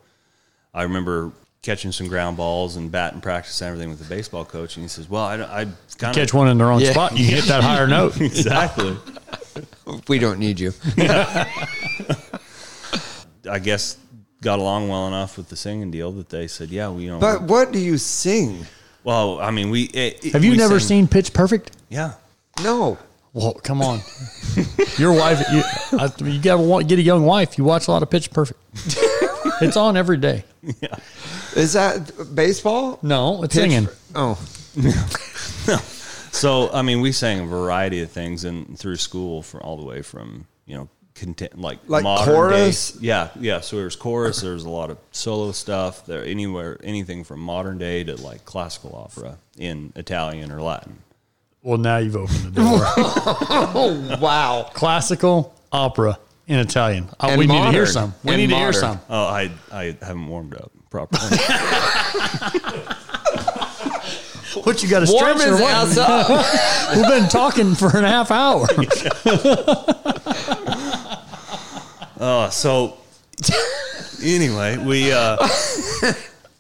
I 0.75 0.83
remember 0.83 1.33
catching 1.63 1.91
some 1.93 2.07
ground 2.09 2.37
balls 2.37 2.77
and 2.77 2.91
batting 2.91 3.21
practice 3.21 3.61
and 3.61 3.69
everything 3.69 3.89
with 3.89 3.99
the 3.99 4.15
baseball 4.15 4.45
coach, 4.45 4.77
and 4.77 4.85
he 4.85 4.89
says, 4.89 5.09
"Well, 5.09 5.23
I, 5.25 5.37
I 5.63 5.67
kind 5.99 6.15
Catch 6.15 6.35
one 6.35 6.49
in 6.49 6.59
the 6.59 6.65
wrong 6.65 6.81
Yeah. 6.81 6.93
spot, 6.93 7.17
you 7.17 7.25
hit 7.25 7.45
that 7.45 7.63
higher 7.63 7.87
note. 7.87 8.21
exactly." 8.21 8.97
we 10.09 10.19
don't 10.19 10.39
need 10.39 10.59
you. 10.61 10.73
I 13.51 13.59
guess 13.63 13.97
got 14.41 14.59
along 14.59 14.89
well 14.89 15.07
enough 15.09 15.37
with 15.37 15.49
the 15.49 15.57
singing 15.57 15.91
deal 15.91 16.13
that 16.13 16.29
they 16.29 16.47
said, 16.47 16.71
"Yeah, 16.71 16.91
we 16.91 17.05
you 17.05 17.11
know." 17.11 17.19
But 17.19 17.43
what 17.43 17.73
do 17.73 17.79
you 17.79 17.97
sing? 17.99 18.67
Well, 19.05 19.41
I 19.41 19.51
mean, 19.51 19.71
we 19.71 19.85
it, 19.85 20.25
it- 20.25 20.33
Have 20.33 20.45
you 20.45 20.53
we 20.53 20.57
never 20.57 20.79
sang- 20.81 20.89
seen 20.89 21.09
Pitch 21.09 21.33
Perfect? 21.33 21.73
Yeah, 21.89 22.15
No. 22.63 22.99
Well, 23.35 23.55
come 23.55 23.81
on. 23.81 24.01
Your 24.99 25.13
wife, 25.15 25.41
you, 25.51 25.63
I, 25.99 26.13
you 26.23 26.39
got 26.39 26.59
to 26.59 26.85
get 26.85 26.99
a 26.99 27.03
young 27.03 27.25
wife. 27.25 27.57
You 27.57 27.65
watch 27.65 27.89
a 27.89 27.91
lot 27.91 28.03
of 28.03 28.11
Pitch 28.11 28.31
Perfect. 28.31 28.61
it's 29.63 29.77
on 29.79 29.97
every 29.97 30.19
day. 30.19 30.45
Yeah. 30.83 30.95
Is 31.57 31.73
that 31.73 32.13
baseball? 32.35 32.99
No, 33.03 33.43
it's 33.43 33.55
Pitch- 33.55 33.63
singing. 33.71 33.89
Oh, 34.15 34.39
no. 34.77 35.77
So 36.31 36.71
I 36.73 36.83
mean, 36.83 37.01
we 37.01 37.11
sang 37.13 37.41
a 37.41 37.47
variety 37.47 38.03
of 38.03 38.11
things 38.11 38.45
and 38.45 38.79
through 38.79 38.97
school 38.97 39.43
for 39.43 39.63
all 39.63 39.77
the 39.79 39.85
way 39.85 40.03
from 40.03 40.47
you 40.67 40.77
know 40.77 40.89
content 41.23 41.59
like 41.59 41.79
Like 41.87 42.03
modern 42.05 42.35
chorus? 42.35 42.93
Day. 42.93 43.07
Yeah, 43.07 43.29
yeah. 43.41 43.61
So 43.61 43.77
there's 43.77 43.97
chorus. 43.97 44.41
There's 44.41 44.65
a 44.65 44.69
lot 44.71 44.91
of 44.91 44.99
solo 45.13 45.53
stuff. 45.53 46.05
There 46.07 46.25
anywhere 46.25 46.79
anything 46.83 47.25
from 47.25 47.41
modern 47.41 47.79
day 47.79 48.05
to 48.05 48.17
like 48.17 48.45
classical 48.45 48.95
opera 48.97 49.39
in 49.57 49.93
Italian 49.97 50.51
or 50.53 50.61
Latin. 50.61 50.99
Well, 51.63 51.79
now 51.79 51.99
you've 51.99 52.17
opened 52.17 52.55
the 52.55 52.61
door. 52.61 52.81
Oh 53.75 54.19
wow. 54.21 54.69
Classical 54.75 55.55
opera 55.71 56.19
in 56.49 56.59
Italian. 56.59 57.09
Uh, 57.21 57.29
and 57.31 57.39
we 57.39 57.47
need 57.47 57.55
to 57.55 57.71
hear 57.71 57.83
modern. 57.83 57.87
some. 57.87 58.15
We 58.25 58.33
And 58.33 58.41
need 58.43 58.49
to 58.51 58.57
hear 58.57 58.67
modern. 58.67 58.81
some. 58.81 59.01
Oh, 59.09 59.25
I 59.27 59.51
I 59.71 59.97
haven't 60.03 60.27
warmed 60.27 60.55
up 60.55 60.73
properly. 60.91 61.23
What 64.65 64.83
you 64.83 64.89
got 64.91 65.01
to 65.07 65.11
Warm 65.11 65.39
stretch 65.39 65.49
or 65.49 65.53
his 65.53 65.61
what? 65.63 65.73
ass 65.73 65.97
up. 65.99 66.95
We've 66.97 67.07
been 67.09 67.29
talking 67.31 67.75
for 67.75 67.89
an 67.97 68.05
half 68.05 68.31
hour. 68.31 68.67
Uh, 72.23 72.49
so 72.51 72.97
anyway, 74.23 74.77
we 74.79 75.13
uh, 75.13 75.37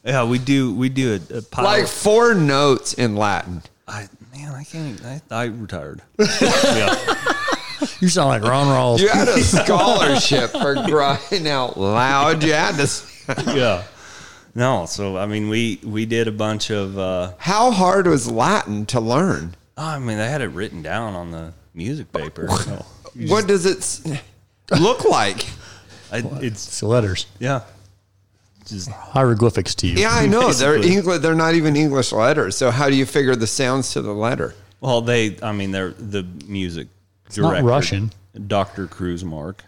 yeah 0.04 0.24
we 0.24 0.38
do 0.38 0.74
we 0.74 0.88
do 0.88 1.20
a, 1.30 1.38
a 1.38 1.42
pilot. 1.42 1.68
like 1.80 1.86
four 1.88 2.34
notes 2.34 2.94
in 2.94 3.14
Latin. 3.16 3.62
I 3.86 4.08
man, 4.34 4.52
I 4.54 4.64
can't. 4.64 4.98
even- 5.00 5.06
I, 5.30 5.42
I 5.42 5.44
retired. 5.44 6.02
yeah. 6.18 6.96
You 8.00 8.08
sound 8.08 8.28
like 8.28 8.42
Ron 8.42 8.66
Rawls. 8.66 9.00
You 9.00 9.08
had 9.08 9.28
a 9.28 9.40
scholarship 9.40 10.50
for 10.50 10.74
crying 10.74 11.48
out 11.48 11.78
loud. 11.78 12.42
You 12.42 12.52
had 12.52 12.76
to. 12.76 13.44
yeah. 13.56 13.84
No, 14.54 14.86
so 14.86 15.16
I 15.16 15.26
mean, 15.26 15.48
we 15.48 15.78
we 15.84 16.06
did 16.06 16.28
a 16.28 16.32
bunch 16.32 16.70
of. 16.70 16.98
Uh, 16.98 17.32
How 17.38 17.70
hard 17.70 18.06
was 18.06 18.30
Latin 18.30 18.86
to 18.86 19.00
learn? 19.00 19.54
I 19.76 19.98
mean, 19.98 20.18
they 20.18 20.28
had 20.28 20.42
it 20.42 20.48
written 20.48 20.82
down 20.82 21.14
on 21.14 21.30
the 21.30 21.52
music 21.74 22.12
paper. 22.12 22.48
So 22.48 22.84
What 23.28 23.46
does 23.46 23.64
it 23.66 23.78
s- 23.78 24.02
look 24.80 25.04
like? 25.04 25.46
I, 26.10 26.18
it's 26.40 26.66
It's 26.66 26.82
letters. 26.82 27.26
yeah, 27.38 27.62
just 28.66 28.90
Hieroglyphics 28.90 29.74
to 29.76 29.86
you. 29.86 29.94
Yeah, 29.94 30.10
I 30.12 30.26
know 30.26 30.52
they're 30.52 30.74
Basically. 30.76 30.96
English. 30.96 31.18
They're 31.20 31.34
not 31.34 31.54
even 31.54 31.74
English 31.76 32.12
letters. 32.12 32.56
So 32.56 32.70
how 32.70 32.88
do 32.90 32.96
you 32.96 33.06
figure 33.06 33.34
the 33.34 33.46
sounds 33.46 33.92
to 33.92 34.02
the 34.02 34.12
letter? 34.12 34.54
well, 34.80 35.00
they. 35.00 35.38
I 35.42 35.52
mean, 35.52 35.70
they're 35.72 35.90
the 35.92 36.24
music 36.46 36.88
not 37.28 37.34
director, 37.34 37.64
Russian. 37.66 38.12
Dr. 38.46 38.86
Cruz 38.86 39.24
Mark. 39.24 39.64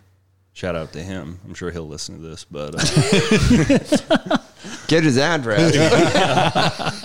Shout 0.53 0.77
out 0.77 0.93
to 0.93 1.03
him. 1.03 1.41
I'm 1.45 1.55
sure 1.55 1.71
he'll 1.71 1.89
listen 1.89 2.17
to 2.21 2.29
this, 2.29 2.45
but 2.45 2.75
uh, 2.79 4.39
Get 4.87 5.03
his 5.05 5.19
address. 5.19 5.75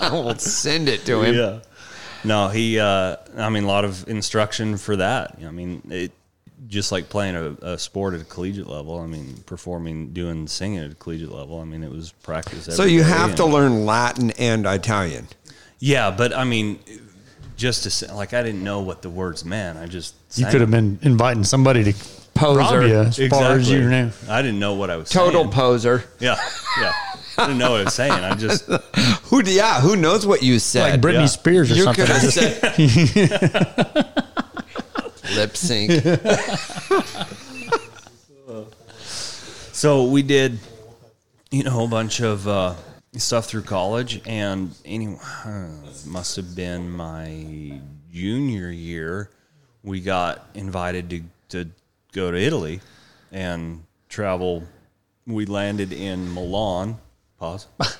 we'll 0.12 0.34
send 0.36 0.88
it 0.88 1.04
to 1.06 1.22
him. 1.22 1.34
yeah. 1.34 1.58
No, 2.22 2.48
he. 2.48 2.78
Uh, 2.78 3.16
I 3.36 3.48
mean, 3.48 3.64
a 3.64 3.66
lot 3.66 3.84
of 3.84 4.06
instruction 4.08 4.76
for 4.76 4.96
that. 4.96 5.38
I 5.44 5.50
mean, 5.50 5.82
it 5.90 6.12
just 6.70 6.92
like 6.92 7.08
playing 7.08 7.34
a, 7.34 7.72
a 7.72 7.78
sport 7.78 8.14
at 8.14 8.20
a 8.20 8.24
collegiate 8.24 8.68
level. 8.68 8.98
I 8.98 9.06
mean, 9.06 9.42
performing, 9.44 10.12
doing 10.12 10.46
singing 10.46 10.78
at 10.78 10.92
a 10.92 10.94
collegiate 10.94 11.32
level. 11.32 11.60
I 11.60 11.64
mean, 11.64 11.82
it 11.82 11.90
was 11.90 12.12
practice. 12.12 12.64
So 12.74 12.84
you 12.84 13.02
day 13.02 13.08
have 13.08 13.34
to 13.36 13.44
learn 13.44 13.84
Latin 13.84 14.30
and 14.32 14.64
Italian. 14.64 15.26
Yeah, 15.80 16.10
but 16.10 16.32
I 16.34 16.44
mean, 16.44 16.78
just 17.56 17.82
to 17.82 17.90
say, 17.90 18.10
like, 18.12 18.32
I 18.32 18.42
didn't 18.42 18.62
know 18.62 18.80
what 18.80 19.02
the 19.02 19.10
words 19.10 19.44
meant. 19.44 19.78
I 19.78 19.86
just 19.86 20.14
You 20.36 20.46
could 20.46 20.60
have 20.60 20.70
been 20.70 20.98
inviting 21.02 21.44
somebody 21.44 21.92
to 21.92 21.94
Poser. 22.34 22.58
rob 22.58 22.82
you 22.86 23.00
as 23.00 23.18
far 23.28 23.52
as 23.52 23.70
you 23.70 23.88
knew. 23.88 24.10
I 24.28 24.40
didn't 24.40 24.60
know 24.60 24.74
what 24.74 24.88
I 24.88 24.96
was 24.96 25.08
saying. 25.08 25.26
Total 25.26 25.42
saying. 25.42 25.52
poser. 25.52 26.04
yeah, 26.20 26.36
yeah. 26.80 26.92
I 27.36 27.46
didn't 27.46 27.58
know 27.58 27.72
what 27.72 27.80
I 27.80 27.84
was 27.84 27.94
saying. 27.94 28.12
I 28.12 28.34
just 28.34 28.64
Who? 29.24 29.42
Yeah. 29.44 29.80
Who 29.80 29.96
knows 29.96 30.26
what 30.26 30.42
you 30.42 30.58
said? 30.58 30.92
Like 30.92 31.00
Britney 31.00 31.20
yeah. 31.20 31.26
Spears 31.26 31.70
or 31.70 31.74
you 31.74 31.84
something. 31.84 32.06
could 32.06 32.14
have 32.14 32.32
said 32.32 34.24
lip 35.34 35.56
sync. 35.56 35.90
so 39.00 40.04
we 40.04 40.22
did, 40.22 40.58
you 41.50 41.64
know, 41.64 41.84
a 41.84 41.88
bunch 41.88 42.20
of 42.20 42.46
uh, 42.46 42.74
stuff 43.16 43.46
through 43.46 43.62
college, 43.62 44.20
and 44.26 44.74
anyway, 44.84 45.18
it 45.44 46.06
must 46.06 46.36
have 46.36 46.54
been 46.54 46.90
my 46.90 47.80
junior 48.12 48.70
year. 48.70 49.30
We 49.82 50.00
got 50.00 50.46
invited 50.54 51.10
to 51.10 51.22
to 51.50 51.70
go 52.12 52.30
to 52.30 52.38
Italy 52.38 52.80
and 53.32 53.84
travel. 54.08 54.64
We 55.26 55.46
landed 55.46 55.92
in 55.92 56.32
Milan. 56.32 56.98
Pause. 57.38 57.66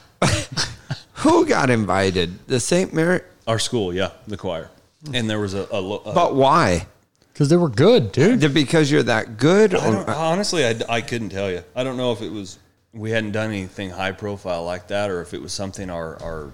Who 1.14 1.46
got 1.46 1.70
invited? 1.70 2.46
The 2.46 2.60
St. 2.60 2.94
Mary? 2.94 3.20
Our 3.46 3.58
school, 3.58 3.92
yeah, 3.92 4.10
the 4.26 4.36
choir, 4.36 4.70
and 5.12 5.28
there 5.28 5.38
was 5.38 5.54
a. 5.54 5.66
a, 5.72 5.82
a 5.82 6.14
But 6.14 6.34
why? 6.34 6.86
Because 7.32 7.48
they 7.48 7.56
were 7.56 7.68
good, 7.68 8.12
dude. 8.12 8.52
Because 8.52 8.90
you're 8.90 9.02
that 9.04 9.36
good? 9.38 9.74
I 9.74 9.86
Or, 9.88 9.92
don't, 9.92 10.08
honestly, 10.10 10.64
I, 10.66 10.74
I 10.88 11.00
couldn't 11.00 11.30
tell 11.30 11.50
you. 11.50 11.62
I 11.74 11.84
don't 11.84 11.96
know 11.96 12.12
if 12.12 12.20
it 12.22 12.30
was 12.30 12.58
we 12.92 13.10
hadn't 13.12 13.32
done 13.32 13.50
anything 13.50 13.90
high 13.90 14.12
profile 14.12 14.64
like 14.64 14.88
that, 14.88 15.10
or 15.10 15.22
if 15.22 15.32
it 15.32 15.40
was 15.40 15.52
something 15.52 15.88
our 15.90 16.20
our 16.22 16.52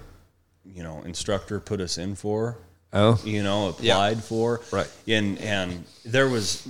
you 0.65 0.83
know 0.83 1.01
instructor 1.03 1.59
put 1.59 1.81
us 1.81 1.97
in 1.97 2.15
for. 2.15 2.57
Oh. 2.93 3.19
you 3.25 3.43
know, 3.43 3.75
Yeah. 3.81 3.95
applied 3.95 4.23
for. 4.23 4.61
Right. 4.71 4.89
And 5.07 5.37
and 5.39 5.83
there 6.05 6.29
was 6.29 6.65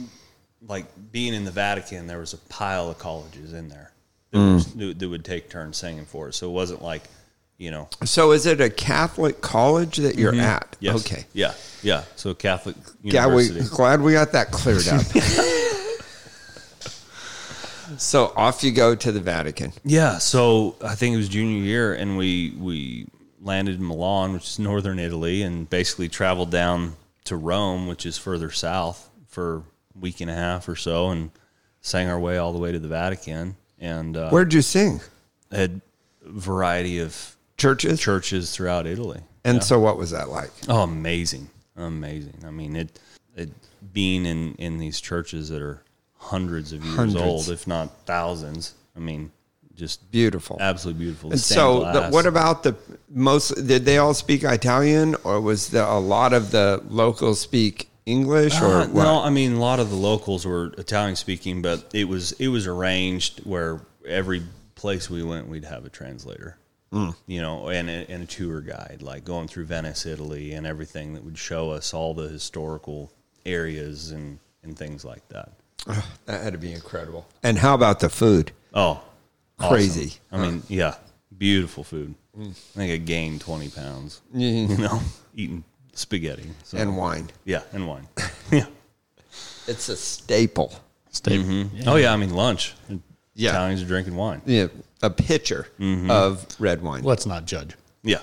like 0.67 0.85
being 1.11 1.33
in 1.35 1.45
the 1.45 1.51
Vatican, 1.51 2.07
there 2.07 2.17
was 2.19 2.33
a 2.33 2.37
pile 2.49 2.89
of 2.89 2.97
colleges 2.97 3.53
in 3.53 3.69
there 3.69 3.91
that, 4.31 4.37
Mm. 4.39 4.53
was, 4.55 4.73
that, 4.73 4.99
that 4.99 5.09
would 5.09 5.23
take 5.23 5.49
turns 5.49 5.77
singing 5.77 6.05
for 6.05 6.29
us. 6.29 6.37
So 6.37 6.49
it 6.49 6.53
wasn't 6.53 6.81
like 6.81 7.03
you 7.57 7.71
know. 7.71 7.89
so 8.05 8.31
is 8.31 8.45
it 8.45 8.61
a 8.61 8.69
Catholic 8.69 9.41
college 9.41 9.97
that 9.97 10.17
you're 10.17 10.35
at? 10.35 10.71
Mm-hmm. 10.71 10.85
Yes. 10.85 10.95
Okay. 10.95 11.25
Yeah. 11.33 11.53
Yeah. 11.83 12.03
So 12.15 12.33
Catholic 12.33 12.75
university. 13.01 13.59
Yeah, 13.59 13.63
we 13.63 13.69
glad 13.69 14.01
we 14.01 14.13
got 14.13 14.31
that 14.33 14.51
cleared 14.51 14.87
up. 14.87 15.01
so 17.97 18.33
off 18.35 18.63
you 18.63 18.71
go 18.71 18.95
to 18.95 19.11
the 19.11 19.19
Vatican. 19.19 19.73
Yeah, 19.83 20.17
so 20.17 20.75
I 20.83 20.95
think 20.95 21.13
it 21.13 21.17
was 21.17 21.29
junior 21.29 21.63
year, 21.63 21.93
and 21.93 22.17
we 22.17 22.53
we 22.57 23.07
landed 23.41 23.75
in 23.75 23.87
Milan, 23.87 24.33
which 24.33 24.45
is 24.45 24.59
northern 24.59 24.99
Italy, 24.99 25.43
and 25.43 25.69
basically 25.69 26.09
traveled 26.09 26.51
down 26.51 26.95
to 27.25 27.35
Rome, 27.35 27.87
which 27.87 28.05
is 28.05 28.17
further 28.17 28.51
south, 28.51 29.09
for 29.27 29.63
a 29.95 29.99
week 29.99 30.21
and 30.21 30.29
a 30.29 30.35
half 30.35 30.67
or 30.67 30.75
so, 30.75 31.09
and 31.09 31.31
sang 31.81 32.09
our 32.09 32.19
way 32.19 32.37
all 32.37 32.53
the 32.53 32.59
way 32.59 32.71
to 32.71 32.79
the 32.79 32.87
Vatican, 32.87 33.55
and 33.79 34.17
uh, 34.17 34.29
Where'd 34.29 34.53
you 34.53 34.61
sing? 34.61 34.99
had 35.51 35.81
a 36.25 36.29
variety 36.29 36.99
of 36.99 37.36
Churches? 37.57 37.99
churches 37.99 38.51
throughout 38.55 38.85
Italy. 38.85 39.19
And 39.43 39.63
so 39.63 39.79
what 39.79 39.97
was 39.97 40.11
that 40.11 40.29
like? 40.29 40.51
Oh, 40.67 40.81
amazing, 40.83 41.49
amazing! 41.75 42.43
I 42.45 42.51
mean, 42.51 42.75
it, 42.75 42.99
it 43.35 43.49
being 43.93 44.25
in 44.25 44.53
in 44.55 44.77
these 44.77 44.99
churches 45.01 45.49
that 45.49 45.61
are 45.61 45.81
hundreds 46.17 46.73
of 46.73 46.83
years 46.83 46.95
Hundreds. 46.95 47.21
old, 47.21 47.49
if 47.49 47.65
not 47.65 47.89
thousands. 48.05 48.73
I 48.95 48.99
mean, 48.99 49.31
just 49.75 50.11
Beautiful. 50.11 50.57
absolutely 50.59 51.03
beautiful. 51.05 51.31
And 51.31 51.39
so, 51.39 51.91
the, 51.93 52.09
what 52.09 52.25
about 52.25 52.63
the 52.63 52.75
most? 53.09 53.51
Did 53.67 53.85
they 53.85 53.97
all 53.99 54.13
speak 54.13 54.43
Italian, 54.43 55.15
or 55.23 55.39
was 55.39 55.69
there 55.69 55.83
a 55.85 55.99
lot 55.99 56.33
of 56.33 56.51
the 56.51 56.83
locals 56.89 57.39
speak 57.39 57.89
English, 58.05 58.59
or 58.61 58.65
Uh, 58.81 58.87
what? 58.87 59.03
no, 59.03 59.21
I 59.23 59.29
mean 59.29 59.53
a 59.53 59.59
lot 59.59 59.79
of 59.79 59.89
the 59.89 59.95
locals 59.95 60.45
were 60.45 60.73
Italian 60.77 61.15
speaking, 61.15 61.61
but 61.61 61.85
it 61.93 62.07
was 62.07 62.33
it 62.33 62.49
was 62.49 62.67
arranged 62.67 63.39
where 63.45 63.81
every 64.05 64.43
place 64.75 65.09
we 65.09 65.23
went, 65.23 65.47
we'd 65.47 65.65
have 65.65 65.85
a 65.85 65.89
translator, 65.89 66.57
Hmm. 66.91 67.09
you 67.25 67.41
know, 67.41 67.67
and 67.67 67.89
a, 67.89 68.09
and 68.09 68.23
a 68.23 68.25
tour 68.25 68.61
guide, 68.61 68.99
like 69.01 69.25
going 69.25 69.47
through 69.49 69.65
Venice, 69.65 70.05
Italy, 70.05 70.53
and 70.53 70.65
everything 70.65 71.13
that 71.15 71.23
would 71.25 71.38
show 71.38 71.69
us 71.71 71.93
all 71.93 72.13
the 72.13 72.29
historical 72.29 73.11
areas 73.45 74.11
and 74.11 74.39
and 74.63 74.77
things 74.77 75.03
like 75.03 75.27
that. 75.29 75.49
That 76.25 76.43
had 76.43 76.53
to 76.53 76.59
be 76.59 76.71
incredible. 76.73 77.25
And 77.43 77.57
how 77.57 77.73
about 77.73 77.99
the 77.99 78.09
food? 78.09 78.51
Oh, 78.73 79.01
awesome. 79.59 79.69
Crazy. 79.75 80.13
I 80.31 80.38
mean, 80.38 80.63
yeah, 80.69 80.95
beautiful 81.38 81.83
food. 81.83 82.15
I 82.39 82.43
think 82.75 82.91
I 82.93 82.97
gained 82.97 83.41
twenty 83.41 83.69
pounds. 83.69 84.21
Mm. 84.35 84.69
You 84.69 84.77
know, 84.77 85.01
eating 85.35 85.63
spaghetti 85.93 86.49
so- 86.63 86.77
And 86.77 86.95
wine. 86.97 87.29
Yeah, 87.45 87.63
and 87.73 87.88
wine. 87.88 88.07
yeah. 88.51 88.65
It's 89.67 89.89
a 89.89 89.97
staple. 89.97 90.73
Stay. 91.09 91.65
Oh 91.85 91.95
yeah, 91.97 92.13
I 92.13 92.17
mean 92.17 92.33
lunch. 92.33 92.75
Yeah. 93.33 93.49
Italians 93.51 93.81
are 93.81 93.85
drinking 93.88 94.15
wine. 94.15 94.41
Yeah, 94.45 94.67
a 95.01 95.09
pitcher 95.09 95.67
Mm-hmm. 95.79 96.09
of 96.11 96.45
red 96.59 96.81
wine. 96.81 97.03
Let's 97.03 97.25
not 97.25 97.45
judge. 97.45 97.75
Yeah. 98.03 98.19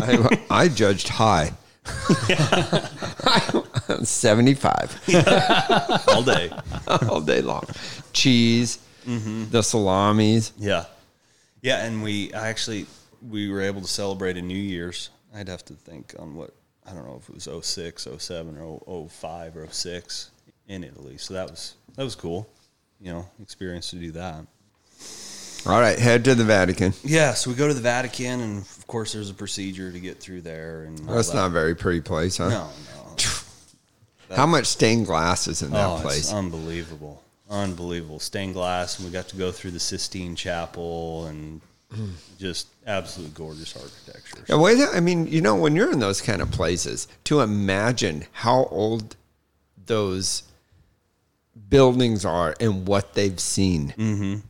I, 0.00 0.40
I 0.50 0.68
judged 0.68 1.08
high. 1.08 1.52
75 4.02 5.02
All 6.08 6.22
day. 6.22 6.50
all 7.08 7.20
day 7.20 7.40
long. 7.42 7.64
Cheese, 8.12 8.78
Mm-hmm. 9.06 9.50
the 9.50 9.62
salamis. 9.62 10.52
yeah. 10.58 10.86
Yeah, 11.62 11.84
and 11.84 12.02
we 12.02 12.32
I 12.34 12.48
actually 12.48 12.86
we 13.22 13.48
were 13.48 13.60
able 13.60 13.80
to 13.80 13.86
celebrate 13.86 14.36
a 14.36 14.42
New 14.42 14.58
Year's. 14.58 15.10
I'd 15.34 15.46
have 15.48 15.64
to 15.66 15.74
think 15.74 16.14
on 16.18 16.34
what 16.34 16.50
I 16.84 16.92
don't 16.92 17.06
know 17.06 17.16
if 17.20 17.28
it 17.28 17.34
was 17.34 17.66
06, 17.66 18.08
07 18.18 18.58
or 18.58 19.08
05 19.08 19.56
or 19.56 19.68
06 19.70 20.30
in 20.66 20.82
Italy. 20.82 21.18
So 21.18 21.34
that 21.34 21.48
was 21.50 21.74
that 21.96 22.02
was 22.02 22.16
cool. 22.16 22.48
You 23.00 23.12
know, 23.12 23.28
experience 23.40 23.90
to 23.90 23.96
do 23.96 24.10
that. 24.12 24.44
All 25.66 25.80
right, 25.80 25.98
head 25.98 26.24
to 26.26 26.36
the 26.36 26.44
Vatican. 26.44 26.92
Yeah, 27.02 27.34
so 27.34 27.50
we 27.50 27.56
go 27.56 27.66
to 27.66 27.74
the 27.74 27.80
Vatican 27.80 28.40
and 28.40 28.58
of 28.62 28.86
course 28.86 29.12
there's 29.12 29.30
a 29.30 29.34
procedure 29.34 29.90
to 29.90 29.98
get 29.98 30.20
through 30.20 30.42
there 30.42 30.82
and 30.82 30.96
That's 30.98 31.30
that. 31.30 31.36
not 31.36 31.46
a 31.46 31.50
very 31.50 31.74
pretty 31.74 32.00
place, 32.00 32.36
huh? 32.36 32.50
No, 32.50 32.68
no. 32.94 34.36
How 34.36 34.46
much 34.46 34.66
stained 34.66 35.06
glass 35.06 35.48
is 35.48 35.62
in 35.62 35.72
that 35.72 35.86
oh, 35.86 35.98
place? 36.00 36.18
It's 36.18 36.32
unbelievable. 36.32 37.20
Unbelievable. 37.50 38.20
Stained 38.20 38.54
glass 38.54 38.98
and 38.98 39.08
we 39.08 39.12
got 39.12 39.26
to 39.28 39.36
go 39.36 39.50
through 39.50 39.72
the 39.72 39.80
Sistine 39.80 40.36
Chapel 40.36 41.26
and 41.26 41.60
mm. 41.92 42.10
just 42.38 42.68
absolute 42.86 43.34
gorgeous 43.34 43.76
architecture. 43.76 44.44
Yeah, 44.48 44.90
I 44.94 45.00
mean, 45.00 45.26
you 45.26 45.40
know, 45.40 45.56
when 45.56 45.74
you're 45.74 45.90
in 45.90 45.98
those 45.98 46.20
kind 46.20 46.42
of 46.42 46.52
places, 46.52 47.08
to 47.24 47.40
imagine 47.40 48.24
how 48.30 48.68
old 48.70 49.16
those 49.86 50.44
buildings 51.68 52.24
are 52.24 52.54
and 52.60 52.86
what 52.86 53.14
they've 53.14 53.40
seen, 53.40 53.94
Yeah. 53.96 54.42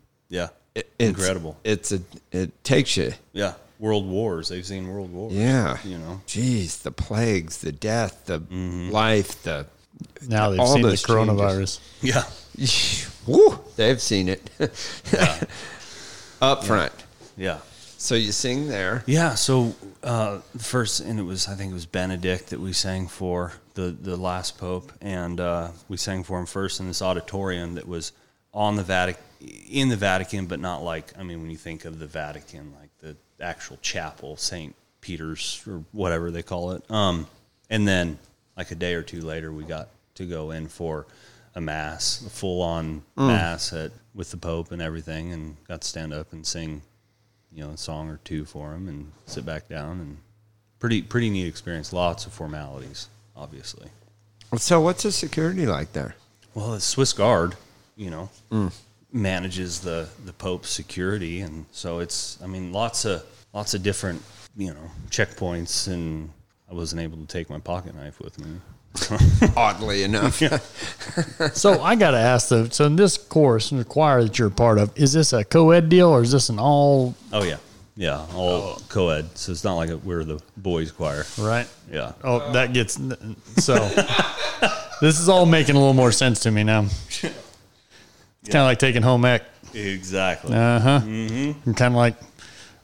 It- 0.76 0.90
it's 0.98 1.08
Incredible. 1.18 1.56
It's 1.64 1.92
a, 1.92 2.00
it 2.32 2.62
takes 2.64 2.96
you. 2.96 3.12
Yeah. 3.32 3.54
World 3.78 4.06
wars. 4.08 4.48
They've 4.48 4.64
seen 4.64 4.88
world 4.88 5.12
wars. 5.12 5.32
Yeah, 5.34 5.76
You 5.84 5.98
know. 5.98 6.20
Jeez, 6.26 6.82
the 6.82 6.90
plagues, 6.90 7.58
the 7.58 7.72
death, 7.72 8.24
the 8.26 8.40
Mm-hmm. 8.40 8.90
life, 8.90 9.42
the 9.42 9.66
Now 10.28 10.50
they've 10.50 10.60
All 10.60 10.72
seen 10.74 10.82
the 10.82 10.88
those 10.88 11.02
changes. 11.02 11.26
coronavirus. 11.36 11.80
Yeah. 12.00 12.24
woo, 13.26 13.58
they've 13.76 14.00
seen 14.00 14.28
it 14.30 14.48
up 16.40 16.64
front. 16.64 16.92
Yeah. 17.36 17.58
So 17.98 18.14
you 18.14 18.32
sing 18.32 18.68
there. 18.68 19.02
Yeah, 19.06 19.34
so 19.34 19.74
uh, 20.02 20.38
first, 20.58 21.00
and 21.00 21.18
it 21.18 21.22
was 21.22 21.48
I 21.48 21.54
think 21.54 21.70
it 21.70 21.74
was 21.74 21.86
Benedict 21.86 22.50
that 22.50 22.60
we 22.60 22.72
sang 22.72 23.08
for 23.08 23.52
the 23.74 23.90
the 24.00 24.16
last 24.16 24.58
pope, 24.58 24.92
and 25.00 25.40
uh, 25.40 25.68
we 25.88 25.96
sang 25.96 26.22
for 26.22 26.38
him 26.38 26.46
first 26.46 26.78
in 26.80 26.86
this 26.88 27.02
auditorium 27.02 27.74
that 27.74 27.88
was 27.88 28.12
on 28.54 28.76
the 28.76 28.82
Vatican, 28.82 29.22
in 29.40 29.88
the 29.88 29.96
Vatican, 29.96 30.46
but 30.46 30.60
not 30.60 30.82
like 30.82 31.12
I 31.18 31.22
mean 31.22 31.40
when 31.40 31.50
you 31.50 31.56
think 31.56 31.84
of 31.84 31.98
the 31.98 32.06
Vatican, 32.06 32.72
like 32.80 32.90
the 33.00 33.16
actual 33.44 33.78
chapel, 33.82 34.36
Saint 34.36 34.74
Peter's 35.00 35.62
or 35.66 35.84
whatever 35.92 36.30
they 36.30 36.42
call 36.42 36.72
it. 36.72 36.88
Um, 36.90 37.26
and 37.70 37.86
then 37.86 38.18
like 38.56 38.70
a 38.70 38.74
day 38.74 38.94
or 38.94 39.02
two 39.02 39.20
later, 39.20 39.52
we 39.52 39.64
got 39.64 39.88
to 40.14 40.24
go 40.24 40.50
in 40.50 40.68
for 40.68 41.06
a 41.54 41.60
mass, 41.60 42.24
a 42.26 42.30
full 42.30 42.62
on 42.62 43.02
mass 43.16 43.72
at 43.72 43.92
with 44.14 44.30
the 44.30 44.36
Pope 44.36 44.72
and 44.72 44.80
everything, 44.80 45.32
and 45.32 45.56
got 45.68 45.82
to 45.82 45.88
stand 45.88 46.12
up 46.12 46.32
and 46.32 46.46
sing 46.46 46.82
you 47.52 47.64
know, 47.64 47.70
a 47.70 47.76
song 47.76 48.08
or 48.10 48.20
two 48.24 48.44
for 48.44 48.74
him 48.74 48.88
and 48.88 49.10
sit 49.24 49.44
back 49.46 49.68
down 49.68 50.00
and 50.00 50.18
pretty 50.78 51.02
pretty 51.02 51.30
neat 51.30 51.46
experience. 51.46 51.92
Lots 51.92 52.26
of 52.26 52.32
formalities, 52.32 53.08
obviously. 53.34 53.88
So 54.56 54.80
what's 54.80 55.02
the 55.02 55.12
security 55.12 55.66
like 55.66 55.92
there? 55.92 56.14
Well, 56.54 56.72
the 56.72 56.80
Swiss 56.80 57.12
Guard, 57.12 57.56
you 57.96 58.10
know, 58.10 58.30
manages 59.16 59.80
the 59.80 60.08
the 60.24 60.32
Pope's 60.32 60.70
security, 60.70 61.40
and 61.40 61.66
so 61.72 61.98
it's 61.98 62.38
I 62.42 62.46
mean 62.46 62.72
lots 62.72 63.04
of 63.04 63.24
lots 63.52 63.74
of 63.74 63.82
different 63.82 64.22
you 64.56 64.72
know 64.72 64.90
checkpoints, 65.10 65.88
and 65.92 66.30
I 66.70 66.74
wasn't 66.74 67.02
able 67.02 67.18
to 67.18 67.26
take 67.26 67.50
my 67.50 67.58
pocket 67.58 67.94
knife 67.94 68.20
with 68.20 68.38
me. 68.38 68.60
Oddly 69.56 70.04
enough, 70.04 70.40
So 71.54 71.82
I 71.82 71.96
got 71.96 72.12
to 72.12 72.16
ask 72.18 72.48
though. 72.48 72.68
So 72.68 72.86
in 72.86 72.96
this 72.96 73.18
course 73.18 73.70
and 73.70 73.78
the 73.78 73.84
choir 73.84 74.22
that 74.22 74.38
you're 74.38 74.48
a 74.48 74.50
part 74.50 74.78
of, 74.78 74.90
is 74.96 75.12
this 75.12 75.34
a 75.34 75.44
co-ed 75.44 75.90
deal 75.90 76.08
or 76.08 76.22
is 76.22 76.32
this 76.32 76.48
an 76.48 76.58
all 76.58 77.14
Oh 77.30 77.42
yeah, 77.42 77.58
yeah, 77.94 78.24
all 78.34 78.76
oh. 78.78 78.78
co-ed, 78.88 79.36
so 79.36 79.52
it's 79.52 79.64
not 79.64 79.74
like 79.74 79.90
we're 80.02 80.24
the 80.24 80.40
boys' 80.56 80.92
choir. 80.92 81.24
right? 81.38 81.68
Yeah, 81.92 82.12
Oh, 82.24 82.52
that 82.52 82.72
gets 82.72 82.94
so. 83.58 83.74
this 85.02 85.20
is 85.20 85.28
all 85.28 85.44
making 85.44 85.76
a 85.76 85.78
little 85.78 85.94
more 85.94 86.12
sense 86.12 86.40
to 86.40 86.50
me 86.50 86.64
now. 86.64 86.86
It's 88.46 88.52
kind 88.52 88.62
of 88.62 88.66
like 88.66 88.78
taking 88.78 89.02
home 89.02 89.24
ec. 89.24 89.42
exactly. 89.74 90.54
Uh 90.54 90.78
huh. 90.78 91.00
Mm-hmm. 91.00 91.72
Kind 91.72 91.94
of 91.94 91.98
like, 91.98 92.14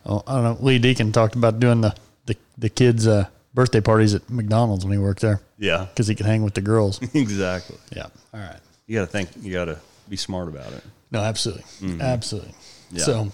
oh, 0.06 0.22
I 0.26 0.34
don't 0.34 0.44
know. 0.44 0.56
Lee 0.60 0.78
Deacon 0.78 1.12
talked 1.12 1.34
about 1.36 1.60
doing 1.60 1.80
the 1.80 1.94
the, 2.26 2.36
the 2.58 2.68
kids' 2.68 3.06
uh, 3.06 3.26
birthday 3.54 3.80
parties 3.80 4.14
at 4.14 4.28
McDonald's 4.28 4.84
when 4.84 4.92
he 4.92 4.98
worked 4.98 5.20
there 5.20 5.40
Yeah, 5.58 5.86
because 5.88 6.06
he 6.08 6.14
could 6.14 6.26
hang 6.26 6.42
with 6.42 6.54
the 6.54 6.60
girls. 6.60 7.00
exactly. 7.14 7.76
yeah. 7.94 8.06
All 8.34 8.40
right. 8.40 8.56
You 8.86 8.98
got 8.98 9.06
to 9.06 9.10
think. 9.10 9.30
You 9.40 9.52
got 9.52 9.66
to 9.66 9.78
be 10.08 10.16
smart 10.16 10.48
about 10.48 10.72
it. 10.72 10.82
No, 11.12 11.20
absolutely, 11.20 11.64
absolutely. 12.00 12.54
Yeah. 12.90 13.04
So, 13.04 13.32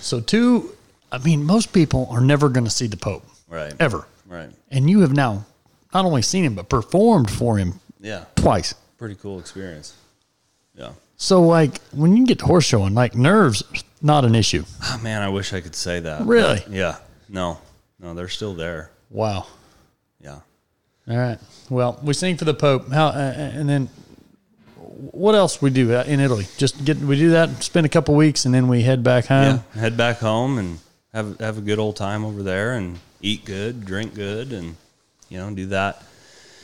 so 0.00 0.20
two. 0.20 0.72
I 1.12 1.18
mean, 1.18 1.42
most 1.42 1.72
people 1.72 2.06
are 2.10 2.20
never 2.20 2.48
going 2.48 2.64
to 2.64 2.70
see 2.70 2.86
the 2.86 2.96
Pope 2.96 3.24
Right. 3.48 3.72
ever, 3.80 4.06
Right. 4.28 4.50
and 4.70 4.88
you 4.88 5.00
have 5.00 5.12
now 5.12 5.44
not 5.92 6.04
only 6.04 6.22
seen 6.22 6.44
him 6.44 6.54
but 6.54 6.68
performed 6.68 7.28
for 7.30 7.56
him 7.58 7.80
Yeah. 8.00 8.26
twice. 8.36 8.74
Pretty 8.98 9.16
cool 9.16 9.40
experience. 9.40 9.94
Yeah. 10.76 10.90
So, 11.22 11.42
like, 11.42 11.82
when 11.92 12.16
you 12.16 12.24
get 12.24 12.38
to 12.38 12.46
horse 12.46 12.64
showing, 12.64 12.94
like, 12.94 13.14
nerves, 13.14 13.62
not 14.00 14.24
an 14.24 14.34
issue. 14.34 14.64
Oh, 14.82 14.98
man, 15.02 15.20
I 15.20 15.28
wish 15.28 15.52
I 15.52 15.60
could 15.60 15.74
say 15.74 16.00
that. 16.00 16.24
Really? 16.24 16.64
Yeah. 16.70 16.96
No. 17.28 17.58
No, 17.98 18.14
they're 18.14 18.28
still 18.28 18.54
there. 18.54 18.90
Wow. 19.10 19.46
Yeah. 20.18 20.40
All 21.06 21.16
right. 21.18 21.38
Well, 21.68 22.00
we 22.02 22.14
sing 22.14 22.38
for 22.38 22.46
the 22.46 22.54
Pope. 22.54 22.90
How 22.90 23.08
uh, 23.08 23.34
and 23.36 23.68
then 23.68 23.90
what 25.10 25.34
else 25.34 25.60
we 25.60 25.68
do 25.68 25.92
uh, 25.92 26.04
in 26.06 26.20
Italy? 26.20 26.46
Just 26.56 26.86
get 26.86 26.96
we 26.96 27.16
do 27.16 27.30
that, 27.30 27.62
spend 27.62 27.84
a 27.84 27.90
couple 27.90 28.14
weeks, 28.14 28.46
and 28.46 28.54
then 28.54 28.66
we 28.68 28.80
head 28.80 29.04
back 29.04 29.26
home. 29.26 29.62
Yeah. 29.74 29.80
Head 29.80 29.98
back 29.98 30.20
home 30.20 30.56
and 30.56 30.78
have 31.12 31.38
have 31.38 31.58
a 31.58 31.60
good 31.60 31.78
old 31.78 31.96
time 31.96 32.24
over 32.24 32.42
there 32.42 32.72
and 32.72 32.98
eat 33.20 33.44
good, 33.44 33.84
drink 33.84 34.14
good, 34.14 34.52
and 34.52 34.76
you 35.28 35.36
know 35.36 35.50
do 35.54 35.66
that. 35.66 36.02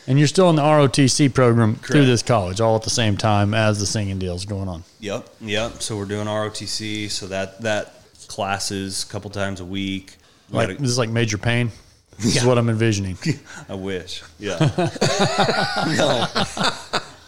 And 0.09 0.19
you're 0.19 0.29
still 0.29 0.49
in 0.51 0.57
the 0.57 0.63
ROTC 0.63 1.35
program 1.35 1.75
through 1.77 2.07
this 2.07 2.23
college, 2.23 2.61
all 2.61 2.77
at 2.77 2.83
the 2.83 2.91
same 2.91 3.17
time 3.17 3.55
as 3.55 3.81
the 3.81 3.87
singing 3.87 4.19
deal's 4.19 4.45
going 4.45 4.69
on. 4.69 4.85
Yep. 5.01 5.29
Yep. 5.41 5.83
So 5.83 5.97
we're 5.97 6.05
doing 6.05 6.27
ROTC. 6.27 7.11
So 7.11 7.27
that 7.27 7.61
that 7.63 7.93
classes 8.29 9.03
a 9.03 9.07
couple 9.07 9.31
times 9.31 9.61
a 9.61 9.65
week. 9.65 10.17
We 10.51 10.57
Like 10.59 10.69
gotta- 10.69 10.81
this 10.81 10.91
is 10.91 10.99
like 10.99 11.11
major 11.11 11.39
pain. 11.39 11.73
This 12.19 12.37
is 12.37 12.45
what 12.47 12.57
I'm 12.57 12.71
envisioning. 12.71 13.19
I 13.69 13.75
wish. 13.75 14.23
Yeah. 14.39 14.57
no. 15.99 16.27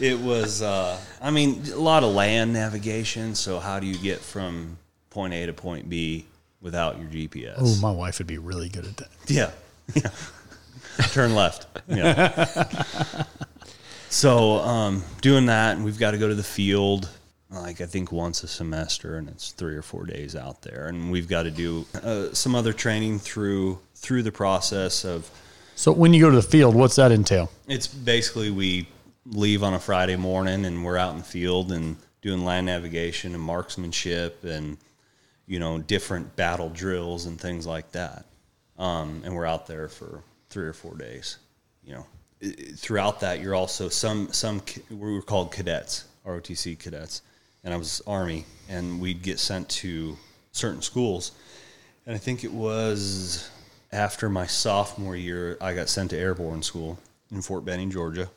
It 0.01 0.19
was, 0.19 0.63
uh, 0.63 0.99
I 1.21 1.31
mean, 1.31 1.63
a 1.73 1.77
lot 1.77 2.05
of 2.05 2.15
land 2.15 2.53
navigation. 2.53 3.35
So, 3.35 3.59
how 3.59 3.81
do 3.81 3.87
you 3.87 3.99
get 3.99 4.21
from 4.21 4.79
point 5.11 5.35
A 5.35 5.45
to 5.47 5.53
point 5.53 5.91
B 5.91 6.27
without 6.63 6.99
your 6.99 7.09
GPS? 7.09 7.57
Oh, 7.59 7.77
my 7.83 7.91
wife 7.91 8.19
would 8.19 8.29
be 8.29 8.39
really 8.39 8.69
good 8.69 8.87
at 8.87 8.97
that. 8.99 9.09
Yeah. 9.27 9.51
Yeah. 9.95 10.11
Turn 11.13 11.35
left. 11.35 11.67
Yeah. 11.89 12.45
so, 14.09 14.59
um, 14.59 15.03
doing 15.21 15.47
that, 15.47 15.77
and 15.77 15.85
we've 15.85 15.99
got 15.99 16.13
to 16.13 16.19
go 16.19 16.29
to 16.29 16.35
the 16.35 16.43
field, 16.43 17.09
like 17.51 17.81
I 17.81 17.87
think 17.87 18.13
once 18.13 18.43
a 18.43 18.49
semester, 18.49 19.17
and 19.17 19.29
it's 19.29 19.53
three 19.53 19.77
or 19.77 19.83
four 19.83 20.05
days 20.05 20.37
out 20.37 20.63
there, 20.63 20.89
and 20.89 21.11
we've 21.11 21.29
got 21.29 21.45
to 21.45 21.51
do 21.51 21.87
uh, 22.03 22.33
some 22.33 22.55
other 22.55 22.73
training 22.73 23.19
through 23.19 23.79
through 23.95 24.23
the 24.23 24.33
process 24.33 25.05
of. 25.05 25.31
So 25.75 25.93
when 25.93 26.13
you 26.13 26.21
go 26.21 26.31
to 26.31 26.37
the 26.37 26.43
field, 26.43 26.75
what's 26.75 26.97
that 26.97 27.13
entail? 27.13 27.51
It's 27.69 27.87
basically 27.87 28.51
we 28.51 28.89
leave 29.27 29.63
on 29.63 29.75
a 29.75 29.79
Friday 29.79 30.17
morning 30.17 30.65
and 30.65 30.85
we're 30.85 30.97
out 30.97 31.13
in 31.13 31.19
the 31.19 31.25
field 31.25 31.71
and 31.71 31.97
doing 32.23 32.45
land 32.45 32.67
navigation 32.67 33.35
and 33.35 33.43
marksmanship 33.43 34.43
and 34.45 34.79
you 35.47 35.59
know 35.59 35.79
different 35.79 36.35
battle 36.35 36.69
drills 36.69 37.27
and 37.27 37.41
things 37.41 37.67
like 37.67 37.93
that. 37.93 38.25
Um, 38.79 39.23
and 39.25 39.35
we're 39.35 39.47
out 39.47 39.67
there 39.67 39.89
for 39.89 40.23
three 40.51 40.67
or 40.67 40.73
four 40.73 40.97
days. 40.97 41.39
You 41.85 41.95
know, 41.95 42.07
throughout 42.77 43.21
that 43.21 43.41
you're 43.41 43.55
also 43.55 43.89
some 43.89 44.33
some 44.33 44.63
we 44.91 44.97
were 44.97 45.23
called 45.23 45.53
cadets, 45.53 46.05
ROTC 46.27 46.79
cadets, 46.79 47.23
and 47.65 47.73
I 47.73 47.77
was 47.77 48.03
Army, 48.07 48.45
and 48.69 49.01
we'd 49.01 49.23
get 49.23 49.39
sent 49.39 49.69
to 49.71 50.17
certain 50.53 50.83
schools. 50.83 51.33
And 52.07 52.15
I 52.15 52.19
think 52.19 52.45
it 52.45 52.53
was 52.53 53.51
after 53.93 54.29
my 54.29 54.47
sophomore 54.47 55.17
year, 55.17 55.57
I 55.61 55.75
got 55.75 55.89
sent 55.89 56.11
to 56.11 56.19
airborne 56.19 56.63
school 56.63 56.99
in 57.31 57.43
Fort 57.43 57.65
Benning, 57.65 57.91
Georgia, 57.91 58.29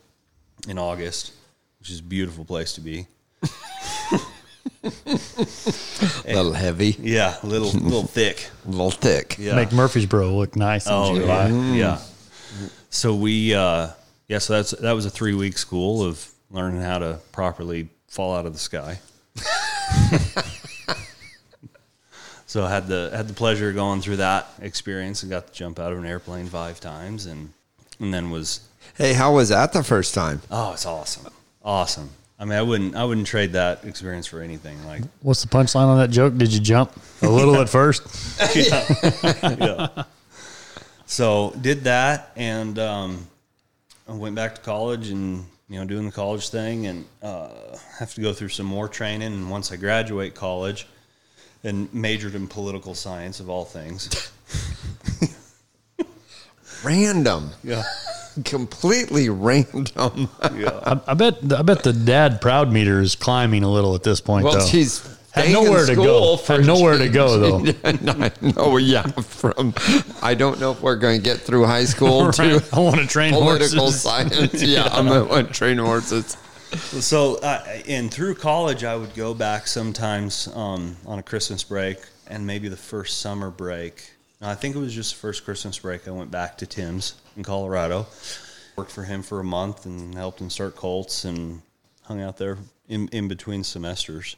in 0.68 0.78
August, 0.78 1.34
which 1.80 1.90
is 1.90 2.00
a 2.00 2.04
beautiful 2.04 2.46
place 2.46 2.74
to 2.74 2.82
be. 2.82 3.08
A 4.84 4.90
little 6.34 6.54
heavy, 6.54 6.96
Yeah, 7.00 7.36
a 7.44 7.46
little 7.46 7.70
little 7.72 8.04
thick. 8.06 8.50
a 8.66 8.70
little 8.72 8.92
thick. 8.92 9.36
Yeah. 9.40 9.56
Make 9.56 9.72
Murfreesboro 9.72 10.32
look 10.32 10.56
nice 10.56 10.86
in 10.88 10.94
Oh 10.94 11.16
July. 11.16 11.48
yeah, 11.50 11.74
yeah. 11.74 11.98
So 12.90 13.16
we, 13.16 13.54
uh, 13.56 13.90
yeah, 14.28 14.40
so 14.40 14.54
that's 14.54 14.72
that 14.72 14.92
was 14.94 15.06
a 15.06 15.10
three 15.10 15.34
week 15.34 15.58
school 15.58 16.04
of 16.04 16.28
learning 16.50 16.82
how 16.82 17.00
to 17.00 17.20
properly 17.32 17.90
fall 18.08 18.36
out 18.36 18.46
of 18.46 18.54
the 18.54 18.60
sky. 18.60 19.00
so 22.46 22.64
I 22.66 22.70
had 22.70 22.88
the 22.88 23.12
had 23.14 23.28
the 23.28 23.34
pleasure 23.34 23.70
of 23.70 23.76
going 23.76 24.02
through 24.02 24.18
that 24.18 24.48
experience 24.62 25.24
and 25.24 25.30
got 25.30 25.48
to 25.48 25.54
jump 25.54 25.80
out 25.80 25.92
of 25.92 25.98
an 25.98 26.06
airplane 26.06 26.48
five 26.48 26.80
times 26.80 27.26
and 27.26 27.54
and 28.00 28.14
then 28.14 28.30
was 28.32 28.62
Hey, 28.98 29.14
how 29.14 29.34
was 29.36 29.50
that 29.50 29.72
the 29.74 29.84
first 29.84 30.14
time? 30.14 30.42
oh 30.52 30.74
it's 30.74 30.86
awesome 30.86 31.32
awesome. 31.64 32.10
I 32.42 32.46
mean 32.46 32.58
I 32.58 32.62
wouldn't 32.64 32.96
I 32.96 33.06
wouldn't 33.06 33.28
trade 33.28 33.54
that 33.54 33.86
experience 33.86 34.26
for 34.26 34.42
anything 34.42 34.84
like 34.88 35.04
What's 35.22 35.44
the 35.44 35.48
punchline 35.48 35.86
on 35.86 36.00
that 36.00 36.10
joke? 36.10 36.36
Did 36.36 36.52
you 36.52 36.60
jump 36.60 36.92
a 37.22 37.30
little 37.30 37.56
at 37.58 37.70
first? 37.70 38.02
yeah. 38.56 40.04
So 41.06 41.54
did 41.62 41.84
that 41.84 42.32
and 42.36 42.80
um, 42.80 43.28
I 44.10 44.14
went 44.14 44.36
back 44.36 44.56
to 44.56 44.62
college 44.62 45.10
and 45.10 45.46
you 45.70 45.80
know 45.80 45.86
doing 45.86 46.08
the 46.08 46.12
college 46.12 46.50
thing 46.50 46.88
and 46.88 47.06
uh, 47.22 47.50
have 48.00 48.16
to 48.16 48.22
go 48.22 48.34
through 48.34 48.50
some 48.50 48.66
more 48.66 48.88
training 48.88 49.32
and 49.32 49.52
once 49.52 49.72
I 49.72 49.76
graduate 49.76 50.34
college 50.34 50.88
and 51.64 51.94
majored 51.94 52.34
in 52.34 52.48
political 52.48 52.96
science 52.96 53.40
of 53.40 53.50
all 53.50 53.66
things. 53.66 54.32
Random, 56.84 57.52
Yeah. 57.64 57.84
completely 58.46 59.30
random. 59.30 60.30
Yeah. 60.56 60.80
I, 60.86 61.00
I 61.08 61.14
bet. 61.14 61.52
I 61.54 61.62
bet 61.64 61.84
the 61.84 61.94
dad 61.94 62.40
proud 62.42 62.72
meter 62.72 63.02
is 63.02 63.16
climbing 63.16 63.64
a 63.64 63.70
little 63.70 63.94
at 63.96 64.04
this 64.04 64.22
point. 64.22 64.46
Well, 64.46 64.54
though. 64.60 64.66
she's 64.66 65.06
had 65.32 65.52
nowhere 65.52 65.86
to 65.86 65.96
go. 65.96 66.38
Had 66.38 66.66
nowhere 66.66 66.98
to 66.98 67.10
go 67.10 67.40
though. 67.40 68.30
no, 68.42 68.78
yeah, 68.78 69.04
from 69.04 69.74
I 70.22 70.34
don't 70.34 70.60
know 70.60 70.72
if 70.72 70.82
we're 70.82 70.96
going 70.96 71.20
to 71.20 71.24
get 71.24 71.40
through 71.40 71.66
high 71.66 71.86
school 71.86 72.32
to 72.34 72.64
I 72.74 72.80
want 72.80 72.98
to 73.02 73.08
train 73.08 73.34
political 73.34 73.80
horses. 73.86 74.02
science. 74.02 74.62
Yeah, 74.62 74.88
I'm 74.92 75.08
going 75.08 75.48
to 75.48 75.54
train 75.54 75.78
horses. 75.78 76.38
So, 76.74 77.36
uh, 77.36 77.64
and 77.88 78.10
through 78.10 78.36
college, 78.36 78.86
I 78.86 78.96
would 78.96 79.14
go 79.14 79.34
back 79.34 79.68
sometimes 79.68 80.48
um, 80.54 80.96
on 81.06 81.20
a 81.20 81.24
Christmas 81.24 81.66
break 81.66 81.98
and 82.28 82.48
maybe 82.48 82.70
the 82.70 82.78
first 82.78 83.20
summer 83.20 83.50
break. 83.52 84.11
No, 84.42 84.50
I 84.50 84.56
think 84.56 84.76
it 84.76 84.80
was 84.80 84.94
just 84.94 85.14
the 85.14 85.20
first 85.20 85.46
Christmas 85.46 85.78
break. 85.78 86.08
I 86.08 86.12
went 86.12 86.32
back 86.32 86.58
to 86.58 86.66
Tim's 86.66 87.14
in 87.38 87.44
Colorado, 87.44 88.08
worked 88.76 88.92
for 88.92 89.04
him 89.04 89.22
for 89.22 89.40
a 89.40 89.44
month 89.44 89.86
and 89.86 90.16
helped 90.16 90.42
him 90.42 90.50
start 90.50 90.76
Colts 90.76 91.26
and 91.26 91.62
hung 92.02 92.22
out 92.22 92.38
there 92.38 92.58
in, 92.88 93.08
in 93.10 93.28
between 93.28 93.64
semesters. 93.64 94.36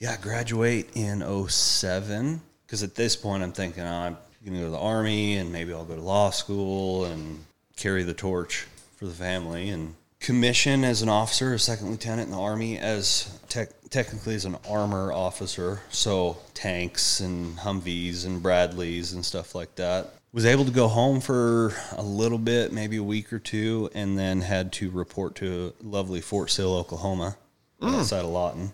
Yeah, 0.00 0.16
graduate 0.20 0.90
in 0.94 1.22
07. 1.48 2.40
Because 2.66 2.82
at 2.82 2.96
this 2.96 3.14
point, 3.14 3.44
I'm 3.44 3.52
thinking 3.52 3.84
oh, 3.84 3.86
I'm 3.86 4.16
going 4.44 4.54
to 4.54 4.60
go 4.60 4.64
to 4.64 4.70
the 4.72 4.78
Army 4.78 5.36
and 5.36 5.52
maybe 5.52 5.72
I'll 5.72 5.84
go 5.84 5.94
to 5.94 6.02
law 6.02 6.30
school 6.30 7.04
and 7.04 7.44
carry 7.76 8.02
the 8.02 8.14
torch 8.14 8.66
for 8.96 9.06
the 9.06 9.12
family 9.12 9.70
and 9.70 9.94
commission 10.18 10.82
as 10.82 11.02
an 11.02 11.08
officer, 11.08 11.54
a 11.54 11.58
second 11.60 11.90
lieutenant 11.90 12.26
in 12.26 12.32
the 12.32 12.40
Army, 12.40 12.78
as 12.78 13.38
tech 13.48 13.68
technically 13.94 14.34
as 14.34 14.44
an 14.44 14.56
armor 14.68 15.12
officer. 15.12 15.80
So 15.88 16.38
tanks 16.52 17.20
and 17.20 17.56
Humvees 17.58 18.26
and 18.26 18.42
Bradleys 18.42 19.12
and 19.12 19.24
stuff 19.24 19.54
like 19.54 19.76
that. 19.76 20.14
Was 20.32 20.44
able 20.44 20.64
to 20.64 20.72
go 20.72 20.88
home 20.88 21.20
for 21.20 21.72
a 21.92 22.02
little 22.02 22.38
bit, 22.38 22.72
maybe 22.72 22.96
a 22.96 23.04
week 23.04 23.32
or 23.32 23.38
two, 23.38 23.88
and 23.94 24.18
then 24.18 24.40
had 24.40 24.72
to 24.74 24.90
report 24.90 25.36
to 25.36 25.74
lovely 25.80 26.20
Fort 26.20 26.50
Sill, 26.50 26.74
Oklahoma, 26.74 27.36
outside 27.80 28.24
of 28.24 28.32
Lawton 28.32 28.72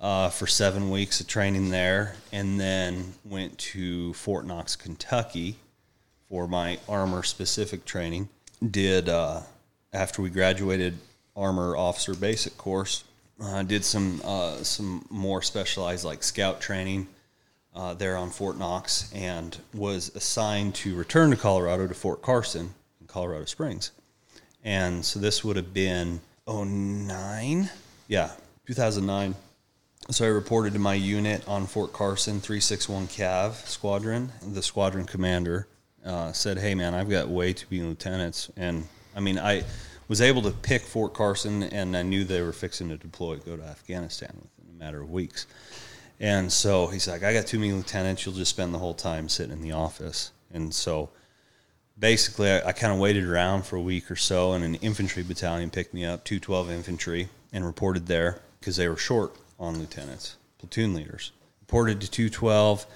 uh, 0.00 0.30
for 0.30 0.46
seven 0.46 0.88
weeks 0.88 1.20
of 1.20 1.26
training 1.26 1.68
there, 1.68 2.16
and 2.32 2.58
then 2.58 3.12
went 3.26 3.58
to 3.58 4.14
Fort 4.14 4.46
Knox, 4.46 4.76
Kentucky 4.76 5.56
for 6.30 6.48
my 6.48 6.78
armor 6.88 7.22
specific 7.22 7.84
training. 7.84 8.30
Did 8.66 9.10
uh, 9.10 9.42
after 9.92 10.22
we 10.22 10.30
graduated 10.30 10.96
armor 11.36 11.76
officer 11.76 12.14
basic 12.14 12.56
course, 12.56 13.04
uh, 13.40 13.62
did 13.62 13.84
some 13.84 14.20
uh, 14.24 14.56
some 14.62 15.04
more 15.10 15.42
specialized 15.42 16.04
like 16.04 16.22
scout 16.22 16.60
training 16.60 17.06
uh, 17.74 17.94
there 17.94 18.16
on 18.16 18.30
Fort 18.30 18.58
Knox, 18.58 19.12
and 19.14 19.56
was 19.72 20.14
assigned 20.14 20.74
to 20.76 20.96
return 20.96 21.30
to 21.30 21.36
Colorado 21.36 21.86
to 21.86 21.94
Fort 21.94 22.22
Carson 22.22 22.74
in 23.00 23.06
Colorado 23.06 23.44
Springs. 23.44 23.92
And 24.64 25.04
so 25.04 25.20
this 25.20 25.44
would 25.44 25.56
have 25.56 25.72
been 25.72 26.20
09? 26.48 27.70
Yeah, 28.08 28.30
2009. 28.66 29.34
So 30.10 30.24
I 30.24 30.28
reported 30.28 30.72
to 30.72 30.78
my 30.78 30.94
unit 30.94 31.46
on 31.46 31.66
Fort 31.66 31.92
Carson, 31.92 32.40
361 32.40 33.08
Cav 33.08 33.66
Squadron. 33.66 34.32
The 34.42 34.62
squadron 34.62 35.04
commander 35.04 35.68
uh, 36.04 36.32
said, 36.32 36.58
Hey, 36.58 36.74
man, 36.74 36.94
I've 36.94 37.10
got 37.10 37.28
way 37.28 37.52
too 37.52 37.66
many 37.70 37.82
lieutenants. 37.82 38.50
And 38.56 38.88
I 39.14 39.20
mean, 39.20 39.38
I 39.38 39.64
was 40.08 40.20
able 40.20 40.42
to 40.42 40.50
pick 40.50 40.82
Fort 40.82 41.14
Carson, 41.14 41.62
and 41.62 41.96
I 41.96 42.02
knew 42.02 42.24
they 42.24 42.42
were 42.42 42.52
fixing 42.52 42.88
to 42.88 42.96
deploy, 42.96 43.36
go 43.36 43.56
to 43.56 43.62
Afghanistan 43.62 44.34
within 44.34 44.74
a 44.74 44.78
matter 44.78 45.02
of 45.02 45.10
weeks. 45.10 45.46
And 46.18 46.50
so 46.50 46.88
he's 46.88 47.06
like, 47.06 47.22
I 47.22 47.32
got 47.32 47.46
too 47.46 47.58
many 47.58 47.72
lieutenants. 47.72 48.26
You'll 48.26 48.34
just 48.34 48.50
spend 48.50 48.74
the 48.74 48.78
whole 48.78 48.94
time 48.94 49.28
sitting 49.28 49.52
in 49.52 49.62
the 49.62 49.72
office. 49.72 50.32
And 50.52 50.74
so 50.74 51.10
basically, 51.98 52.50
I, 52.50 52.68
I 52.68 52.72
kind 52.72 52.92
of 52.92 52.98
waited 52.98 53.24
around 53.24 53.66
for 53.66 53.76
a 53.76 53.80
week 53.80 54.10
or 54.10 54.16
so, 54.16 54.52
and 54.52 54.64
an 54.64 54.76
infantry 54.76 55.22
battalion 55.22 55.70
picked 55.70 55.94
me 55.94 56.04
up, 56.04 56.24
212 56.24 56.70
infantry, 56.70 57.28
and 57.52 57.64
reported 57.64 58.06
there 58.06 58.40
because 58.58 58.76
they 58.76 58.88
were 58.88 58.96
short 58.96 59.36
on 59.60 59.78
lieutenants, 59.78 60.36
platoon 60.58 60.94
leaders. 60.94 61.32
Reported 61.60 62.00
to 62.00 62.10
212, 62.10 62.86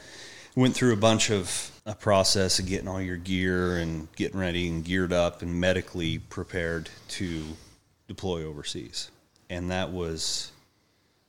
went 0.54 0.74
through 0.74 0.92
a 0.92 0.96
bunch 0.96 1.30
of 1.30 1.70
a 1.86 1.94
process 1.94 2.58
of 2.58 2.66
getting 2.66 2.88
all 2.88 3.00
your 3.00 3.16
gear 3.16 3.76
and 3.76 4.06
getting 4.14 4.38
ready 4.38 4.68
and 4.68 4.84
geared 4.84 5.12
up 5.12 5.42
and 5.42 5.60
medically 5.60 6.18
prepared 6.18 6.88
to 7.08 7.42
deploy 8.06 8.44
overseas. 8.44 9.10
And 9.50 9.70
that 9.70 9.90
was 9.90 10.52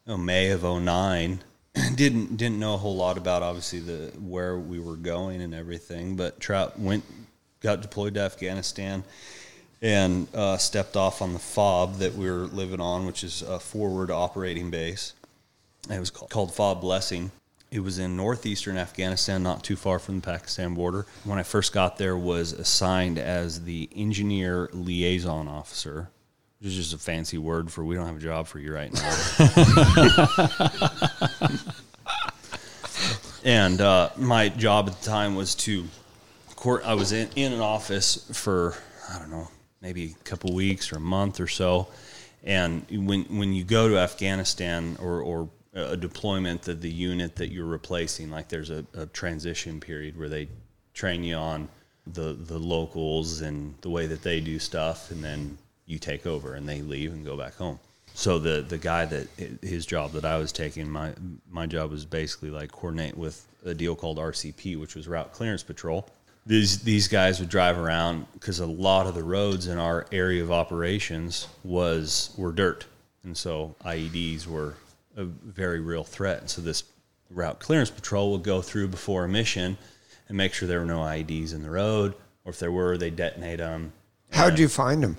know, 0.05 0.17
May 0.17 0.51
of 0.51 0.63
09. 0.63 1.43
didn't 1.95 2.37
didn't 2.37 2.59
know 2.59 2.75
a 2.75 2.77
whole 2.77 2.95
lot 2.95 3.17
about 3.17 3.41
obviously 3.41 3.79
the 3.79 4.11
where 4.19 4.57
we 4.57 4.79
were 4.79 4.95
going 4.95 5.41
and 5.41 5.53
everything, 5.53 6.15
but 6.15 6.39
Trout 6.39 6.79
went 6.79 7.03
got 7.61 7.81
deployed 7.81 8.13
to 8.15 8.19
Afghanistan 8.19 9.03
and 9.81 10.27
uh, 10.35 10.57
stepped 10.57 10.95
off 10.95 11.21
on 11.21 11.33
the 11.33 11.39
FOB 11.39 11.97
that 11.97 12.13
we 12.13 12.29
were 12.29 12.47
living 12.47 12.79
on, 12.79 13.05
which 13.05 13.23
is 13.23 13.41
a 13.41 13.59
forward 13.59 14.11
operating 14.11 14.69
base. 14.69 15.13
It 15.89 15.99
was 15.99 16.09
called, 16.09 16.31
called 16.31 16.53
FOB 16.53 16.79
Blessing. 16.79 17.31
It 17.73 17.79
was 17.79 17.97
in 17.97 18.15
northeastern 18.15 18.77
Afghanistan, 18.77 19.41
not 19.41 19.63
too 19.63 19.75
far 19.75 19.97
from 19.97 20.19
the 20.19 20.21
Pakistan 20.21 20.75
border. 20.75 21.07
When 21.23 21.39
I 21.39 21.43
first 21.43 21.73
got 21.73 21.97
there, 21.97 22.15
was 22.15 22.53
assigned 22.53 23.17
as 23.17 23.63
the 23.63 23.89
engineer 23.95 24.69
liaison 24.73 25.47
officer, 25.47 26.11
which 26.59 26.67
is 26.69 26.75
just 26.75 26.93
a 26.93 26.99
fancy 26.99 27.39
word 27.39 27.71
for 27.71 27.83
we 27.83 27.95
don't 27.95 28.05
have 28.05 28.17
a 28.17 28.19
job 28.19 28.45
for 28.45 28.59
you 28.59 28.71
right 28.71 28.93
now. 28.93 29.17
and 33.43 33.81
uh, 33.81 34.11
my 34.17 34.49
job 34.49 34.87
at 34.87 35.01
the 35.01 35.05
time 35.09 35.35
was 35.35 35.55
to 35.55 35.87
court. 36.55 36.83
I 36.85 36.93
was 36.93 37.11
in, 37.11 37.27
in 37.35 37.53
an 37.53 37.59
office 37.59 38.29
for 38.33 38.75
I 39.09 39.17
don't 39.17 39.31
know, 39.31 39.47
maybe 39.81 40.15
a 40.21 40.23
couple 40.25 40.53
weeks 40.53 40.93
or 40.93 40.97
a 40.97 40.99
month 40.99 41.39
or 41.39 41.47
so. 41.47 41.87
And 42.43 42.85
when 42.91 43.23
when 43.35 43.51
you 43.51 43.63
go 43.63 43.87
to 43.89 43.97
Afghanistan 43.97 44.95
or, 45.01 45.21
or 45.21 45.49
a 45.73 45.97
deployment 45.97 46.67
of 46.67 46.81
the 46.81 46.89
unit 46.89 47.35
that 47.37 47.51
you're 47.51 47.65
replacing, 47.65 48.29
like 48.29 48.49
there's 48.49 48.69
a, 48.69 48.85
a 48.93 49.05
transition 49.07 49.79
period 49.79 50.17
where 50.17 50.29
they 50.29 50.47
train 50.93 51.23
you 51.23 51.35
on 51.35 51.67
the 52.05 52.33
the 52.33 52.59
locals 52.59 53.41
and 53.41 53.73
the 53.81 53.89
way 53.89 54.05
that 54.07 54.21
they 54.21 54.39
do 54.39 54.59
stuff, 54.59 55.09
and 55.11 55.23
then 55.23 55.57
you 55.85 55.97
take 55.97 56.25
over 56.25 56.55
and 56.55 56.67
they 56.67 56.81
leave 56.81 57.13
and 57.13 57.25
go 57.25 57.37
back 57.37 57.55
home. 57.55 57.79
So 58.13 58.37
the 58.37 58.61
the 58.61 58.77
guy 58.77 59.05
that 59.05 59.27
his 59.61 59.85
job 59.85 60.11
that 60.11 60.25
I 60.25 60.37
was 60.37 60.51
taking, 60.51 60.89
my 60.89 61.13
my 61.49 61.65
job 61.65 61.91
was 61.91 62.05
basically 62.05 62.49
like 62.51 62.71
coordinate 62.71 63.17
with 63.17 63.45
a 63.65 63.73
deal 63.73 63.95
called 63.95 64.17
RCP, 64.17 64.79
which 64.79 64.95
was 64.95 65.07
Route 65.07 65.33
Clearance 65.33 65.63
Patrol. 65.63 66.07
These 66.45 66.83
these 66.83 67.07
guys 67.07 67.39
would 67.39 67.49
drive 67.49 67.79
around 67.79 68.27
because 68.33 68.59
a 68.59 68.67
lot 68.67 69.07
of 69.07 69.15
the 69.15 69.23
roads 69.23 69.67
in 69.67 69.79
our 69.79 70.05
area 70.11 70.43
of 70.43 70.51
operations 70.51 71.47
was 71.63 72.31
were 72.37 72.51
dirt, 72.51 72.85
and 73.23 73.35
so 73.35 73.75
IEDs 73.83 74.45
were 74.45 74.75
a 75.15 75.23
very 75.25 75.79
real 75.79 76.03
threat. 76.03 76.39
And 76.39 76.49
so 76.49 76.61
this 76.61 76.83
Route 77.29 77.59
Clearance 77.59 77.89
Patrol 77.89 78.31
would 78.33 78.43
go 78.43 78.61
through 78.61 78.87
before 78.89 79.25
a 79.25 79.29
mission 79.29 79.77
and 80.27 80.37
make 80.37 80.53
sure 80.53 80.67
there 80.67 80.79
were 80.79 80.85
no 80.85 80.99
IEDs 80.99 81.53
in 81.53 81.61
the 81.63 81.69
road, 81.69 82.13
or 82.45 82.51
if 82.51 82.59
there 82.59 82.71
were, 82.71 82.97
they 82.97 83.09
detonate 83.09 83.59
them. 83.59 83.93
How'd 84.31 84.57
you 84.59 84.67
find 84.67 85.03
them? 85.03 85.17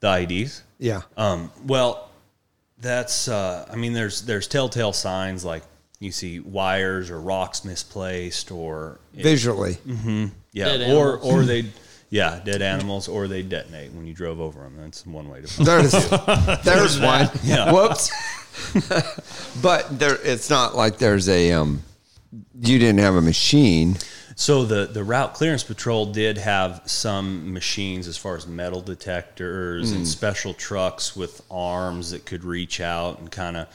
The 0.00 0.06
IEDs? 0.08 0.62
Yeah. 0.78 1.02
Um, 1.16 1.50
well, 1.66 2.10
that's 2.80 3.28
uh, 3.28 3.66
I 3.70 3.76
mean, 3.76 3.92
there's 3.92 4.22
there's 4.22 4.46
telltale 4.46 4.92
signs 4.92 5.44
like 5.44 5.64
you 5.98 6.12
see 6.12 6.38
wires 6.38 7.10
or 7.10 7.20
rocks 7.20 7.64
misplaced 7.64 8.52
or 8.52 9.00
visually. 9.12 9.78
yeah, 10.52 10.66
Dead 10.66 10.90
or 10.94 11.16
animals. 11.16 11.24
or 11.24 11.42
they 11.42 11.62
yeah 12.10 12.40
dead 12.44 12.62
animals 12.62 13.08
or 13.08 13.28
they 13.28 13.42
detonate 13.42 13.92
when 13.92 14.06
you 14.06 14.14
drove 14.14 14.40
over 14.40 14.60
them. 14.60 14.76
That's 14.78 15.06
one 15.06 15.28
way 15.28 15.42
to. 15.42 15.62
There's 15.64 15.92
there's 16.64 17.00
one. 17.00 17.28
Yeah. 17.44 17.72
Whoops. 17.72 18.10
but 19.62 19.98
there, 19.98 20.18
it's 20.22 20.50
not 20.50 20.74
like 20.74 20.98
there's 20.98 21.28
a 21.28 21.52
um. 21.52 21.82
You 22.60 22.78
didn't 22.78 22.98
have 23.00 23.14
a 23.14 23.22
machine. 23.22 23.96
So 24.36 24.64
the 24.64 24.86
the 24.86 25.02
route 25.02 25.34
clearance 25.34 25.64
patrol 25.64 26.06
did 26.06 26.38
have 26.38 26.82
some 26.86 27.52
machines 27.52 28.06
as 28.06 28.16
far 28.16 28.36
as 28.36 28.46
metal 28.46 28.80
detectors 28.80 29.90
Hmm. 29.90 29.96
and 29.98 30.08
special 30.08 30.54
trucks 30.54 31.16
with 31.16 31.42
arms 31.50 32.10
that 32.12 32.24
could 32.26 32.44
reach 32.44 32.80
out 32.80 33.18
and 33.18 33.30
kind 33.30 33.56
of, 33.56 33.66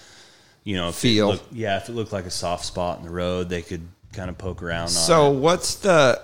you 0.63 0.75
know, 0.77 0.89
if 0.89 0.95
Feel. 0.95 1.29
It 1.29 1.31
looked, 1.33 1.53
yeah, 1.53 1.77
if 1.77 1.89
it 1.89 1.93
looked 1.93 2.13
like 2.13 2.25
a 2.25 2.31
soft 2.31 2.65
spot 2.65 2.99
in 2.99 3.03
the 3.05 3.11
road, 3.11 3.49
they 3.49 3.61
could 3.61 3.85
kind 4.13 4.29
of 4.29 4.37
poke 4.37 4.61
around. 4.63 4.87
So 4.89 5.27
on 5.31 5.35
it. 5.35 5.39
what's 5.39 5.75
the 5.75 6.21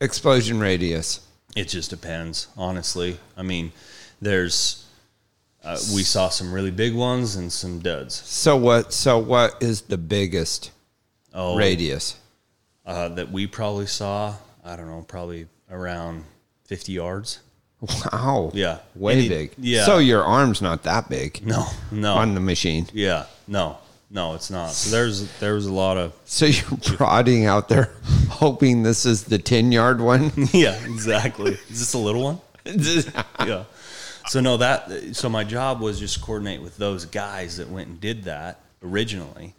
explosion 0.00 0.58
radius? 0.58 1.20
It 1.58 1.68
just 1.68 1.90
depends, 1.90 2.46
honestly. 2.56 3.18
I 3.36 3.42
mean, 3.42 3.72
there's 4.20 4.84
uh, 5.64 5.78
we 5.94 6.02
saw 6.02 6.28
some 6.28 6.52
really 6.52 6.70
big 6.70 6.94
ones 6.94 7.36
and 7.36 7.52
some 7.52 7.80
duds. 7.80 8.14
So 8.14 8.56
what? 8.56 8.92
So 8.92 9.18
what 9.18 9.60
is 9.60 9.82
the 9.82 9.98
biggest 9.98 10.70
Oh, 11.34 11.56
radius? 11.56 12.16
uh, 12.86 13.08
that 13.10 13.30
we 13.30 13.46
probably 13.46 13.86
saw. 13.86 14.34
I 14.64 14.76
don't 14.76 14.86
know, 14.88 15.04
probably 15.06 15.46
around 15.70 16.24
fifty 16.64 16.92
yards. 16.92 17.40
Wow. 17.80 18.50
Yeah. 18.54 18.78
Way 18.96 19.26
it- 19.26 19.28
big. 19.28 19.52
yeah. 19.58 19.84
So 19.84 19.98
your 19.98 20.24
arm's 20.24 20.60
not 20.60 20.82
that 20.82 21.08
big 21.08 21.46
No, 21.46 21.64
no. 21.92 22.14
on 22.14 22.34
the 22.34 22.40
machine. 22.40 22.88
Yeah, 22.92 23.26
no, 23.46 23.78
no, 24.10 24.34
it's 24.34 24.50
not. 24.50 24.70
So 24.70 24.90
there's 24.90 25.30
there 25.38 25.54
was 25.54 25.66
a 25.66 25.72
lot 25.72 25.96
of 25.96 26.14
So 26.24 26.46
you're 26.46 26.78
prodding 26.82 27.46
out 27.46 27.68
there, 27.68 27.92
hoping 28.28 28.82
this 28.82 29.04
is 29.04 29.24
the 29.24 29.38
ten 29.38 29.72
yard 29.72 30.00
one. 30.00 30.32
yeah, 30.52 30.74
exactly. 30.84 31.52
Is 31.70 31.78
this 31.80 31.94
a 31.94 31.98
little 31.98 32.22
one? 32.24 32.40
Yeah. 33.46 33.64
So 34.26 34.40
no, 34.40 34.58
that 34.58 35.16
so 35.16 35.28
my 35.30 35.44
job 35.44 35.80
was 35.80 35.98
just 35.98 36.20
coordinate 36.20 36.60
with 36.60 36.76
those 36.76 37.06
guys 37.06 37.56
that 37.56 37.70
went 37.70 37.88
and 37.88 37.98
did 38.00 38.24
that 38.24 38.60
originally. 38.82 39.54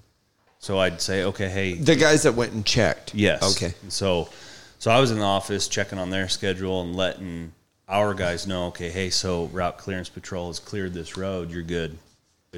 So 0.60 0.78
I'd 0.78 1.02
say, 1.02 1.24
okay, 1.24 1.48
hey, 1.50 1.74
the 1.74 1.96
guys 1.96 2.24
that 2.24 2.36
went 2.36 2.52
and 2.52 2.66
checked. 2.66 3.16
yes, 3.16 3.56
Okay. 3.56 3.74
And 3.82 3.92
so, 3.92 4.30
so 4.78 4.92
I 4.92 5.00
was 5.00 5.10
in 5.10 5.18
the 5.18 5.24
office 5.24 5.68
checking 5.70 5.98
on 5.98 6.10
their 6.10 6.28
schedule 6.28 6.82
and 6.82 6.96
letting 6.96 7.54
our 7.88 8.14
guys 8.14 8.46
know, 8.46 8.66
okay, 8.68 8.90
hey, 8.90 9.10
so 9.10 9.46
route 9.46 9.78
clearance 9.78 10.10
patrol 10.10 10.48
has 10.48 10.60
cleared 10.60 10.94
this 10.94 11.16
road. 11.18 11.50
You're 11.50 11.64
good. 11.64 11.98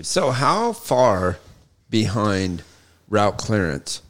So 0.02 0.32
how 0.32 0.74
far 0.74 1.38
behind 1.92 2.64
route 3.10 3.38
clearance 3.38 4.02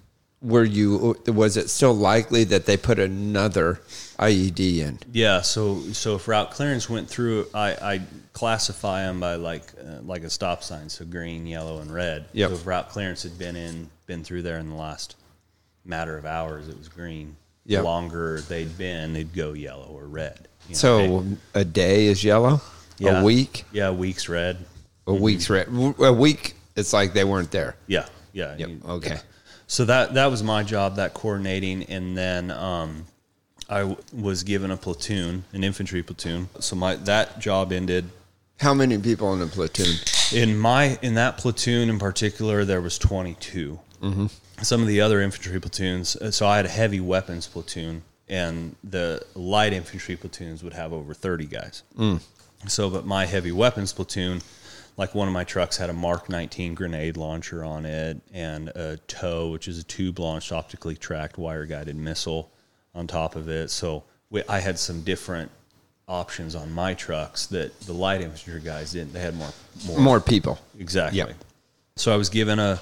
were 0.42 0.64
you? 0.64 1.16
Was 1.28 1.56
it 1.56 1.70
still 1.70 1.94
likely 1.94 2.44
that 2.46 2.66
they 2.66 2.76
put 2.76 2.98
another 2.98 3.80
IED 4.18 4.80
in? 4.80 5.00
Yeah, 5.12 5.42
so 5.42 5.80
so 5.92 6.16
if 6.16 6.28
route 6.28 6.52
clearance 6.52 6.90
went 6.90 7.08
through, 7.10 7.48
I, 7.54 7.72
I 7.74 8.02
classify 8.34 9.04
them 9.04 9.20
by 9.20 9.36
like 9.36 9.64
uh, 9.80 10.02
like 10.02 10.24
a 10.24 10.30
stop 10.32 10.64
sign, 10.64 10.90
so 10.90 11.06
green, 11.06 11.46
yellow, 11.46 11.80
and 11.80 11.94
red. 11.94 12.26
Yep. 12.34 12.50
So 12.50 12.56
if 12.56 12.66
route 12.66 12.90
clearance 12.90 13.22
had 13.24 13.38
been 13.38 13.56
in 13.56 13.90
been 14.08 14.24
through 14.24 14.42
there 14.42 14.58
in 14.58 14.70
the 14.70 14.76
last 14.76 15.16
matter 15.86 16.18
of 16.18 16.26
hours, 16.26 16.70
it 16.70 16.78
was 16.78 16.88
green. 16.90 17.36
Yep. 17.68 17.82
The 17.82 17.84
longer 17.84 18.42
they'd 18.42 18.76
been, 18.76 19.14
they'd 19.14 19.34
go 19.34 19.54
yellow 19.54 19.86
or 19.94 20.06
red. 20.06 20.48
You 20.68 20.74
know, 20.74 20.78
So 20.78 21.26
a 21.54 21.64
day 21.64 22.08
is 22.08 22.24
yellow. 22.24 22.62
yeah. 22.98 23.22
A 23.22 23.24
week. 23.24 23.66
yeah, 23.72 23.88
a 23.90 23.94
week's 23.94 24.28
red. 24.28 24.58
A 25.06 25.14
week's 25.14 25.48
red. 25.52 25.68
A 26.00 26.12
week. 26.14 26.56
It's 26.76 26.94
like 26.94 27.14
they 27.14 27.24
weren't 27.24 27.52
there. 27.52 27.76
Yeah, 27.88 28.06
yeah. 28.34 28.56
Yep, 28.58 28.70
you- 28.70 28.82
okay. 28.88 29.10
yeah. 29.16 29.20
So 29.68 29.86
that 29.86 30.14
that 30.16 30.28
was 30.28 30.44
my 30.44 30.64
job, 30.64 30.96
that 30.98 31.14
coordinating, 31.14 31.84
and 31.84 32.18
then 32.18 32.52
um, 32.52 33.06
I 33.70 33.80
w- 33.80 33.98
was 34.14 34.44
given 34.44 34.70
a 34.72 34.78
platoon, 34.78 35.44
an 35.54 35.64
infantry 35.64 36.04
platoon. 36.04 36.50
So 36.60 36.76
my 36.76 36.96
that 36.98 37.40
job 37.40 37.72
ended 37.72 38.10
How 38.60 38.74
many 38.74 38.98
people 38.98 39.34
in 39.34 39.42
a 39.42 39.48
platoon? 39.48 39.96
In 40.34 40.58
my 40.58 41.00
in 41.02 41.14
that 41.16 41.38
platoon 41.38 41.90
in 41.90 42.00
particular, 42.00 42.66
there 42.66 42.82
was 42.82 42.98
22. 42.98 43.80
Mm-hmm. 44.02 44.26
Some 44.62 44.82
of 44.82 44.88
the 44.88 45.00
other 45.02 45.22
infantry 45.22 45.60
platoons, 45.60 46.16
uh, 46.18 46.32
so 46.32 46.48
I 46.48 46.58
had 46.58 46.66
a 46.66 46.70
heavy 46.70 47.00
weapons 47.00 47.48
platoon, 47.48 48.04
and 48.28 48.76
the 48.84 49.22
light 49.36 49.74
infantry 49.74 50.16
platoons 50.18 50.64
would 50.64 50.74
have 50.74 50.92
over 50.94 51.14
30 51.14 51.46
guys. 51.46 51.84
So, 52.68 52.90
but 52.90 53.06
my 53.06 53.26
heavy 53.26 53.52
weapons 53.52 53.92
platoon, 53.94 54.42
like 55.02 55.16
one 55.16 55.28
of 55.28 55.34
my 55.34 55.43
trucks 55.43 55.78
had 55.78 55.89
a 55.89 55.93
Mark 55.93 56.30
19 56.30 56.76
grenade 56.76 57.18
launcher 57.18 57.66
on 57.66 57.88
it, 57.88 58.22
and 58.32 58.68
a 58.70 58.97
TOW, 59.08 59.47
which 59.47 59.68
is 59.68 59.80
a 59.80 59.84
tube 59.84 60.20
launched 60.20 60.52
optically 60.52 60.95
tracked 60.95 61.39
wire 61.39 61.66
guided 61.66 61.95
missile, 61.95 62.52
on 62.93 63.08
top 63.08 63.36
of 63.36 63.49
it. 63.49 63.72
So 63.72 64.04
we, 64.30 64.43
I 64.47 64.60
had 64.60 64.78
some 64.78 65.02
different 65.02 65.49
options 66.08 66.54
on 66.54 66.72
my 66.72 66.93
trucks 66.93 67.47
that 67.47 67.80
the 67.82 67.93
light 67.93 68.22
infantry 68.22 68.62
guys 68.62 68.91
didn't. 68.91 69.14
They 69.14 69.22
had 69.22 69.36
more 69.36 69.49
more 69.88 69.99
More 69.99 70.20
people. 70.20 70.60
Exactly. 70.78 71.18
Yep. 71.18 71.36
So 71.95 72.14
I 72.14 72.16
was 72.16 72.30
given 72.30 72.60
a, 72.60 72.80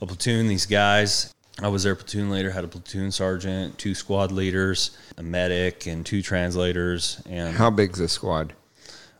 a 0.00 0.06
platoon, 0.06 0.48
these 0.48 0.64
guys. 0.64 1.34
I 1.60 1.68
was 1.68 1.82
their 1.82 1.94
platoon 1.94 2.30
leader, 2.30 2.50
had 2.50 2.64
a 2.64 2.68
platoon 2.68 3.12
sergeant, 3.12 3.76
two 3.76 3.94
squad 3.94 4.32
leaders, 4.32 4.96
a 5.18 5.22
medic, 5.22 5.86
and 5.86 6.06
two 6.06 6.22
translators. 6.22 7.20
And 7.28 7.54
How 7.54 7.68
big's 7.68 8.00
a 8.00 8.08
squad? 8.08 8.54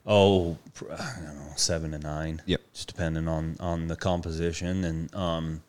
Oh, 0.09 0.57
I 0.91 1.21
don't 1.23 1.37
know, 1.37 1.53
seven 1.55 1.93
to 1.93 1.99
nine. 1.99 2.43
Yep. 2.47 2.61
Just 2.73 2.89
depending 2.89 3.29
on 3.29 3.57
on 3.61 3.87
the 3.87 3.95
composition, 3.95 4.85
and 4.85 5.15
um, 5.15 5.63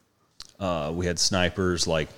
uh, 0.59 0.91
we 0.95 1.05
had 1.05 1.19
snipers. 1.19 1.85
Like, 1.85 2.09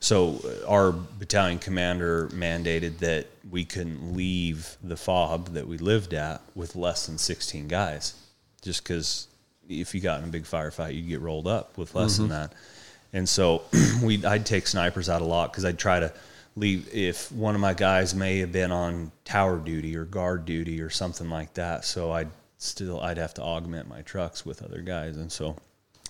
so 0.00 0.40
our 0.66 0.92
battalion 0.92 1.58
commander 1.58 2.28
mandated 2.28 2.98
that 2.98 3.28
we 3.50 3.64
couldn't 3.64 4.14
leave 4.14 4.76
the 4.82 4.96
fob 4.96 5.54
that 5.54 5.66
we 5.66 5.78
lived 5.78 6.12
at 6.12 6.42
with 6.54 6.76
less 6.76 7.06
than 7.06 7.16
sixteen 7.16 7.68
guys, 7.68 8.14
just 8.60 8.82
because 8.82 9.28
if 9.68 9.94
you 9.94 10.00
got 10.00 10.20
in 10.20 10.28
a 10.28 10.32
big 10.32 10.44
firefight, 10.44 10.94
you'd 10.94 11.08
get 11.08 11.20
rolled 11.20 11.46
up 11.46 11.78
with 11.78 11.94
less 11.94 12.16
than 12.16 12.28
that. 12.30 12.52
And 13.12 13.28
so 13.28 13.62
we, 14.02 14.24
I'd 14.24 14.46
take 14.46 14.66
snipers 14.66 15.08
out 15.08 15.22
a 15.22 15.24
lot 15.24 15.52
because 15.52 15.64
I'd 15.64 15.78
try 15.78 16.00
to 16.00 16.12
leave 16.58 16.92
if 16.92 17.30
one 17.32 17.54
of 17.54 17.60
my 17.60 17.74
guys 17.74 18.14
may 18.14 18.38
have 18.38 18.52
been 18.52 18.72
on 18.72 19.12
tower 19.24 19.58
duty 19.58 19.96
or 19.96 20.04
guard 20.04 20.44
duty 20.44 20.80
or 20.80 20.90
something 20.90 21.30
like 21.30 21.54
that. 21.54 21.84
So 21.84 22.12
I'd 22.12 22.30
still 22.58 23.00
I'd 23.00 23.18
have 23.18 23.34
to 23.34 23.42
augment 23.42 23.88
my 23.88 24.02
trucks 24.02 24.44
with 24.44 24.62
other 24.62 24.80
guys, 24.80 25.16
and 25.16 25.30
so 25.30 25.56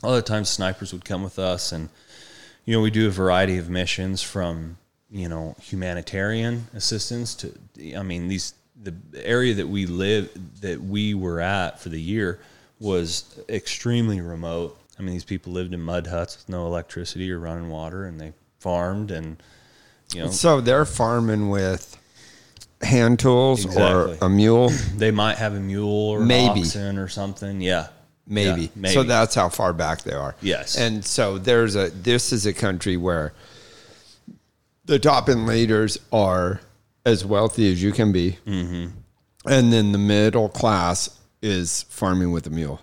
a 0.02 0.08
lot 0.08 0.18
of 0.18 0.24
times 0.24 0.48
snipers 0.48 0.92
would 0.92 1.04
come 1.04 1.22
with 1.22 1.38
us 1.38 1.72
and 1.72 1.88
you 2.64 2.74
know 2.74 2.80
we 2.80 2.90
do 2.90 3.06
a 3.06 3.10
variety 3.10 3.58
of 3.58 3.68
missions 3.68 4.22
from 4.22 4.76
you 5.10 5.28
know 5.28 5.56
humanitarian 5.60 6.66
assistance 6.74 7.34
to 7.34 7.52
i 7.96 8.02
mean 8.02 8.28
these 8.28 8.54
the 8.80 8.94
area 9.14 9.54
that 9.54 9.66
we 9.66 9.86
live 9.86 10.30
that 10.60 10.80
we 10.80 11.14
were 11.14 11.40
at 11.40 11.80
for 11.80 11.88
the 11.88 12.00
year 12.00 12.38
was 12.78 13.40
extremely 13.48 14.20
remote 14.20 14.78
i 14.98 15.02
mean 15.02 15.12
these 15.12 15.24
people 15.24 15.52
lived 15.52 15.74
in 15.74 15.80
mud 15.80 16.06
huts 16.06 16.36
with 16.36 16.48
no 16.48 16.66
electricity 16.66 17.30
or 17.32 17.38
running 17.38 17.70
water 17.70 18.04
and 18.04 18.20
they 18.20 18.32
farmed 18.60 19.10
and 19.10 19.42
you 20.14 20.24
know 20.24 20.30
So 20.30 20.60
they're 20.60 20.84
farming 20.84 21.50
with 21.50 21.96
hand 22.80 23.18
tools 23.18 23.64
Exactly. 23.64 24.16
or 24.20 24.26
a 24.26 24.28
mule, 24.28 24.68
they 24.96 25.10
might 25.10 25.38
have 25.38 25.54
a 25.54 25.60
mule 25.60 25.88
or 26.10 26.20
Maybe. 26.20 26.60
oxen 26.60 26.98
or 26.98 27.08
something 27.08 27.60
yeah 27.60 27.88
maybe. 28.28 28.62
Yeah, 28.62 28.68
maybe. 28.76 28.94
So 28.94 29.02
that's 29.02 29.34
how 29.34 29.48
far 29.48 29.72
back 29.72 30.02
they 30.02 30.12
are. 30.12 30.36
Yes. 30.40 30.76
And 30.78 31.04
so 31.04 31.38
there's 31.38 31.74
a 31.76 31.90
this 31.90 32.32
is 32.32 32.46
a 32.46 32.52
country 32.52 32.96
where 32.96 33.32
the 34.84 34.98
top 34.98 35.28
end 35.28 35.46
leaders 35.46 35.98
are 36.12 36.60
as 37.04 37.24
wealthy 37.24 37.70
as 37.72 37.82
you 37.82 37.92
can 37.92 38.12
be, 38.12 38.38
mm-hmm. 38.46 38.88
and 39.46 39.72
then 39.72 39.92
the 39.92 39.98
middle 39.98 40.48
class 40.48 41.18
is 41.42 41.84
farming 41.84 42.32
with 42.32 42.46
a 42.46 42.50
mule. 42.50 42.80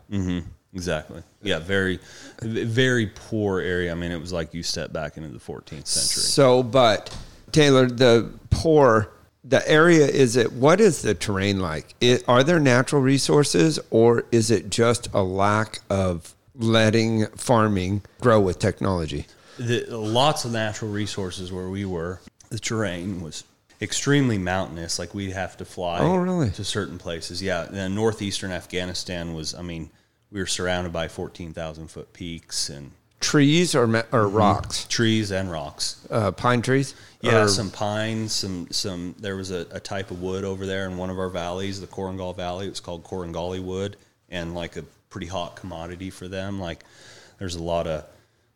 Exactly. 0.73 1.21
Yeah, 1.45 1.59
very, 1.59 1.99
very 2.41 3.07
poor 3.07 3.61
area. 3.61 3.91
I 3.91 3.95
mean, 3.95 4.11
it 4.11 4.19
was 4.19 4.33
like 4.33 4.53
you 4.53 4.63
step 4.63 4.91
back 4.91 5.15
into 5.15 5.29
the 5.29 5.39
14th 5.39 5.87
century. 5.87 6.23
So, 6.23 6.63
but 6.63 7.15
Taylor, 7.51 7.85
the 7.85 8.31
poor, 8.49 9.11
the 9.43 9.67
area 9.69 10.07
is 10.07 10.35
it? 10.35 10.51
What 10.51 10.81
is 10.81 11.03
the 11.03 11.13
terrain 11.13 11.59
like? 11.59 11.93
It, 12.01 12.23
are 12.27 12.43
there 12.43 12.59
natural 12.59 13.01
resources, 13.01 13.79
or 13.91 14.25
is 14.31 14.49
it 14.49 14.71
just 14.71 15.07
a 15.13 15.21
lack 15.21 15.79
of 15.89 16.33
letting 16.55 17.27
farming 17.27 18.01
grow 18.21 18.41
with 18.41 18.59
technology? 18.59 19.27
The, 19.59 19.85
lots 19.89 20.45
of 20.45 20.51
natural 20.51 20.91
resources 20.91 21.51
where 21.51 21.69
we 21.69 21.85
were. 21.85 22.21
The 22.49 22.59
terrain 22.59 23.21
was 23.21 23.43
extremely 23.81 24.37
mountainous. 24.37 24.97
Like 24.97 25.13
we'd 25.13 25.33
have 25.33 25.57
to 25.57 25.65
fly. 25.65 25.99
Oh, 25.99 26.15
really? 26.15 26.49
To 26.51 26.63
certain 26.63 26.97
places. 26.97 27.41
Yeah. 27.41 27.67
And 27.71 27.93
northeastern 27.95 28.51
Afghanistan 28.51 29.33
was. 29.33 29.53
I 29.53 29.61
mean, 29.61 29.91
we 30.35 30.41
were 30.41 30.45
surrounded 30.45 30.91
by 30.91 31.07
14,000 31.07 31.87
foot 31.87 32.11
peaks 32.11 32.67
and 32.69 32.91
Trees 33.21 33.73
or 33.73 34.03
or 34.11 34.27
rocks? 34.27 34.85
trees 34.85 35.31
and 35.31 35.49
rocks. 35.49 36.05
Uh, 36.11 36.31
pine 36.31 36.61
trees? 36.61 36.93
Yeah, 37.21 37.43
Or- 37.43 37.47
some 37.47 37.71
pines, 37.71 38.33
some 38.33 38.67
some. 38.69 39.15
There 39.17 39.37
was 39.37 39.49
a, 39.49 39.65
a 39.71 39.79
type 39.79 40.11
of 40.11 40.21
wood 40.21 40.43
over 40.43 40.65
there 40.65 40.85
in 40.87 40.97
one 40.97 41.09
of 41.09 41.17
our 41.17 41.29
valleys, 41.29 41.79
the 41.81 41.87
Korangal 41.87 42.35
Valley. 42.35 42.67
It's 42.67 42.81
called 42.81 43.03
Korangali 43.05 43.63
wood, 43.63 43.95
and 44.29 44.53
like 44.53 44.75
a 44.75 44.83
pretty 45.09 45.25
hot 45.27 45.55
commodity 45.55 46.09
for 46.11 46.27
them. 46.27 46.59
Like 46.59 46.83
there's 47.39 47.55
a 47.55 47.63
lot 47.63 47.87
of 47.87 48.03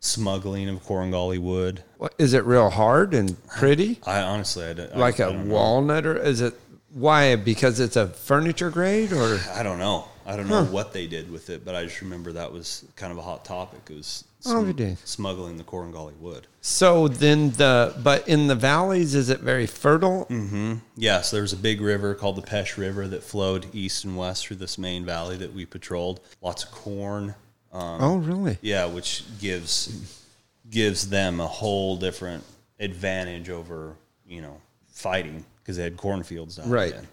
smuggling 0.00 0.68
of 0.68 0.84
Korangali 0.84 1.38
wood. 1.40 1.82
What, 1.96 2.14
is 2.18 2.34
it 2.34 2.44
real 2.44 2.68
hard 2.70 3.12
and 3.14 3.42
pretty? 3.48 3.98
I 4.06 4.20
honestly, 4.20 4.66
I, 4.66 4.72
don't- 4.74 4.96
Like 4.96 5.18
I 5.18 5.30
a 5.32 5.42
walnut, 5.42 6.04
or 6.06 6.16
is 6.16 6.42
it 6.42 6.54
why? 6.92 7.34
Because 7.36 7.80
it's 7.80 7.96
a 7.96 8.08
furniture 8.08 8.70
grade, 8.70 9.12
or 9.12 9.40
I 9.54 9.62
don't 9.64 9.78
know. 9.78 10.04
I 10.26 10.36
don't 10.36 10.48
know 10.48 10.64
what 10.64 10.92
they 10.92 11.06
did 11.06 11.30
with 11.30 11.50
it, 11.50 11.64
but 11.64 11.74
I 11.74 11.84
just 11.84 12.00
remember 12.02 12.32
that 12.32 12.52
was 12.52 12.84
kind 12.96 13.10
of 13.10 13.18
a 13.18 13.22
hot 13.22 13.44
topic. 13.44 13.80
It 13.90 13.94
was 13.96 14.24
Oh, 14.46 14.64
sm- 14.64 14.70
did. 14.72 14.98
smuggling 15.06 15.56
the 15.58 15.64
Korangali 15.64 16.16
wood. 16.18 16.46
so 16.62 17.08
then 17.08 17.50
the 17.52 17.94
but 18.02 18.26
in 18.28 18.46
the 18.46 18.54
valleys 18.54 19.14
is 19.14 19.28
it 19.28 19.40
very 19.40 19.66
fertile? 19.66 20.26
Yeah, 20.96 21.20
so 21.20 21.36
there 21.36 21.42
was 21.42 21.52
a 21.52 21.56
big 21.58 21.80
river 21.80 22.14
called 22.14 22.36
the 22.36 22.42
Pesh 22.42 22.76
River 22.78 23.06
that 23.08 23.22
flowed 23.22 23.66
east 23.74 24.04
and 24.04 24.16
west 24.16 24.46
through 24.46 24.56
this 24.56 24.78
main 24.78 25.04
valley 25.04 25.36
that 25.38 25.52
we 25.52 25.66
patrolled. 25.66 26.20
Lots 26.40 26.64
of 26.64 26.70
corn. 26.70 27.34
Um, 27.72 27.98
oh, 28.02 28.16
really? 28.16 28.58
Yeah, 28.62 28.86
which 28.86 29.24
gives 29.40 30.16
gives 30.70 31.08
them 31.10 31.40
a 31.40 31.46
whole 31.46 31.96
different 31.96 32.44
advantage 32.78 33.50
over 33.50 33.94
you 34.26 34.40
know 34.40 34.60
fighting 34.88 35.44
because 35.62 35.76
they 35.76 35.82
had 35.82 35.96
cornfields 35.96 36.56
down 36.56 36.68
Right. 36.70 36.92
then. 36.94 37.06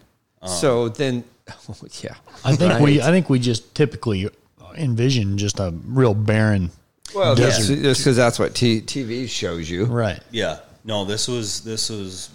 so 0.48 0.88
then, 0.88 1.24
oh, 1.26 1.30
yeah. 2.02 2.14
I 2.44 2.54
think 2.56 2.80
we 2.80 3.00
I 3.00 3.06
think 3.06 3.28
we 3.30 3.38
just 3.38 3.74
typically 3.74 4.28
envision 4.76 5.38
just 5.38 5.58
a 5.60 5.72
real 5.86 6.14
barren 6.14 6.70
Well, 7.14 7.34
that's 7.34 7.58
desert. 7.58 7.82
just 7.82 8.00
because 8.02 8.16
that's 8.16 8.38
what 8.38 8.54
t- 8.54 8.80
TV 8.82 9.28
shows 9.28 9.68
you. 9.68 9.86
Right. 9.86 10.20
Yeah, 10.30 10.60
no, 10.84 11.04
this 11.04 11.26
was 11.28 11.62
this 11.62 11.90
was, 11.90 12.30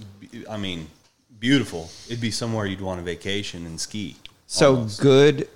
I 0.50 0.58
mean, 0.58 0.88
beautiful. 1.40 1.90
It'd 2.08 2.20
be 2.22 2.32
somewhere 2.32 2.66
you'd 2.66 2.82
want 2.82 3.00
to 3.00 3.04
vacation 3.06 3.66
and 3.66 3.80
ski. 3.80 4.16
So 4.48 4.76
almost. 4.76 5.00
good 5.02 5.48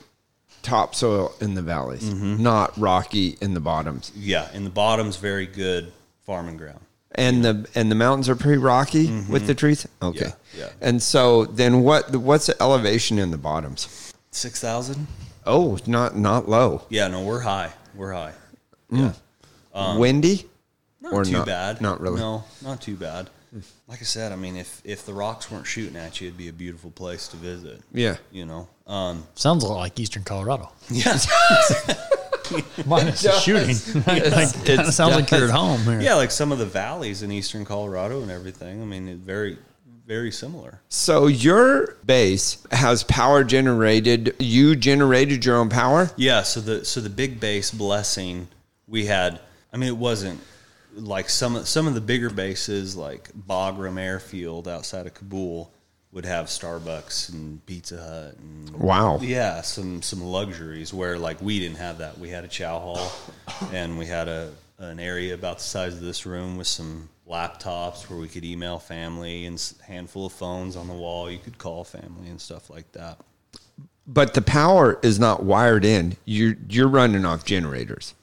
topsoil 0.64 1.34
in 1.42 1.54
the 1.56 1.62
valleys, 1.62 2.04
Mm-hmm. 2.04 2.42
not 2.44 2.78
rocky 2.78 3.38
in 3.42 3.54
the 3.54 3.60
bottoms. 3.60 4.12
yeah, 4.16 4.52
in 4.54 4.64
the 4.64 4.70
bottom's 4.70 5.18
very 5.18 5.46
good 5.48 5.92
farming 6.26 6.58
ground. 6.58 6.80
And 7.18 7.44
the 7.44 7.68
and 7.74 7.90
the 7.92 7.96
mountains 7.96 8.30
are 8.30 8.36
pretty 8.36 8.60
rocky 8.60 9.08
with 9.28 9.48
the 9.48 9.56
trees. 9.56 9.88
Okay. 10.02 10.20
Mm-hmm. 10.26 10.58
Yeah, 10.60 10.66
yeah. 10.66 10.72
And 10.82 11.02
so 11.02 11.46
then 11.46 11.82
what? 11.82 12.16
What's 12.16 12.46
the 12.46 12.62
elevation 12.62 13.18
in 13.18 13.32
the 13.32 13.38
bottoms? 13.38 14.14
Six 14.32 14.62
thousand. 14.62 15.08
Oh, 15.46 15.80
not 15.88 16.16
not 16.16 16.48
low. 16.48 16.84
Yeah, 16.90 17.08
no, 17.08 17.24
we're 17.24 17.40
high. 17.42 17.72
We're 17.96 18.14
high. 18.14 18.34
Yeah. 18.92 19.14
Windy. 19.98 20.48
Not 21.02 21.14
Or 21.14 21.24
too 21.26 21.32
not- 21.32 21.46
bad. 21.48 21.82
not 21.82 22.02
really. 22.02 22.20
No, 22.20 22.44
not 22.64 22.82
too 22.82 22.96
bad. 22.96 23.30
Like 23.88 24.02
I 24.02 24.04
said, 24.04 24.32
I 24.32 24.36
mean, 24.36 24.56
if 24.58 24.82
if 24.84 25.06
the 25.06 25.14
rocks 25.14 25.50
weren't 25.50 25.66
shooting 25.66 25.96
at 25.96 26.20
you, 26.22 26.28
it'd 26.28 26.38
be 26.38 26.50
a 26.50 26.54
beautiful 26.54 26.92
place 26.92 27.28
to 27.30 27.38
visit. 27.38 27.82
Yeah. 27.94 28.18
You 28.32 28.46
know. 28.46 28.68
Um, 28.86 29.26
Sounds 29.36 29.64
a 29.64 29.68
lot 29.68 29.78
like 29.80 30.00
Eastern 30.00 30.24
Colorado. 30.24 30.70
yeah. 30.92 31.18
Minus 32.86 33.22
the 33.22 33.32
shooting. 33.40 34.04
like, 34.08 34.66
kind 34.66 34.82
of 34.82 34.94
sounds 34.94 35.16
like 35.16 35.30
you're 35.32 35.46
at 35.46 35.50
home 35.50 35.82
here. 35.82 36.02
yeah, 36.02 36.16
like 36.16 36.32
some 36.32 36.52
of 36.52 36.60
the 36.60 36.66
valleys 36.66 37.24
in 37.24 37.32
eastern 37.32 37.66
Colorado 37.66 38.22
and 38.22 38.32
everything. 38.32 38.82
I 38.82 38.86
mean, 38.86 39.08
it 39.08 39.18
very 39.18 39.58
very 40.08 40.32
similar. 40.32 40.80
So 40.88 41.28
your 41.28 41.98
base 42.06 42.66
has 42.72 43.04
power 43.04 43.44
generated. 43.44 44.36
You 44.40 44.76
generated 44.76 45.44
your 45.44 45.58
own 45.58 45.70
power. 45.70 46.10
Yeah, 46.16 46.44
so 46.44 46.62
the 46.62 46.86
so 46.86 47.02
the 47.02 47.10
big 47.10 47.40
base 47.40 47.72
blessing 47.72 48.48
we 48.88 49.06
had. 49.06 49.40
I 49.74 49.78
mean, 49.78 49.90
it 49.90 49.98
wasn't 49.98 50.40
like 50.96 51.30
some 51.30 51.56
of 51.58 51.68
some 51.68 51.88
of 51.88 51.94
the 51.94 52.02
bigger 52.02 52.30
bases, 52.30 52.96
like 52.96 53.30
Bagram 53.34 54.00
Airfield 54.00 54.68
outside 54.68 55.06
of 55.06 55.14
Kabul, 55.14 55.72
would 56.12 56.26
have 56.26 56.46
Starbucks 56.48 57.30
and 57.34 57.64
Pizza 57.66 57.98
Hut 58.02 58.38
and 58.40 58.70
Wow. 58.72 59.20
yeah, 59.22 59.62
some 59.62 60.02
some 60.02 60.24
luxuries 60.24 60.94
where 60.94 61.18
like 61.20 61.42
we 61.42 61.60
didn't 61.60 61.78
have 61.78 61.98
that. 62.00 62.18
We 62.18 62.30
had 62.30 62.44
a 62.44 62.48
chow 62.48 62.80
hall, 62.80 63.12
and 63.74 63.98
we 63.98 64.06
had 64.06 64.28
a 64.28 64.52
an 64.80 65.00
area 65.00 65.34
about 65.34 65.58
the 65.58 65.64
size 65.64 65.94
of 65.96 66.02
this 66.02 66.26
room 66.26 66.56
with 66.58 66.68
some 66.68 67.10
laptops 67.28 68.10
where 68.10 68.20
we 68.20 68.28
could 68.28 68.46
email 68.46 68.80
family 68.80 69.46
and 69.46 69.74
a 69.82 69.84
handful 69.84 70.28
of 70.28 70.34
phones 70.34 70.76
on 70.76 70.88
the 70.88 70.94
wall. 70.94 71.30
You 71.30 71.40
could 71.40 71.58
call 71.58 71.84
family 71.84 72.30
and 72.30 72.40
stuff 72.40 72.70
like 72.70 72.92
that. 72.94 73.18
But 74.10 74.34
the 74.34 74.42
power 74.42 74.98
is 75.04 75.20
not 75.20 75.44
wired 75.44 75.84
in. 75.84 76.16
You're 76.26 76.56
you're 76.70 76.88
running 76.88 77.26
off 77.26 77.44
generators. 77.44 78.14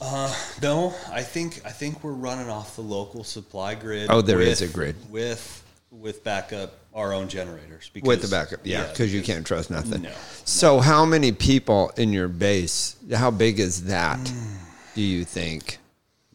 Uh, 0.00 0.34
No, 0.60 0.92
I 1.10 1.22
think 1.22 1.60
I 1.64 1.70
think 1.70 2.02
we're 2.04 2.12
running 2.12 2.48
off 2.50 2.76
the 2.76 2.82
local 2.82 3.24
supply 3.24 3.74
grid. 3.74 4.08
Oh, 4.10 4.20
there 4.20 4.40
is 4.40 4.60
is 4.60 4.70
a 4.70 4.72
grid. 4.72 4.96
with 5.10 5.62
with 5.92 6.24
backup 6.24 6.72
our 6.94 7.12
own 7.12 7.28
generators 7.28 7.90
because, 7.92 8.06
With 8.08 8.22
the 8.22 8.28
backup, 8.28 8.60
yeah, 8.64 8.88
because 8.88 9.12
you 9.14 9.22
can't 9.22 9.46
trust 9.46 9.70
nothing. 9.70 10.02
No, 10.02 10.10
So, 10.44 10.80
how 10.80 11.04
many 11.04 11.32
people 11.32 11.92
in 11.96 12.12
your 12.12 12.28
base? 12.28 12.96
How 13.14 13.30
big 13.30 13.60
is 13.60 13.84
that? 13.84 14.32
Do 14.94 15.00
you 15.02 15.24
think 15.24 15.78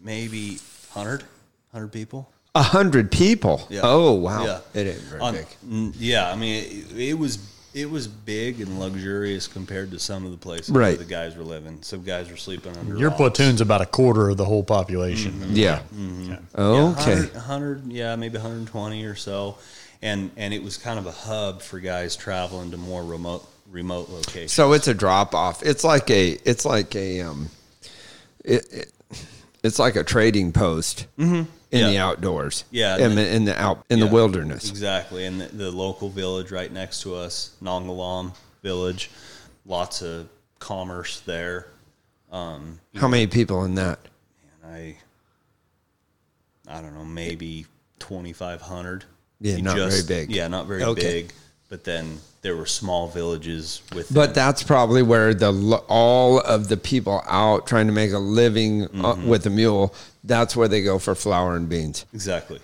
maybe 0.02 0.60
100, 0.94 1.24
100 1.72 1.88
people. 1.90 2.30
a 2.56 2.62
hundred 2.64 3.12
people? 3.12 3.68
Yeah. 3.70 3.82
Oh 3.84 4.14
wow, 4.14 4.46
Yeah. 4.46 4.60
it 4.74 4.88
ain't 4.88 5.02
very 5.02 5.22
On- 5.22 5.34
big. 5.34 5.46
mm, 5.68 5.94
yeah, 6.00 6.32
I 6.32 6.36
mean 6.36 6.64
it, 6.92 6.98
it 6.98 7.14
was 7.14 7.38
it 7.80 7.90
was 7.90 8.08
big 8.08 8.60
and 8.62 8.80
luxurious 8.80 9.48
compared 9.48 9.92
to 9.92 10.00
some 10.00 10.26
of 10.26 10.32
the 10.32 10.38
places 10.38 10.70
Right. 10.72 10.98
where 10.98 10.98
the 10.98 11.06
guys 11.06 11.36
were 11.36 11.44
living. 11.44 11.78
Some 11.82 12.04
guys 12.04 12.30
were 12.30 12.38
sleeping 12.38 12.76
under 12.78 12.98
Your 12.98 13.10
rocks. 13.10 13.18
platoon's 13.18 13.62
about 13.62 13.82
a 13.82 13.86
quarter 13.86 14.30
of 14.30 14.38
the 14.38 14.46
whole 14.46 14.64
population. 14.64 15.34
Mm-hmm. 15.34 15.56
Yeah. 15.56 15.82
Yeah, 15.96 16.38
Okay. 16.56 17.16
100, 17.16 17.34
100, 17.36 17.92
yeah, 17.92 18.16
maybe 18.16 18.38
120 18.38 19.06
or 19.06 19.16
so. 19.16 19.58
And 20.02 20.30
and 20.38 20.54
it 20.54 20.62
was 20.64 20.78
kind 20.78 21.00
of 21.00 21.06
a 21.08 21.12
hub 21.12 21.62
for 21.62 21.80
guys 21.80 22.16
traveling 22.16 22.72
to 22.72 22.78
more 22.78 23.04
remote 23.04 23.48
remote 23.72 24.10
locations. 24.10 24.54
So 24.54 24.74
it's 24.74 24.88
a 24.88 24.94
drop 24.94 25.34
off. 25.36 25.64
It's 25.64 25.84
like 25.84 26.10
a. 26.12 26.32
It's 26.46 26.66
like 26.66 26.96
a. 26.96 27.22
Um, 27.22 27.50
it, 28.46 28.72
it 28.72 28.92
it's 29.64 29.80
like 29.80 29.96
a 29.96 30.04
trading 30.04 30.52
post 30.54 31.08
in. 31.72 31.80
Yeah. 31.80 31.90
the 31.90 31.98
outdoors. 31.98 32.64
Yeah, 32.72 32.96
in 32.98 33.04
and 33.04 33.18
the, 33.18 33.36
in 33.36 33.46
the 33.46 33.62
out 33.62 33.86
in 33.90 34.00
the 34.00 34.08
wilderness. 34.08 34.70
Exactly. 34.70 35.26
And 35.26 35.42
the, 35.42 35.48
the 35.48 35.72
local 35.72 36.10
village 36.10 36.52
right 36.52 36.72
next 36.72 37.02
to 37.02 37.16
us, 37.16 37.56
Nangalam 37.62 38.34
Village, 38.64 39.10
lots 39.66 40.02
of 40.02 40.30
commerce 40.60 41.20
there. 41.22 41.68
Um, 42.32 42.80
How 42.96 43.08
many 43.08 43.28
people 43.28 43.64
in 43.64 43.76
that? 43.76 44.00
And 44.64 44.74
I, 44.74 44.98
I 46.68 46.82
don't 46.82 46.94
know, 46.94 47.06
maybe 47.06 47.66
2,500. 48.00 49.06
Yeah, 49.40 49.56
You 49.58 49.62
not 49.62 49.78
very 49.78 50.02
big. 50.08 50.32
Yeah, 50.32 50.48
not 50.48 50.68
very 50.68 50.84
Okay. 50.84 51.22
big. 51.24 51.34
But 51.70 51.84
then 51.84 52.20
there 52.42 52.56
were 52.56 52.66
small 52.66 53.08
villages 53.08 53.82
with. 53.94 54.14
But 54.14 54.34
that's 54.34 54.64
probably 54.64 55.04
where 55.04 55.34
the 55.34 55.52
all 55.90 56.40
of 56.40 56.68
the 56.70 56.78
people 56.78 57.22
out 57.28 57.68
trying 57.68 57.88
to 57.88 57.94
make 57.94 58.12
a 58.14 58.20
living 58.20 58.84
uh, 58.84 58.88
Mm-hmm. 58.88 59.28
with 59.28 59.46
a 59.46 59.50
mule. 59.50 59.94
That's 60.24 60.56
where 60.56 60.68
they 60.68 60.82
go 60.82 61.00
for 61.00 61.16
flour 61.16 61.56
and 61.56 61.68
beans 61.70 62.06
exactly 62.14 62.60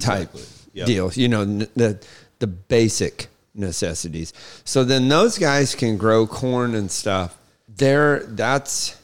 type 0.00 0.22
exactly 0.34 0.42
Yep. 0.74 0.86
deal. 0.86 1.10
You 1.14 1.28
know 1.28 1.44
the 1.44 1.98
the 2.38 2.46
basic 2.46 3.28
necessities. 3.54 4.32
So 4.64 4.84
then 4.84 5.08
those 5.08 5.38
guys 5.38 5.74
can 5.74 5.96
grow 5.96 6.26
corn 6.26 6.74
and 6.74 6.90
stuff. 6.90 7.36
They're 7.68 8.20
that's 8.20 8.96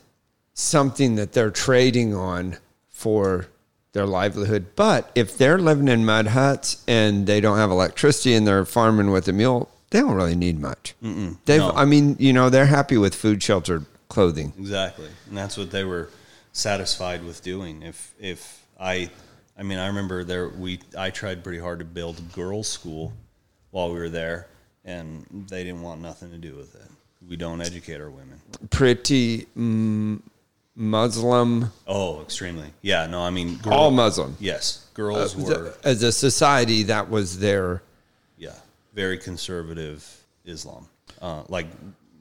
something 0.54 1.16
that 1.16 1.32
they're 1.32 1.50
trading 1.50 2.14
on 2.14 2.58
for 2.90 3.46
their 3.92 4.06
livelihood. 4.06 4.74
But 4.74 5.10
if 5.14 5.36
they're 5.36 5.58
living 5.58 5.88
in 5.88 6.04
mud 6.04 6.28
huts 6.28 6.82
and 6.88 7.26
they 7.26 7.40
don't 7.40 7.58
have 7.58 7.70
electricity 7.70 8.34
and 8.34 8.46
they're 8.46 8.64
farming 8.64 9.10
with 9.10 9.28
a 9.28 9.32
mule, 9.32 9.68
they 9.90 10.00
don't 10.00 10.14
really 10.14 10.34
need 10.34 10.58
much. 10.58 10.94
They've, 11.02 11.60
No. 11.60 11.72
I 11.72 11.84
mean, 11.84 12.16
you 12.18 12.32
know, 12.32 12.48
they're 12.48 12.66
happy 12.66 12.96
with 12.96 13.14
food, 13.14 13.42
shelter, 13.42 13.82
clothing. 14.08 14.52
Exactly, 14.58 15.08
and 15.28 15.36
that's 15.36 15.56
what 15.56 15.70
they 15.70 15.84
were 15.84 16.08
satisfied 16.52 17.24
with 17.24 17.42
doing. 17.42 17.82
If 17.82 18.14
if 18.18 18.62
I, 18.80 19.10
I 19.58 19.62
mean, 19.62 19.78
I 19.78 19.86
remember 19.86 20.24
there 20.24 20.48
we 20.48 20.80
I 20.96 21.10
tried 21.10 21.44
pretty 21.44 21.58
hard 21.60 21.78
to 21.80 21.84
build 21.84 22.18
a 22.18 22.22
girls' 22.34 22.68
school 22.68 23.12
while 23.70 23.92
we 23.92 23.98
were 23.98 24.08
there, 24.08 24.48
and 24.84 25.26
they 25.50 25.64
didn't 25.64 25.82
want 25.82 26.00
nothing 26.00 26.30
to 26.30 26.38
do 26.38 26.54
with 26.56 26.74
it. 26.74 26.90
We 27.28 27.36
don't 27.36 27.60
educate 27.60 28.00
our 28.00 28.10
women. 28.10 28.40
Pretty 28.70 29.46
mm, 29.56 30.20
Muslim, 30.74 31.70
Oh, 31.86 32.22
extremely. 32.22 32.72
Yeah. 32.80 33.06
No, 33.06 33.20
I 33.22 33.30
mean, 33.30 33.56
girl- 33.58 33.74
all 33.74 33.90
Muslim. 33.90 34.36
Yes, 34.40 34.86
girls 34.94 35.34
Uh, 35.36 35.40
were. 35.44 35.74
As 35.84 36.02
a 36.02 36.12
society, 36.12 36.84
that 36.84 37.10
was 37.10 37.38
their. 37.38 37.82
Yeah, 38.38 38.54
very 38.94 39.18
conservative 39.18 40.06
Islam. 40.44 40.88
Uh, 41.20 41.42
like 41.48 41.66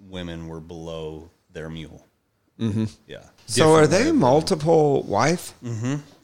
women 0.10 0.48
were 0.48 0.60
below 0.60 1.30
their 1.54 1.70
mule. 1.70 2.06
Mm-hmm. 2.60 2.86
Yeah. 3.08 3.24
So 3.48 3.74
are 3.74 3.88
they 3.88 4.12
multiple 4.12 5.02
wife? 5.04 5.54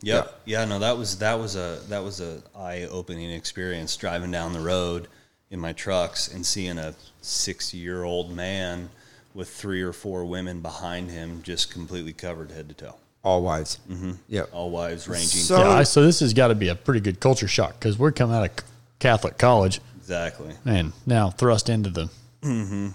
Yep. 0.01 0.41
Yeah. 0.45 0.65
No, 0.65 0.79
that 0.79 0.97
was 0.97 1.17
that 1.19 1.39
was 1.39 1.55
a 1.55 1.79
that 1.89 2.03
was 2.03 2.19
a 2.21 2.41
eye 2.55 2.83
opening 2.91 3.31
experience 3.31 3.95
driving 3.95 4.31
down 4.31 4.53
the 4.53 4.59
road 4.59 5.07
in 5.49 5.59
my 5.59 5.73
trucks 5.73 6.27
and 6.27 6.45
seeing 6.45 6.77
a 6.77 6.93
sixty 7.21 7.77
year 7.77 8.03
old 8.03 8.31
man 8.35 8.89
with 9.37 9.49
three 9.49 9.83
or 9.83 9.93
four 9.93 10.25
women 10.25 10.61
behind 10.61 11.11
him, 11.11 11.43
just 11.43 11.71
completely 11.71 12.11
covered 12.11 12.49
head 12.49 12.67
to 12.69 12.73
toe. 12.73 12.95
All 13.23 13.43
wives. 13.43 13.77
Mm-hmm. 13.87 14.13
Yep. 14.29 14.49
All 14.51 14.71
wives 14.71 15.07
ranging. 15.07 15.41
So- 15.41 15.59
Yeah, 15.59 15.83
so 15.83 16.01
this 16.01 16.21
has 16.21 16.33
got 16.33 16.47
to 16.47 16.55
be 16.55 16.69
a 16.69 16.75
pretty 16.75 17.01
good 17.01 17.19
culture 17.19 17.47
shock 17.47 17.79
because 17.79 17.99
we're 17.99 18.11
coming 18.11 18.35
out 18.35 18.45
of 18.49 18.65
Catholic 18.97 19.37
college 19.37 19.79
exactly. 19.97 20.55
and 20.65 20.91
now 21.05 21.29
thrust 21.29 21.69
into 21.69 21.91
the 21.91 22.09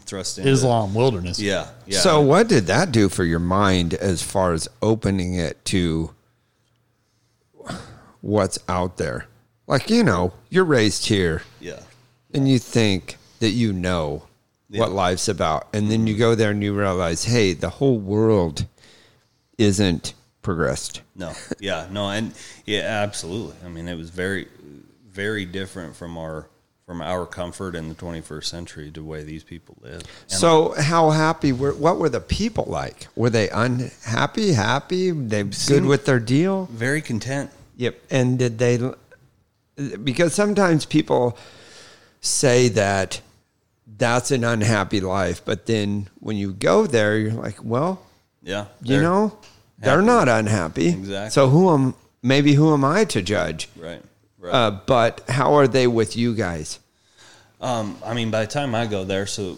Thrust 0.07 0.39
into 0.39 0.51
Islam 0.51 0.95
wilderness. 0.95 1.39
Yeah. 1.39 1.69
Yeah. 1.87 1.99
So 1.99 2.21
what 2.21 2.49
did 2.49 2.67
that 2.67 2.91
do 2.91 3.09
for 3.09 3.23
your 3.23 3.39
mind 3.39 3.95
as 3.95 4.23
far 4.23 4.53
as 4.53 4.67
opening 4.81 5.35
it 5.35 5.65
to 5.67 6.13
what's 8.21 8.59
out 8.69 8.97
there? 8.97 9.27
Like, 9.67 9.91
you 9.91 10.03
know, 10.03 10.33
you're 10.49 10.65
raised 10.65 11.07
here 11.07 11.43
yeah. 11.61 11.81
and 12.35 12.49
you 12.49 12.59
think 12.59 13.17
that 13.41 13.51
you 13.51 13.73
know 13.73 14.25
what 14.81 14.93
life's 14.93 15.29
about. 15.29 15.69
And 15.73 15.91
then 15.91 16.07
you 16.07 16.17
go 16.17 16.35
there 16.35 16.51
and 16.51 16.63
you 16.63 16.75
realize, 16.75 17.25
hey, 17.25 17.53
the 17.53 17.69
whole 17.69 17.99
world 17.99 18.67
isn't 19.59 20.15
progressed. 20.41 21.03
No, 21.15 21.33
yeah, 21.61 21.87
no, 21.91 22.09
and 22.09 22.35
yeah, 22.65 22.81
absolutely. 22.81 23.57
I 23.65 23.69
mean, 23.69 23.89
it 23.89 23.97
was 23.97 24.11
very, 24.11 24.49
very 25.09 25.45
different 25.45 25.97
from 25.97 26.19
our 26.19 26.49
from 26.87 27.01
our 27.01 27.25
comfort 27.25 27.77
in 27.77 27.89
the 27.89 27.95
21st 27.95 28.45
century 28.45 28.87
to 28.91 29.01
the 29.01 29.05
way 29.05 29.23
these 29.23 29.45
people 29.45 29.77
live. 29.81 30.03
And 30.23 30.33
So 30.33 30.75
how 30.77 31.11
happy 31.11 31.53
were 31.53 31.73
what 31.73 31.99
were 31.99 32.09
the 32.09 32.21
people 32.21 32.65
like? 32.69 33.07
Were 33.15 33.31
they 33.31 33.49
unhappy, 33.51 34.53
happy? 34.53 35.11
They 35.13 35.45
good 35.45 35.85
with 35.85 36.05
their 36.07 36.19
deal? 36.21 36.67
very 36.73 37.01
content. 37.01 37.51
Yep. 37.77 37.99
And 38.11 38.39
did 38.39 38.59
they? 38.59 38.93
Because 40.03 40.35
sometimes 40.35 40.85
people 40.85 41.39
say 42.21 42.69
that 42.69 43.21
that's 44.03 44.31
an 44.31 44.43
unhappy 44.45 45.01
life, 45.01 45.43
but 45.45 45.67
then 45.67 46.09
when 46.19 46.37
you 46.37 46.53
go 46.53 46.87
there, 46.87 47.17
you're 47.19 47.33
like, 47.33 47.63
well, 47.63 48.03
Yeah, 48.43 48.67
you 48.83 49.01
know, 49.01 49.39
they're 49.79 50.03
not 50.03 50.29
unhappy. 50.29 50.89
Exactly. 50.89 51.31
So 51.31 51.49
who 51.49 51.73
am? 51.73 51.95
Maybe 52.23 52.55
who 52.55 52.73
am 52.73 52.85
I 52.85 53.05
to 53.07 53.23
judge? 53.23 53.69
right, 53.77 54.03
right. 54.39 54.51
Uh, 54.53 54.71
but 54.87 55.23
how 55.29 55.55
are 55.55 55.67
they 55.67 55.87
with 55.87 56.17
you 56.17 56.35
guys? 56.35 56.79
Um, 57.61 57.97
I 58.05 58.15
mean, 58.15 58.31
by 58.31 58.41
the 58.45 58.51
time 58.51 58.75
I 58.75 58.87
go 58.87 59.05
there, 59.05 59.27
so 59.27 59.57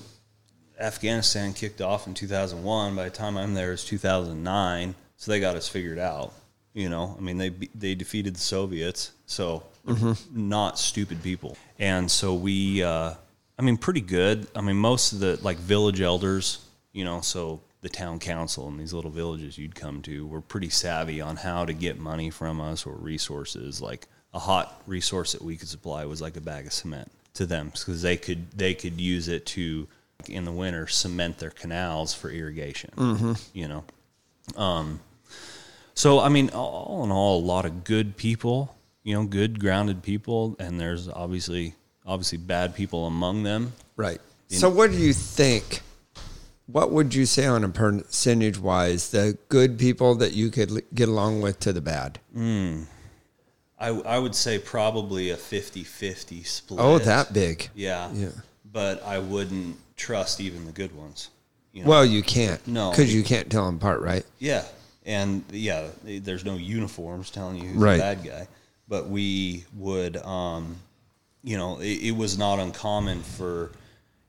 Afghanistan 0.78 1.53
kicked 1.55 1.80
off 1.80 2.07
in 2.07 2.14
2001. 2.14 2.95
By 2.97 3.05
the 3.05 3.11
time 3.11 3.36
I'm 3.36 3.55
there, 3.55 3.72
it's 3.72 3.84
2009. 3.84 4.95
So 5.16 5.30
they 5.30 5.40
got 5.40 5.57
us 5.57 5.68
figured 5.68 5.99
out. 5.99 6.32
You 6.74 6.88
know, 6.88 7.14
I 7.16 7.20
mean, 7.20 7.38
they 7.38 7.51
they 7.74 7.95
defeated 7.95 8.34
the 8.34 8.40
Soviets, 8.40 9.12
so 9.26 9.62
they're 9.84 10.14
not 10.32 10.78
stupid 10.78 11.22
people. 11.22 11.57
And 11.78 12.11
so 12.11 12.34
we, 12.34 12.82
uh, 12.82 13.14
I 13.59 13.62
mean, 13.62 13.76
pretty 13.76 14.00
good. 14.00 14.46
I 14.55 14.61
mean, 14.61 14.76
most 14.76 15.12
of 15.12 15.20
the 15.20 15.38
like 15.42 15.59
village 15.59 16.00
elders, 16.00 16.64
you 16.92 17.05
know, 17.05 17.20
so 17.20 17.61
the 17.82 17.88
town 17.88 18.18
council 18.18 18.66
and 18.66 18.80
these 18.80 18.92
little 18.92 19.11
villages 19.11 19.59
you'd 19.59 19.74
come 19.74 20.00
to 20.02 20.26
were 20.26 20.40
pretty 20.40 20.70
savvy 20.70 21.20
on 21.20 21.36
how 21.36 21.64
to 21.64 21.72
get 21.72 21.98
money 21.98 22.30
from 22.30 22.61
us 22.61 22.86
or 22.86 22.94
resources. 22.94 23.80
Like 23.80 24.09
a 24.32 24.38
hot 24.38 24.82
resource 24.86 25.32
that 25.32 25.42
we 25.42 25.57
could 25.57 25.68
supply 25.68 26.05
was 26.05 26.20
like 26.20 26.36
a 26.36 26.40
bag 26.40 26.66
of 26.66 26.72
cement 26.72 27.11
to 27.34 27.46
them 27.46 27.68
because 27.68 28.02
they 28.02 28.16
could 28.16 28.50
they 28.52 28.74
could 28.74 29.00
use 29.00 29.28
it 29.28 29.46
to 29.46 29.86
in 30.28 30.44
the 30.44 30.52
winter 30.52 30.86
cement 30.86 31.38
their 31.38 31.50
canals 31.50 32.14
for 32.14 32.30
irrigation. 32.30 32.90
You 33.52 33.68
know, 33.68 33.84
um, 34.57 35.00
so 35.94 36.18
I 36.20 36.28
mean, 36.28 36.50
all 36.50 37.05
in 37.05 37.12
all, 37.12 37.38
a 37.38 37.44
lot 37.44 37.66
of 37.66 37.84
good 37.84 38.16
people. 38.16 38.74
You 39.02 39.14
know, 39.14 39.24
good 39.26 39.61
grounded 39.61 40.02
people, 40.02 40.57
and 40.59 40.80
there's 40.80 41.09
obviously 41.11 41.74
obviously 42.05 42.38
bad 42.38 42.74
people 42.74 43.07
among 43.07 43.42
them. 43.42 43.72
Right. 43.96 44.20
So 44.48 44.68
what 44.68 44.90
do 44.90 44.96
you 44.96 45.12
think? 45.12 45.80
What 46.66 46.90
would 46.92 47.14
you 47.14 47.26
say 47.26 47.46
on 47.46 47.64
a 47.64 47.68
percentage 47.68 48.59
wise, 48.59 49.11
the 49.11 49.36
good 49.48 49.78
people 49.78 50.14
that 50.16 50.32
you 50.32 50.51
could 50.51 50.82
get 50.94 51.09
along 51.09 51.40
with 51.43 51.60
to 51.60 51.72
the 51.72 51.81
bad? 51.81 52.18
I, 53.78 53.89
I 53.89 54.18
would 54.18 54.35
say 54.35 54.59
probably 54.59 55.31
a 55.31 55.36
50-50 55.36 56.47
split. 56.47 56.81
Oh, 56.81 56.98
that 56.98 57.32
big. 57.32 57.68
Yeah. 57.74 58.10
Yeah. 58.12 58.28
But 58.72 59.02
I 59.05 59.18
wouldn't 59.18 59.76
trust 59.97 60.40
even 60.40 60.64
the 60.66 60.72
good 60.72 60.94
ones. 60.97 61.31
You 61.72 61.82
know? 61.85 61.90
Well, 61.90 62.06
you 62.06 62.22
can't. 62.22 62.66
No. 62.66 62.90
Because 62.90 63.12
you 63.14 63.22
can't 63.24 63.51
tell 63.51 63.66
them 63.66 63.76
apart, 63.76 64.01
right? 64.01 64.24
Yeah, 64.39 64.64
and 65.05 65.44
yeah, 65.51 65.89
there's 66.05 66.44
no 66.44 66.55
uniforms 66.55 67.31
telling 67.31 67.56
you 67.56 67.68
who's 67.68 67.76
Right. 67.82 67.97
a 67.97 67.98
bad 67.98 68.24
guy. 68.24 68.48
But 68.89 69.09
we 69.09 69.64
would, 69.76 70.16
um, 70.18 70.76
you 71.44 71.56
know, 71.58 71.78
it, 71.80 72.02
it 72.08 72.16
was 72.16 72.36
not 72.38 72.58
uncommon 72.58 73.22
for, 73.22 73.70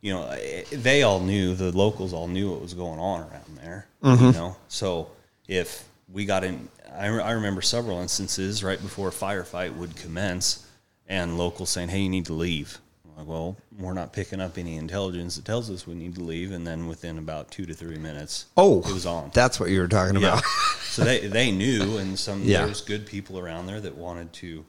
you 0.01 0.13
know, 0.13 0.29
they 0.71 1.03
all 1.03 1.19
knew 1.19 1.55
the 1.55 1.71
locals 1.75 2.13
all 2.13 2.27
knew 2.27 2.51
what 2.51 2.61
was 2.61 2.73
going 2.73 2.99
on 2.99 3.21
around 3.21 3.57
there. 3.61 3.87
Mm-hmm. 4.03 4.25
You 4.25 4.31
know, 4.33 4.55
so 4.67 5.09
if 5.47 5.83
we 6.11 6.25
got 6.25 6.43
in, 6.43 6.67
I, 6.95 7.07
I 7.07 7.31
remember 7.31 7.61
several 7.61 7.99
instances 8.01 8.63
right 8.63 8.81
before 8.81 9.07
a 9.07 9.11
firefight 9.11 9.75
would 9.75 9.95
commence, 9.95 10.67
and 11.07 11.37
locals 11.37 11.69
saying, 11.69 11.89
"Hey, 11.89 12.01
you 12.01 12.09
need 12.09 12.25
to 12.27 12.33
leave." 12.33 12.79
I'm 13.05 13.17
like, 13.19 13.27
well, 13.27 13.55
we're 13.79 13.93
not 13.93 14.11
picking 14.11 14.41
up 14.41 14.57
any 14.57 14.75
intelligence 14.75 15.35
that 15.37 15.45
tells 15.45 15.69
us 15.69 15.87
we 15.87 15.93
need 15.95 16.15
to 16.15 16.21
leave, 16.21 16.51
and 16.51 16.65
then 16.67 16.87
within 16.87 17.17
about 17.17 17.49
two 17.51 17.65
to 17.65 17.73
three 17.73 17.97
minutes, 17.97 18.45
Oh, 18.57 18.79
it 18.79 18.91
was 18.93 19.05
on. 19.05 19.31
That's 19.33 19.59
what 19.59 19.69
you 19.69 19.79
were 19.79 19.87
talking 19.87 20.19
Yeah. 20.19 20.33
about. 20.33 20.43
so 20.89 21.03
they 21.03 21.27
they 21.27 21.51
knew, 21.51 21.97
and 21.97 22.17
some 22.19 22.41
Yeah. 22.43 22.65
there's 22.65 22.81
good 22.81 23.05
people 23.05 23.39
around 23.39 23.67
there 23.67 23.79
that 23.81 23.95
wanted 23.95 24.33
to, 24.33 24.65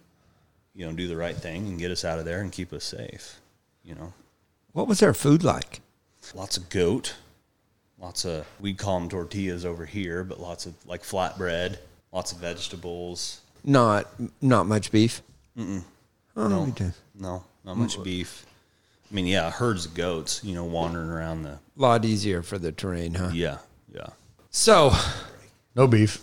you 0.77 0.87
know, 0.87 0.93
do 0.93 1.09
the 1.09 1.17
right 1.17 1.35
thing 1.37 1.67
and 1.67 1.79
get 1.79 1.91
us 1.91 2.05
out 2.05 2.19
of 2.19 2.25
there 2.25 2.41
and 2.41 2.53
keep 2.53 2.73
us 2.73 2.85
safe. 2.85 3.41
You 3.83 3.95
know, 3.95 4.13
what 4.73 4.87
was 4.87 5.01
their 5.01 5.15
food 5.15 5.43
like? 5.43 5.81
lots 6.35 6.57
of 6.57 6.69
goat, 6.71 7.15
lots 8.01 8.25
of 8.25 8.45
we 8.61 8.75
call 8.75 8.99
them 9.01 9.09
tortillas 9.09 9.65
over 9.65 9.87
here, 9.87 10.23
but 10.25 10.41
lots 10.41 10.67
of 10.67 10.75
like 10.87 11.03
flatbread, 11.03 11.79
lots 12.13 12.33
of 12.33 12.39
vegetables. 12.39 13.41
Not 13.65 14.07
not 14.43 14.67
much 14.67 14.91
beef. 14.93 15.23
Oh, 15.59 15.83
No. 16.37 16.73
No, 17.19 17.45
not 17.65 17.77
much 17.77 18.03
beef. 18.03 18.45
I 19.11 19.15
mean, 19.15 19.27
yeah, 19.27 19.51
herds 19.51 19.87
of 19.87 19.95
goats, 19.95 20.43
you 20.45 20.55
know, 20.55 20.65
wandering 20.65 21.09
around 21.09 21.45
the. 21.45 21.51
A 21.53 21.61
lot 21.77 22.05
easier 22.05 22.43
for 22.43 22.59
the 22.59 22.73
terrain, 22.73 23.15
huh? 23.15 23.31
Yeah, 23.33 23.59
yeah. 23.95 24.09
So 24.51 24.93
No 25.75 25.87
beef. 25.87 26.21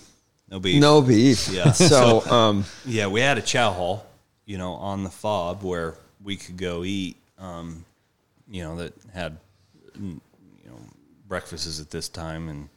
No 0.50 0.60
beef. 0.60 0.82
no 0.82 1.02
beef. 1.02 1.48
Yeah. 1.50 1.72
So 1.72 2.22
um, 2.32 2.66
Yeah, 2.86 3.08
we 3.08 3.22
had 3.22 3.38
a 3.38 3.42
chow 3.42 3.72
hall, 3.72 4.06
you 4.46 4.58
know, 4.58 4.74
on 4.74 5.04
the 5.04 5.10
fob 5.10 5.64
where 5.64 5.96
we 6.24 6.36
could 6.38 6.58
go 6.58 6.84
eat, 6.84 7.18
um, 7.38 7.86
you 8.50 8.64
know, 8.64 8.76
that 8.78 8.94
had, 9.14 9.38
mm, 9.98 10.20
you 10.64 10.70
know, 10.70 10.78
breakfasts 11.28 11.80
at 11.80 11.90
this 11.90 12.10
time 12.10 12.50
and 12.50 12.70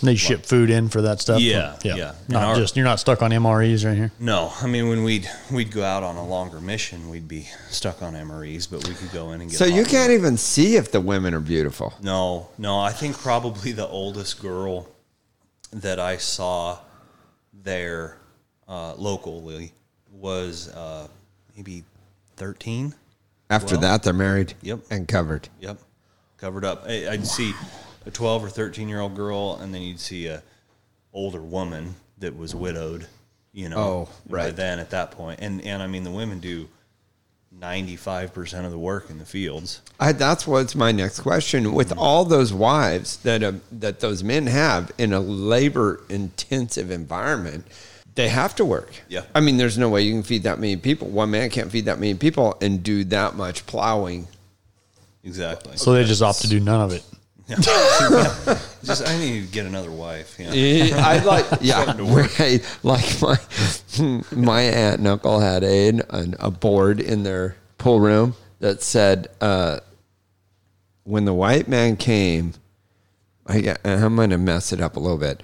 They 0.00 0.14
ship 0.14 0.46
food 0.46 0.70
in 0.70 0.88
for 0.88 1.02
that 1.02 1.20
stuff. 1.20 1.40
Yeah, 1.40 1.76
yeah. 1.82 2.10
And 2.10 2.28
Not 2.28 2.44
our- 2.44 2.56
just 2.56 2.76
you're 2.76 2.84
not 2.84 3.00
stuck 3.00 3.20
on 3.20 3.32
MREs 3.32 3.84
right 3.84 3.96
here. 3.96 4.12
No, 4.20 4.52
I 4.62 4.68
mean 4.68 4.88
when 4.88 5.02
we'd 5.02 5.28
we'd 5.50 5.72
go 5.72 5.82
out 5.82 6.04
on 6.04 6.14
a 6.14 6.24
longer 6.24 6.60
mission, 6.60 7.08
we'd 7.10 7.26
be 7.26 7.48
stuck 7.68 8.00
on 8.00 8.14
MREs, 8.14 8.70
but 8.70 8.86
we 8.86 8.94
could 8.94 9.10
go 9.12 9.32
in 9.32 9.40
and 9.40 9.50
get. 9.50 9.58
So 9.58 9.64
you 9.64 9.84
can't 9.84 10.12
even 10.12 10.36
see 10.36 10.76
if 10.76 10.92
the 10.92 11.00
women 11.00 11.34
are 11.34 11.40
beautiful. 11.40 11.94
No, 12.00 12.48
no. 12.58 12.78
I 12.78 12.92
think 12.92 13.18
probably 13.18 13.72
the 13.72 13.88
oldest 13.88 14.40
girl 14.40 14.86
that 15.72 15.98
I 15.98 16.18
saw 16.18 16.78
there 17.52 18.18
uh, 18.68 18.94
locally 18.94 19.72
was 20.20 20.68
uh, 20.74 21.08
maybe 21.56 21.84
thirteen. 22.36 22.94
After 23.48 23.74
Well, 23.74 23.82
that, 23.82 24.02
they're 24.02 24.12
married 24.12 24.54
Yep. 24.62 24.80
and 24.90 25.06
covered. 25.06 25.48
Yep, 25.60 25.78
covered 26.36 26.64
up. 26.64 26.84
I- 26.86 27.08
I'd 27.10 27.26
see 27.26 27.52
a 28.04 28.10
twelve 28.10 28.44
or 28.44 28.48
thirteen 28.48 28.88
year 28.88 29.00
old 29.00 29.14
girl, 29.14 29.58
and 29.60 29.72
then 29.74 29.82
you'd 29.82 30.00
see 30.00 30.26
a 30.26 30.42
older 31.12 31.40
woman 31.40 31.94
that 32.18 32.36
was 32.36 32.54
widowed. 32.54 33.06
You 33.52 33.70
know, 33.70 33.78
Oh, 33.78 34.08
right. 34.28 34.54
then 34.54 34.78
at 34.78 34.90
that 34.90 35.12
point, 35.12 35.40
and 35.40 35.62
and 35.62 35.82
I 35.82 35.86
mean 35.86 36.02
the 36.04 36.10
women 36.10 36.40
do 36.40 36.68
ninety 37.50 37.96
five 37.96 38.34
percent 38.34 38.66
of 38.66 38.72
the 38.72 38.78
work 38.78 39.08
in 39.08 39.18
the 39.18 39.24
fields. 39.24 39.80
I, 39.98 40.12
that's 40.12 40.46
what's 40.46 40.74
my 40.74 40.92
next 40.92 41.20
question. 41.20 41.72
With 41.72 41.96
all 41.96 42.24
those 42.26 42.52
wives 42.52 43.16
that 43.18 43.42
um, 43.42 43.62
that 43.72 44.00
those 44.00 44.22
men 44.22 44.46
have 44.48 44.92
in 44.98 45.12
a 45.14 45.20
labor 45.20 46.02
intensive 46.10 46.90
environment, 46.90 47.66
they 48.16 48.28
have 48.28 48.54
to 48.56 48.64
work. 48.64 48.90
Yeah. 49.08 49.22
I 49.34 49.40
mean, 49.40 49.58
there's 49.58 49.78
no 49.78 49.88
way 49.88 50.02
you 50.02 50.12
can 50.12 50.22
feed 50.22 50.42
that 50.42 50.58
many 50.58 50.76
people. 50.76 51.08
One 51.08 51.30
man 51.30 51.50
can't 51.50 51.70
feed 51.70 51.84
that 51.84 52.00
many 52.00 52.14
people 52.14 52.56
and 52.60 52.82
do 52.82 53.04
that 53.04 53.36
much 53.36 53.66
plowing. 53.66 54.26
Exactly. 55.22 55.76
So 55.76 55.92
they 55.92 56.04
just 56.04 56.22
opt 56.22 56.40
to 56.40 56.48
do 56.48 56.58
none 56.58 56.80
of 56.80 56.92
it. 56.92 57.04
Just 58.82 59.06
I 59.06 59.16
need 59.18 59.46
to 59.46 59.52
get 59.52 59.66
another 59.66 59.92
wife. 59.92 60.36
Yeah. 60.36 60.96
I 60.96 61.22
like, 61.22 61.46
yeah, 61.60 61.94
right. 62.40 62.78
Like 62.82 63.22
my 63.22 63.36
my 64.32 64.62
aunt 64.62 64.98
and 64.98 65.06
uncle 65.06 65.38
had 65.38 65.62
a 65.62 65.88
an, 66.10 66.34
a 66.40 66.50
board 66.50 66.98
in 66.98 67.22
their 67.22 67.54
pool 67.78 68.00
room 68.00 68.34
that 68.58 68.82
said, 68.82 69.28
uh, 69.40 69.78
"When 71.04 71.24
the 71.24 71.34
white 71.34 71.68
man 71.68 71.96
came, 71.96 72.54
I 73.46 73.76
I'm 73.84 74.16
going 74.16 74.30
to 74.30 74.38
mess 74.38 74.72
it 74.72 74.80
up 74.80 74.96
a 74.96 75.00
little 75.00 75.18
bit. 75.18 75.40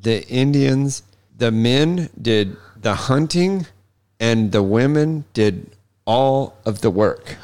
The 0.00 0.24
Indians, 0.28 1.02
the 1.44 1.52
men 1.52 2.08
did 2.20 2.56
the 2.80 2.94
hunting, 2.94 3.66
and 4.18 4.50
the 4.52 4.62
women 4.62 5.24
did 5.34 5.70
all 6.06 6.56
of 6.64 6.80
the 6.80 6.90
work." 6.90 7.36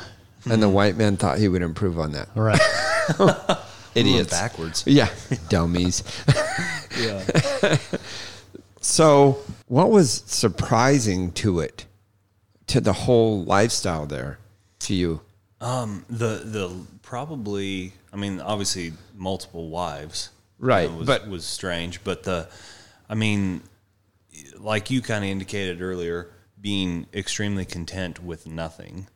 And 0.51 0.63
the 0.63 0.71
white 0.71 0.97
man 0.97 1.17
thought 1.19 1.39
he 1.39 1.49
would 1.49 1.61
improve 1.63 1.99
on 1.99 2.13
that. 2.13 2.29
All 2.35 2.43
right. 2.43 2.61
Idiots. 3.95 4.31
backwards. 4.31 4.85
Yeah, 4.87 5.11
dummies. 5.49 6.03
Yeah. 6.99 7.23
So, 8.83 9.39
what 9.69 9.91
was 9.91 10.23
surprising 10.27 11.33
to 11.33 11.61
it, 11.61 11.85
to 12.67 12.81
the 12.81 12.93
whole 13.05 13.45
lifestyle 13.45 14.07
there, 14.07 14.39
to 14.81 14.95
you? 14.95 15.21
Um, 15.61 16.05
the 16.09 16.41
the 16.45 16.75
probably 17.03 17.93
I 18.13 18.17
mean 18.17 18.41
obviously 18.41 18.93
multiple 19.15 19.69
wives 19.69 20.31
Right, 20.59 20.91
was, 20.91 21.07
but- 21.07 21.29
was 21.29 21.45
strange 21.45 22.03
but 22.03 22.23
the 22.25 22.49
I 23.09 23.15
mean 23.15 23.61
like 24.62 24.91
you 24.91 25.01
kind 25.03 25.24
of 25.24 25.31
indicated 25.31 25.82
earlier 25.82 26.31
being 26.61 27.07
extremely 27.15 27.65
content 27.65 28.23
with 28.23 28.47
nothing 28.47 29.09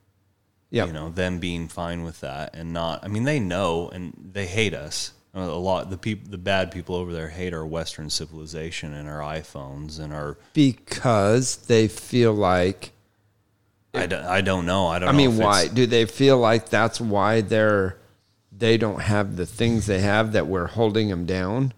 Yeah, 0.71 0.87
you 0.87 0.93
know 0.93 1.11
them 1.11 1.39
being 1.39 1.69
fine 1.69 2.03
with 2.03 2.21
that 2.21 2.55
and 2.55 2.73
not 2.73 3.05
I 3.05 3.09
mean 3.09 3.25
they 3.25 3.41
know 3.41 3.89
and 3.91 4.31
they 4.33 4.47
hate 4.47 4.75
us 4.75 5.13
a 5.35 5.41
lot 5.41 5.91
the 5.91 5.99
people 5.99 6.31
the 6.31 6.39
bad 6.39 6.71
people 6.71 6.95
over 6.95 7.13
there 7.13 7.29
hate 7.29 7.53
our 7.53 7.67
western 7.67 8.09
civilization 8.09 8.95
and 8.95 9.09
our 9.09 9.21
iPhones 9.21 9.99
and 9.99 10.13
our 10.13 10.39
because 10.53 11.57
they 11.57 11.89
feel 11.89 12.33
like. 12.33 12.93
I 13.97 14.07
don't, 14.07 14.25
I 14.25 14.41
don't 14.41 14.67
know 14.67 14.89
I 14.89 14.99
don't 14.99 15.07
know. 15.07 15.13
I 15.13 15.17
mean, 15.17 15.37
why 15.37 15.69
do 15.69 15.87
they 15.87 16.05
feel 16.05 16.37
like 16.39 16.69
that's 16.69 17.01
why 17.01 17.43
they're 17.43 17.97
they 18.57 18.77
don't 18.77 19.01
have 19.01 19.37
the 19.37 19.47
things 19.47 19.87
they 19.87 20.01
have 20.01 20.33
that 20.33 20.47
we're 20.47 20.67
holding 20.67 21.09
them 21.09 21.27
down 21.27 21.73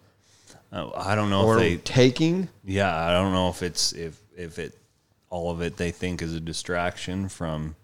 uh, 0.72 0.90
I 0.94 1.14
don't 1.14 1.30
know 1.30 1.44
or 1.44 1.54
if 1.56 1.60
they 1.60 1.76
taking? 1.76 2.48
Yeah, 2.64 2.94
I 2.94 3.12
don't 3.12 3.32
know 3.32 3.48
if 3.48 3.62
it's 3.62 3.92
if 3.92 4.18
if 4.36 4.58
it 4.58 4.76
all 5.30 5.50
of 5.50 5.60
it 5.60 5.76
they 5.76 5.90
think 5.90 6.22
is 6.22 6.34
a 6.34 6.40
distraction 6.40 7.28
from 7.28 7.74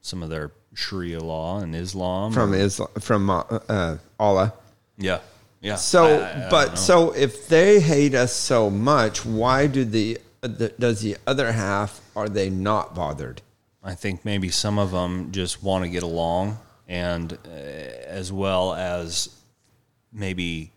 some 0.00 0.22
of 0.22 0.30
their 0.30 0.50
Sharia 0.74 1.20
law 1.20 1.58
and 1.60 1.74
Islam 1.74 2.32
From 2.32 2.52
or- 2.52 2.56
Islam, 2.56 2.88
from 3.00 3.28
uh, 3.30 3.42
uh, 3.68 3.96
Allah. 4.18 4.52
yeah 4.96 5.20
yeah. 5.60 5.74
So, 5.76 6.04
I- 6.04 6.08
I- 6.42 6.46
I 6.46 6.50
but 6.50 6.78
so 6.78 7.10
if 7.12 7.46
they 7.48 7.80
hate 7.80 8.14
us 8.14 8.32
so 8.32 8.70
much, 8.70 9.26
why 9.26 9.66
do 9.66 9.84
the, 9.84 10.18
the 10.40 10.72
does 10.78 11.02
the 11.02 11.16
other 11.26 11.52
half 11.52 12.00
are 12.16 12.28
they 12.30 12.48
not 12.48 12.94
bothered? 12.94 13.42
I 13.82 13.94
think 13.94 14.24
maybe 14.24 14.48
some 14.50 14.78
of 14.78 14.90
them 14.90 15.32
just 15.32 15.62
want 15.62 15.84
to 15.84 15.90
get 15.90 16.02
along, 16.02 16.58
and 16.88 17.32
uh, 17.32 17.50
as 17.50 18.30
well 18.32 18.72
as 18.74 19.28
maybe 20.12 20.70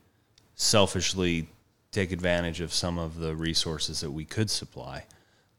selfishly 0.55 1.47
take 1.93 2.11
advantage 2.11 2.59
of 2.59 2.73
some 2.73 2.97
of 2.97 3.19
the 3.19 3.35
resources 3.35 4.01
that 4.01 4.11
we 4.11 4.25
could 4.25 4.49
supply. 4.49 5.05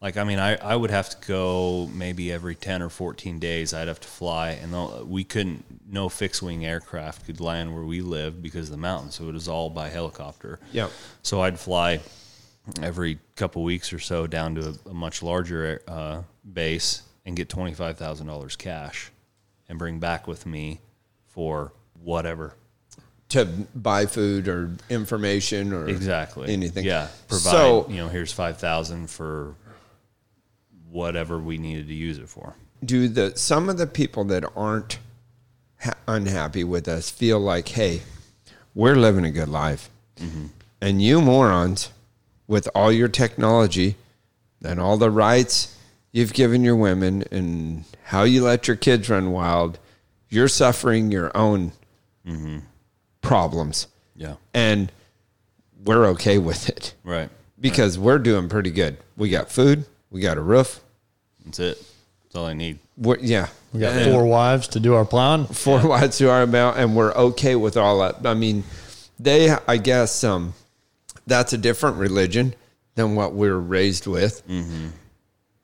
Like, 0.00 0.18
I 0.18 0.24
mean, 0.24 0.38
I, 0.38 0.56
I 0.56 0.76
would 0.76 0.90
have 0.90 1.08
to 1.10 1.26
go 1.26 1.88
maybe 1.94 2.30
every 2.30 2.54
10 2.54 2.82
or 2.82 2.90
14 2.90 3.38
days, 3.38 3.72
I'd 3.72 3.88
have 3.88 4.00
to 4.00 4.08
fly, 4.08 4.50
and 4.50 5.08
we 5.08 5.24
couldn't, 5.24 5.64
no 5.90 6.10
fixed 6.10 6.42
wing 6.42 6.66
aircraft 6.66 7.24
could 7.24 7.40
land 7.40 7.74
where 7.74 7.84
we 7.84 8.02
lived 8.02 8.42
because 8.42 8.66
of 8.68 8.72
the 8.72 8.76
mountains. 8.76 9.14
So 9.14 9.28
it 9.28 9.32
was 9.32 9.48
all 9.48 9.70
by 9.70 9.88
helicopter. 9.88 10.58
Yep. 10.72 10.90
So 11.22 11.40
I'd 11.40 11.58
fly 11.58 12.00
every 12.82 13.18
couple 13.36 13.62
weeks 13.62 13.92
or 13.92 13.98
so 13.98 14.26
down 14.26 14.56
to 14.56 14.68
a, 14.86 14.90
a 14.90 14.94
much 14.94 15.22
larger 15.22 15.80
uh, 15.86 16.22
base 16.52 17.02
and 17.24 17.36
get 17.36 17.48
twenty 17.48 17.72
five 17.74 17.96
thousand 17.96 18.26
dollars 18.26 18.56
cash, 18.56 19.10
and 19.68 19.78
bring 19.78 19.98
back 19.98 20.26
with 20.26 20.44
me 20.46 20.80
for 21.26 21.72
whatever. 22.02 22.54
To 23.34 23.44
buy 23.74 24.06
food 24.06 24.48
or 24.48 24.70
information 24.88 25.72
or 25.72 25.88
Exactly. 25.88 26.52
anything. 26.52 26.84
Yeah. 26.84 27.08
Provide. 27.28 27.50
So 27.50 27.86
you 27.88 27.98
know, 27.98 28.08
here's 28.08 28.32
five 28.32 28.56
thousand 28.58 29.10
for 29.10 29.54
whatever 30.90 31.38
we 31.38 31.58
needed 31.58 31.88
to 31.88 31.94
use 31.94 32.18
it 32.18 32.28
for. 32.28 32.54
do 32.84 33.08
the 33.08 33.36
some 33.36 33.68
of 33.68 33.76
the 33.78 33.86
people 33.86 34.24
that 34.24 34.44
aren't 34.56 34.98
ha- 35.80 35.94
unhappy 36.06 36.64
with 36.64 36.86
us 36.88 37.10
feel 37.10 37.38
like, 37.38 37.68
hey, 37.68 38.02
we're 38.74 38.96
living 38.96 39.24
a 39.24 39.30
good 39.30 39.48
life, 39.48 39.90
mm-hmm. 40.16 40.46
and 40.80 41.02
you 41.02 41.20
morons, 41.20 41.90
with 42.46 42.68
all 42.74 42.92
your 42.92 43.08
technology 43.08 43.96
and 44.64 44.80
all 44.80 44.96
the 44.96 45.10
rights 45.10 45.76
you've 46.12 46.32
given 46.32 46.62
your 46.62 46.76
women 46.76 47.24
and 47.30 47.84
how 48.04 48.22
you 48.22 48.44
let 48.44 48.68
your 48.68 48.76
kids 48.76 49.08
run 49.10 49.32
wild, 49.32 49.78
you're 50.28 50.48
suffering 50.48 51.10
your 51.10 51.30
own 51.36 51.72
mm-hmm. 52.26 52.58
Problems, 53.24 53.86
Yeah. 54.16 54.34
and 54.52 54.92
we're 55.84 56.06
okay 56.10 56.38
with 56.38 56.68
it 56.68 56.94
Right. 57.04 57.28
because 57.60 57.98
we're 57.98 58.18
doing 58.18 58.48
pretty 58.48 58.70
good. 58.70 58.96
We 59.16 59.30
got 59.30 59.50
food, 59.50 59.84
we 60.10 60.20
got 60.20 60.36
a 60.38 60.42
roof. 60.42 60.80
That's 61.44 61.58
it. 61.58 61.82
That's 62.24 62.36
all 62.36 62.46
I 62.46 62.52
need. 62.54 62.78
We're, 62.96 63.18
yeah, 63.18 63.48
We 63.72 63.80
got 63.80 64.02
four 64.04 64.24
wives 64.24 64.68
to 64.68 64.80
do 64.80 64.94
our 64.94 65.04
plowing. 65.04 65.46
four 65.46 65.86
wives 65.86 66.18
to 66.18 66.30
our 66.30 66.42
amount, 66.42 66.78
and 66.78 66.94
we're 66.94 67.12
okay 67.12 67.56
with 67.56 67.76
all 67.76 67.98
that. 68.00 68.24
I 68.26 68.34
mean, 68.34 68.64
they, 69.18 69.50
I 69.68 69.76
guess, 69.76 70.22
um, 70.24 70.54
that's 71.26 71.52
a 71.52 71.58
different 71.58 71.96
religion 71.96 72.54
than 72.94 73.14
what 73.16 73.32
we're 73.34 73.56
raised 73.58 74.06
with, 74.06 74.42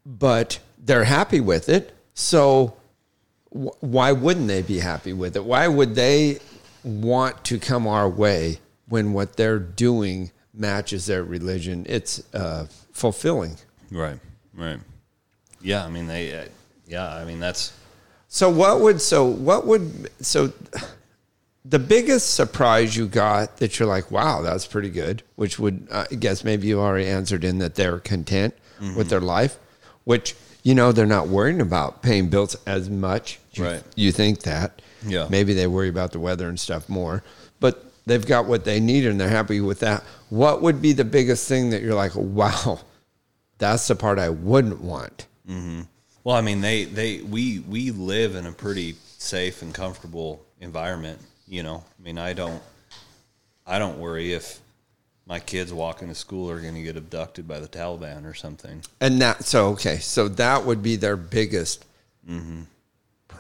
but 0.05 0.59
they're 0.79 1.05
happy 1.05 1.41
with 1.41 1.69
it. 1.69 1.93
So, 2.15 2.75
wh- 3.53 3.81
why 3.83 4.13
wouldn't 4.13 4.49
they 4.49 4.63
be 4.63 4.79
happy 4.81 5.13
with 5.13 5.37
it? 5.37 5.45
Why 5.45 5.69
would 5.69 5.95
they 5.95 6.39
want 6.85 7.45
to 7.47 7.59
come 7.59 7.87
our 7.87 8.09
way 8.09 8.59
when 8.89 9.13
what 9.13 9.37
they're 9.37 9.59
doing 9.59 10.31
matches 10.55 11.07
their 11.07 11.25
religion? 11.25 11.87
It's 11.89 12.23
uh, 12.35 12.67
fulfilling. 12.93 13.57
Right. 13.91 14.19
Right. 14.55 14.81
Yeah. 15.61 15.85
I 15.85 15.89
mean, 15.89 16.07
they. 16.07 16.37
Uh, 16.37 16.45
yeah. 16.87 17.15
I 17.15 17.25
mean, 17.25 17.41
that's. 17.41 17.73
So 18.29 18.49
what 18.49 18.81
would 18.81 19.01
so 19.01 19.25
what 19.25 19.67
would 19.67 20.09
so 20.21 20.53
the 21.65 21.79
biggest 21.79 22.35
surprise 22.35 22.97
you 22.97 23.07
got 23.07 23.57
that 23.59 23.79
you're 23.79 23.89
like, 23.89 24.11
wow, 24.11 24.41
that's 24.41 24.67
pretty 24.67 24.89
good, 24.91 25.23
which 25.37 25.59
would 25.59 25.89
I 25.91 26.07
guess 26.07 26.45
maybe 26.45 26.69
you 26.69 26.81
already 26.81 27.07
answered 27.09 27.45
in 27.45 27.59
that 27.59 27.75
they're 27.75 27.99
content 27.99 28.55
with 28.97 29.11
their 29.11 29.21
life, 29.21 29.59
which 30.05 30.35
you 30.63 30.75
know 30.75 30.91
they're 30.93 31.07
not 31.07 31.29
worrying 31.29 31.61
about 31.61 32.03
paying 32.03 32.29
bills 32.31 32.57
as 32.67 32.89
much. 32.89 33.39
You, 33.53 33.65
Right. 33.65 33.83
You 33.95 34.13
think 34.13 34.43
that? 34.43 34.81
Yeah. 35.05 35.27
Maybe 35.29 35.55
they 35.55 35.67
worry 35.67 35.89
about 35.89 36.13
the 36.13 36.21
weather 36.21 36.49
and 36.49 36.59
stuff 36.59 36.89
more, 36.89 37.23
but 37.59 37.85
they've 38.07 38.27
got 38.27 38.47
what 38.47 38.65
they 38.65 38.81
need 38.81 39.07
and 39.07 39.21
they're 39.21 39.29
happy 39.29 39.61
with 39.61 39.81
that. 39.81 40.03
What 40.29 40.63
would 40.63 40.83
be 40.83 40.93
the 40.93 41.05
biggest 41.05 41.49
thing 41.49 41.71
that 41.71 41.83
you're 41.83 41.95
like, 41.95 42.13
wow, 42.15 42.81
that's 43.59 43.89
the 43.89 43.97
part 43.97 44.19
I 44.19 44.29
wouldn't 44.31 44.81
want? 44.81 45.27
Mm-hmm. 45.49 45.83
Well, 46.25 46.37
I 46.37 46.43
mean, 46.43 46.61
they 46.61 46.85
they 46.85 47.23
we 47.23 47.61
we 47.61 47.91
live 47.91 48.35
in 48.35 48.47
a 48.47 48.53
pretty 48.53 48.95
safe 49.19 49.63
and 49.63 49.73
comfortable 49.73 50.45
environment. 50.61 51.19
You 51.47 51.63
know, 51.63 51.83
I 51.99 52.03
mean, 52.03 52.19
I 52.19 52.35
don't 52.35 52.63
I 53.67 53.79
don't 53.79 53.99
worry 53.99 54.35
if 54.35 54.61
my 55.27 55.39
kids 55.39 55.73
walking 55.73 56.09
to 56.09 56.15
school 56.15 56.51
are 56.51 56.61
going 56.61 56.75
to 56.75 56.83
get 56.83 56.97
abducted 56.97 57.47
by 57.47 57.61
the 57.61 57.69
Taliban 57.69 58.29
or 58.29 58.35
something. 58.35 58.83
And 59.01 59.21
that 59.23 59.45
so 59.45 59.69
okay, 59.69 59.99
so 59.99 60.29
that 60.29 60.65
would 60.67 60.83
be 60.83 60.97
their 60.97 61.17
biggest 61.17 61.87
mm-hmm. 62.29 62.63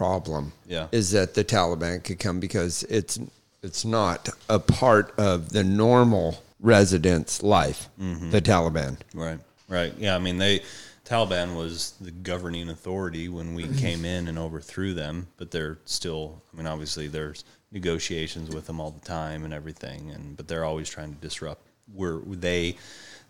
Problem. 0.00 0.46
Mm-hmm. 0.46 0.72
Yeah. 0.72 0.86
is 0.92 1.10
that 1.10 1.34
the 1.34 1.44
Taliban 1.44 2.02
could 2.02 2.18
come 2.18 2.40
because 2.40 2.84
it's 2.84 3.18
it's 3.62 3.84
not 3.84 4.30
a 4.48 4.58
part 4.58 5.12
of 5.18 5.50
the 5.50 5.62
normal 5.62 6.42
resident's 6.58 7.42
life. 7.42 7.90
Mm-hmm. 8.00 8.30
The 8.30 8.40
Taliban. 8.40 8.96
Right. 9.14 9.38
Right. 9.68 9.92
Yeah. 9.98 10.16
I 10.16 10.18
mean, 10.18 10.38
they 10.38 10.62
Taliban 11.04 11.54
was 11.54 11.92
the 12.00 12.10
governing 12.10 12.70
authority 12.70 13.28
when 13.28 13.54
we 13.54 13.68
came 13.76 14.06
in 14.06 14.26
and 14.26 14.38
overthrew 14.38 14.94
them, 14.94 15.26
but 15.36 15.50
they're 15.50 15.78
still. 15.84 16.40
I 16.52 16.56
mean, 16.56 16.66
obviously, 16.66 17.06
there's 17.06 17.44
negotiations 17.70 18.54
with 18.54 18.66
them 18.66 18.80
all 18.80 18.90
the 18.90 19.06
time 19.06 19.44
and 19.44 19.52
everything, 19.52 20.10
and 20.10 20.34
but 20.36 20.48
they're 20.48 20.64
always 20.64 20.88
trying 20.88 21.12
to 21.14 21.20
disrupt. 21.20 21.66
Where 21.92 22.20
they, 22.24 22.76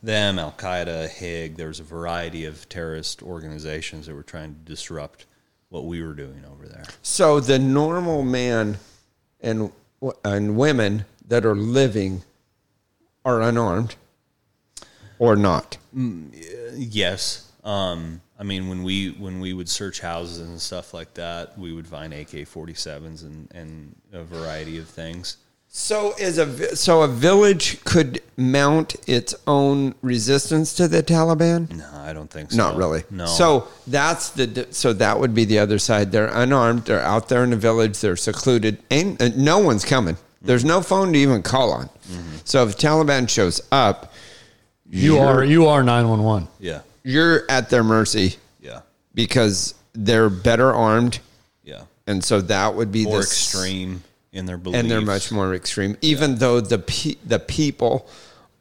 them, 0.02 0.38
Al 0.38 0.52
Qaeda, 0.52 1.08
Hig. 1.08 1.56
There's 1.56 1.80
a 1.80 1.84
variety 1.84 2.44
of 2.44 2.68
terrorist 2.68 3.22
organizations 3.22 4.06
that 4.06 4.14
were 4.14 4.22
trying 4.22 4.54
to 4.54 4.60
disrupt 4.60 5.26
what 5.70 5.86
we 5.86 6.02
were 6.02 6.12
doing 6.12 6.44
over 6.52 6.68
there. 6.68 6.84
So 7.02 7.40
the 7.40 7.58
normal 7.58 8.22
man 8.22 8.78
and 9.40 9.72
and 10.24 10.56
women 10.56 11.06
that 11.26 11.46
are 11.46 11.54
living 11.54 12.22
are 13.24 13.40
unarmed 13.40 13.96
or 15.18 15.36
not. 15.36 15.78
Yes. 16.74 17.50
Um, 17.62 18.20
I 18.38 18.42
mean, 18.42 18.68
when 18.68 18.82
we 18.82 19.10
when 19.10 19.40
we 19.40 19.52
would 19.52 19.68
search 19.68 20.00
houses 20.00 20.40
and 20.40 20.60
stuff 20.60 20.94
like 20.94 21.14
that, 21.14 21.58
we 21.58 21.72
would 21.72 21.86
find 21.86 22.12
AK 22.12 22.46
forty 22.46 22.74
sevens 22.74 23.22
and 23.22 23.48
and 23.54 23.96
a 24.12 24.24
variety 24.24 24.78
of 24.78 24.88
things. 24.88 25.36
So 25.72 26.14
is 26.18 26.36
a 26.38 26.74
so 26.74 27.02
a 27.02 27.08
village 27.08 27.82
could 27.84 28.20
mount 28.36 28.96
its 29.08 29.36
own 29.46 29.94
resistance 30.02 30.74
to 30.74 30.88
the 30.88 31.00
Taliban? 31.00 31.70
No, 31.76 31.86
I 31.94 32.12
don't 32.12 32.28
think 32.28 32.50
so. 32.50 32.56
Not 32.56 32.76
really. 32.76 33.04
No. 33.08 33.26
So 33.26 33.68
that's 33.86 34.30
the 34.30 34.66
so 34.72 34.92
that 34.94 35.20
would 35.20 35.32
be 35.32 35.44
the 35.44 35.60
other 35.60 35.78
side. 35.78 36.10
They're 36.10 36.26
unarmed. 36.34 36.86
They're 36.86 37.00
out 37.00 37.28
there 37.28 37.44
in 37.44 37.50
the 37.50 37.56
village. 37.56 38.00
They're 38.00 38.16
secluded. 38.16 38.78
Ain't 38.90 39.22
uh, 39.22 39.28
no 39.36 39.58
one's 39.58 39.84
coming. 39.84 40.16
There's 40.42 40.64
no 40.64 40.80
phone 40.80 41.12
to 41.12 41.18
even 41.20 41.42
call 41.42 41.70
on. 41.72 41.86
Mm-hmm. 42.10 42.36
So 42.44 42.66
if 42.66 42.76
Taliban 42.76 43.28
shows 43.28 43.60
up, 43.70 44.12
You 44.90 45.14
you're- 45.16 45.48
you 45.48 45.66
are 45.68 45.84
nine 45.84 46.08
one 46.08 46.24
one. 46.24 46.48
yeah, 46.58 46.80
you're 47.04 47.44
at 47.48 47.70
their 47.70 47.84
mercy 47.84 48.36
yeah, 48.60 48.80
because 49.14 49.74
they're 49.92 50.30
better 50.30 50.72
armed, 50.72 51.20
yeah. 51.62 51.82
and 52.08 52.24
so 52.24 52.40
that 52.40 52.74
would 52.74 52.90
be 52.90 53.04
More 53.04 53.18
the 53.18 53.22
s- 53.22 53.54
extreme 53.54 54.02
in 54.32 54.46
their 54.46 54.56
beliefs, 54.58 54.80
and 54.80 54.90
they're 54.90 55.00
much 55.00 55.32
more 55.32 55.54
extreme. 55.54 55.96
Even 56.00 56.36
though 56.36 56.60
the 56.60 56.78
pe- 56.78 57.16
the 57.24 57.38
people 57.38 58.08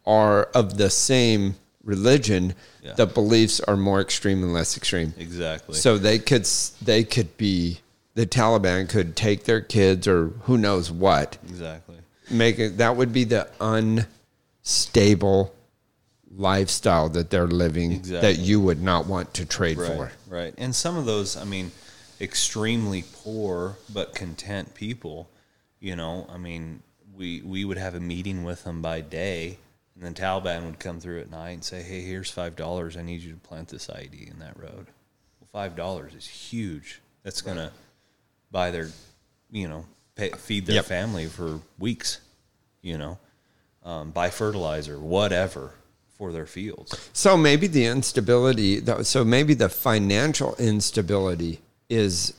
are 0.06 0.44
of 0.56 0.78
the 0.78 0.90
same 0.90 1.56
religion, 1.84 2.56
Yeah. 2.84 2.94
the 2.94 3.06
beliefs 3.06 3.60
are 3.62 3.78
more 3.78 4.02
extreme 4.02 4.44
and 4.44 4.54
less 4.54 4.76
extreme. 4.78 5.14
exactly. 5.18 5.76
So 5.76 5.98
they 5.98 6.20
could 6.20 6.48
they 6.82 7.04
could 7.04 7.38
be 7.38 7.80
the 8.16 8.26
Taliban 8.26 8.90
could 8.90 9.16
take 9.16 9.44
their 9.46 9.62
kids 9.62 10.08
or 10.08 10.30
who 10.44 10.58
knows 10.58 10.92
what 10.92 11.38
exactly. 11.48 11.98
make 12.30 12.60
it 12.60 12.78
that 12.78 12.96
would 12.96 13.14
be 13.14 13.24
the 13.24 13.48
unstable 13.62 15.54
lifestyle 16.36 17.10
that 17.10 17.30
they're 17.30 17.48
living 17.48 17.92
Exactly. 17.92 18.34
that 18.34 18.40
you 18.40 18.60
would 18.62 18.82
not 18.82 19.08
want 19.08 19.34
to 19.36 19.46
trade 19.46 19.78
Right, 19.78 19.88
for. 19.96 20.12
right. 20.28 20.54
And 20.58 20.76
some 20.76 20.96
of 20.98 21.06
those, 21.06 21.36
I 21.36 21.44
mean, 21.44 21.72
extremely 22.22 23.04
poor 23.24 23.78
but 23.92 24.14
content 24.16 24.74
people. 24.76 25.30
You 25.80 25.96
know, 25.96 26.28
I 26.30 26.38
mean, 26.38 26.82
we 27.16 27.42
we 27.42 27.64
would 27.66 27.78
have 27.78 27.96
a 27.96 28.00
meeting 28.00 28.44
with 28.44 28.64
them 28.64 28.82
by 28.82 29.02
day, 29.02 29.58
and 29.96 30.04
then 30.04 30.14
Taliban 30.14 30.66
would 30.66 30.80
come 30.80 31.00
through 31.00 31.22
at 31.22 31.32
night 31.32 31.52
and 31.52 31.64
say, 31.64 31.82
"Hey, 31.82 32.02
here's 32.02 32.30
five 32.30 32.56
dollars. 32.56 32.98
I 32.98 33.02
need 33.02 33.22
you 33.22 33.32
to 33.32 33.38
plant 33.40 33.70
this 33.70 33.90
ID 33.90 34.28
in 34.30 34.40
that 34.40 34.58
road." 34.60 34.88
Well, 35.40 35.48
five 35.52 35.76
dollars 35.76 36.14
is 36.14 36.28
huge. 36.28 37.00
That's 37.24 37.42
gonna 37.42 37.72
buy 38.52 38.72
their, 38.72 38.90
you 39.52 39.68
know, 39.68 39.86
pay, 40.16 40.32
feed 40.32 40.66
their 40.66 40.76
Yep. 40.76 40.86
family 40.86 41.28
for 41.28 41.62
weeks. 41.78 42.20
You 42.82 42.98
know, 42.98 43.18
um, 43.84 44.12
buy 44.12 44.30
fertilizer, 44.30 45.00
whatever, 45.00 45.74
for 46.18 46.32
their 46.32 46.46
fields. 46.46 46.94
So 47.14 47.36
maybe 47.38 47.68
the 47.68 47.86
instability, 47.86 48.82
so 49.04 49.24
maybe 49.26 49.54
the 49.54 49.70
financial 49.70 50.56
instability 50.56 51.60
is 51.90 52.34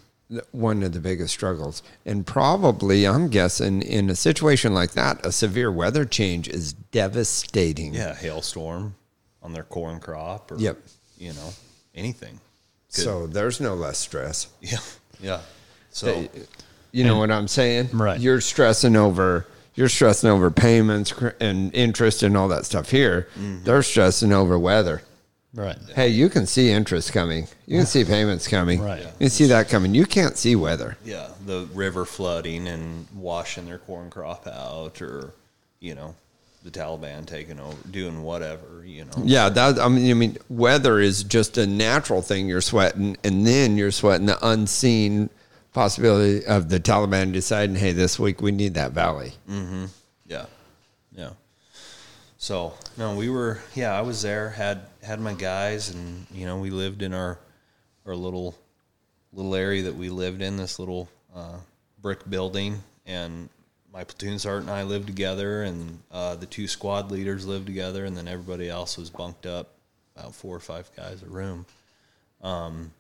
one 0.53 0.83
of 0.83 0.93
the 0.93 1.01
biggest 1.01 1.35
struggles. 1.35 1.83
And 2.07 2.27
probably, 2.27 3.07
I'm 3.07 3.29
guessing, 3.29 3.83
in 3.83 4.11
a 4.11 4.15
situation 4.17 4.73
like 4.75 4.93
that, 4.93 5.25
a 5.27 5.33
severe 5.33 5.71
weather 5.73 6.05
change 6.05 6.49
is 6.49 6.73
devastating. 6.73 7.95
Yeah, 7.95 8.15
hailstorm 8.15 8.95
on 9.43 9.53
their 9.53 9.65
corn 9.65 10.01
crop 10.01 10.53
or 10.53 10.59
Yep. 10.59 10.79
you 11.19 11.33
know, 11.33 11.51
anything. 11.95 12.41
Could- 12.95 13.05
So 13.05 13.27
there's 13.27 13.61
no 13.61 13.75
less 13.75 13.99
stress. 13.99 14.49
yeah. 14.61 14.79
Yeah. 15.21 15.41
So 15.91 16.29
You 16.93 17.05
know 17.05 17.19
what 17.19 17.31
I'm 17.31 17.49
saying? 17.49 17.91
Right. 17.93 18.21
You're 18.21 18.41
stressing 18.41 18.97
over 18.97 19.47
you're 19.77 19.89
stressing 19.89 20.29
over 20.29 20.51
payments 20.51 21.15
and 21.41 21.73
interest 21.75 22.23
and 22.25 22.37
all 22.37 22.49
that 22.49 22.67
stuff 22.67 22.91
here. 22.91 23.29
Mm-hmm. 23.39 23.65
They're 23.65 23.83
stressing 23.85 24.33
over 24.33 24.59
weather. 24.59 25.03
Right. 25.53 25.77
Hey, 25.95 26.09
you 26.09 26.29
can 26.29 26.47
see 26.47 26.71
interest 26.71 27.13
coming. 27.13 27.49
You 27.67 27.79
can 27.79 27.87
see 27.87 28.05
payments 28.05 28.47
coming. 28.47 28.81
Right. 28.81 29.01
You 29.03 29.09
can 29.19 29.31
see 29.31 29.47
that 29.47 29.69
coming. 29.69 29.95
You 29.95 30.07
can't 30.07 30.37
see 30.37 30.55
weather. 30.55 30.97
yeah, 31.05 31.29
the 31.45 31.69
river 31.75 32.05
flooding 32.05 32.69
and 32.69 33.07
washing 33.15 33.67
their 33.67 33.79
corn 33.79 34.11
crop 34.11 34.47
out 34.47 35.03
or, 35.03 35.33
you 35.81 35.95
know, 35.97 36.15
the 36.63 36.71
Taliban 36.71 37.27
taking 37.27 37.59
over 37.59 37.77
doing 37.91 38.23
whatever, 38.23 38.85
you 38.85 39.07
know. 39.07 39.13
Yeah, 39.25 39.49
that 39.49 39.81
I 39.81 39.89
mean, 39.89 40.11
I 40.11 40.15
mean, 40.15 40.37
weather 40.49 41.01
is 41.01 41.25
just 41.25 41.57
a 41.59 41.67
natural 41.67 42.23
thing 42.23 42.49
you're 42.49 42.61
sweating, 42.61 43.17
and 43.25 43.47
then 43.47 43.77
you're 43.79 43.91
sweating 43.91 44.27
the 44.27 44.39
unseen 44.47 45.31
possibility 45.73 46.45
of 46.45 46.69
the 46.69 46.79
Taliban 46.79 47.33
deciding, 47.33 47.77
hey, 47.77 47.93
this 47.93 48.19
week 48.19 48.43
we 48.43 48.53
need 48.53 48.75
that 48.75 48.93
valley. 48.93 49.33
Mm-hmm. 49.49 49.87
Yeah. 50.27 50.47
Yeah. 51.13 51.31
So 52.43 52.73
no, 52.97 53.17
we 53.17 53.29
were 53.29 53.59
yeah, 53.75 53.93
I 53.93 54.01
was 54.01 54.23
there, 54.23 54.49
had 54.49 54.81
had 55.03 55.21
my 55.21 55.35
guys 55.35 55.91
and 55.91 56.27
you 56.33 56.47
know, 56.47 56.57
we 56.57 56.71
lived 56.71 57.03
in 57.03 57.13
our 57.13 57.39
our 58.07 58.17
little 58.17 58.55
little 59.35 59.55
area 59.55 59.83
that 59.83 59.95
we 59.95 60.09
lived 60.09 60.41
in, 60.41 60.57
this 60.57 60.79
little 60.79 61.11
uh, 61.37 61.59
brick 62.01 62.29
building 62.31 62.83
and 63.05 63.51
my 63.93 64.05
platoon 64.05 64.39
sergeant 64.39 64.71
and 64.71 64.79
I 64.79 64.85
lived 64.85 65.07
together 65.07 65.65
and 65.65 65.99
uh, 66.11 66.35
the 66.35 66.47
two 66.47 66.67
squad 66.67 67.11
leaders 67.11 67.47
lived 67.47 67.67
together 67.67 68.07
and 68.07 68.17
then 68.17 68.27
everybody 68.27 68.71
else 68.71 68.97
was 68.97 69.11
bunked 69.11 69.45
up 69.45 69.75
about 70.17 70.35
four 70.35 70.57
or 70.57 70.61
five 70.61 70.91
guys 70.97 71.23
a 71.23 71.27
room. 71.27 71.67
Um 72.41 72.91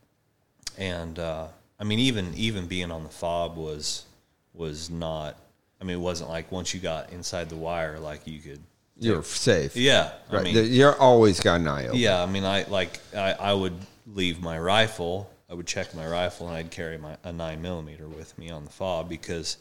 and 0.76 1.18
uh, 1.18 1.46
I 1.78 1.84
mean 1.84 1.98
even 1.98 2.34
even 2.34 2.66
being 2.66 2.90
on 2.90 3.04
the 3.04 3.08
fob 3.08 3.56
was 3.56 4.04
was 4.52 4.90
not 4.90 5.38
I 5.80 5.84
mean 5.84 5.96
it 5.96 6.00
wasn't 6.00 6.28
like 6.28 6.52
once 6.52 6.74
you 6.74 6.80
got 6.80 7.10
inside 7.10 7.48
the 7.48 7.56
wire 7.56 7.98
like 7.98 8.26
you 8.26 8.38
could 8.38 8.60
You're 9.00 9.22
safe. 9.24 9.74
yeah 9.76 10.12
I 10.30 10.42
mean 10.42 10.72
you're 10.72 10.94
always 10.96 11.40
got 11.40 11.60
an 11.60 11.68
eye 11.68 11.86
open. 11.88 11.98
yeah 11.98 12.22
I 12.22 12.26
mean 12.26 12.44
I 12.44 12.64
like 12.64 13.00
I, 13.16 13.32
I 13.32 13.52
would 13.52 13.74
leave 14.06 14.40
my 14.40 14.58
rifle 14.58 15.30
I 15.50 15.54
would 15.54 15.66
check 15.66 15.94
my 15.94 16.06
rifle 16.06 16.46
and 16.48 16.56
I'd 16.56 16.70
carry 16.70 16.96
my 16.98 17.16
a 17.24 17.32
nine 17.32 17.60
millimeter 17.62 18.06
with 18.08 18.36
me 18.38 18.50
on 18.50 18.64
the 18.64 18.70
fob 18.70 19.08
because 19.08 19.56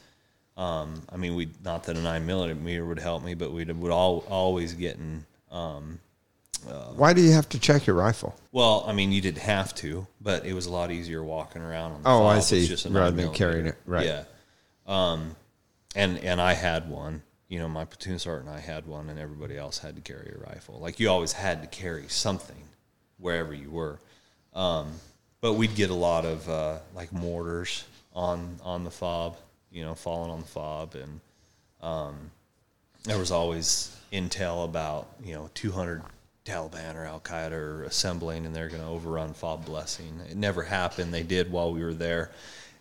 um, 0.57 1.01
I 1.11 1.15
mean 1.17 1.35
we 1.35 1.49
not 1.63 1.85
that 1.85 1.95
a 1.97 2.01
nine 2.01 2.25
millimeter 2.25 2.85
would 2.85 2.99
help 2.99 3.23
me 3.23 3.33
but 3.33 3.51
we 3.51 3.63
would 3.65 3.91
all 3.91 4.25
always 4.29 4.73
getting 4.73 5.25
um, 5.51 5.99
Why 6.95 7.13
do 7.13 7.21
you 7.21 7.31
have 7.31 7.47
to 7.49 7.59
check 7.59 7.87
your 7.87 7.95
rifle? 7.95 8.35
well 8.51 8.83
I 8.87 8.93
mean 8.93 9.11
you 9.13 9.21
didn't 9.21 9.41
have 9.43 9.73
to 9.75 10.05
but 10.21 10.45
it 10.45 10.53
was 10.53 10.65
a 10.65 10.71
lot 10.71 10.91
easier 10.91 11.23
walking 11.23 11.61
around 11.61 11.93
on 11.93 12.03
the 12.03 12.09
Oh, 12.09 12.19
fob 12.19 12.37
I 12.37 12.39
see. 12.41 12.67
Rather 12.89 13.15
9 13.15 13.15
than 13.15 13.33
carrying 13.33 13.65
it. 13.67 13.75
Right. 13.85 14.05
yeah 14.05 14.23
um, 14.85 15.35
and 15.95 16.17
and 16.19 16.41
I 16.41 16.53
had 16.53 16.89
one. 16.89 17.21
You 17.49 17.59
know, 17.59 17.67
my 17.67 17.83
platoon 17.83 18.19
sergeant 18.19 18.47
and 18.47 18.57
I 18.57 18.61
had 18.61 18.85
one, 18.85 19.09
and 19.09 19.19
everybody 19.19 19.57
else 19.57 19.79
had 19.79 19.95
to 19.95 20.01
carry 20.01 20.33
a 20.35 20.49
rifle. 20.49 20.79
Like 20.79 20.99
you 20.99 21.09
always 21.09 21.33
had 21.33 21.61
to 21.61 21.67
carry 21.67 22.07
something 22.07 22.63
wherever 23.17 23.53
you 23.53 23.69
were. 23.69 23.99
Um, 24.53 24.91
but 25.41 25.53
we'd 25.53 25.75
get 25.75 25.89
a 25.89 25.95
lot 25.95 26.25
of 26.25 26.47
uh, 26.47 26.77
like 26.95 27.11
mortars 27.11 27.83
on 28.13 28.57
on 28.63 28.83
the 28.83 28.91
fob. 28.91 29.37
You 29.71 29.83
know, 29.83 29.93
falling 29.93 30.31
on 30.31 30.39
the 30.39 30.47
fob, 30.47 30.95
and 30.95 31.19
um, 31.81 32.31
there 33.03 33.17
was 33.17 33.31
always 33.31 33.95
intel 34.11 34.65
about 34.65 35.07
you 35.23 35.33
know 35.33 35.49
200 35.53 36.01
Taliban 36.45 36.95
or 36.95 37.05
Al 37.05 37.19
Qaeda 37.19 37.85
assembling 37.85 38.45
and 38.45 38.55
they're 38.55 38.69
going 38.69 38.81
to 38.81 38.87
overrun 38.87 39.33
Fob 39.33 39.65
Blessing. 39.65 40.19
It 40.29 40.37
never 40.37 40.63
happened. 40.63 41.13
They 41.13 41.23
did 41.23 41.51
while 41.51 41.71
we 41.71 41.83
were 41.83 41.93
there, 41.93 42.31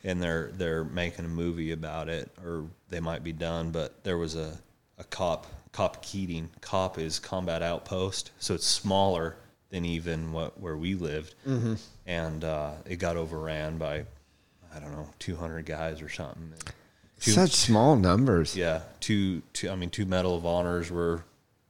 and 0.04 0.22
they're 0.22 0.50
they're 0.54 0.84
making 0.84 1.24
a 1.24 1.28
movie 1.28 1.72
about 1.72 2.08
it, 2.08 2.30
or 2.44 2.64
they 2.88 3.00
might 3.00 3.22
be 3.24 3.32
done. 3.32 3.70
But 3.70 4.04
there 4.04 4.18
was 4.18 4.34
a 4.36 4.56
a 4.98 5.04
cop 5.04 5.46
cop 5.72 6.02
Keating. 6.02 6.50
Cop 6.60 6.98
is 6.98 7.18
combat 7.18 7.62
outpost, 7.62 8.30
so 8.38 8.54
it's 8.54 8.66
smaller 8.66 9.36
than 9.70 9.84
even 9.84 10.32
what 10.32 10.58
where 10.60 10.76
we 10.76 10.94
lived, 10.94 11.34
and 12.06 12.44
uh, 12.44 12.72
it 12.86 12.96
got 12.96 13.16
overran 13.16 13.78
by 13.78 14.04
I 14.74 14.80
don't 14.80 14.92
know 14.92 15.08
200 15.18 15.64
guys 15.66 16.00
or 16.02 16.08
something. 16.08 16.52
Two- 17.20 17.32
Such 17.32 17.50
small 17.52 17.96
numbers. 17.96 18.54
yeah, 18.56 18.82
two, 19.00 19.42
two. 19.52 19.68
I 19.70 19.74
mean, 19.76 19.90
two 19.90 20.06
Medal 20.06 20.36
of 20.36 20.46
Honors 20.46 20.90
were 20.90 21.24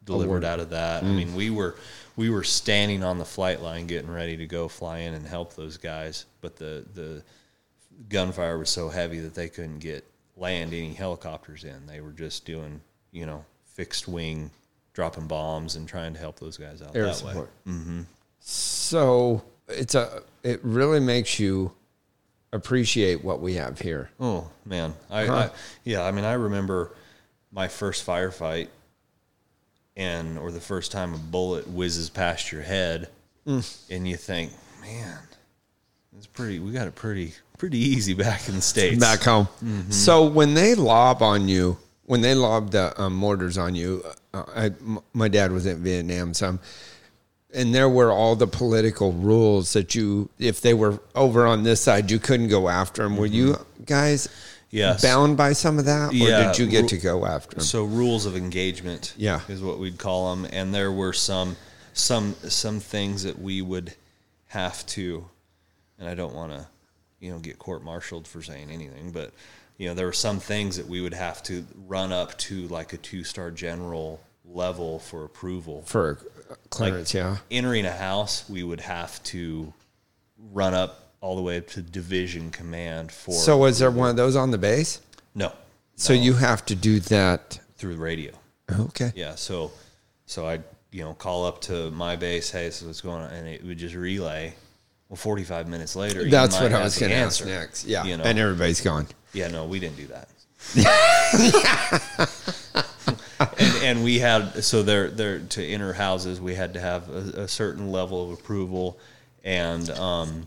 delivered 0.04 0.44
out 0.44 0.60
of 0.60 0.70
that. 0.70 1.02
I 1.04 1.06
mean, 1.06 1.34
we 1.34 1.48
were 1.50 1.74
we 2.16 2.28
were 2.30 2.44
standing 2.44 3.02
on 3.02 3.18
the 3.18 3.24
flight 3.24 3.62
line 3.62 3.86
getting 3.86 4.10
ready 4.10 4.36
to 4.36 4.46
go 4.46 4.68
fly 4.68 4.98
in 4.98 5.14
and 5.14 5.26
help 5.26 5.54
those 5.54 5.76
guys, 5.78 6.26
but 6.40 6.56
the 6.56 6.84
the 6.94 7.22
gunfire 8.08 8.58
was 8.58 8.70
so 8.70 8.88
heavy 8.88 9.20
that 9.20 9.34
they 9.34 9.48
couldn't 9.48 9.80
get 9.80 10.04
land 10.36 10.72
any 10.72 10.92
helicopters 10.92 11.64
in. 11.64 11.86
They 11.86 12.00
were 12.00 12.12
just 12.12 12.44
doing, 12.44 12.80
you 13.10 13.26
know, 13.26 13.44
fixed 13.64 14.06
wing 14.08 14.50
dropping 14.92 15.26
bombs 15.26 15.76
and 15.76 15.88
trying 15.88 16.12
to 16.12 16.18
help 16.18 16.40
those 16.40 16.56
guys 16.56 16.82
out 16.82 16.96
Air 16.96 17.06
that 17.06 17.14
support. 17.14 17.36
way. 17.36 17.72
So 18.40 19.44
it's 19.68 19.94
a. 19.94 20.22
It 20.42 20.60
really 20.62 21.00
makes 21.00 21.38
you 21.38 21.72
appreciate 22.52 23.22
what 23.22 23.40
we 23.40 23.54
have 23.54 23.80
here. 23.80 24.10
Oh 24.18 24.50
man, 24.64 24.94
I, 25.10 25.28
I 25.28 25.50
yeah. 25.84 26.02
I 26.02 26.10
mean, 26.10 26.24
I 26.24 26.32
remember 26.32 26.92
my 27.52 27.68
first 27.68 28.06
firefight, 28.06 28.68
and 29.96 30.38
or 30.38 30.50
the 30.50 30.60
first 30.60 30.92
time 30.92 31.14
a 31.14 31.18
bullet 31.18 31.68
whizzes 31.68 32.10
past 32.10 32.50
your 32.50 32.62
head, 32.62 33.08
mm. 33.46 33.90
and 33.90 34.08
you 34.08 34.16
think, 34.16 34.52
man, 34.80 35.18
it's 36.16 36.26
pretty. 36.26 36.58
We 36.58 36.72
got 36.72 36.88
it 36.88 36.94
pretty 36.94 37.34
pretty 37.58 37.78
easy 37.78 38.14
back 38.14 38.48
in 38.48 38.54
the 38.56 38.62
states. 38.62 38.98
back 39.00 39.20
home. 39.22 39.48
So 39.90 40.26
when 40.26 40.54
they 40.54 40.74
lob 40.74 41.22
on 41.22 41.48
you, 41.48 41.76
when 42.06 42.20
they 42.22 42.34
lob 42.34 42.70
the 42.70 42.98
um, 43.00 43.14
mortars 43.14 43.58
on 43.58 43.74
you, 43.74 44.02
uh, 44.32 44.44
I, 44.54 44.64
m- 44.66 45.00
my 45.12 45.28
dad 45.28 45.52
was 45.52 45.66
in 45.66 45.82
Vietnam, 45.82 46.32
some, 46.32 46.58
and 47.52 47.74
there 47.74 47.88
were 47.88 48.10
all 48.12 48.36
the 48.36 48.46
political 48.46 49.12
rules 49.12 49.72
that 49.74 49.94
you, 49.94 50.30
if 50.38 50.60
they 50.60 50.72
were 50.74 51.00
over 51.14 51.46
on 51.46 51.62
this 51.64 51.80
side, 51.80 52.10
you 52.10 52.18
couldn't 52.18 52.48
go 52.48 52.68
after 52.68 53.02
them. 53.02 53.16
Were 53.16 53.26
you 53.26 53.56
guys 53.84 54.28
Yes. 54.70 55.00
bound 55.02 55.36
by 55.38 55.54
some 55.54 55.78
of 55.78 55.86
that, 55.86 56.10
or 56.10 56.14
Yeah, 56.14 56.48
did 56.52 56.58
you 56.58 56.66
get 56.66 56.88
to 56.88 56.98
go 56.98 57.24
after 57.24 57.56
them? 57.56 57.64
So 57.64 57.84
rules 57.84 58.26
of 58.26 58.36
engagement, 58.36 59.14
Yeah. 59.16 59.40
is 59.48 59.62
what 59.62 59.78
we'd 59.78 59.96
call 59.98 60.34
them. 60.36 60.46
And 60.52 60.74
there 60.74 60.92
were 60.92 61.12
some 61.14 61.56
some 61.94 62.36
some 62.48 62.78
things 62.78 63.22
that 63.24 63.40
we 63.40 63.60
would 63.62 63.94
have 64.48 64.84
to, 64.88 65.24
and 65.98 66.06
I 66.08 66.14
don't 66.14 66.34
want 66.34 66.52
to, 66.52 66.66
you 67.20 67.30
know, 67.32 67.38
get 67.38 67.58
court 67.58 67.82
martialed 67.82 68.26
for 68.28 68.42
saying 68.42 68.70
anything, 68.70 69.10
but 69.10 69.32
you 69.76 69.88
know, 69.88 69.94
there 69.94 70.06
were 70.06 70.12
some 70.12 70.40
things 70.40 70.76
that 70.76 70.86
we 70.86 71.00
would 71.00 71.14
have 71.14 71.42
to 71.44 71.64
run 71.86 72.12
up 72.12 72.36
to 72.38 72.66
like 72.68 72.92
a 72.92 72.96
two 72.96 73.22
star 73.24 73.50
general 73.50 74.20
level 74.44 74.98
for 74.98 75.24
approval. 75.24 75.82
For 75.86 76.18
clearance, 76.70 77.14
yeah. 77.14 77.36
Entering 77.50 77.84
a 77.86 77.92
house, 77.92 78.48
we 78.48 78.62
would 78.62 78.80
have 78.80 79.22
to 79.24 79.72
run 80.52 80.74
up 80.74 81.12
all 81.20 81.36
the 81.36 81.42
way 81.42 81.58
up 81.58 81.66
to 81.68 81.82
division 81.82 82.50
command 82.50 83.10
for. 83.12 83.32
So 83.34 83.56
was 83.58 83.78
there 83.78 83.90
one 83.90 84.10
of 84.10 84.16
those 84.16 84.36
on 84.36 84.50
the 84.50 84.58
base? 84.58 85.00
no, 85.34 85.52
So 85.96 86.14
no, 86.14 86.20
you 86.20 86.32
have 86.34 86.64
to 86.66 86.74
do 86.74 87.00
that. 87.00 87.58
through 87.76 87.94
the 87.94 88.00
radio. 88.00 88.32
Okay. 88.70 89.12
Yeah, 89.14 89.34
so 89.36 89.70
so 90.26 90.46
I 90.46 90.60
you 90.90 91.02
know 91.04 91.14
call 91.14 91.44
up 91.46 91.60
to 91.62 91.90
my 91.92 92.16
base, 92.16 92.50
hey, 92.50 92.64
this 92.64 92.80
is 92.82 92.86
what's 92.86 93.00
going 93.00 93.22
on, 93.22 93.30
and 93.30 93.46
it 93.48 93.64
would 93.64 93.78
just 93.78 93.94
relay. 93.94 94.54
Well, 95.08 95.16
forty 95.16 95.44
five 95.44 95.68
minutes 95.68 95.96
later, 95.96 96.28
That's 96.28 96.60
what 96.60 96.72
I 96.72 96.82
was 96.82 96.98
going 96.98 97.10
to 97.10 97.16
ask 97.16 97.40
answer, 97.40 97.46
next. 97.46 97.86
Yeah. 97.86 98.04
you 98.04 98.16
know, 98.16 98.24
And 98.24 98.38
everybody's 98.38 98.80
gone. 98.80 99.06
yeah, 99.32 99.48
no, 99.48 99.64
we 99.66 99.80
didn't 99.80 99.96
do 99.96 100.06
that. 100.08 100.28
and, 103.58 103.82
and 103.82 104.04
we 104.04 104.18
had 104.18 104.62
so 104.64 104.82
there 104.82 105.08
there 105.08 105.38
to 105.38 105.64
enter 105.64 105.92
houses, 105.92 106.40
we 106.40 106.54
had 106.54 106.74
to 106.74 106.80
have 106.80 107.08
a, 107.08 107.42
a 107.42 107.48
certain 107.48 107.90
level 107.90 108.30
of 108.30 108.38
approval, 108.38 108.98
and 109.44 109.88
um, 109.90 110.46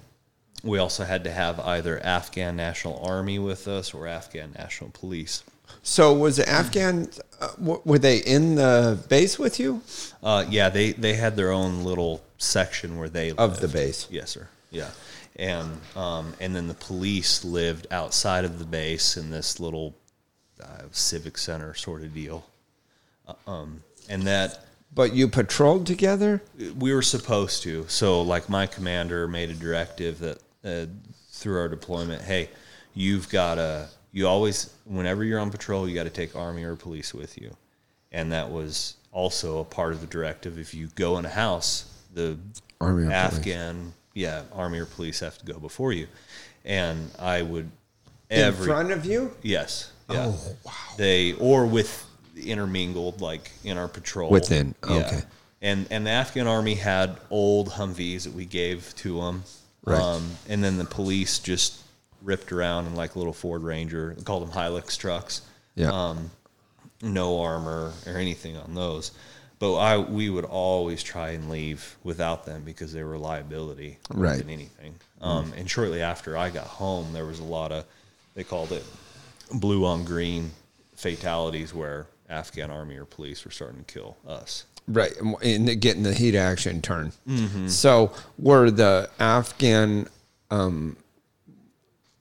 we 0.63 0.77
also 0.77 1.03
had 1.05 1.23
to 1.23 1.31
have 1.31 1.59
either 1.59 1.99
Afghan 2.05 2.55
National 2.55 3.03
Army 3.03 3.39
with 3.39 3.67
us 3.67 3.93
or 3.93 4.05
Afghan 4.07 4.53
National 4.57 4.89
Police. 4.91 5.43
So 5.83 6.13
was 6.13 6.37
the 6.37 6.47
Afghan, 6.47 7.09
uh, 7.39 7.47
w- 7.57 7.81
were 7.85 7.99
they 7.99 8.17
in 8.17 8.55
the 8.55 8.99
base 9.09 9.39
with 9.39 9.59
you? 9.59 9.81
Uh, 10.21 10.45
yeah, 10.49 10.69
they 10.69 10.91
they 10.91 11.15
had 11.15 11.35
their 11.35 11.51
own 11.51 11.83
little 11.83 12.21
section 12.37 12.97
where 12.97 13.09
they 13.09 13.31
Of 13.31 13.59
the 13.61 13.67
base. 13.67 14.07
Yes, 14.11 14.29
sir. 14.31 14.47
Yeah, 14.69 14.91
and 15.35 15.79
um, 15.95 16.33
and 16.39 16.55
then 16.55 16.67
the 16.67 16.75
police 16.75 17.43
lived 17.43 17.87
outside 17.91 18.45
of 18.45 18.59
the 18.59 18.65
base 18.65 19.17
in 19.17 19.31
this 19.31 19.59
little 19.59 19.95
uh, 20.61 20.83
civic 20.91 21.37
center 21.37 21.73
sort 21.73 22.03
of 22.03 22.13
deal. 22.13 22.45
Uh, 23.27 23.33
um, 23.47 23.83
and 24.07 24.23
that 24.23 24.65
But 24.93 25.13
you 25.13 25.27
patrolled 25.27 25.87
together? 25.87 26.41
we 26.77 26.93
were 26.93 27.01
supposed 27.01 27.63
to. 27.63 27.85
So, 27.87 28.21
like, 28.21 28.49
my 28.49 28.67
commander 28.67 29.27
made 29.27 29.49
a 29.49 29.53
directive 29.53 30.19
that 30.19 30.37
uh, 30.63 30.85
through 31.31 31.57
our 31.59 31.69
deployment, 31.69 32.21
hey, 32.21 32.49
you've 32.93 33.29
got 33.29 33.55
to, 33.55 33.87
you 34.11 34.27
always, 34.27 34.73
whenever 34.85 35.23
you're 35.23 35.39
on 35.39 35.51
patrol, 35.51 35.87
you 35.87 35.95
got 35.95 36.03
to 36.03 36.09
take 36.09 36.35
Army 36.35 36.63
or 36.63 36.75
police 36.75 37.13
with 37.13 37.37
you. 37.37 37.55
And 38.11 38.31
that 38.31 38.51
was 38.51 38.95
also 39.11 39.59
a 39.59 39.63
part 39.63 39.93
of 39.93 40.01
the 40.01 40.07
directive. 40.07 40.57
If 40.57 40.73
you 40.73 40.87
go 40.95 41.17
in 41.17 41.25
a 41.25 41.29
house, 41.29 41.85
the 42.13 42.37
Army 42.79 43.03
or 43.03 43.05
police. 43.05 43.15
Afghan, 43.15 43.93
yeah, 44.13 44.43
Army 44.53 44.79
or 44.79 44.85
police 44.85 45.19
have 45.21 45.37
to 45.37 45.45
go 45.45 45.59
before 45.59 45.93
you. 45.93 46.07
And 46.65 47.09
I 47.17 47.41
would, 47.41 47.71
In 48.29 48.39
every, 48.41 48.65
front 48.65 48.91
of 48.91 49.05
you? 49.05 49.33
Yes. 49.41 49.91
Yeah. 50.09 50.25
Oh, 50.27 50.55
wow. 50.65 50.73
They 50.97 51.33
or 51.33 51.65
with 51.65 52.05
intermingled 52.35 53.21
like 53.21 53.51
in 53.63 53.77
our 53.77 53.87
patrol 53.87 54.29
Within, 54.29 54.75
Yeah. 54.87 54.95
okay. 54.95 55.21
And 55.61 55.87
and 55.91 56.05
the 56.05 56.09
Afghan 56.09 56.47
army 56.47 56.75
had 56.75 57.17
old 57.29 57.69
Humvees 57.69 58.23
that 58.23 58.33
we 58.33 58.45
gave 58.45 58.93
to 58.97 59.21
them. 59.21 59.43
Right. 59.85 59.99
Um, 60.01 60.31
and 60.49 60.63
then 60.63 60.77
the 60.77 60.85
police 60.85 61.39
just 61.39 61.80
ripped 62.21 62.51
around 62.51 62.87
in 62.87 62.95
like 62.95 63.15
a 63.15 63.17
little 63.17 63.33
Ford 63.33 63.63
Ranger. 63.63 64.15
Called 64.23 64.43
them 64.43 64.51
Hilux 64.51 64.97
trucks. 64.97 65.41
Yeah. 65.75 65.91
Um, 65.91 66.31
no 67.01 67.41
armor 67.41 67.93
or 68.05 68.17
anything 68.17 68.57
on 68.57 68.75
those. 68.75 69.11
But 69.59 69.75
I 69.77 69.97
we 69.97 70.29
would 70.29 70.45
always 70.45 71.03
try 71.03 71.31
and 71.31 71.49
leave 71.49 71.97
without 72.03 72.45
them 72.45 72.63
because 72.63 72.93
they 72.93 73.03
were 73.03 73.13
a 73.15 73.19
liability 73.19 73.97
more 74.13 74.23
Right. 74.25 74.37
than 74.39 74.49
anything. 74.49 74.95
Um, 75.21 75.53
and 75.55 75.69
shortly 75.69 76.01
after 76.01 76.35
I 76.35 76.49
got 76.49 76.65
home, 76.65 77.13
there 77.13 77.25
was 77.25 77.39
a 77.39 77.43
lot 77.43 77.71
of 77.71 77.85
they 78.33 78.43
called 78.43 78.71
it 78.71 78.83
blue 79.53 79.85
on 79.85 80.03
green 80.03 80.51
fatalities 80.95 81.73
where 81.73 82.07
Afghan 82.29 82.71
army 82.71 82.95
or 82.97 83.05
police 83.05 83.43
were 83.45 83.51
starting 83.51 83.83
to 83.83 83.93
kill 83.93 84.17
us. 84.27 84.65
Right. 84.87 85.11
And 85.43 85.79
getting 85.81 86.03
the 86.03 86.13
heat 86.13 86.35
action 86.35 86.81
turn. 86.81 87.11
Mm-hmm. 87.27 87.67
So 87.67 88.11
were 88.39 88.71
the 88.71 89.09
Afghan 89.19 90.07
um, 90.49 90.97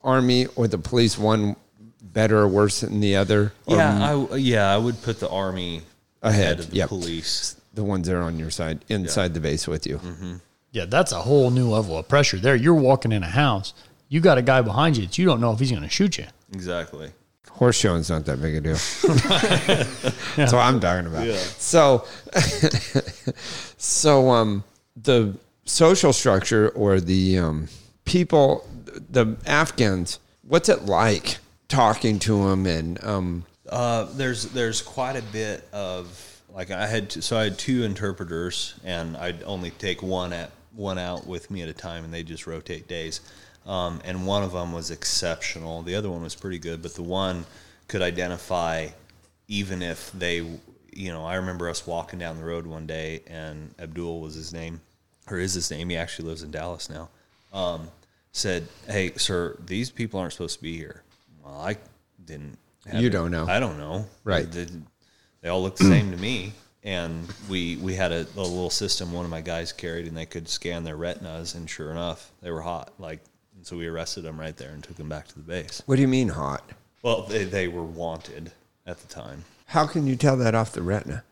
army 0.02 0.46
or 0.56 0.68
the 0.68 0.78
police 0.78 1.18
one 1.18 1.56
better 2.02 2.38
or 2.38 2.48
worse 2.48 2.80
than 2.80 3.00
the 3.00 3.16
other? 3.16 3.52
Yeah, 3.66 4.26
I 4.30 4.36
yeah 4.36 4.72
I 4.72 4.76
would 4.76 5.00
put 5.02 5.20
the 5.20 5.28
army 5.28 5.82
Ahead, 6.22 6.42
ahead, 6.42 6.58
of 6.60 6.70
the 6.70 6.76
yep. 6.76 6.88
police. 6.88 7.56
the 7.72 7.84
ones 7.84 8.06
that 8.06 8.14
are 8.14 8.22
on 8.22 8.38
your 8.38 8.50
side, 8.50 8.84
inside 8.88 9.32
the 9.32 9.40
base 9.40 9.66
with 9.66 9.86
you? 9.86 9.98
Mm-hmm. 9.98 10.34
Yeah, 10.72 10.84
that's 10.84 11.12
a 11.12 11.20
whole 11.20 11.50
new 11.50 11.68
level 11.68 11.96
of 11.96 12.08
pressure 12.08 12.36
there. 12.36 12.54
You're 12.54 12.74
walking 12.74 13.10
in 13.10 13.22
a 13.22 13.28
house, 13.28 13.72
you 14.08 14.20
got 14.20 14.38
a 14.38 14.42
guy 14.42 14.60
behind 14.60 14.96
you 14.96 15.06
that 15.06 15.16
you 15.18 15.24
don't 15.24 15.40
know 15.40 15.52
if 15.52 15.58
he's 15.58 15.70
going 15.70 15.82
to 15.82 15.88
shoot 15.88 16.18
you. 16.18 16.26
Exactly. 16.52 17.10
Horse 17.48 17.76
showing's 17.76 18.10
not 18.10 18.24
that 18.26 18.40
big 18.40 18.56
a 18.56 18.60
deal. 18.60 18.74
That's 20.36 20.52
what 20.52 20.60
I'm 20.60 20.80
talking 20.80 21.06
about. 21.06 21.26
So, 21.36 22.06
so 23.76 24.30
um, 24.30 24.64
the 24.96 25.36
social 25.64 26.12
structure 26.12 26.70
or 26.70 27.00
the 27.00 27.38
um, 27.38 27.68
people, 28.04 28.66
the 29.10 29.36
Afghans, 29.46 30.18
what's 30.42 30.68
it 30.68 30.86
like 30.86 31.38
talking 31.68 32.18
to 32.20 32.48
them 32.48 32.66
and 32.66 33.02
um, 33.04 33.44
Uh, 33.68 34.04
there's 34.14 34.44
there's 34.46 34.82
quite 34.82 35.16
a 35.16 35.22
bit 35.22 35.68
of 35.72 36.42
like 36.52 36.70
I 36.70 36.86
had 36.86 37.10
to, 37.10 37.22
so 37.22 37.38
I 37.38 37.44
had 37.44 37.58
two 37.58 37.84
interpreters 37.84 38.74
and 38.84 39.16
I'd 39.16 39.42
only 39.44 39.70
take 39.70 40.02
one 40.02 40.32
at 40.32 40.50
one 40.74 40.98
out 40.98 41.26
with 41.26 41.50
me 41.50 41.62
at 41.62 41.68
a 41.68 41.72
time 41.72 42.04
and 42.04 42.12
they 42.12 42.22
just 42.22 42.46
rotate 42.46 42.88
days. 42.88 43.20
Um, 43.66 44.00
and 44.04 44.26
one 44.26 44.42
of 44.42 44.52
them 44.52 44.72
was 44.72 44.90
exceptional. 44.90 45.82
The 45.82 45.94
other 45.94 46.10
one 46.10 46.22
was 46.22 46.34
pretty 46.34 46.58
good, 46.58 46.82
but 46.82 46.94
the 46.94 47.02
one 47.02 47.44
could 47.88 48.02
identify 48.02 48.88
even 49.48 49.82
if 49.82 50.10
they, 50.12 50.36
you 50.92 51.12
know, 51.12 51.24
I 51.24 51.34
remember 51.34 51.68
us 51.68 51.86
walking 51.86 52.18
down 52.18 52.38
the 52.38 52.44
road 52.44 52.66
one 52.66 52.86
day 52.86 53.20
and 53.26 53.74
Abdul 53.78 54.20
was 54.20 54.34
his 54.34 54.52
name, 54.52 54.80
or 55.28 55.38
is 55.38 55.54
his 55.54 55.70
name. 55.70 55.90
He 55.90 55.96
actually 55.96 56.28
lives 56.28 56.42
in 56.42 56.50
Dallas 56.50 56.88
now. 56.88 57.10
Um, 57.52 57.88
said, 58.32 58.66
"Hey, 58.86 59.12
sir, 59.16 59.56
these 59.64 59.90
people 59.90 60.20
aren't 60.20 60.32
supposed 60.32 60.56
to 60.58 60.62
be 60.62 60.76
here." 60.76 61.02
Well, 61.44 61.60
I 61.60 61.76
didn't. 62.24 62.58
have 62.86 63.00
You 63.00 63.08
it. 63.08 63.10
don't 63.10 63.30
know. 63.30 63.46
I 63.46 63.60
don't 63.60 63.78
know. 63.78 64.06
Right. 64.24 64.50
They, 64.50 64.66
they 65.40 65.48
all 65.48 65.62
look 65.62 65.76
the 65.76 65.84
same 65.84 66.10
to 66.10 66.16
me. 66.16 66.52
And 66.82 67.28
we 67.50 67.76
we 67.76 67.94
had 67.94 68.10
a, 68.10 68.20
a 68.36 68.40
little 68.40 68.70
system 68.70 69.12
one 69.12 69.26
of 69.26 69.30
my 69.30 69.42
guys 69.42 69.70
carried, 69.70 70.06
and 70.06 70.16
they 70.16 70.24
could 70.24 70.48
scan 70.48 70.82
their 70.82 70.96
retinas, 70.96 71.54
and 71.54 71.68
sure 71.68 71.90
enough, 71.90 72.30
they 72.40 72.50
were 72.50 72.62
hot. 72.62 72.94
Like, 72.98 73.20
so 73.62 73.76
we 73.76 73.86
arrested 73.86 74.22
them 74.22 74.40
right 74.40 74.56
there 74.56 74.70
and 74.70 74.82
took 74.82 74.96
them 74.96 75.08
back 75.10 75.28
to 75.28 75.34
the 75.34 75.42
base. 75.42 75.82
what 75.84 75.96
do 75.96 76.02
you 76.02 76.08
mean 76.08 76.28
hot? 76.28 76.62
Well, 77.02 77.22
they, 77.22 77.44
they 77.44 77.68
were 77.68 77.82
wanted 77.84 78.52
at 78.86 78.98
the 78.98 79.06
time. 79.08 79.44
How 79.66 79.86
can 79.86 80.06
you 80.06 80.16
tell 80.16 80.38
that 80.38 80.54
off 80.54 80.72
the 80.72 80.80
retina? 80.80 81.22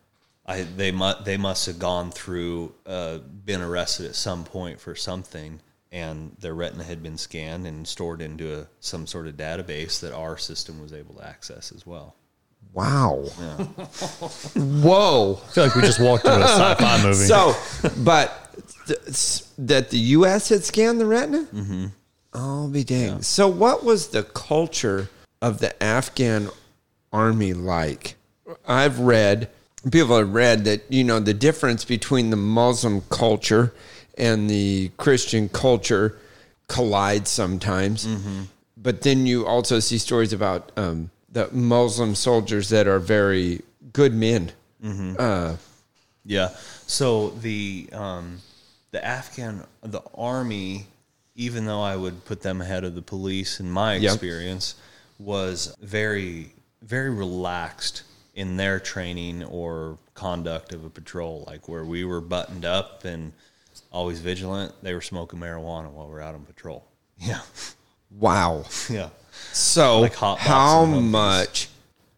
I 0.45 0.63
they 0.65 0.91
must 0.91 1.25
they 1.25 1.39
must 1.39 1.65
have 1.65 1.79
gone 1.79 2.11
through 2.11 2.75
uh, 2.85 3.19
been 3.19 3.63
arrested 3.63 4.05
at 4.07 4.17
some 4.17 4.45
point 4.45 4.81
for 4.81 4.95
something, 4.95 5.61
and 5.93 6.37
their 6.41 6.55
retina 6.55 6.85
had 6.85 7.03
been 7.03 7.17
scanned 7.17 7.67
and 7.67 7.87
stored 7.87 8.21
into 8.21 8.61
a, 8.61 8.67
some 8.81 9.07
sort 9.07 9.27
of 9.27 9.37
database 9.37 10.01
that 10.01 10.13
our 10.15 10.37
system 10.37 10.81
was 10.81 10.93
able 10.93 11.15
to 11.15 11.27
access 11.27 11.73
as 11.73 11.87
well. 11.87 12.15
Wow. 12.73 13.17
Whoa. 14.55 15.41
I 15.43 15.53
feel 15.53 15.65
like 15.65 15.75
we 15.75 15.83
just 15.83 16.01
walked 16.01 16.25
through 16.25 16.33
a 16.35 16.43
sci-fi 16.43 17.03
movie. 17.03 17.15
So, 17.15 17.55
but 18.05 18.55
th- 18.87 19.43
that 19.59 19.91
the 19.91 19.99
U.S. 19.99 20.49
had 20.51 20.65
scanned 20.65 21.01
the 21.01 21.07
retina? 21.07 21.45
Mm-hmm. 21.45 21.87
I'll 22.35 22.69
be 22.69 22.85
dang. 22.85 23.23
So, 23.23 23.49
what 23.49 23.85
was 23.85 24.09
the 24.09 24.23
culture 24.23 25.09
of 25.41 25.61
the 25.61 25.83
Afghan 25.83 26.51
army 27.13 27.55
like? 27.55 28.17
I've 28.67 29.01
read, 29.01 29.49
people 29.91 30.19
have 30.19 30.33
read 30.33 30.65
that, 30.65 30.83
you 30.91 31.05
know, 31.05 31.21
the 31.21 31.35
difference 31.35 31.85
between 31.85 32.31
the 32.31 32.37
Muslim 32.37 33.03
culture 33.09 33.73
and 34.19 34.51
the 34.51 34.91
Christian 34.97 35.49
culture 35.49 36.19
collide 36.67 37.27
sometimes. 37.29 38.07
But 38.77 39.03
then 39.03 39.27
you 39.27 39.47
also 39.47 39.81
see 39.81 39.99
stories 39.99 40.33
about 40.33 40.71
um, 40.77 41.11
the 41.33 41.49
Muslim 41.53 42.15
soldiers 42.15 42.69
that 42.69 42.87
are 42.87 42.99
very 42.99 43.63
good 43.93 44.13
men. 44.15 44.53
Uh, 45.19 45.57
Yeah. 46.25 46.51
So 46.87 47.31
the 47.31 47.89
um, 47.93 48.39
the 48.91 49.05
Afghan 49.05 49.65
the 49.83 50.03
army, 50.15 50.87
even 51.35 51.65
though 51.65 51.81
I 51.81 51.97
would 51.97 52.25
put 52.25 52.43
them 52.43 52.61
ahead 52.61 52.85
of 52.85 52.95
the 52.95 53.03
police 53.03 53.61
in 53.61 53.71
my 53.71 53.95
experience, 54.13 54.75
was 55.19 55.75
very 55.81 56.53
very 56.83 57.11
relaxed 57.11 58.03
in 58.35 58.57
their 58.57 58.79
training 58.79 59.43
or 59.45 59.99
conduct 60.15 60.73
of 60.73 60.85
a 60.85 60.91
patrol. 60.91 61.45
Like 61.47 61.69
where 61.69 61.85
we 61.85 62.05
were 62.05 62.21
buttoned 62.21 62.65
up 62.65 63.05
and 63.05 63.33
always 63.91 64.21
vigilant, 64.21 64.73
they 64.83 64.95
were 64.95 65.01
smoking 65.01 65.39
marijuana 65.41 65.91
while 65.91 66.09
we're 66.09 66.21
out 66.21 66.35
on 66.35 66.45
patrol. 66.45 66.85
Yeah. 67.21 67.41
wow. 68.11 68.65
Yeah. 68.89 69.09
So 69.53 70.01
Like 70.03 70.15
hot 70.15 70.39
how 70.39 70.85
much 70.85 71.69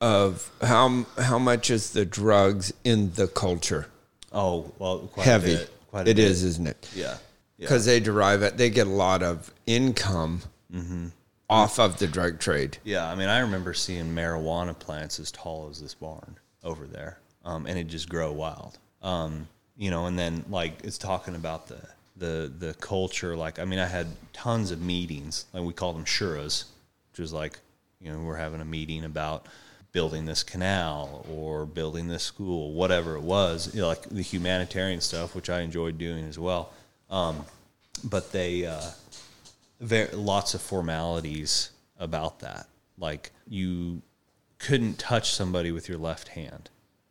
of 0.00 0.50
how 0.62 1.06
how 1.18 1.38
much 1.38 1.70
is 1.70 1.90
the 1.92 2.04
drugs 2.04 2.72
in 2.84 3.12
the 3.14 3.26
culture? 3.26 3.86
Oh 4.32 4.72
well, 4.78 4.98
quite 5.12 5.24
Heavy. 5.24 5.54
A 5.54 5.58
bit, 5.58 5.70
quite 5.88 6.00
It 6.08 6.16
bit. 6.16 6.18
is, 6.18 6.42
isn't 6.44 6.66
it? 6.66 6.88
Yeah. 6.94 7.16
Yeah. 7.56 7.66
Because 7.66 7.84
they 7.86 7.98
derive 8.00 8.42
it. 8.42 8.56
They 8.56 8.68
get 8.70 8.86
a 8.86 8.90
lot 8.90 9.22
of 9.22 9.52
income 9.66 10.42
Mm-hmm. 10.72 11.08
off 11.48 11.78
of 11.80 11.98
the 11.98 12.06
drug 12.06 12.38
trade. 12.38 12.78
Yeah, 12.84 13.10
I 13.10 13.14
mean, 13.16 13.28
I 13.28 13.40
remember 13.40 13.74
seeing 13.74 14.14
marijuana 14.14 14.78
plants 14.78 15.18
as 15.18 15.32
tall 15.32 15.68
as 15.68 15.80
this 15.80 15.94
barn 15.94 16.36
over 16.62 16.86
there, 16.86 17.18
um, 17.44 17.66
and 17.66 17.76
it 17.76 17.88
just 17.88 18.08
grow 18.08 18.30
wild. 18.32 18.78
Um, 19.02 19.48
you 19.80 19.90
know, 19.90 20.06
and 20.06 20.18
then 20.18 20.44
like 20.48 20.84
it's 20.84 20.98
talking 20.98 21.34
about 21.34 21.66
the 21.66 21.80
the 22.16 22.52
the 22.58 22.74
culture. 22.74 23.34
Like, 23.34 23.58
I 23.58 23.64
mean, 23.64 23.78
I 23.78 23.86
had 23.86 24.06
tons 24.32 24.70
of 24.70 24.80
meetings, 24.80 25.46
like 25.52 25.64
we 25.64 25.72
called 25.72 25.96
them 25.96 26.04
shuras, 26.04 26.66
which 27.10 27.18
was 27.18 27.32
like, 27.32 27.58
you 28.00 28.12
know, 28.12 28.20
we're 28.20 28.36
having 28.36 28.60
a 28.60 28.64
meeting 28.64 29.04
about 29.04 29.46
building 29.92 30.26
this 30.26 30.44
canal 30.44 31.26
or 31.28 31.66
building 31.66 32.06
this 32.06 32.22
school, 32.22 32.72
whatever 32.74 33.16
it 33.16 33.22
was. 33.22 33.74
You 33.74 33.80
know, 33.80 33.88
like 33.88 34.02
the 34.02 34.22
humanitarian 34.22 35.00
stuff, 35.00 35.34
which 35.34 35.50
I 35.50 35.62
enjoyed 35.62 35.98
doing 35.98 36.26
as 36.26 36.38
well. 36.38 36.72
Um, 37.08 37.44
but 38.04 38.30
they. 38.30 38.66
Uh, 38.66 38.90
very 39.80 40.14
lots 40.14 40.54
of 40.54 40.60
formalities 40.60 41.70
about 41.98 42.40
that. 42.40 42.66
Like 42.98 43.32
you 43.48 44.02
couldn't 44.58 44.98
touch 44.98 45.32
somebody 45.32 45.72
with 45.72 45.88
your 45.88 45.98
left 45.98 46.28
hand 46.28 46.68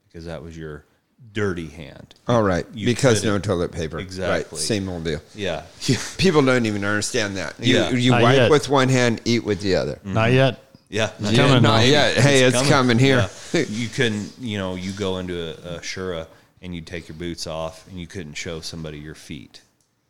because 0.07 0.25
that 0.25 0.43
was 0.43 0.55
your 0.55 0.85
dirty 1.33 1.67
hand. 1.67 2.15
All 2.27 2.43
right. 2.43 2.65
You 2.73 2.85
because 2.85 3.23
no 3.23 3.39
toilet 3.39 3.71
paper. 3.71 3.97
Right. 3.97 4.05
Exactly. 4.05 4.59
Same 4.59 4.89
old 4.89 5.03
deal. 5.03 5.21
Yeah. 5.35 5.63
People 6.17 6.43
don't 6.43 6.65
even 6.65 6.83
understand 6.83 7.37
that. 7.37 7.55
You, 7.59 7.75
Yeah. 7.75 7.89
you 7.91 8.11
Not 8.11 8.21
wipe 8.21 8.35
yet. 8.35 8.51
with 8.51 8.69
one 8.69 8.89
hand, 8.89 9.21
eat 9.25 9.43
with 9.43 9.61
the 9.61 9.75
other. 9.75 9.99
Not 10.03 10.27
mm-hmm. 10.27 10.35
yet. 10.35 10.63
Yeah. 10.89 11.11
It's 11.19 11.35
coming, 11.35 11.61
not 11.61 11.85
yet. 11.85 12.17
Hey, 12.17 12.43
it's, 12.43 12.67
coming, 12.67 12.99
here. 12.99 13.29
Yeah. 13.53 13.65
You 13.69 13.87
couldn't, 13.87 14.31
you 14.39 14.57
know, 14.57 14.75
you 14.75 14.91
go 14.91 15.17
into 15.17 15.35
a, 15.35 15.75
a 15.75 15.79
Shura 15.79 16.27
and 16.61 16.75
you 16.75 16.81
take 16.81 17.07
your 17.07 17.17
boots 17.17 17.47
off 17.47 17.87
and 17.87 17.99
you 17.99 18.07
couldn't 18.07 18.33
show 18.33 18.61
somebody 18.61 18.99
your 18.99 19.15
feet. 19.15 19.61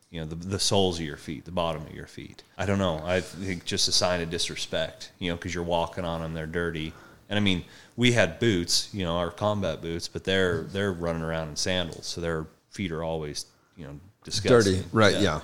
You 0.10 0.22
know, 0.22 0.26
the, 0.26 0.36
the 0.36 0.60
soles 0.60 0.99
of 0.99 1.06
your 1.06 1.18
feet, 1.18 1.45
the 1.45 1.52
bottom 1.52 1.86
of 1.86 1.94
your 1.94 2.07
feet. 2.07 2.41
I 2.57 2.65
don't 2.65 2.80
know. 2.80 3.02
I 3.06 3.22
think 3.22 3.65
just 3.65 3.88
a 3.88 3.91
sign 3.91 4.22
of 4.22 4.30
disrespect, 4.30 5.11
you 5.19 5.30
know, 5.30 5.36
because 5.36 5.53
you're 5.53 5.64
walking 5.64 6.03
on 6.03 6.22
them, 6.22 6.34
they're 6.34 6.48
dirty. 6.48 6.94
And 7.30 7.38
I 7.38 7.41
mean, 7.41 7.64
we 7.95 8.11
had 8.11 8.39
boots, 8.39 8.89
you 8.93 9.03
know, 9.03 9.18
our 9.18 9.30
combat 9.30 9.81
boots, 9.81 10.07
but 10.07 10.23
they're 10.23 10.64
they're 10.64 10.91
running 10.91 11.22
around 11.22 11.49
in 11.49 11.56
sandals, 11.56 12.06
so 12.06 12.22
their 12.22 12.47
feet 12.72 12.91
are 12.91 13.03
always, 13.03 13.45
you 13.77 13.85
know, 13.85 13.99
disgusting. 14.23 14.76
Dirty. 14.76 14.88
Right. 14.91 15.19
Yeah. 15.19 15.41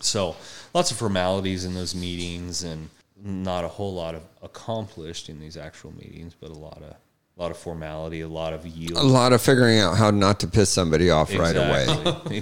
So 0.00 0.36
lots 0.72 0.90
of 0.90 0.96
formalities 0.96 1.64
in 1.64 1.74
those 1.74 1.94
meetings, 1.94 2.62
and 2.62 2.88
not 3.22 3.64
a 3.64 3.68
whole 3.68 3.94
lot 3.94 4.14
of 4.14 4.22
accomplished 4.42 5.28
in 5.28 5.40
these 5.40 5.56
actual 5.56 5.92
meetings, 5.92 6.34
but 6.38 6.50
a 6.50 6.54
lot 6.54 6.78
of 6.78 6.94
a 7.38 7.42
lot 7.42 7.50
of 7.50 7.58
formality, 7.58 8.22
a 8.22 8.28
lot 8.28 8.54
of 8.54 8.66
yield. 8.66 8.98
A 8.98 9.02
lot 9.02 9.32
of 9.32 9.42
figuring 9.42 9.78
out 9.78 9.96
how 9.96 10.10
not 10.10 10.40
to 10.40 10.46
piss 10.46 10.70
somebody 10.70 11.10
off 11.10 11.34
right 11.34 11.56
away. 11.56 11.86
Exactly. 12.30 12.36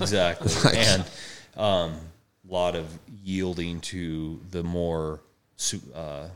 exactly. 0.47 0.79
and 0.79 1.05
um, 1.57 2.01
a 2.49 2.53
lot 2.53 2.77
of 2.77 2.87
yielding 3.25 3.81
to 3.81 4.41
the 4.53 4.62
more, 4.62 5.21
uh, 5.95 6.29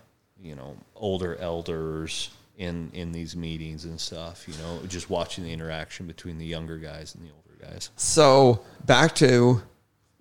you 0.43 0.56
know, 0.56 0.76
older 0.97 1.36
elders 1.36 2.30
in 2.59 2.90
in 2.93 3.12
these 3.12 3.35
meetings 3.35 3.86
and 3.86 3.98
stuff. 3.98 4.47
You 4.47 4.55
know, 4.62 4.80
just 4.86 5.09
watching 5.09 5.44
the 5.44 5.52
interaction 5.52 6.06
between 6.06 6.36
the 6.36 6.44
younger 6.44 6.76
guys 6.76 7.14
and 7.14 7.24
the 7.24 7.30
older 7.30 7.72
guys. 7.72 7.89
So 7.97 8.60
back 8.85 9.14
to 9.16 9.62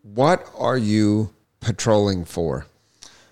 what 0.02 0.50
are 0.56 0.78
you 0.78 1.34
patrolling 1.60 2.24
for? 2.24 2.68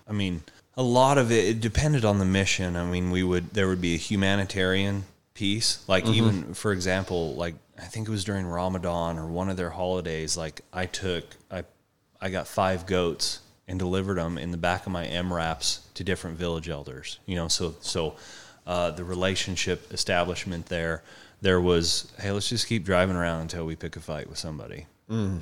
I 0.08 0.12
mean, 0.12 0.42
a 0.76 0.82
lot 0.82 1.16
of 1.16 1.32
it, 1.32 1.44
it 1.44 1.60
depended 1.60 2.04
on 2.04 2.18
the 2.18 2.24
mission. 2.24 2.76
I 2.76 2.84
mean, 2.84 3.10
we 3.10 3.22
would 3.22 3.54
there 3.54 3.68
would 3.68 3.80
be 3.80 3.94
a 3.94 3.98
humanitarian 3.98 5.04
piece, 5.34 5.84
like 5.88 6.04
mm-hmm. 6.04 6.14
even 6.14 6.54
for 6.54 6.72
example, 6.72 7.34
like 7.36 7.54
I 7.78 7.84
think 7.84 8.08
it 8.08 8.10
was 8.10 8.24
during 8.24 8.46
Ramadan 8.46 9.18
or 9.18 9.26
one 9.26 9.48
of 9.48 9.56
their 9.56 9.70
holidays. 9.70 10.36
Like 10.36 10.62
I 10.72 10.86
took 10.86 11.24
I 11.50 11.64
I 12.20 12.28
got 12.30 12.48
five 12.48 12.86
goats 12.86 13.40
and 13.68 13.78
delivered 13.78 14.16
them 14.16 14.38
in 14.38 14.50
the 14.50 14.56
back 14.56 14.86
of 14.86 14.92
my 14.92 15.06
MRAPs 15.06 15.80
to 15.94 16.04
different 16.04 16.38
village 16.38 16.68
elders. 16.68 17.18
You 17.26 17.36
know, 17.36 17.48
so 17.48 17.76
so 17.80 18.16
uh, 18.66 18.90
the 18.90 19.04
relationship 19.04 19.92
establishment 19.92 20.66
there. 20.66 21.02
There 21.42 21.60
was, 21.60 22.12
hey, 22.18 22.30
let's 22.30 22.48
just 22.48 22.66
keep 22.66 22.84
driving 22.84 23.14
around 23.14 23.42
until 23.42 23.66
we 23.66 23.76
pick 23.76 23.96
a 23.96 24.00
fight 24.00 24.28
with 24.28 24.38
somebody. 24.38 24.86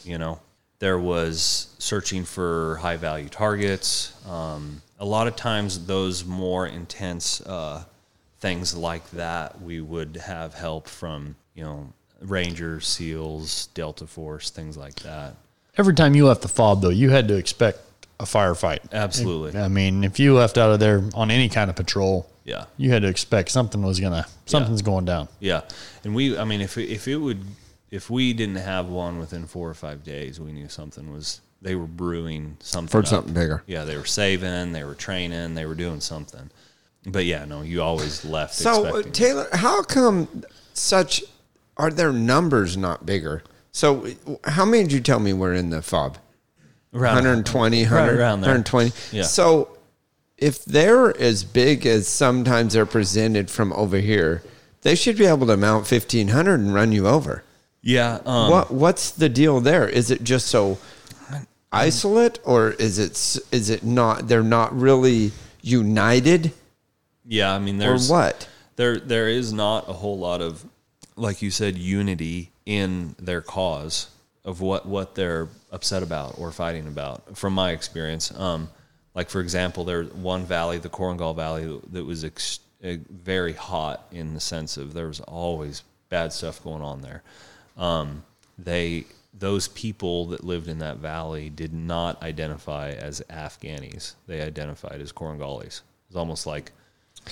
You 0.04 0.18
know, 0.18 0.40
there 0.78 0.98
was 0.98 1.74
searching 1.78 2.24
for 2.24 2.76
high 2.76 2.96
value 2.96 3.28
targets. 3.30 4.12
Um, 4.28 4.82
a 4.98 5.04
lot 5.06 5.26
of 5.26 5.36
times, 5.36 5.86
those 5.86 6.24
more 6.24 6.66
intense 6.66 7.40
uh, 7.40 7.84
things 8.40 8.76
like 8.76 9.08
that, 9.12 9.62
we 9.62 9.80
would 9.80 10.16
have 10.16 10.52
help 10.52 10.86
from, 10.86 11.36
you 11.54 11.64
know, 11.64 11.92
Rangers, 12.20 12.86
SEALs, 12.86 13.68
Delta 13.68 14.06
Force, 14.06 14.50
things 14.50 14.76
like 14.76 14.96
that. 14.96 15.34
Every 15.78 15.94
time 15.94 16.14
you 16.14 16.26
left 16.26 16.42
the 16.42 16.48
fob, 16.48 16.82
though, 16.82 16.90
you 16.90 17.10
had 17.10 17.28
to 17.28 17.36
expect 17.36 17.78
a 18.20 18.24
firefight. 18.24 18.80
Absolutely. 18.92 19.58
I 19.58 19.68
mean, 19.68 20.04
if 20.04 20.20
you 20.20 20.34
left 20.34 20.58
out 20.58 20.70
of 20.70 20.80
there 20.80 21.02
on 21.14 21.30
any 21.30 21.48
kind 21.48 21.70
of 21.70 21.76
patrol, 21.76 22.30
Yeah. 22.44 22.66
you 22.76 22.90
had 22.90 23.02
to 23.02 23.08
expect 23.08 23.50
something 23.50 23.82
was 23.82 23.98
gonna 24.00 24.26
something's 24.46 24.82
going 24.82 25.04
down. 25.06 25.28
Yeah, 25.40 25.62
and 26.04 26.14
we, 26.14 26.36
I 26.38 26.44
mean, 26.44 26.60
if 26.60 26.76
it, 26.78 26.90
if 26.90 27.08
it 27.08 27.16
would, 27.16 27.40
if 27.90 28.10
we 28.10 28.32
didn't 28.34 28.56
have 28.56 28.86
one 28.88 29.18
within 29.18 29.46
four 29.46 29.68
or 29.68 29.74
five 29.74 30.04
days, 30.04 30.38
we 30.40 30.52
knew 30.52 30.68
something 30.68 31.12
was. 31.12 31.40
They 31.62 31.74
were 31.76 31.86
brewing 31.86 32.58
something 32.60 32.90
For 32.90 32.98
up. 32.98 33.06
something 33.06 33.32
bigger. 33.32 33.62
Yeah, 33.66 33.84
they 33.84 33.96
were 33.96 34.04
saving, 34.04 34.72
they 34.74 34.84
were 34.84 34.94
training, 34.94 35.54
they 35.54 35.64
were 35.64 35.74
doing 35.74 36.00
something. 36.00 36.50
But 37.06 37.24
yeah, 37.24 37.46
no, 37.46 37.62
you 37.62 37.80
always 37.80 38.22
left. 38.22 38.52
So 38.54 38.84
uh, 38.84 38.88
expecting. 38.88 39.12
Taylor, 39.12 39.48
how 39.50 39.82
come 39.82 40.44
such 40.74 41.24
are 41.78 41.88
their 41.90 42.12
numbers 42.12 42.76
not 42.76 43.06
bigger? 43.06 43.42
So 43.72 44.06
how 44.44 44.66
many 44.66 44.82
did 44.82 44.92
you 44.92 45.00
tell 45.00 45.20
me 45.20 45.32
were 45.32 45.54
in 45.54 45.70
the 45.70 45.80
fob? 45.80 46.18
Around- 46.92 47.14
120, 47.14 47.82
100, 47.84 48.18
around 48.18 48.42
there. 48.42 48.48
120. 48.50 48.92
Yeah. 49.10 49.22
So 49.22 49.73
if 50.44 50.62
they're 50.66 51.16
as 51.16 51.42
big 51.42 51.86
as 51.86 52.06
sometimes 52.06 52.74
they're 52.74 52.84
presented 52.84 53.50
from 53.50 53.72
over 53.72 53.96
here, 53.96 54.42
they 54.82 54.94
should 54.94 55.16
be 55.16 55.24
able 55.24 55.46
to 55.46 55.56
mount 55.56 55.90
1500 55.90 56.60
and 56.60 56.74
run 56.74 56.92
you 56.92 57.08
over. 57.08 57.42
yeah, 57.80 58.18
um, 58.26 58.50
what 58.50 58.70
what's 58.70 59.10
the 59.10 59.30
deal 59.30 59.60
there? 59.60 59.88
Is 59.88 60.10
it 60.10 60.22
just 60.22 60.48
so 60.48 60.78
isolate 61.72 62.38
or 62.44 62.72
is 62.72 62.98
it 62.98 63.12
is 63.52 63.70
it 63.70 63.82
not 63.82 64.28
they're 64.28 64.42
not 64.42 64.78
really 64.78 65.32
united 65.60 66.52
yeah. 67.26 67.54
I 67.54 67.58
mean, 67.58 67.76
or 67.76 67.78
there's 67.78 68.10
what? 68.10 68.48
there 68.76 68.98
there 68.98 69.28
is 69.28 69.52
not 69.52 69.88
a 69.88 69.92
whole 69.94 70.18
lot 70.18 70.40
of 70.42 70.64
like 71.16 71.42
you 71.42 71.50
said 71.50 71.76
unity 71.76 72.50
in 72.66 73.16
their 73.18 73.40
cause 73.40 74.08
of 74.44 74.60
what 74.60 74.86
what 74.86 75.14
they're 75.14 75.48
upset 75.72 76.02
about 76.02 76.38
or 76.38 76.52
fighting 76.52 76.86
about 76.86 77.36
from 77.36 77.54
my 77.54 77.70
experience 77.72 78.32
um 78.38 78.68
like 79.14 79.30
for 79.30 79.40
example 79.40 79.84
there's 79.84 80.12
one 80.12 80.44
valley 80.44 80.78
the 80.78 80.88
Korangal 80.88 81.34
valley 81.36 81.80
that 81.92 82.04
was 82.04 82.24
ex- 82.24 82.60
eh, 82.82 82.98
very 83.10 83.52
hot 83.52 84.06
in 84.12 84.34
the 84.34 84.40
sense 84.40 84.76
of 84.76 84.92
there 84.94 85.06
was 85.08 85.20
always 85.20 85.82
bad 86.08 86.32
stuff 86.32 86.62
going 86.62 86.82
on 86.82 87.02
there 87.02 87.22
um 87.76 88.22
they 88.58 89.04
those 89.36 89.66
people 89.68 90.26
that 90.26 90.44
lived 90.44 90.68
in 90.68 90.78
that 90.78 90.98
valley 90.98 91.50
did 91.50 91.72
not 91.72 92.22
identify 92.22 92.90
as 92.90 93.20
Afghanis 93.30 94.14
they 94.26 94.40
identified 94.42 95.00
as 95.00 95.12
Korangalis 95.12 95.80
it's 96.08 96.16
almost 96.16 96.46
like 96.46 96.72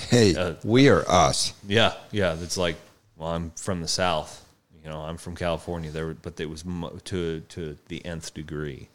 Hey, 0.09 0.35
Uh, 0.35 0.55
we 0.65 0.89
are 0.89 1.05
us. 1.07 1.53
Yeah, 1.69 1.93
yeah. 2.13 2.35
It's 2.41 2.57
like, 2.57 2.77
well, 3.17 3.29
I'm 3.29 3.51
from 3.51 3.83
the 3.83 3.89
South. 3.89 4.43
You 4.83 4.89
know, 4.89 5.01
I'm 5.01 5.19
from 5.19 5.37
California. 5.37 5.91
There, 5.91 6.15
but 6.15 6.41
it 6.41 6.49
was 6.49 6.65
to 7.05 7.41
to 7.41 7.77
the 7.89 8.05
nth 8.07 8.33
degree. 8.33 8.89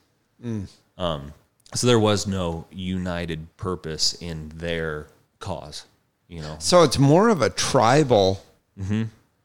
Um, 0.98 1.34
so 1.74 1.88
there 1.88 2.00
was 2.00 2.28
no 2.28 2.66
united 2.72 3.56
purpose 3.58 4.14
in 4.14 4.50
their 4.56 5.08
cause. 5.40 5.86
You 6.28 6.42
know, 6.42 6.58
So 6.60 6.84
it's 6.84 7.00
more 7.00 7.30
of 7.30 7.42
a 7.42 7.50
tribal 7.50 8.42
mm-hmm. 8.80 9.04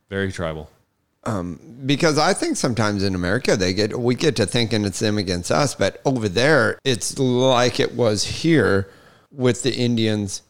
very 0.09 0.33
tribal. 0.33 0.69
Um, 1.25 1.61
because 1.87 2.19
I 2.19 2.35
think 2.35 2.57
sometimes 2.57 3.05
in 3.05 3.15
America 3.15 3.57
they 3.57 3.73
get 3.73 3.97
we 3.97 4.17
get 4.17 4.35
to 4.37 4.47
thinking 4.47 4.85
it's 4.85 4.99
them 4.99 5.19
against 5.19 5.53
us, 5.53 5.75
but 5.75 6.01
over 6.05 6.29
there 6.29 6.79
it's 6.85 7.19
like 7.19 7.79
it 7.79 7.95
was 7.95 8.25
here 8.25 8.89
with 9.31 9.63
the 9.63 9.75
Indians 9.75 10.43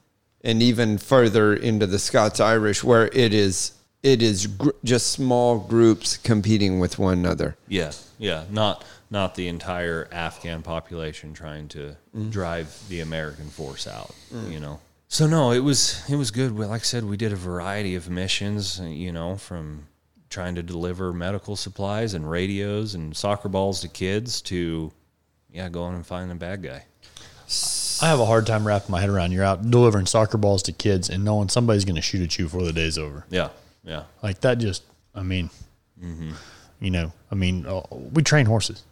and 0.43 0.63
even 0.63 0.99
further 0.99 1.55
into 1.55 1.87
the 1.87 1.99
Scots 1.99 2.41
Irish, 2.41 2.83
where 2.83 3.09
it 3.09 3.35
is 3.35 3.73
it 4.03 4.23
is 4.23 4.47
gr- 4.47 4.71
just 4.83 5.09
small 5.09 5.59
groups 5.59 6.17
competing 6.17 6.81
with 6.81 6.99
one 6.99 7.19
another. 7.19 7.57
Yeah, 7.69 7.93
yeah. 8.19 8.45
Not 8.51 8.85
not 9.13 9.35
the 9.37 9.47
entire 9.47 10.09
Afghan 10.11 10.63
population 10.63 11.35
trying 11.35 11.69
to 11.69 11.97
drive 12.31 12.69
the 12.89 13.01
American 13.01 13.49
force 13.51 13.87
out. 13.87 14.13
You 14.49 14.59
know. 14.59 14.81
So 15.09 15.27
no, 15.27 15.53
it 15.53 15.61
was 15.61 16.03
it 16.09 16.17
was 16.17 16.31
good. 16.31 16.57
Well, 16.57 16.69
Like 16.71 16.81
I 16.81 16.85
said, 16.85 17.05
we 17.05 17.17
did 17.19 17.33
a 17.33 17.37
variety 17.37 17.95
of 17.95 18.09
missions. 18.09 18.81
uh, 18.81 18.85
You 18.85 19.13
know, 19.13 19.37
from 19.37 19.87
trying 20.31 20.55
to 20.55 20.63
deliver 20.63 21.13
medical 21.13 21.55
supplies 21.57 22.15
and 22.15 22.29
radios 22.31 22.95
and 22.95 23.15
soccer 23.15 23.51
balls 23.51 23.81
to 23.83 23.89
kids 23.89 24.41
to 24.41 24.91
yeah, 25.53 25.69
going 25.69 25.95
and 25.95 26.07
finding 26.07 26.33
a 26.33 26.41
bad 26.41 26.63
guy. 26.63 26.87
I 28.01 28.09
have 28.09 28.19
a 28.19 28.25
hard 28.25 28.47
time 28.47 28.67
wrapping 28.67 28.91
my 28.91 29.01
head 29.03 29.11
around. 29.11 29.33
You're 29.33 29.45
out 29.45 29.71
delivering 29.71 30.07
soccer 30.07 30.39
balls 30.39 30.63
to 30.65 30.73
kids 30.73 31.11
and 31.11 31.23
knowing 31.23 31.51
somebody's 31.51 31.85
going 31.85 31.97
to 31.97 32.01
shoot 32.03 32.23
at 32.23 32.39
you 32.39 32.47
before 32.47 32.63
the 32.65 32.73
day's 32.73 32.97
over. 32.97 33.27
Yeah, 33.29 33.51
yeah, 33.85 34.05
Like 34.23 34.41
that 34.41 34.57
just, 34.59 34.83
I 35.15 35.23
mean, 35.23 35.51
you 36.81 36.91
know, 36.91 37.13
I 37.31 37.35
mean, 37.35 37.67
uh, 37.67 37.83
we 37.91 38.23
train 38.23 38.47
horses, 38.47 38.83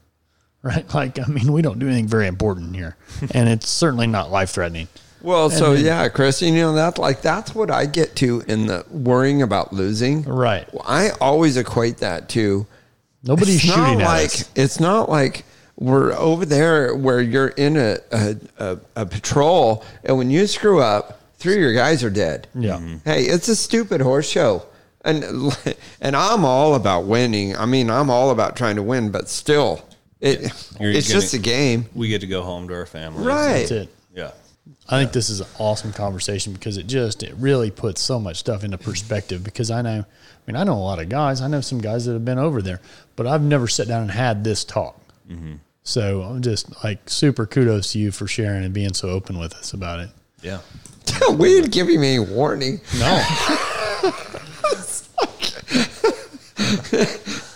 right? 0.62 0.92
Like, 0.94 1.18
I 1.18 1.26
mean, 1.26 1.52
we 1.52 1.62
don't 1.62 1.78
do 1.78 1.86
anything 1.86 2.06
very 2.08 2.26
important 2.26 2.74
here. 2.76 2.96
and 3.32 3.48
it's 3.48 3.68
certainly 3.68 4.06
not 4.06 4.30
life 4.30 4.50
threatening. 4.50 4.88
Well, 5.22 5.50
so 5.50 5.72
yeah, 5.72 6.08
Chris, 6.08 6.40
you 6.40 6.52
know 6.52 6.72
that 6.74 6.98
like 6.98 7.20
that's 7.20 7.54
what 7.54 7.70
I 7.70 7.84
get 7.84 8.16
to 8.16 8.42
in 8.48 8.66
the 8.66 8.86
worrying 8.90 9.42
about 9.42 9.70
losing. 9.72 10.22
Right. 10.22 10.66
I 10.86 11.10
always 11.20 11.58
equate 11.58 11.98
that 11.98 12.30
to 12.30 12.66
Nobody's 13.22 13.60
shooting 13.60 13.98
not 13.98 14.00
at 14.00 14.06
like 14.06 14.30
us. 14.30 14.50
it's 14.54 14.80
not 14.80 15.10
like 15.10 15.44
we're 15.76 16.12
over 16.14 16.46
there 16.46 16.94
where 16.94 17.20
you're 17.20 17.48
in 17.48 17.76
a 17.76 17.98
a, 18.10 18.36
a 18.58 18.78
a 18.96 19.06
patrol 19.06 19.84
and 20.04 20.16
when 20.16 20.30
you 20.30 20.46
screw 20.46 20.80
up, 20.80 21.20
three 21.36 21.54
of 21.54 21.60
your 21.60 21.74
guys 21.74 22.02
are 22.02 22.08
dead. 22.10 22.48
Yeah. 22.54 22.76
Mm-hmm. 22.76 22.96
Hey, 23.04 23.24
it's 23.24 23.48
a 23.48 23.56
stupid 23.56 24.00
horse 24.00 24.28
show. 24.28 24.64
And 25.04 25.22
and 26.00 26.16
I'm 26.16 26.46
all 26.46 26.74
about 26.74 27.04
winning. 27.04 27.54
I 27.56 27.66
mean, 27.66 27.90
I'm 27.90 28.08
all 28.08 28.30
about 28.30 28.56
trying 28.56 28.76
to 28.76 28.82
win, 28.82 29.10
but 29.10 29.28
still 29.28 29.84
it 30.20 30.40
You're 30.80 30.90
it's 30.92 31.08
gonna- 31.08 31.20
just 31.20 31.34
a 31.34 31.38
game. 31.38 31.86
we 31.94 32.08
get 32.08 32.20
to 32.20 32.26
go 32.26 32.42
home 32.42 32.68
to 32.68 32.74
our 32.74 32.86
family. 32.86 33.24
Right. 33.24 33.60
That's 33.60 33.70
it. 33.70 33.88
Yeah. 34.14 34.30
I 34.88 35.00
think 35.00 35.12
this 35.12 35.30
is 35.30 35.40
an 35.40 35.46
awesome 35.58 35.92
conversation 35.92 36.52
because 36.52 36.76
it 36.76 36.86
just 36.86 37.22
it 37.22 37.34
really 37.36 37.70
puts 37.70 38.00
so 38.00 38.18
much 38.20 38.38
stuff 38.38 38.64
into 38.64 38.76
perspective. 38.78 39.42
Because 39.44 39.70
I 39.70 39.82
know, 39.82 40.00
I 40.00 40.04
mean, 40.46 40.56
I 40.56 40.64
know 40.64 40.74
a 40.74 40.82
lot 40.82 40.98
of 40.98 41.08
guys. 41.08 41.40
I 41.40 41.46
know 41.46 41.60
some 41.60 41.80
guys 41.80 42.06
that 42.06 42.12
have 42.12 42.24
been 42.24 42.38
over 42.38 42.60
there, 42.60 42.80
but 43.16 43.26
I've 43.26 43.42
never 43.42 43.68
sat 43.68 43.88
down 43.88 44.02
and 44.02 44.10
had 44.10 44.42
this 44.44 44.64
talk. 44.64 45.00
Mm-hmm. 45.30 45.54
So 45.82 46.22
I'm 46.22 46.42
just 46.42 46.82
like 46.84 47.08
super 47.08 47.46
kudos 47.46 47.92
to 47.92 47.98
you 47.98 48.10
for 48.12 48.26
sharing 48.26 48.64
and 48.64 48.74
being 48.74 48.92
so 48.94 49.08
open 49.10 49.38
with 49.38 49.54
us 49.54 49.72
about 49.72 50.00
it. 50.00 50.10
Yeah. 50.42 50.60
we 51.32 51.48
didn't 51.54 51.72
give 51.72 51.88
him 51.88 52.02
any 52.02 52.18
warning. 52.18 52.80
No, 52.98 53.22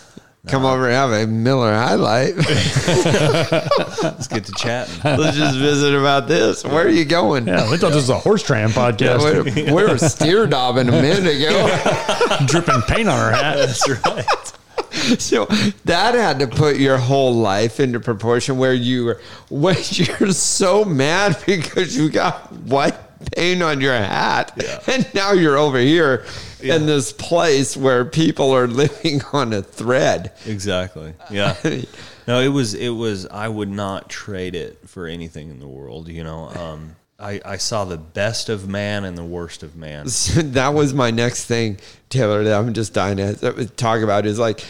Come 0.47 0.63
over 0.63 0.85
and 0.85 0.93
have 0.93 1.11
a 1.11 1.25
Miller 1.27 1.73
High 1.73 1.95
Life. 1.95 2.35
Let's 4.03 4.27
get 4.27 4.45
to 4.45 4.51
chatting. 4.53 4.93
Let's 5.03 5.37
just 5.37 5.57
visit 5.57 5.95
about 5.95 6.27
this. 6.27 6.63
Where 6.63 6.85
are 6.85 6.89
you 6.89 7.05
going? 7.05 7.47
yeah, 7.47 7.69
we 7.71 7.77
thought 7.77 7.89
this 7.89 8.07
was 8.07 8.09
a 8.09 8.19
horse 8.19 8.43
tram 8.43 8.69
podcast. 8.71 9.55
we, 9.55 9.63
we 9.63 9.83
were 9.83 9.97
steer 9.97 10.45
daubing 10.45 10.87
a 10.87 10.91
minute 10.91 11.25
ago. 11.25 12.45
dripping 12.45 12.81
paint 12.83 13.09
on 13.09 13.17
our 13.17 13.31
hat. 13.31 13.57
That's 13.57 13.89
right. 13.89 15.19
So 15.19 15.45
that 15.85 16.15
had 16.15 16.39
to 16.39 16.47
put 16.47 16.77
your 16.77 16.97
whole 16.97 17.33
life 17.33 17.79
into 17.79 17.99
proportion 17.99 18.57
where 18.57 18.73
you 18.73 19.05
were 19.05 19.21
when 19.49 19.75
you're 19.89 20.31
so 20.31 20.85
mad 20.85 21.37
because 21.45 21.97
you 21.97 22.09
got 22.09 22.51
white 22.51 22.95
paint 23.35 23.61
on 23.61 23.81
your 23.81 23.93
hat 23.93 24.51
and 24.87 25.11
now 25.13 25.31
you're 25.31 25.57
over 25.57 25.79
here 25.79 26.25
in 26.61 26.85
this 26.85 27.11
place 27.11 27.77
where 27.77 28.05
people 28.05 28.51
are 28.51 28.67
living 28.83 29.21
on 29.33 29.53
a 29.53 29.61
thread. 29.61 30.33
Exactly. 30.45 31.13
Yeah. 31.29 31.55
No, 32.27 32.39
it 32.39 32.47
was 32.47 32.73
it 32.73 32.89
was 32.89 33.27
I 33.27 33.47
would 33.47 33.69
not 33.69 34.09
trade 34.09 34.55
it 34.55 34.79
for 34.89 35.05
anything 35.05 35.51
in 35.51 35.59
the 35.59 35.67
world, 35.67 36.09
you 36.09 36.23
know. 36.23 36.49
Um 36.49 36.95
I, 37.19 37.39
I 37.45 37.57
saw 37.57 37.85
the 37.85 37.97
best 37.99 38.49
of 38.49 38.67
man 38.67 39.05
and 39.05 39.15
the 39.15 39.23
worst 39.23 39.61
of 39.61 39.75
man. 39.75 40.09
So 40.09 40.41
that 40.41 40.73
was 40.73 40.93
my 40.93 41.11
next 41.11 41.45
thing, 41.45 41.77
Taylor, 42.09 42.43
that 42.43 42.59
I'm 42.59 42.73
just 42.73 42.93
dying 42.93 43.17
to 43.17 43.67
talk 43.77 44.01
about 44.01 44.25
is 44.25 44.39
like 44.39 44.65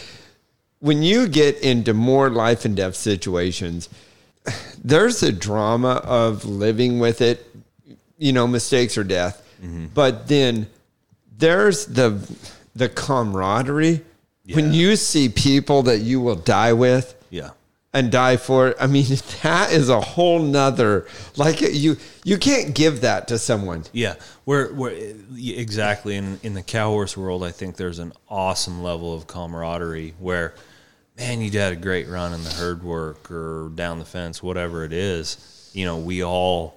when 0.80 1.02
you 1.02 1.28
get 1.28 1.58
into 1.60 1.94
more 1.94 2.30
life 2.30 2.64
and 2.64 2.76
death 2.76 2.94
situations, 2.94 3.88
there's 4.84 5.20
the 5.20 5.32
drama 5.32 6.00
of 6.04 6.44
living 6.44 6.98
with 6.98 7.20
it, 7.20 7.55
you 8.18 8.32
know, 8.32 8.46
mistakes 8.46 8.96
or 8.98 9.04
death. 9.04 9.42
Mm-hmm. 9.62 9.86
But 9.94 10.28
then 10.28 10.68
there's 11.38 11.86
the 11.86 12.18
the 12.74 12.88
camaraderie. 12.88 14.02
When 14.52 14.72
you 14.72 14.94
see 14.96 15.28
people 15.28 15.82
that 15.84 15.98
you 15.98 16.20
will 16.20 16.36
die 16.36 16.72
with, 16.72 17.16
Yeah. 17.30 17.50
and 17.92 18.12
die 18.12 18.36
for 18.36 18.68
it. 18.68 18.76
I 18.78 18.86
mean, 18.86 19.04
that 19.42 19.72
is 19.72 19.88
a 19.88 20.00
whole 20.00 20.38
nother 20.38 21.06
like 21.36 21.60
you 21.60 21.96
you 22.22 22.38
can't 22.38 22.72
give 22.74 23.00
that 23.00 23.26
to 23.28 23.38
someone. 23.38 23.84
Yeah, 23.92 24.14
we're, 24.44 24.72
we're 24.72 25.14
exactly 25.36 26.14
in 26.14 26.38
in 26.44 26.54
the 26.54 26.62
cow 26.62 26.90
horse 26.90 27.16
world. 27.16 27.42
I 27.42 27.50
think 27.50 27.76
there's 27.76 27.98
an 27.98 28.12
awesome 28.28 28.82
level 28.84 29.12
of 29.14 29.26
camaraderie 29.26 30.14
where, 30.20 30.54
man, 31.18 31.40
you 31.40 31.50
had 31.58 31.72
a 31.72 31.76
great 31.76 32.06
run 32.08 32.32
in 32.32 32.44
the 32.44 32.50
herd 32.50 32.84
work 32.84 33.28
or 33.32 33.70
down 33.74 33.98
the 33.98 34.04
fence, 34.04 34.42
whatever 34.44 34.84
it 34.84 34.92
is. 34.92 35.70
You 35.74 35.86
know, 35.86 35.96
we 35.98 36.22
all 36.22 36.75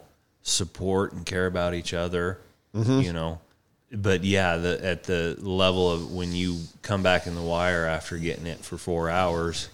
support 0.50 1.14
and 1.14 1.26
care 1.26 1.46
about 1.46 1.74
each 1.74 1.94
other. 1.94 2.40
Mm-hmm. 2.76 3.00
You 3.02 3.14
know, 3.14 3.40
but 3.92 4.24
yeah, 4.24 4.58
the, 4.58 4.86
at 4.86 5.04
the 5.04 5.36
level 5.40 5.92
of 5.92 6.12
when 6.12 6.32
you 6.34 6.60
come 6.82 7.02
back 7.02 7.26
in 7.28 7.36
the 7.36 7.42
wire 7.42 7.86
after 7.86 8.18
getting 8.18 8.46
it 8.46 8.60
for 8.60 8.78
four 8.78 9.10
hours, 9.10 9.70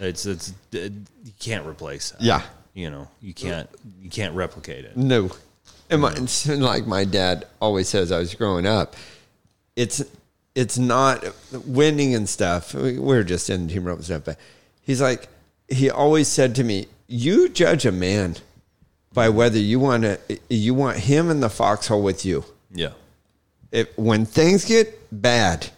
it's 0.00 0.24
it's 0.26 0.54
you 0.72 0.92
can't 1.38 1.66
replace 1.66 2.10
that. 2.12 2.22
Yeah. 2.22 2.42
you 2.74 2.90
know, 2.90 3.08
you 3.20 3.34
can't 3.34 3.68
you 4.00 4.08
can't 4.10 4.34
replicate 4.34 4.84
it. 4.84 4.96
No. 4.96 5.30
And, 5.90 6.02
my, 6.02 6.12
and 6.12 6.62
like 6.62 6.86
my 6.86 7.04
dad 7.04 7.46
always 7.60 7.88
says, 7.88 8.12
I 8.12 8.18
was 8.18 8.34
growing 8.34 8.66
up, 8.66 8.94
it's 9.76 10.02
it's 10.54 10.76
not 10.78 11.24
winning 11.66 12.14
and 12.14 12.28
stuff. 12.28 12.74
We- 12.74 12.98
We're 12.98 13.22
just 13.24 13.48
in 13.50 13.68
team 13.68 13.84
rope 13.84 13.96
and 13.98 14.04
stuff, 14.04 14.24
but 14.24 14.38
he's 14.82 15.00
like, 15.00 15.28
he 15.68 15.88
always 15.90 16.28
said 16.28 16.54
to 16.56 16.64
me, 16.64 16.86
"You 17.06 17.48
judge 17.48 17.84
a 17.86 17.92
man 17.92 18.36
by 19.18 19.28
whether 19.28 19.58
you 19.58 19.80
want 19.80 20.04
to 20.04 20.20
you 20.48 20.74
want 20.74 20.96
him 20.96 21.28
in 21.28 21.40
the 21.40 21.50
foxhole 21.50 22.00
with 22.00 22.24
you. 22.24 22.44
Yeah. 22.70 22.92
If 23.72 23.98
when 23.98 24.24
things 24.24 24.64
get 24.64 24.96
bad, 25.10 25.70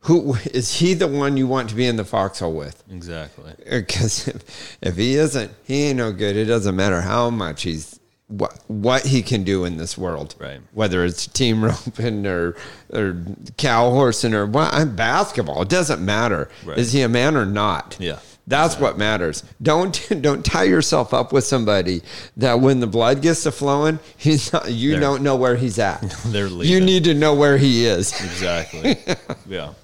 who 0.00 0.34
is 0.52 0.80
he 0.80 0.94
the 0.94 1.06
one 1.06 1.36
you 1.36 1.46
want 1.46 1.68
to 1.68 1.76
be 1.76 1.86
in 1.86 1.94
the 1.94 2.04
foxhole 2.04 2.52
with? 2.52 2.82
Exactly. 2.90 3.52
Because 3.70 4.26
if, 4.26 4.78
if 4.82 4.96
he 4.96 5.14
isn't, 5.14 5.52
he 5.62 5.84
ain't 5.84 5.98
no 5.98 6.10
good. 6.10 6.34
It 6.34 6.46
doesn't 6.46 6.74
matter 6.74 7.02
how 7.02 7.30
much 7.30 7.62
he's 7.62 8.00
what 8.26 8.58
what 8.66 9.06
he 9.06 9.22
can 9.22 9.44
do 9.44 9.64
in 9.64 9.76
this 9.76 9.96
world, 9.96 10.34
Right. 10.40 10.60
Whether 10.72 11.04
it's 11.04 11.28
team 11.28 11.62
roping 11.68 12.26
or 12.26 12.56
or 12.92 13.16
cow 13.58 13.90
horsing 13.90 14.34
or 14.34 14.46
what, 14.46 14.96
basketball. 14.96 15.62
It 15.62 15.68
doesn't 15.68 16.04
matter. 16.04 16.48
Right. 16.64 16.78
Is 16.78 16.92
he 16.92 17.02
a 17.02 17.08
man 17.08 17.36
or 17.36 17.46
not? 17.46 17.96
Yeah. 18.00 18.18
That's 18.46 18.78
what 18.78 18.98
matters. 18.98 19.44
Don't 19.62 20.08
don't 20.20 20.44
tie 20.44 20.64
yourself 20.64 21.14
up 21.14 21.32
with 21.32 21.44
somebody 21.44 22.02
that 22.36 22.60
when 22.60 22.80
the 22.80 22.86
blood 22.86 23.22
gets 23.22 23.44
to 23.44 23.52
flowing, 23.52 23.98
he's 24.16 24.52
not. 24.52 24.70
You 24.70 24.92
They're- 24.92 25.00
don't 25.00 25.22
know 25.22 25.36
where 25.36 25.56
he's 25.56 25.78
at. 25.78 26.00
They're 26.26 26.48
leaving. 26.48 26.72
You 26.72 26.80
need 26.80 27.04
to 27.04 27.14
know 27.14 27.34
where 27.34 27.56
he 27.56 27.86
is. 27.86 28.12
Exactly. 28.20 28.96
yeah. 29.46 29.74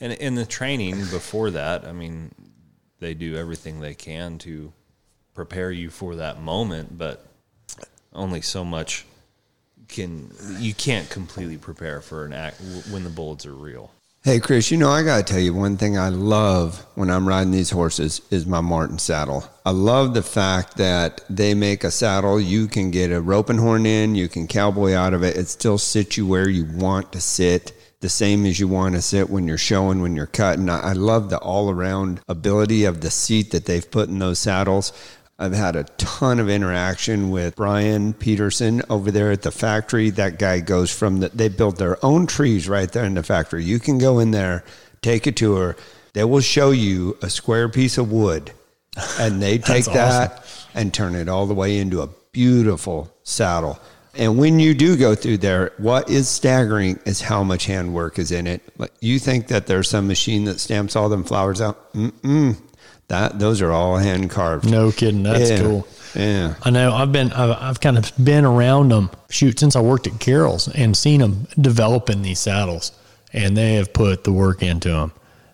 And 0.00 0.12
in 0.12 0.34
the 0.34 0.44
training 0.44 0.96
before 1.06 1.52
that, 1.52 1.84
I 1.86 1.92
mean, 1.92 2.30
they 3.00 3.14
do 3.14 3.36
everything 3.36 3.80
they 3.80 3.94
can 3.94 4.38
to 4.38 4.72
prepare 5.34 5.70
you 5.70 5.88
for 5.88 6.16
that 6.16 6.40
moment, 6.40 6.98
but 6.98 7.24
only 8.12 8.42
so 8.42 8.64
much 8.64 9.06
can 9.88 10.30
you 10.58 10.74
can't 10.74 11.08
completely 11.10 11.56
prepare 11.56 12.00
for 12.00 12.24
an 12.26 12.32
act 12.32 12.60
when 12.90 13.04
the 13.04 13.10
bullets 13.10 13.46
are 13.46 13.54
real. 13.54 13.90
Hey, 14.26 14.40
Chris, 14.40 14.70
you 14.70 14.78
know, 14.78 14.88
I 14.88 15.02
got 15.02 15.18
to 15.18 15.32
tell 15.34 15.42
you 15.42 15.52
one 15.52 15.76
thing 15.76 15.98
I 15.98 16.08
love 16.08 16.86
when 16.94 17.10
I'm 17.10 17.28
riding 17.28 17.50
these 17.50 17.68
horses 17.68 18.22
is 18.30 18.46
my 18.46 18.62
Martin 18.62 18.98
saddle. 18.98 19.44
I 19.66 19.72
love 19.72 20.14
the 20.14 20.22
fact 20.22 20.78
that 20.78 21.20
they 21.28 21.52
make 21.52 21.84
a 21.84 21.90
saddle. 21.90 22.40
You 22.40 22.66
can 22.66 22.90
get 22.90 23.12
a 23.12 23.20
roping 23.20 23.58
horn 23.58 23.84
in, 23.84 24.14
you 24.14 24.30
can 24.30 24.46
cowboy 24.46 24.94
out 24.94 25.12
of 25.12 25.22
it. 25.22 25.36
It 25.36 25.48
still 25.48 25.76
sits 25.76 26.16
you 26.16 26.26
where 26.26 26.48
you 26.48 26.64
want 26.64 27.12
to 27.12 27.20
sit, 27.20 27.74
the 28.00 28.08
same 28.08 28.46
as 28.46 28.58
you 28.58 28.66
want 28.66 28.94
to 28.94 29.02
sit 29.02 29.28
when 29.28 29.46
you're 29.46 29.58
showing, 29.58 30.00
when 30.00 30.16
you're 30.16 30.24
cutting. 30.24 30.70
I 30.70 30.94
love 30.94 31.28
the 31.28 31.36
all 31.36 31.68
around 31.68 32.22
ability 32.26 32.86
of 32.86 33.02
the 33.02 33.10
seat 33.10 33.50
that 33.50 33.66
they've 33.66 33.90
put 33.90 34.08
in 34.08 34.20
those 34.20 34.38
saddles. 34.38 34.94
I've 35.38 35.52
had 35.52 35.74
a 35.74 35.84
ton 35.84 36.38
of 36.38 36.48
interaction 36.48 37.30
with 37.30 37.56
Brian 37.56 38.12
Peterson 38.14 38.82
over 38.88 39.10
there 39.10 39.32
at 39.32 39.42
the 39.42 39.50
factory. 39.50 40.10
That 40.10 40.38
guy 40.38 40.60
goes 40.60 40.92
from 40.92 41.20
the, 41.20 41.28
they 41.30 41.48
built 41.48 41.76
their 41.76 42.02
own 42.04 42.26
trees 42.26 42.68
right 42.68 42.90
there 42.90 43.04
in 43.04 43.14
the 43.14 43.22
factory. 43.22 43.64
You 43.64 43.80
can 43.80 43.98
go 43.98 44.20
in 44.20 44.30
there, 44.30 44.64
take 45.02 45.26
a 45.26 45.32
tour. 45.32 45.76
They 46.12 46.22
will 46.22 46.40
show 46.40 46.70
you 46.70 47.18
a 47.20 47.28
square 47.28 47.68
piece 47.68 47.98
of 47.98 48.12
wood, 48.12 48.52
and 49.18 49.42
they 49.42 49.58
take 49.58 49.86
that 49.86 50.46
and 50.72 50.94
turn 50.94 51.16
it 51.16 51.28
all 51.28 51.46
the 51.46 51.54
way 51.54 51.78
into 51.78 52.00
a 52.00 52.08
beautiful 52.30 53.12
saddle. 53.24 53.80
And 54.16 54.38
when 54.38 54.60
you 54.60 54.74
do 54.74 54.96
go 54.96 55.16
through 55.16 55.38
there, 55.38 55.72
what 55.78 56.08
is 56.08 56.28
staggering 56.28 57.00
is 57.04 57.20
how 57.20 57.42
much 57.42 57.66
handwork 57.66 58.20
is 58.20 58.30
in 58.30 58.46
it. 58.46 58.62
Like 58.78 58.92
you 59.00 59.18
think 59.18 59.48
that 59.48 59.66
there's 59.66 59.88
some 59.88 60.06
machine 60.06 60.44
that 60.44 60.60
stamps 60.60 60.94
all 60.94 61.08
them 61.08 61.24
flowers 61.24 61.60
out? 61.60 61.92
Mm-mm. 61.94 62.56
That 63.08 63.38
those 63.38 63.60
are 63.60 63.70
all 63.70 63.96
hand 63.98 64.30
carved. 64.30 64.70
No 64.70 64.90
kidding. 64.90 65.22
That's 65.22 65.50
Yeah. 65.50 65.58
cool. 65.60 65.86
Yeah. 66.14 66.54
I 66.62 66.70
know. 66.70 66.92
I've 66.94 67.12
been. 67.12 67.32
I've, 67.32 67.50
I've 67.60 67.80
kind 67.80 67.98
of 67.98 68.12
been 68.22 68.44
around 68.44 68.90
them. 68.90 69.10
Shoot, 69.30 69.58
since 69.58 69.74
I 69.76 69.80
worked 69.80 70.06
at 70.06 70.20
Carroll's 70.20 70.68
and 70.68 70.96
seen 70.96 71.20
them 71.20 71.46
developing 71.60 72.22
these 72.22 72.38
saddles, 72.38 72.92
and 73.32 73.56
they 73.56 73.74
have 73.74 73.92
put 73.92 74.24
the 74.24 74.32
work 74.32 74.62
into 74.62 74.90
them. 74.90 75.12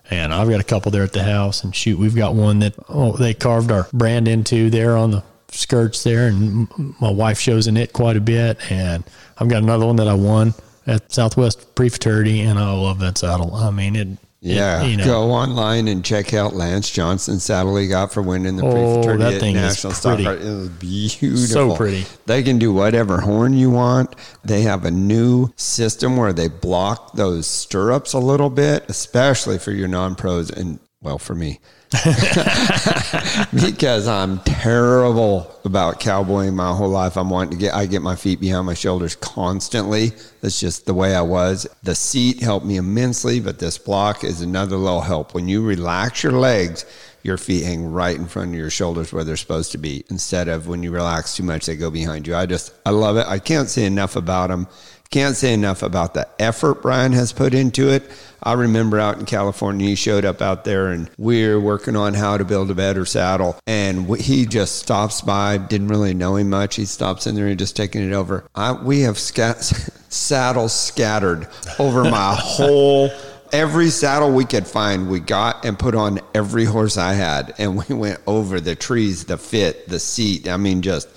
And 0.09 0.33
I've 0.33 0.49
got 0.49 0.59
a 0.59 0.63
couple 0.63 0.91
there 0.91 1.03
at 1.03 1.13
the 1.13 1.23
house, 1.23 1.63
and 1.63 1.75
shoot, 1.75 1.97
we've 1.97 2.15
got 2.15 2.35
one 2.35 2.59
that 2.59 2.75
oh 2.89 3.13
they 3.17 3.33
carved 3.33 3.71
our 3.71 3.87
brand 3.91 4.27
into 4.27 4.69
there 4.69 4.95
on 4.95 5.11
the 5.11 5.23
skirts 5.49 6.03
there, 6.03 6.27
and 6.27 6.67
my 7.01 7.09
wife 7.11 7.39
shows 7.39 7.67
in 7.67 7.75
it 7.75 7.91
quite 7.91 8.15
a 8.15 8.21
bit. 8.21 8.71
And 8.71 9.03
I've 9.37 9.49
got 9.49 9.63
another 9.63 9.85
one 9.85 9.95
that 9.97 10.07
I 10.07 10.13
won 10.13 10.53
at 10.85 11.11
Southwest 11.11 11.75
Prefuturity, 11.75 12.39
and 12.45 12.59
I 12.59 12.71
love 12.73 12.99
that 12.99 13.17
saddle. 13.17 13.55
I 13.55 13.71
mean 13.71 13.95
it. 13.95 14.07
Yeah, 14.43 14.83
you 14.83 14.97
know, 14.97 15.03
go 15.03 15.31
online 15.31 15.87
and 15.87 16.03
check 16.03 16.33
out 16.33 16.55
Lance 16.55 16.89
Johnson's 16.89 17.43
saddle 17.43 17.77
he 17.77 17.87
got 17.87 18.11
for 18.11 18.23
winning 18.23 18.55
the 18.55 18.65
Oh, 18.65 18.71
pre-futurity 18.71 19.23
that 19.23 19.39
thing 19.39 19.55
is 19.55 19.61
National 19.61 19.93
Stock 19.93 20.19
It 20.19 20.43
was 20.43 20.69
beautiful. 20.69 21.37
So 21.37 21.75
pretty. 21.75 22.05
They 22.25 22.41
can 22.41 22.57
do 22.57 22.73
whatever 22.73 23.21
horn 23.21 23.53
you 23.53 23.69
want. 23.69 24.15
They 24.43 24.61
have 24.63 24.83
a 24.83 24.89
new 24.89 25.49
system 25.57 26.17
where 26.17 26.33
they 26.33 26.47
block 26.47 27.13
those 27.13 27.45
stirrups 27.45 28.13
a 28.13 28.19
little 28.19 28.49
bit, 28.49 28.83
especially 28.89 29.59
for 29.59 29.71
your 29.71 29.87
non-pros 29.87 30.49
and 30.49 30.79
well 31.01 31.19
for 31.19 31.35
me. 31.35 31.59
because 33.53 34.07
I'm 34.07 34.39
terrible 34.39 35.53
about 35.65 35.99
cowboying 35.99 36.55
my 36.55 36.73
whole 36.73 36.87
life. 36.87 37.17
I'm 37.17 37.29
wanting 37.29 37.51
to 37.51 37.57
get 37.57 37.73
I 37.73 37.85
get 37.85 38.01
my 38.01 38.15
feet 38.15 38.39
behind 38.39 38.65
my 38.65 38.73
shoulders 38.73 39.17
constantly. 39.17 40.13
That's 40.39 40.57
just 40.57 40.85
the 40.85 40.93
way 40.93 41.13
I 41.13 41.21
was. 41.21 41.67
The 41.83 41.93
seat 41.93 42.39
helped 42.41 42.65
me 42.65 42.77
immensely, 42.77 43.41
but 43.41 43.59
this 43.59 43.77
block 43.77 44.23
is 44.23 44.41
another 44.41 44.77
little 44.77 45.01
help. 45.01 45.33
When 45.33 45.49
you 45.49 45.65
relax 45.65 46.23
your 46.23 46.31
legs, 46.31 46.85
your 47.23 47.37
feet 47.37 47.65
hang 47.65 47.91
right 47.91 48.15
in 48.15 48.25
front 48.25 48.51
of 48.51 48.55
your 48.55 48.69
shoulders 48.69 49.11
where 49.11 49.25
they're 49.25 49.35
supposed 49.35 49.73
to 49.73 49.77
be. 49.77 50.05
Instead 50.09 50.47
of 50.47 50.67
when 50.67 50.83
you 50.83 50.91
relax 50.91 51.35
too 51.35 51.43
much, 51.43 51.65
they 51.65 51.75
go 51.75 51.91
behind 51.91 52.25
you. 52.25 52.35
I 52.35 52.45
just 52.45 52.73
I 52.85 52.91
love 52.91 53.17
it. 53.17 53.27
I 53.27 53.39
can't 53.39 53.69
say 53.69 53.85
enough 53.85 54.15
about 54.15 54.47
them. 54.47 54.67
Can't 55.11 55.35
say 55.35 55.53
enough 55.53 55.83
about 55.83 56.13
the 56.13 56.25
effort 56.39 56.81
Brian 56.81 57.11
has 57.11 57.33
put 57.33 57.53
into 57.53 57.89
it. 57.89 58.09
I 58.41 58.53
remember 58.53 58.97
out 58.97 59.19
in 59.19 59.25
California, 59.25 59.89
he 59.89 59.95
showed 59.95 60.23
up 60.23 60.41
out 60.41 60.63
there 60.63 60.87
and 60.87 61.09
we 61.17 61.43
are 61.45 61.59
working 61.59 61.97
on 61.97 62.13
how 62.13 62.37
to 62.37 62.45
build 62.45 62.71
a 62.71 62.75
better 62.75 63.05
saddle. 63.05 63.59
And 63.67 64.15
he 64.15 64.45
just 64.45 64.77
stops 64.77 65.19
by, 65.19 65.57
didn't 65.57 65.89
really 65.89 66.13
know 66.13 66.37
him 66.37 66.49
much. 66.49 66.77
He 66.77 66.85
stops 66.85 67.27
in 67.27 67.35
there 67.35 67.47
and 67.47 67.59
just 67.59 67.75
taking 67.75 68.07
it 68.09 68.13
over. 68.13 68.45
I, 68.55 68.71
we 68.71 69.01
have 69.01 69.19
scat- 69.19 69.63
saddles 70.09 70.73
scattered 70.73 71.49
over 71.77 72.05
my 72.05 72.33
whole 72.39 73.09
every 73.51 73.89
saddle 73.89 74.31
we 74.31 74.45
could 74.45 74.65
find 74.65 75.09
we 75.09 75.19
got 75.19 75.65
and 75.65 75.77
put 75.77 75.93
on 75.93 76.21
every 76.33 76.63
horse 76.63 76.95
i 76.97 77.11
had 77.11 77.53
and 77.57 77.75
we 77.75 77.93
went 77.93 78.17
over 78.25 78.61
the 78.61 78.75
trees 78.75 79.25
the 79.25 79.37
fit 79.37 79.89
the 79.89 79.99
seat 79.99 80.47
i 80.47 80.55
mean 80.55 80.81
just 80.81 81.09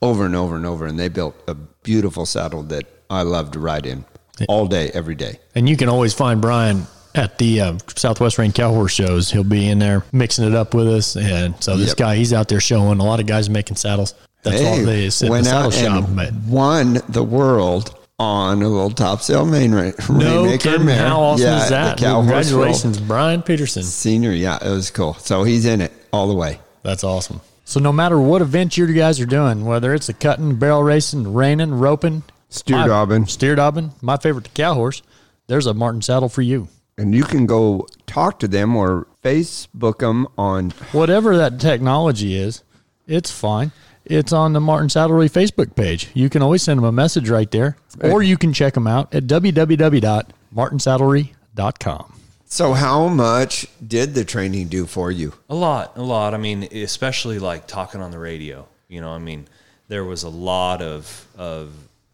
over 0.00 0.24
and 0.24 0.34
over 0.34 0.56
and 0.56 0.64
over 0.64 0.86
and 0.86 0.98
they 0.98 1.08
built 1.08 1.36
a 1.48 1.54
beautiful 1.54 2.24
saddle 2.24 2.62
that 2.62 2.86
i 3.10 3.22
love 3.22 3.50
to 3.52 3.58
ride 3.58 3.86
in 3.86 4.04
all 4.48 4.66
day 4.66 4.90
every 4.94 5.14
day 5.14 5.38
And 5.54 5.68
you 5.68 5.76
can 5.76 5.88
always 5.88 6.14
find 6.14 6.40
Brian 6.40 6.86
at 7.14 7.36
the 7.38 7.60
uh, 7.60 7.78
Southwest 7.94 8.38
Reined 8.38 8.54
Cow 8.54 8.72
Horse 8.72 8.92
shows. 8.92 9.30
He'll 9.30 9.44
be 9.44 9.68
in 9.68 9.78
there 9.78 10.02
mixing 10.12 10.46
it 10.46 10.54
up 10.54 10.72
with 10.74 10.88
us. 10.88 11.14
And 11.14 11.54
so 11.62 11.76
this 11.76 11.88
Yep. 11.88 11.96
guy, 11.98 12.16
he's 12.16 12.32
out 12.32 12.48
there 12.48 12.58
showing 12.58 12.98
a 13.00 13.04
lot 13.04 13.20
of 13.20 13.26
guys 13.26 13.50
making 13.50 13.76
saddles. 13.76 14.14
That's 14.42 14.62
all 14.62 14.78
they 14.78 15.10
sit 15.10 15.26
in 15.26 15.28
the 15.28 15.32
went 15.32 15.46
saddle 15.46 15.66
out 15.66 15.74
shop. 15.74 16.08
and 16.08 16.16
But 16.16 16.32
won 16.48 17.02
the 17.10 17.22
world 17.22 17.94
on 18.18 18.62
a 18.62 18.68
little 18.68 18.88
top 18.90 19.20
sale 19.20 19.44
main 19.44 19.72
ra- 19.74 19.90
no 20.08 20.42
Rainmaker 20.44 20.70
kidding. 20.70 20.86
mare. 20.86 21.06
How 21.06 21.20
awesome 21.20 21.46
Yeah, 21.46 21.62
is 21.64 21.68
that? 21.68 21.98
the 21.98 22.02
cow 22.04 22.14
horse 22.22 22.26
world. 22.26 22.46
Congratulations, 22.46 22.98
Brian 23.00 23.42
Peterson. 23.42 23.82
senior 23.82 24.30
yeah 24.32 24.58
it 24.64 24.70
was 24.70 24.90
cool 24.90 25.14
so 25.14 25.44
he's 25.44 25.66
in 25.66 25.80
it 25.82 25.92
all 26.12 26.26
the 26.28 26.34
way 26.34 26.58
That's 26.82 27.04
awesome. 27.04 27.42
So 27.66 27.78
no 27.78 27.92
matter 27.92 28.18
what 28.18 28.40
event 28.42 28.76
you 28.78 28.86
guys 28.92 29.20
are 29.20 29.26
doing, 29.26 29.64
whether 29.66 29.92
it's 29.94 30.08
a 30.08 30.12
cutting, 30.14 30.56
barrel 30.56 30.82
racing, 30.82 31.32
reining, 31.34 31.74
roping, 31.74 32.22
Steer 32.52 32.76
my- 32.76 32.88
daubing. 32.88 33.28
steer 33.28 33.56
daubing, 33.56 33.90
my 34.02 34.16
favorite, 34.16 34.44
the 34.44 34.50
cow 34.50 34.74
horse, 34.74 35.02
there's 35.46 35.66
a 35.66 35.74
Martin 35.74 36.02
saddle 36.02 36.28
for 36.28 36.42
you. 36.42 36.68
and 36.98 37.14
you 37.14 37.24
can 37.24 37.46
go 37.46 37.86
talk 38.06 38.38
to 38.38 38.46
them 38.46 38.76
or 38.76 39.06
facebook 39.24 39.98
them 39.98 40.28
on 40.36 40.70
whatever 40.92 41.36
that 41.38 41.58
technology 41.58 42.36
is, 42.36 42.62
it's 43.06 43.30
fine. 43.30 43.72
It's 44.04 44.32
on 44.32 44.52
the 44.52 44.60
Martin 44.60 44.88
Saddlery 44.88 45.30
Facebook 45.30 45.74
page. 45.76 46.08
You 46.12 46.28
can 46.28 46.42
always 46.42 46.62
send 46.62 46.78
them 46.78 46.84
a 46.84 46.92
message 46.92 47.30
right 47.30 47.48
there, 47.50 47.76
or 48.00 48.20
you 48.22 48.36
can 48.36 48.52
check 48.52 48.74
them 48.74 48.86
out 48.88 49.14
at 49.14 49.26
www.martinsaddlery.com. 49.28 52.12
So, 52.44 52.72
how 52.74 53.08
much 53.08 53.66
did 53.86 54.14
the 54.14 54.24
training 54.24 54.68
do 54.68 54.84
for 54.86 55.10
you? 55.10 55.32
A 55.48 55.54
lot, 55.54 55.96
a 55.96 56.02
lot. 56.02 56.34
I 56.34 56.36
mean, 56.36 56.64
especially 56.64 57.38
like 57.38 57.66
talking 57.66 58.02
on 58.02 58.10
the 58.10 58.18
radio. 58.18 58.66
You 58.88 59.00
know, 59.00 59.10
I 59.10 59.18
mean, 59.18 59.48
there 59.88 60.04
was 60.04 60.22
a 60.22 60.28
lot 60.28 60.82
of 60.82 61.26
of 61.38 61.72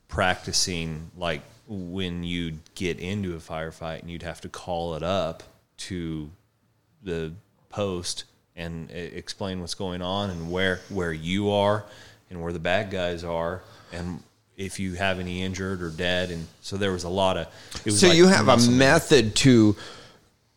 practicing, 0.08 1.10
like 1.16 1.42
when 1.66 2.24
you'd 2.24 2.58
get 2.74 2.98
into 2.98 3.34
a 3.34 3.38
firefight 3.38 4.00
and 4.00 4.10
you'd 4.10 4.22
have 4.22 4.40
to 4.40 4.48
call 4.48 4.94
it 4.94 5.02
up 5.02 5.42
to 5.76 6.30
the 7.02 7.32
post 7.68 8.24
and 8.56 8.90
explain 8.90 9.60
what's 9.60 9.74
going 9.74 10.02
on 10.02 10.30
and 10.30 10.50
where 10.50 10.80
where 10.88 11.12
you 11.12 11.50
are 11.50 11.84
and 12.30 12.42
where 12.42 12.52
the 12.52 12.58
bad 12.58 12.90
guys 12.90 13.22
are 13.22 13.62
and 13.92 14.22
if 14.56 14.80
you 14.80 14.94
have 14.94 15.20
any 15.20 15.42
injured 15.42 15.80
or 15.82 15.90
dead. 15.90 16.30
And 16.30 16.46
so 16.60 16.76
there 16.76 16.92
was 16.92 17.04
a 17.04 17.08
lot 17.08 17.36
of 17.36 17.46
it 17.76 17.84
was 17.86 18.00
So, 18.00 18.08
like 18.08 18.16
you 18.16 18.26
have 18.26 18.48
a 18.48 18.56
method 18.70 19.36
to 19.36 19.76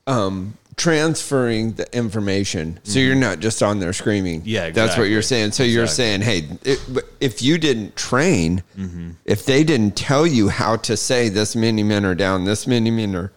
um, 0.07 0.57
transferring 0.77 1.73
the 1.73 1.95
information. 1.95 2.79
So, 2.83 2.99
you're 2.99 3.15
not 3.15 3.39
just 3.39 3.61
on 3.61 3.79
there 3.79 3.93
screaming. 3.93 4.41
Mm-hmm. 4.41 4.49
Yeah, 4.49 4.69
That's 4.71 4.97
what 4.97 5.09
you're 5.09 5.21
saying. 5.21 5.51
So, 5.51 5.63
you're 5.63 5.87
saying, 5.87 6.21
hey, 6.21 6.47
it, 6.63 6.79
if 7.19 7.41
you 7.41 7.57
didn't 7.57 7.95
train, 7.95 8.63
Mm-hmm. 8.77 9.11
if 9.25 9.45
they 9.45 9.63
didn't 9.63 9.95
tell 9.95 10.25
you 10.25 10.49
how 10.49 10.75
to 10.77 10.97
say 10.97 11.29
this 11.29 11.55
many 11.55 11.83
men 11.83 12.05
are 12.05 12.15
down, 12.15 12.45
this 12.45 12.65
many 12.67 12.89
men 12.91 13.15
are 13.15 13.31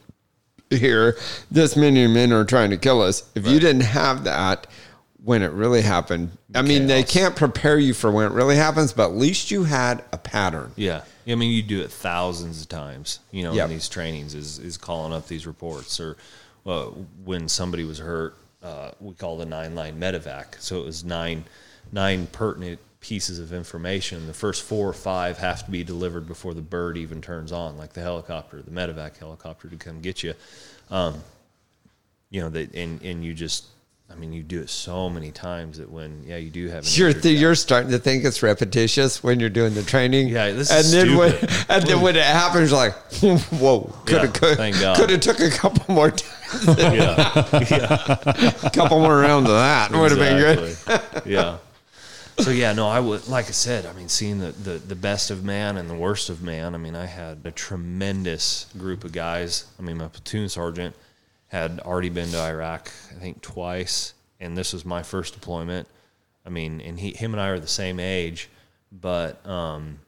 here, 0.71 1.17
this 1.51 1.77
many 1.77 2.07
men 2.07 2.33
are 2.33 2.45
trying 2.45 2.71
to 2.71 2.77
kill 2.77 3.03
us, 3.03 3.29
if 3.35 3.47
you 3.47 3.61
didn't 3.61 3.83
have 3.83 4.25
that, 4.25 4.67
when 5.23 5.43
it 5.43 5.53
really 5.53 5.81
happened, 5.83 6.31
I 6.55 6.61
mean, 6.63 6.87
they 6.87 7.03
can't 7.03 7.35
prepare 7.35 7.79
you 7.79 7.95
for 7.95 8.11
when 8.11 8.27
it 8.27 8.33
really 8.33 8.57
happens, 8.57 8.93
but 8.93 9.07
at 9.11 9.17
least 9.17 9.51
you 9.51 9.65
had 9.65 10.05
a 10.13 10.19
pattern. 10.19 10.73
Yeah. 10.77 11.03
I 11.27 11.35
mean, 11.35 11.51
you 11.53 11.63
do 11.63 11.81
it 11.81 11.91
thousands 11.91 12.61
of 12.61 12.69
times, 12.69 13.21
you 13.31 13.43
know, 13.43 13.55
Yep. 13.55 13.65
in 13.65 13.71
these 13.71 13.89
trainings 13.89 14.35
is, 14.35 14.59
is 14.59 14.77
calling 14.77 15.13
up 15.15 15.27
these 15.29 15.47
reports 15.47 15.99
or 15.99 16.19
uh, 16.67 16.87
when 17.25 17.49
somebody 17.49 17.85
was 17.85 17.99
hurt, 17.99 18.37
uh, 18.63 18.91
we 19.01 19.15
call 19.15 19.37
the 19.37 19.47
nine 19.47 19.75
line 19.75 19.99
medevac. 20.01 20.61
So 20.61 20.81
it 20.81 20.85
was 20.85 21.05
nine, 21.05 21.45
nine 21.93 22.27
pertinent 22.29 22.81
pieces 23.01 23.39
of 23.39 23.53
information. 23.53 24.27
The 24.27 24.33
first 24.33 24.63
four 24.63 24.89
or 24.89 24.95
five 24.95 25.37
have 25.39 25.65
to 25.67 25.71
be 25.71 25.85
delivered 25.85 26.27
before 26.27 26.55
the 26.55 26.63
bird 26.63 26.97
even 26.97 27.21
turns 27.21 27.53
on, 27.53 27.77
like 27.77 27.93
the 27.93 28.01
helicopter, 28.01 28.63
the 28.63 28.71
medevac 28.71 29.19
helicopter 29.19 29.69
to 29.69 29.77
come 29.77 30.01
get 30.01 30.23
you. 30.23 30.33
Um, 30.91 31.23
you 32.31 32.41
know, 32.41 32.49
that, 32.49 32.75
and, 32.75 33.03
and 33.03 33.23
you 33.23 33.35
just, 33.35 33.67
I 34.15 34.21
mean, 34.21 34.33
you 34.33 34.43
do 34.43 34.61
it 34.61 34.71
so 34.71 35.11
many 35.11 35.33
times 35.33 35.79
that 35.79 35.91
when, 35.91 36.23
yeah, 36.25 36.37
you 36.37 36.51
do 36.51 36.69
have, 36.69 36.87
You're 36.97 37.13
th- 37.13 37.39
you're 37.39 37.55
starting 37.55 37.91
to 37.91 37.99
think 37.99 38.25
it's 38.25 38.43
repetitious 38.43 39.23
when 39.25 39.41
you're 39.41 39.51
doing 39.51 39.75
the 39.75 39.83
training. 39.83 40.29
Yeah, 40.29 40.53
this 40.53 40.71
and 40.71 40.81
is 40.81 40.93
then 40.93 41.17
when 41.17 41.33
stupid. 41.33 41.51
and 41.69 41.87
then 41.87 42.01
when 42.01 42.17
it 42.17 42.23
happens, 42.23 42.71
you're 42.71 42.79
like, 42.79 42.95
whoa, 43.53 43.93
could 44.07 44.23
have 44.23 44.33
could 44.33 44.57
could 44.57 45.11
have 45.11 45.21
took 45.21 45.41
a 45.41 45.51
couple 45.51 45.93
more 45.93 46.11
times, 46.11 46.79
yeah. 46.79 47.49
a 48.63 48.71
couple 48.71 49.01
more 49.01 49.19
rounds 49.19 49.49
of 49.49 49.57
that 49.57 49.91
would 49.91 50.11
have 50.13 50.21
been 50.21 50.39
good. 50.39 50.77
Yeah. 51.27 51.59
so 52.39 52.51
yeah, 52.51 52.73
no, 52.73 52.89
I 52.89 53.01
would 53.01 53.27
like 53.29 53.47
I 53.47 53.53
said. 53.53 53.87
I 53.87 53.93
mean, 53.93 54.09
seeing 54.09 54.39
the, 54.39 54.53
the 54.53 54.79
the 54.79 54.95
best 54.95 55.31
of 55.31 55.45
man 55.45 55.77
and 55.77 55.91
the 55.91 55.95
worst 55.95 56.31
of 56.31 56.43
man. 56.43 56.75
I 56.75 56.79
mean, 56.79 56.95
I 56.95 57.07
had 57.07 57.39
a 57.45 57.51
tremendous 57.51 58.67
group 58.79 59.03
of 59.05 59.13
guys. 59.13 59.67
I 59.79 59.83
mean, 59.83 59.97
my 59.97 60.09
platoon 60.09 60.49
sergeant 60.49 60.95
had 61.49 61.81
already 61.81 62.09
been 62.09 62.31
to 62.31 62.41
Iraq, 62.41 62.91
I 63.17 63.21
think 63.21 63.41
twice, 63.43 64.15
and 64.41 64.57
this 64.57 64.73
was 64.73 64.85
my 64.85 65.03
first 65.03 65.35
deployment. 65.35 65.89
I 66.45 66.51
mean, 66.51 66.81
and 66.81 66.99
he, 66.99 67.13
him 67.13 67.33
and 67.33 67.41
I 67.41 67.49
are 67.49 67.61
the 67.61 67.67
same 67.67 67.99
age, 68.01 68.49
but 68.93 69.45
um, 69.47 70.01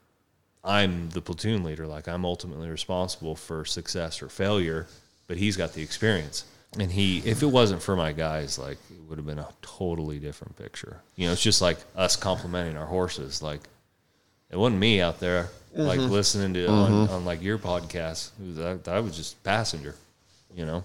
I'm 0.65 1.09
the 1.11 1.21
platoon 1.21 1.63
leader. 1.65 1.87
Like 1.87 2.09
I'm 2.09 2.25
ultimately 2.25 2.69
responsible 2.69 3.37
for 3.37 3.65
success 3.65 4.21
or 4.21 4.29
failure, 4.29 4.87
but 5.27 5.37
he's 5.37 5.57
got 5.57 5.73
the 5.73 5.83
experience. 5.83 6.45
And 6.79 6.93
he, 6.93 7.19
if 7.19 7.43
it 7.43 7.47
wasn't 7.47 7.81
for 7.83 7.97
my 7.97 8.13
guys, 8.13 8.59
like 8.59 8.79
it 8.91 9.09
would 9.09 9.17
have 9.17 9.27
been 9.27 9.39
a 9.39 9.49
totally 9.63 10.19
different 10.19 10.57
picture. 10.57 11.01
You 11.15 11.27
know, 11.27 11.33
it's 11.33 11.43
just 11.43 11.63
like 11.63 11.79
us 11.97 12.17
complimenting 12.17 12.77
our 12.77 12.87
horses. 12.87 13.41
Like 13.41 13.61
it 14.51 14.57
wasn't 14.57 14.81
me 14.81 15.01
out 15.01 15.21
there, 15.21 15.49
like 15.75 16.01
listening 16.01 16.55
to 16.55 16.67
on, 16.69 17.09
on 17.09 17.25
like 17.25 17.41
your 17.41 17.59
podcast. 17.59 18.31
Was, 18.41 18.61
I, 18.89 18.91
I 18.91 19.01
was 19.01 19.17
just 19.17 19.43
passenger. 19.45 19.95
You 20.55 20.67
know. 20.67 20.85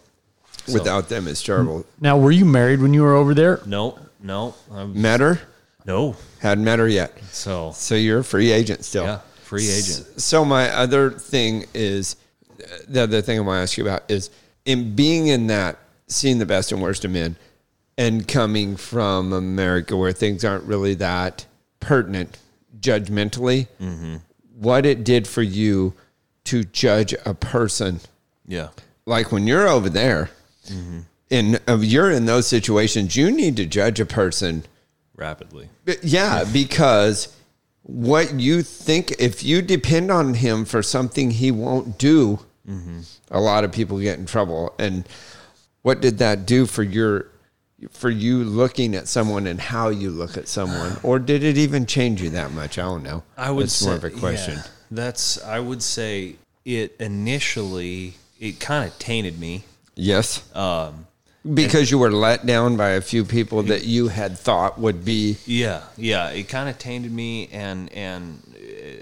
So, 0.67 0.73
Without 0.73 1.09
them, 1.09 1.27
it's 1.27 1.41
terrible. 1.43 1.85
Now, 1.99 2.17
were 2.17 2.31
you 2.31 2.45
married 2.45 2.81
when 2.81 2.93
you 2.93 3.01
were 3.01 3.15
over 3.15 3.33
there? 3.33 3.59
no, 3.65 3.97
no, 4.21 4.53
I'm, 4.71 4.99
Met 5.01 5.19
her? 5.19 5.39
no. 5.85 6.15
Hadn't 6.39 6.63
met 6.63 6.79
her 6.79 6.87
yet. 6.87 7.17
So 7.31 7.71
So 7.71 7.95
you're 7.95 8.19
a 8.19 8.23
free 8.23 8.51
agent 8.51 8.83
still. 8.85 9.03
yeah, 9.05 9.19
free 9.43 9.67
agent. 9.69 10.19
So 10.21 10.43
my 10.45 10.69
other 10.69 11.11
thing 11.11 11.65
is 11.73 12.15
the 12.87 13.01
other 13.03 13.21
thing 13.21 13.37
I 13.37 13.41
want 13.41 13.57
to 13.57 13.61
ask 13.61 13.77
you 13.77 13.83
about 13.87 14.09
is 14.09 14.29
in 14.65 14.95
being 14.95 15.27
in 15.27 15.47
that, 15.47 15.77
seeing 16.07 16.37
the 16.39 16.45
best 16.45 16.71
and 16.71 16.81
worst 16.81 17.03
of 17.05 17.11
men, 17.11 17.35
and 17.97 18.27
coming 18.27 18.75
from 18.75 19.33
America 19.33 19.95
where 19.97 20.11
things 20.11 20.43
aren't 20.45 20.63
really 20.65 20.93
that 20.95 21.45
pertinent 21.79 22.37
judgmentally. 22.79 23.67
Mm-hmm. 23.81 24.17
What 24.59 24.85
it 24.85 25.03
did 25.03 25.27
for 25.27 25.41
you 25.41 25.93
to 26.45 26.63
judge 26.63 27.13
a 27.25 27.33
person, 27.33 27.99
Yeah. 28.47 28.69
like 29.05 29.31
when 29.31 29.45
you're 29.47 29.67
over 29.67 29.89
there, 29.89 30.29
in 31.29 31.59
uh, 31.67 31.77
you're 31.79 32.11
in 32.11 32.25
those 32.25 32.47
situations, 32.47 33.15
you 33.15 33.31
need 33.31 33.55
to 33.57 33.65
judge 33.65 33.99
a 33.99 34.05
person 34.05 34.63
Rapidly. 35.15 35.69
Yeah, 36.01 36.43
because 36.53 37.35
what 37.83 38.33
you 38.39 38.63
think, 38.63 39.11
if 39.19 39.43
you 39.43 39.61
depend 39.61 40.09
on 40.09 40.33
him 40.33 40.65
for 40.65 40.81
something 40.81 41.29
he 41.31 41.51
won't 41.51 41.99
do, 41.99 42.39
a 43.29 43.39
lot 43.39 43.63
of 43.63 43.71
people 43.71 43.99
get 43.99 44.17
in 44.17 44.25
trouble. 44.25 44.73
And 44.79 45.07
what 45.83 46.01
did 46.01 46.17
that 46.19 46.45
do 46.47 46.65
for 46.65 46.81
your, 46.81 47.27
for 47.91 48.09
you 48.09 48.43
looking 48.43 48.95
at 48.95 49.07
someone 49.07 49.45
and 49.45 49.59
how 49.59 49.89
you 49.89 50.09
look 50.09 50.37
at 50.37 50.47
someone, 50.47 50.97
or 51.03 51.19
did 51.19 51.43
it 51.43 51.57
even 51.57 51.85
change 51.85 52.21
you 52.21 52.29
that 52.31 52.51
much? 52.53 52.79
I 52.79 52.83
don't 52.83 53.03
know. 53.03 53.23
I 53.37 53.51
would 53.51 53.65
It's 53.65 53.73
say, 53.73 53.87
more 53.87 53.95
of 53.95 54.03
a 54.03 54.09
question. 54.09 54.55
yeah, 54.57 54.63
that's 54.89 55.39
I 55.43 55.59
would 55.59 55.83
say 55.83 56.37
it 56.65 56.95
initially 56.99 58.15
it 58.39 58.59
kind 58.59 58.89
of 58.89 58.97
tainted 58.97 59.39
me. 59.39 59.65
Yes, 60.01 60.41
Um, 60.55 61.05
because 61.53 61.91
you 61.91 61.99
were 61.99 62.11
let 62.11 62.45
down 62.45 62.75
by 62.75 62.89
a 62.91 63.01
few 63.01 63.23
people 63.23 63.61
that 63.63 63.83
you 63.85 64.07
had 64.07 64.35
thought 64.37 64.79
would 64.79 65.05
be. 65.05 65.37
yeah, 65.45 65.83
yeah, 65.95 66.29
it 66.29 66.43
kind 66.49 66.67
of 66.69 66.77
tainted 66.79 67.11
me, 67.11 67.47
and 67.51 67.91
and 67.93 68.41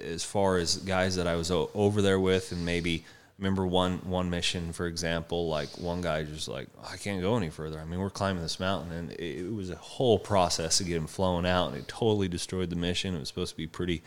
as 0.06 0.24
far 0.26 0.58
as 0.58 0.76
guys 0.78 1.16
that 1.16 1.26
I 1.28 1.36
was 1.36 1.52
o- 1.52 1.70
over 1.74 2.02
there 2.02 2.20
with, 2.20 2.52
and 2.52 2.66
maybe 2.66 3.06
remember 3.38 3.66
one 3.66 4.00
one 4.04 4.30
mission, 4.30 4.74
for 4.74 4.88
example, 4.88 5.48
like 5.48 5.70
one 5.78 6.02
guy 6.02 6.24
just 6.24 6.50
like 6.50 6.68
I 6.84 6.98
can't 6.98 7.22
go 7.22 7.38
any 7.38 7.50
further. 7.50 7.80
I 7.80 7.86
mean, 7.86 8.00
we're 8.02 8.10
climbing 8.10 8.42
this 8.44 8.60
mountain, 8.60 8.92
and 8.92 9.12
it, 9.14 9.46
it 9.46 9.54
was 9.54 9.70
a 9.70 9.76
whole 9.76 10.20
process 10.20 10.80
to 10.80 10.84
get 10.84 10.98
him 10.98 11.08
flown 11.08 11.46
out, 11.46 11.70
and 11.70 11.78
it 11.78 11.88
totally 11.88 12.28
destroyed 12.28 12.70
the 12.70 12.76
mission. 12.76 13.16
It 13.16 13.20
was 13.20 13.30
supposed 13.30 13.52
to 13.52 13.58
be 13.58 13.68
pretty 13.68 14.02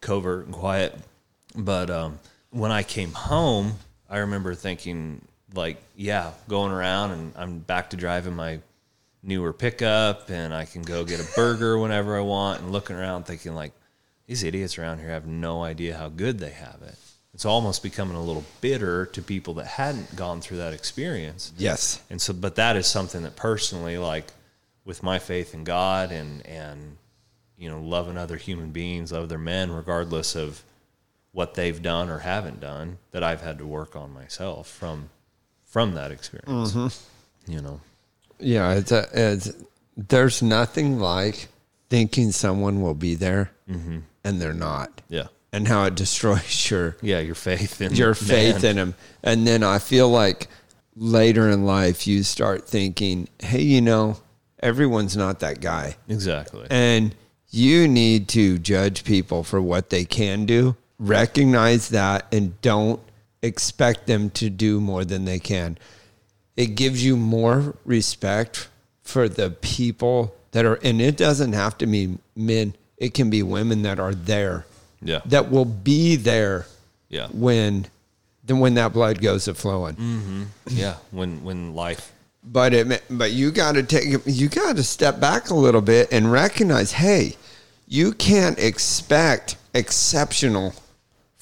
covert 0.00 0.46
and 0.46 0.54
quiet, 0.54 0.94
but 1.56 1.90
um, 1.90 2.20
when 2.50 2.70
I 2.70 2.84
came 2.84 3.12
home, 3.12 3.78
I 4.08 4.18
remember 4.18 4.54
thinking 4.54 5.22
like, 5.54 5.82
yeah, 5.94 6.32
going 6.48 6.72
around, 6.72 7.12
and 7.12 7.32
I'm 7.36 7.58
back 7.60 7.90
to 7.90 7.96
driving 7.96 8.34
my 8.34 8.60
newer 9.26 9.52
pickup 9.52 10.30
and 10.30 10.54
I 10.54 10.64
can 10.64 10.82
go 10.82 11.04
get 11.04 11.20
a 11.20 11.34
burger 11.34 11.78
whenever 11.78 12.16
I 12.16 12.20
want 12.20 12.60
and 12.60 12.70
looking 12.70 12.94
around 12.94 13.24
thinking 13.24 13.54
like 13.54 13.72
these 14.26 14.44
idiots 14.44 14.78
around 14.78 14.98
here 15.00 15.08
have 15.08 15.26
no 15.26 15.64
idea 15.64 15.96
how 15.96 16.08
good 16.08 16.38
they 16.38 16.50
have 16.50 16.80
it. 16.82 16.94
It's 17.34 17.44
almost 17.44 17.82
becoming 17.82 18.16
a 18.16 18.22
little 18.22 18.44
bitter 18.60 19.06
to 19.06 19.20
people 19.20 19.54
that 19.54 19.66
hadn't 19.66 20.14
gone 20.16 20.40
through 20.40 20.58
that 20.58 20.72
experience. 20.72 21.52
Yes. 21.58 22.00
And 22.08 22.22
so 22.22 22.32
but 22.32 22.54
that 22.54 22.76
is 22.76 22.86
something 22.86 23.24
that 23.24 23.36
personally 23.36 23.98
like 23.98 24.32
with 24.84 25.02
my 25.02 25.18
faith 25.18 25.52
in 25.52 25.64
God 25.64 26.12
and 26.12 26.46
and 26.46 26.96
you 27.58 27.68
know 27.68 27.80
loving 27.80 28.16
other 28.16 28.36
human 28.36 28.70
beings, 28.70 29.12
other 29.12 29.38
men 29.38 29.72
regardless 29.72 30.36
of 30.36 30.62
what 31.32 31.54
they've 31.54 31.82
done 31.82 32.08
or 32.08 32.20
haven't 32.20 32.60
done 32.60 32.98
that 33.10 33.22
I've 33.22 33.42
had 33.42 33.58
to 33.58 33.66
work 33.66 33.96
on 33.96 34.14
myself 34.14 34.68
from 34.68 35.10
from 35.66 35.94
that 35.94 36.10
experience. 36.10 36.72
Mm-hmm. 36.72 37.52
You 37.52 37.60
know. 37.60 37.80
Yeah, 38.38 38.72
it's 38.74 38.92
a, 38.92 39.06
it's 39.12 39.50
there's 39.96 40.42
nothing 40.42 40.98
like 40.98 41.48
thinking 41.88 42.32
someone 42.32 42.82
will 42.82 42.94
be 42.94 43.14
there 43.14 43.50
mm-hmm. 43.70 43.98
and 44.24 44.40
they're 44.42 44.52
not, 44.52 45.00
Yeah. 45.08 45.28
and 45.52 45.66
how 45.68 45.84
it 45.84 45.94
destroys 46.04 46.70
your 46.70 46.96
Yeah, 47.00 47.20
your 47.20 47.34
faith 47.34 47.80
in 47.80 47.94
your 47.94 48.14
faith 48.14 48.62
man. 48.62 48.70
in 48.72 48.76
them. 48.76 48.94
And 49.22 49.46
then 49.46 49.62
I 49.62 49.78
feel 49.78 50.08
like 50.10 50.48
later 50.96 51.48
in 51.48 51.64
life 51.64 52.06
you 52.06 52.22
start 52.24 52.66
thinking, 52.68 53.28
hey, 53.38 53.62
you 53.62 53.80
know, 53.80 54.18
everyone's 54.60 55.16
not 55.16 55.40
that 55.40 55.60
guy, 55.60 55.96
Exactly. 56.08 56.66
and 56.70 57.14
you 57.50 57.86
need 57.88 58.28
to 58.30 58.58
judge 58.58 59.04
people 59.04 59.44
for 59.44 59.62
what 59.62 59.88
they 59.90 60.04
can 60.04 60.44
do. 60.46 60.76
Recognize 60.98 61.88
that 61.90 62.26
and 62.32 62.60
don't 62.60 63.00
expect 63.46 64.06
them 64.06 64.30
to 64.30 64.50
do 64.50 64.80
more 64.80 65.04
than 65.04 65.24
they 65.24 65.38
can 65.38 65.78
it 66.56 66.74
gives 66.74 67.04
you 67.04 67.16
more 67.16 67.76
respect 67.84 68.68
for 69.02 69.28
the 69.28 69.50
people 69.50 70.34
that 70.52 70.64
are 70.64 70.78
and 70.82 71.00
it 71.00 71.16
doesn't 71.16 71.52
have 71.52 71.76
to 71.78 71.86
be 71.86 72.18
men 72.34 72.74
it 72.96 73.14
can 73.14 73.30
be 73.30 73.42
women 73.42 73.82
that 73.82 73.98
are 73.98 74.14
there 74.14 74.66
yeah. 75.02 75.20
that 75.26 75.50
will 75.50 75.64
be 75.64 76.16
there 76.16 76.66
Yeah. 77.08 77.28
when 77.28 77.86
then 78.44 78.58
when 78.58 78.74
that 78.74 78.92
blood 78.92 79.20
goes 79.20 79.44
to 79.44 79.54
flowing 79.54 79.94
mm-hmm. 79.96 80.42
Yeah. 80.68 80.96
When 81.10 81.44
when 81.44 81.74
life 81.74 82.12
but 82.42 82.72
it 82.72 83.02
but 83.10 83.32
you 83.32 83.50
got 83.50 83.72
to 83.72 83.82
take 83.82 84.04
you 84.24 84.48
got 84.48 84.76
to 84.76 84.82
step 84.82 85.20
back 85.20 85.50
a 85.50 85.54
little 85.54 85.82
bit 85.82 86.08
and 86.12 86.32
recognize 86.32 86.92
hey 86.92 87.36
you 87.88 88.12
can't 88.12 88.58
expect 88.58 89.56
exceptional 89.74 90.74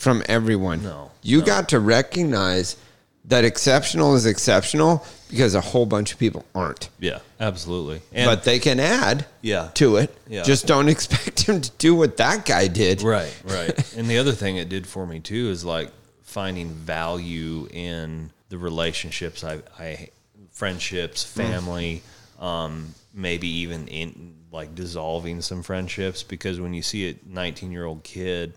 from 0.05 0.23
everyone 0.29 0.83
No, 0.85 1.11
you 1.23 1.43
got 1.43 1.71
to 1.71 1.81
recognize 1.81 2.77
that 3.25 3.43
exceptional 3.45 4.15
is 4.15 4.27
exceptional 4.27 5.05
because 5.31 5.55
a 5.55 5.61
whole 5.61 5.87
bunch 5.87 6.13
of 6.13 6.19
people 6.19 6.45
aren't 6.55 6.91
Yeah, 7.01 7.21
absolutely. 7.41 8.03
And 8.13 8.27
but 8.27 8.45
they 8.45 8.59
can 8.59 8.79
add 8.79 9.25
Yeah. 9.41 9.71
to 9.75 9.97
it. 9.97 10.15
Yeah. 10.29 10.43
Just 10.43 10.67
don't 10.67 10.89
expect 10.97 11.41
him 11.49 11.61
to 11.63 11.71
do 11.79 11.95
what 11.95 12.19
that 12.19 12.45
guy 12.45 12.69
did. 12.69 13.03
right, 13.03 13.35
right. 13.45 13.95
and 13.97 14.09
the 14.09 14.19
other 14.19 14.33
thing 14.33 14.57
it 14.59 14.69
did 14.69 14.87
for 14.87 15.07
me 15.07 15.21
too 15.21 15.49
is 15.49 15.65
like 15.65 15.91
finding 16.23 16.69
value 16.69 17.67
in 17.73 18.31
the 18.51 18.59
relationships 18.59 19.43
I 19.43 19.63
I 19.79 20.11
friendships, 20.53 21.25
family, 21.25 22.03
um, 22.39 22.95
maybe 23.15 23.49
even 23.49 23.89
in 23.89 24.35
like 24.53 24.75
dissolving 24.75 25.41
some 25.41 25.63
friendships 25.63 26.23
because 26.23 26.61
when 26.61 26.75
you 26.75 26.83
see 26.83 27.09
a 27.11 27.15
19 27.27 27.73
year 27.73 27.85
old 27.87 28.05
kid, 28.05 28.53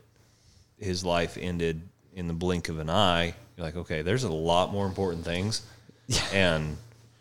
his 0.80 1.04
life 1.04 1.38
ended 1.40 1.82
in 2.14 2.28
the 2.28 2.34
blink 2.34 2.70
of 2.70 2.80
an 2.80 2.90
eye. 2.90 3.34
You're 3.56 3.66
like, 3.66 3.76
okay, 3.78 4.02
there's 4.02 4.24
a 4.24 4.32
lot 4.32 4.72
more 4.72 4.86
important 4.86 5.26
things, 5.26 5.64
and 6.34 6.78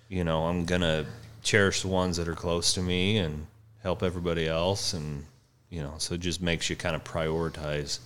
you 0.08 0.24
know, 0.24 0.44
I'm 0.46 0.64
gonna 0.64 1.06
cherish 1.42 1.82
the 1.82 1.88
ones 1.88 2.16
that 2.18 2.28
are 2.28 2.34
close 2.34 2.74
to 2.74 2.82
me 2.82 3.18
and 3.18 3.46
help 3.82 4.02
everybody 4.02 4.46
else, 4.46 4.92
and 4.92 5.24
you 5.70 5.82
know, 5.82 5.94
so 5.98 6.14
it 6.14 6.20
just 6.20 6.40
makes 6.42 6.68
you 6.70 6.76
kind 6.76 6.94
of 6.94 7.02
prioritize 7.04 8.00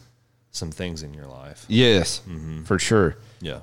some 0.53 0.71
things 0.71 1.03
in 1.03 1.13
your 1.15 1.27
life. 1.27 1.65
Yes, 1.69 2.21
Mm-hmm. 2.29 2.65
for 2.65 2.79
sure. 2.79 3.17
Yeah, 3.41 3.61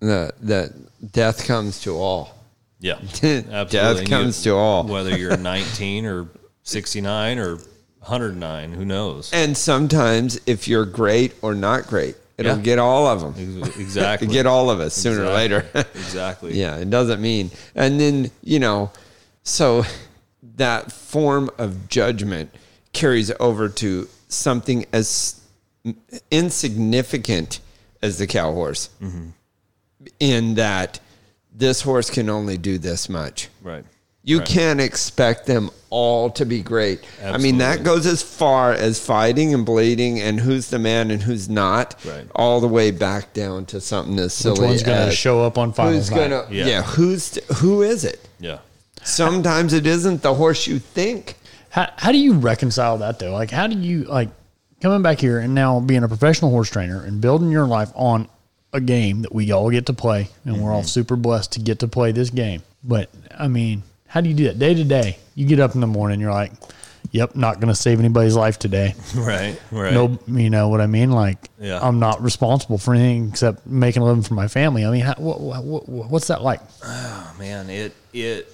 That 0.00 0.34
that 0.42 0.72
death 1.12 1.44
comes 1.46 1.80
to 1.82 1.90
all. 1.96 2.34
yeah, 2.80 2.98
Death 3.20 3.48
absolutely. 3.50 4.00
And 4.02 4.08
comes 4.08 4.42
to 4.44 4.50
all. 4.54 4.84
whether 4.84 5.16
you're 5.16 5.36
19 5.54 6.06
or 6.06 6.28
69 6.62 7.38
or 7.38 7.58
109, 8.04 8.72
who 8.72 8.84
knows? 8.84 9.30
And 9.32 9.56
sometimes, 9.56 10.40
if 10.46 10.68
you're 10.68 10.84
great 10.86 11.34
or 11.42 11.54
not 11.54 11.86
great, 11.86 12.16
it'll 12.38 12.56
Yeah. 12.56 12.62
get 12.62 12.78
all 12.78 13.06
of 13.06 13.20
them. 13.20 13.62
Exactly. 13.78 14.28
Get 14.32 14.46
all 14.46 14.70
of 14.70 14.80
us 14.80 14.94
sooner 14.94 15.24
or 15.24 15.32
later. 15.32 15.58
Exactly. 15.74 16.00
exactly. 16.00 16.58
yeah, 16.60 16.76
it 16.76 16.90
doesn't 16.90 17.20
mean. 17.20 17.50
And 17.74 18.00
then 18.00 18.30
you 18.42 18.58
know, 18.58 18.90
so 19.42 19.84
that 20.56 20.90
form 20.92 21.50
of 21.58 21.88
judgment 21.88 22.50
carries 22.92 23.30
over 23.40 23.68
to 23.68 24.08
something 24.28 24.84
as 24.92 25.40
insignificant 26.30 27.60
as 28.02 28.18
the 28.18 28.26
cow 28.26 28.52
horse. 28.52 28.90
Mm-hmm. 29.02 29.28
In 30.20 30.54
that, 30.54 31.00
this 31.54 31.82
horse 31.82 32.10
can 32.10 32.28
only 32.28 32.58
do 32.58 32.78
this 32.78 33.08
much. 33.08 33.48
Right. 33.62 33.84
You 34.26 34.40
can't 34.40 34.80
expect 34.80 35.44
them 35.46 35.70
all 35.90 36.30
to 36.30 36.44
be 36.46 36.62
great. 36.62 37.04
I 37.22 37.36
mean, 37.38 37.58
that 37.58 37.84
goes 37.84 38.06
as 38.06 38.22
far 38.22 38.72
as 38.72 38.98
fighting 38.98 39.52
and 39.52 39.64
bleeding 39.66 40.18
and 40.20 40.40
who's 40.40 40.70
the 40.70 40.78
man 40.78 41.10
and 41.10 41.22
who's 41.22 41.48
not, 41.48 41.94
Right. 42.06 42.26
all 42.34 42.60
the 42.60 42.66
way 42.68 42.90
back 42.90 43.32
down 43.34 43.66
to 43.66 43.80
something 43.80 44.18
as 44.18 44.32
silly 44.32 44.60
Which 44.60 44.68
one's 44.68 44.82
going 44.82 45.08
to 45.10 45.14
show 45.14 45.42
up 45.42 45.58
on 45.58 45.72
finals 45.74 46.08
who's 46.08 46.10
night? 46.10 46.30
gonna 46.30 46.46
yeah. 46.50 46.66
Yeah. 46.66 46.82
who's 46.82 47.34
who 47.58 47.82
is 47.82 48.04
it? 48.04 48.26
Yeah. 48.40 48.58
Sometimes 49.02 49.72
it 49.74 49.86
isn't 49.86 50.22
the 50.22 50.34
horse 50.34 50.66
you 50.66 50.78
think. 50.78 51.36
How, 51.68 51.90
how 51.96 52.10
do 52.12 52.18
you 52.18 52.32
reconcile 52.34 52.98
that 52.98 53.18
though? 53.18 53.32
Like, 53.32 53.50
how 53.50 53.66
do 53.66 53.76
you 53.78 54.04
like 54.04 54.30
coming 54.80 55.02
back 55.02 55.20
here 55.20 55.38
and 55.38 55.54
now 55.54 55.80
being 55.80 56.02
a 56.02 56.08
professional 56.08 56.50
horse 56.50 56.70
trainer 56.70 57.04
and 57.04 57.20
building 57.20 57.50
your 57.50 57.66
life 57.66 57.90
on 57.94 58.28
a 58.72 58.80
game 58.80 59.22
that 59.22 59.34
we 59.34 59.52
all 59.52 59.70
get 59.70 59.86
to 59.86 59.92
play, 59.92 60.28
and 60.44 60.60
we're 60.62 60.72
all 60.72 60.80
Mm-hmm. 60.80 60.86
super 60.88 61.16
blessed 61.16 61.52
to 61.52 61.60
get 61.60 61.80
to 61.80 61.88
play 61.88 62.10
this 62.12 62.30
game. 62.30 62.62
But 62.82 63.08
I 63.38 63.46
mean, 63.48 63.82
how 64.14 64.20
do 64.20 64.28
you 64.28 64.34
do 64.36 64.44
that 64.44 64.60
day 64.60 64.74
to 64.74 64.84
day? 64.84 65.18
You 65.34 65.44
get 65.44 65.58
up 65.58 65.74
in 65.74 65.80
the 65.80 65.88
morning, 65.88 66.20
you're 66.20 66.30
like, 66.30 66.52
"Yep, 67.10 67.34
not 67.34 67.56
going 67.56 67.66
to 67.66 67.74
save 67.74 67.98
anybody's 67.98 68.36
life 68.36 68.60
today." 68.60 68.94
Right. 69.16 69.60
Right. 69.72 69.92
No, 69.92 70.20
you 70.28 70.50
know 70.50 70.68
what 70.68 70.80
I 70.80 70.86
mean? 70.86 71.10
Like, 71.10 71.50
Yeah. 71.60 71.80
I'm 71.82 71.98
not 71.98 72.22
responsible 72.22 72.78
for 72.78 72.94
anything 72.94 73.30
except 73.30 73.66
making 73.66 74.02
a 74.02 74.04
living 74.04 74.22
for 74.22 74.34
my 74.34 74.46
family. 74.46 74.86
I 74.86 74.90
mean, 74.92 75.00
how, 75.00 75.14
what, 75.18 75.40
what, 75.40 75.88
what's 75.88 76.28
that 76.28 76.42
like? 76.42 76.60
Oh, 76.84 77.34
man, 77.40 77.68
it 77.70 77.92
it. 78.12 78.48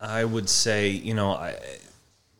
I 0.00 0.24
would 0.24 0.48
say, 0.48 0.90
you 0.90 1.14
know, 1.14 1.32
I 1.32 1.56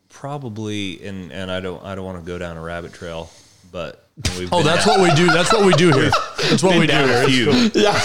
probably, 0.08 1.04
and 1.04 1.32
and 1.32 1.50
I 1.50 1.58
don't 1.58 1.84
I 1.84 1.96
don't 1.96 2.04
want 2.04 2.18
to 2.20 2.24
go 2.24 2.38
down 2.38 2.56
a 2.56 2.62
rabbit 2.62 2.92
trail, 2.92 3.28
but 3.72 4.06
we've 4.38 4.48
Oh, 4.52 4.62
that's 4.62 4.86
what 4.86 5.00
we 5.00 5.12
do. 5.16 5.26
That's 5.26 5.52
what 5.52 5.66
we 5.66 5.72
do 5.72 5.90
here. 5.90 6.10
That's 6.48 6.62
what 6.62 6.78
we 6.78 6.86
do 6.86 6.92
here. 6.92 7.26
few. 7.26 7.52
Yeah. 7.74 7.98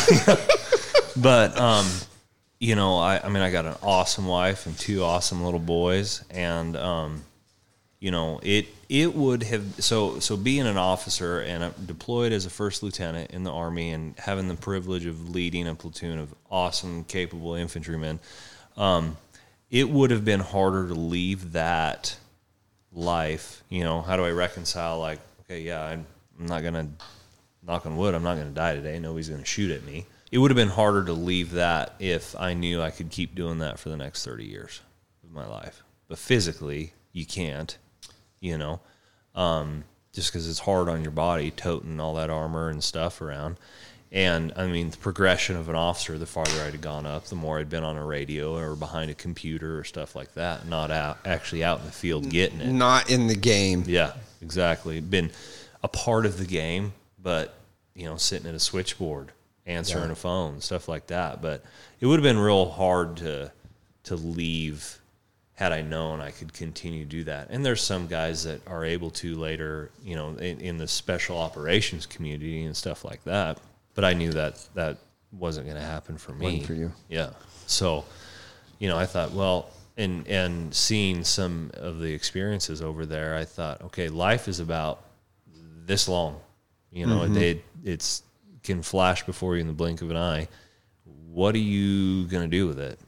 but 1.18 1.60
um, 1.60 1.86
you 2.60 2.76
know, 2.76 2.98
I, 2.98 3.20
I 3.24 3.30
mean, 3.30 3.44
I 3.44 3.52
got 3.52 3.66
an 3.66 3.76
awesome 3.84 4.26
wife 4.26 4.66
and 4.66 4.78
two 4.78 5.04
awesome 5.04 5.44
little 5.44 5.60
boys, 5.60 6.24
and 6.32 6.76
um, 6.76 7.24
you 8.00 8.12
know, 8.12 8.40
it 8.42 8.68
it 8.90 9.14
would 9.14 9.44
have 9.44 9.64
so 9.84 10.20
so 10.20 10.36
being 10.36 10.66
an 10.66 10.78
officer 10.78 11.42
and 11.42 11.74
deployed 11.86 12.32
as 12.32 12.46
a 12.46 12.50
first 12.50 12.82
lieutenant 12.82 13.32
in 13.32 13.44
the 13.44 13.52
army 13.52 13.92
and 13.92 14.18
having 14.18 14.48
the 14.48 14.56
privilege 14.56 15.06
of 15.06 15.30
leading 15.30 15.68
a 15.68 15.76
platoon 15.76 16.18
of 16.18 16.34
awesome, 16.50 17.04
capable 17.04 17.54
infantrymen, 17.54 18.20
um, 18.76 19.18
it 19.70 19.90
would 19.90 20.10
have 20.12 20.26
been 20.26 20.40
harder 20.40 20.88
to 20.88 20.96
leave 20.96 21.52
that 21.54 22.18
life. 22.92 23.64
You 23.70 23.84
know, 23.84 24.02
how 24.02 24.16
do 24.16 24.26
I 24.26 24.32
reconcile? 24.32 25.00
Like, 25.00 25.20
okay, 25.42 25.62
yeah, 25.62 25.84
I'm, 25.84 26.06
I'm 26.40 26.48
not 26.48 26.64
gonna 26.64 26.88
knock 27.66 27.86
on 27.86 27.98
wood, 27.98 28.16
I'm 28.16 28.24
not 28.24 28.36
to 28.48 28.54
die 28.54 28.74
today. 28.74 28.98
Nobody's 28.98 29.30
to 29.42 29.46
shoot 29.46 29.70
at 29.70 29.84
me. 29.84 30.06
It 30.32 30.40
would 30.40 30.52
have 30.52 30.58
been 30.58 30.70
harder 30.70 31.06
to 31.06 31.14
leave 31.14 31.52
that 31.52 31.95
if 31.99 32.36
I 32.38 32.54
knew 32.54 32.82
I 32.82 32.91
could 32.91 33.10
keep 33.10 33.34
doing 33.34 33.60
that 33.60 33.80
for 33.80 33.90
the 33.90 33.98
next 33.98 34.26
30 34.26 34.45
years 34.45 34.82
of 35.24 35.32
my 35.32 35.48
life. 35.48 35.84
But 36.08 36.18
physically, 36.18 36.94
you 37.14 37.26
can't, 37.26 37.78
you 38.40 38.58
know, 38.58 38.82
um, 39.36 39.86
just 40.12 40.32
because 40.32 40.49
it's 40.49 40.60
hard 40.60 40.90
on 40.90 41.02
your 41.02 41.12
body, 41.12 41.52
toting 41.52 41.99
all 41.99 42.16
that 42.16 42.30
armor 42.30 42.70
and 42.70 42.84
stuff 42.84 43.22
around. 43.22 43.58
And 44.12 44.54
I 44.56 44.68
mean, 44.68 44.90
the 44.90 44.98
progression 44.98 45.58
of 45.58 45.68
an 45.68 45.76
officer, 45.76 46.18
the 46.18 46.26
farther 46.26 46.62
I'd 46.64 46.80
gone 46.82 47.06
up, 47.06 47.26
the 47.26 47.36
more 47.36 47.60
I'd 47.60 47.70
been 47.70 47.84
on 47.84 47.98
a 47.98 48.06
radio 48.06 48.58
or 48.58 48.76
behind 48.76 49.12
a 49.12 49.14
computer 49.14 49.78
or 49.78 49.84
stuff 49.84 50.16
like 50.16 50.34
that, 50.36 50.66
not 50.66 50.91
out 50.91 51.20
actually 51.26 51.64
out 51.64 51.80
in 51.80 51.86
the 51.86 51.91
field 51.91 52.30
getting 52.30 52.62
it. 52.62 52.68
Not 52.68 53.10
in 53.10 53.28
the 53.28 53.36
game. 53.36 53.84
Yeah, 53.86 54.14
exactly. 54.41 55.02
Been 55.02 55.32
a 55.84 55.90
part 55.90 56.26
of 56.26 56.38
the 56.38 56.45
game, 56.45 56.94
but 57.22 57.54
you 57.95 58.06
know, 58.06 58.16
sitting 58.16 58.48
at 58.48 58.56
a 58.56 58.60
switchboard, 58.60 59.34
answering 59.68 60.10
a 60.10 60.15
phone, 60.15 60.61
stuff 60.61 60.88
like 60.88 61.07
that. 61.07 61.41
But 61.41 61.64
it 61.99 62.06
would 62.07 62.15
have 62.19 62.23
been 62.23 62.39
real 62.39 62.69
hard 62.69 63.18
to 63.18 63.52
to 64.06 64.15
leave 64.15 64.98
had 65.53 65.72
I 65.73 65.81
known 65.81 66.22
I 66.22 66.31
could 66.31 66.53
continue 66.53 67.03
to 67.03 67.10
do 67.10 67.23
that. 67.26 67.48
And 67.49 67.65
there's 67.65 67.81
some 67.81 68.06
guys 68.07 68.44
that 68.44 68.65
are 68.68 68.85
able 68.85 69.10
to 69.11 69.35
later, 69.35 69.89
you 70.03 70.15
know, 70.15 70.30
in, 70.38 70.61
in 70.61 70.77
the 70.77 70.88
special 70.88 71.38
operations 71.38 72.06
community 72.06 72.64
and 72.64 72.76
stuff 72.77 73.03
like 73.03 73.23
that. 73.23 73.60
But 73.95 74.06
I 74.06 74.14
knew 74.14 74.31
that 74.34 74.64
that 74.76 74.98
wasn't 75.31 75.65
going 75.65 75.80
to 75.80 75.85
happen 75.85 76.18
for 76.18 76.31
me. 76.34 76.45
Wasn't 76.45 76.65
for 76.68 76.73
you. 76.76 76.91
Yeah. 77.10 77.31
So, 77.65 78.06
you 78.80 78.88
know, 78.88 78.98
I 78.98 79.07
thought, 79.07 79.31
well, 79.31 79.72
and 79.98 80.27
and 80.27 80.72
seeing 80.76 81.23
some 81.23 81.72
of 81.73 81.99
the 81.99 82.14
experiences 82.14 82.84
over 82.84 83.07
there, 83.07 83.35
I 83.35 83.44
thought, 83.44 83.81
okay, 83.81 84.10
life 84.10 84.48
is 84.48 84.60
about 84.60 85.03
this 85.85 86.07
long. 86.07 86.39
You 86.91 87.07
know, 87.07 87.22
Mm-hmm. 87.22 87.34
they 87.34 87.61
it's 87.84 88.22
can 88.68 88.84
flash 88.84 89.26
before 89.26 89.56
you 89.56 89.61
in 89.61 89.68
the 89.68 89.73
blink 89.73 90.02
of 90.02 90.11
an 90.11 90.18
eye. 90.18 90.48
What 91.31 91.56
are 91.56 91.60
you 91.60 92.26
going 92.27 92.44
to 92.44 92.57
do 92.57 92.68
with 92.68 92.80
it? 92.80 92.99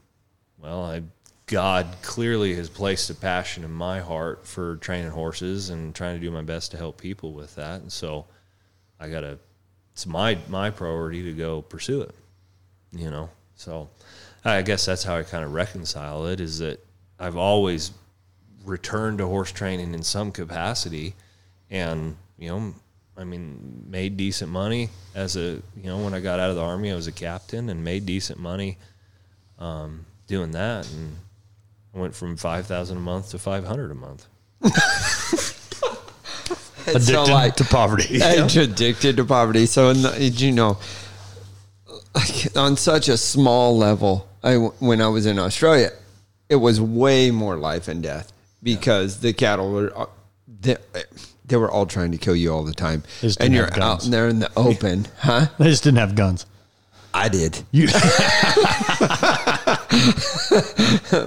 Well, 0.58 0.84
I 0.84 1.02
God 1.46 1.86
clearly 2.02 2.54
has 2.54 2.68
placed 2.68 3.10
a 3.10 3.14
passion 3.14 3.64
in 3.64 3.72
my 3.72 4.00
heart 4.00 4.46
for 4.46 4.76
training 4.76 5.10
horses 5.10 5.70
and 5.70 5.94
trying 5.94 6.14
to 6.14 6.20
do 6.20 6.30
my 6.30 6.42
best 6.42 6.70
to 6.70 6.76
help 6.76 7.00
people 7.00 7.32
with 7.32 7.56
that. 7.56 7.80
And 7.80 7.92
so 7.92 8.26
I 9.00 9.08
got 9.08 9.20
to 9.22 9.38
it's 9.92 10.06
my 10.06 10.38
my 10.48 10.70
priority 10.70 11.22
to 11.24 11.32
go 11.32 11.60
pursue 11.60 12.00
it 12.00 12.14
you 12.92 13.10
know 13.10 13.28
so 13.54 13.88
i 14.44 14.62
guess 14.62 14.86
that's 14.86 15.04
how 15.04 15.16
i 15.16 15.22
kind 15.22 15.44
of 15.44 15.52
reconcile 15.52 16.26
it 16.26 16.40
is 16.40 16.58
that 16.58 16.82
i've 17.18 17.36
always 17.36 17.92
returned 18.64 19.18
to 19.18 19.26
horse 19.26 19.52
training 19.52 19.92
in 19.92 20.02
some 20.02 20.32
capacity 20.32 21.14
and 21.70 22.16
you 22.38 22.48
know 22.48 22.74
i 23.20 23.24
mean 23.24 23.84
made 23.88 24.16
decent 24.16 24.50
money 24.50 24.88
as 25.14 25.36
a 25.36 25.60
you 25.76 25.84
know 25.84 25.98
when 25.98 26.14
i 26.14 26.20
got 26.20 26.40
out 26.40 26.50
of 26.50 26.56
the 26.56 26.62
army 26.62 26.90
i 26.90 26.94
was 26.94 27.06
a 27.06 27.12
captain 27.12 27.68
and 27.68 27.84
made 27.84 28.06
decent 28.06 28.38
money 28.38 28.78
um, 29.58 30.06
doing 30.26 30.52
that 30.52 30.90
and 30.92 31.16
i 31.94 31.98
went 31.98 32.14
from 32.14 32.36
5000 32.36 32.96
a 32.96 33.00
month 33.00 33.30
to 33.30 33.38
500 33.38 33.90
a 33.90 33.94
month 33.94 34.26
It's 36.86 37.06
so 37.06 37.20
Addicted 37.22 37.32
like 37.32 37.56
to 37.56 37.64
poverty. 37.64 38.18
Edge 38.22 38.56
addicted 38.56 39.16
to 39.18 39.24
poverty. 39.24 39.66
So, 39.66 39.90
in 39.90 40.02
the, 40.02 40.18
you 40.18 40.52
know, 40.52 40.78
on 42.56 42.76
such 42.76 43.08
a 43.08 43.16
small 43.16 43.76
level, 43.76 44.28
I 44.42 44.56
when 44.56 45.00
I 45.00 45.08
was 45.08 45.26
in 45.26 45.38
Australia, 45.38 45.90
it 46.48 46.56
was 46.56 46.80
way 46.80 47.30
more 47.30 47.56
life 47.56 47.88
and 47.88 48.02
death 48.02 48.32
because 48.62 49.20
the 49.20 49.32
cattle 49.32 49.70
were 49.70 49.92
uh, 49.96 50.06
they, 51.50 51.56
were 51.56 51.70
all 51.70 51.86
trying 51.86 52.12
to 52.12 52.18
kill 52.18 52.34
you 52.36 52.52
all 52.52 52.62
the 52.64 52.72
time, 52.72 53.02
and 53.38 53.52
you're 53.54 53.72
out 53.82 54.02
there 54.02 54.28
in 54.28 54.38
the 54.38 54.50
open, 54.56 55.06
huh? 55.18 55.46
They 55.58 55.66
just 55.66 55.84
didn't 55.84 55.98
have 55.98 56.14
guns. 56.14 56.46
I 57.12 57.28
did, 57.28 57.64
You, 57.72 57.86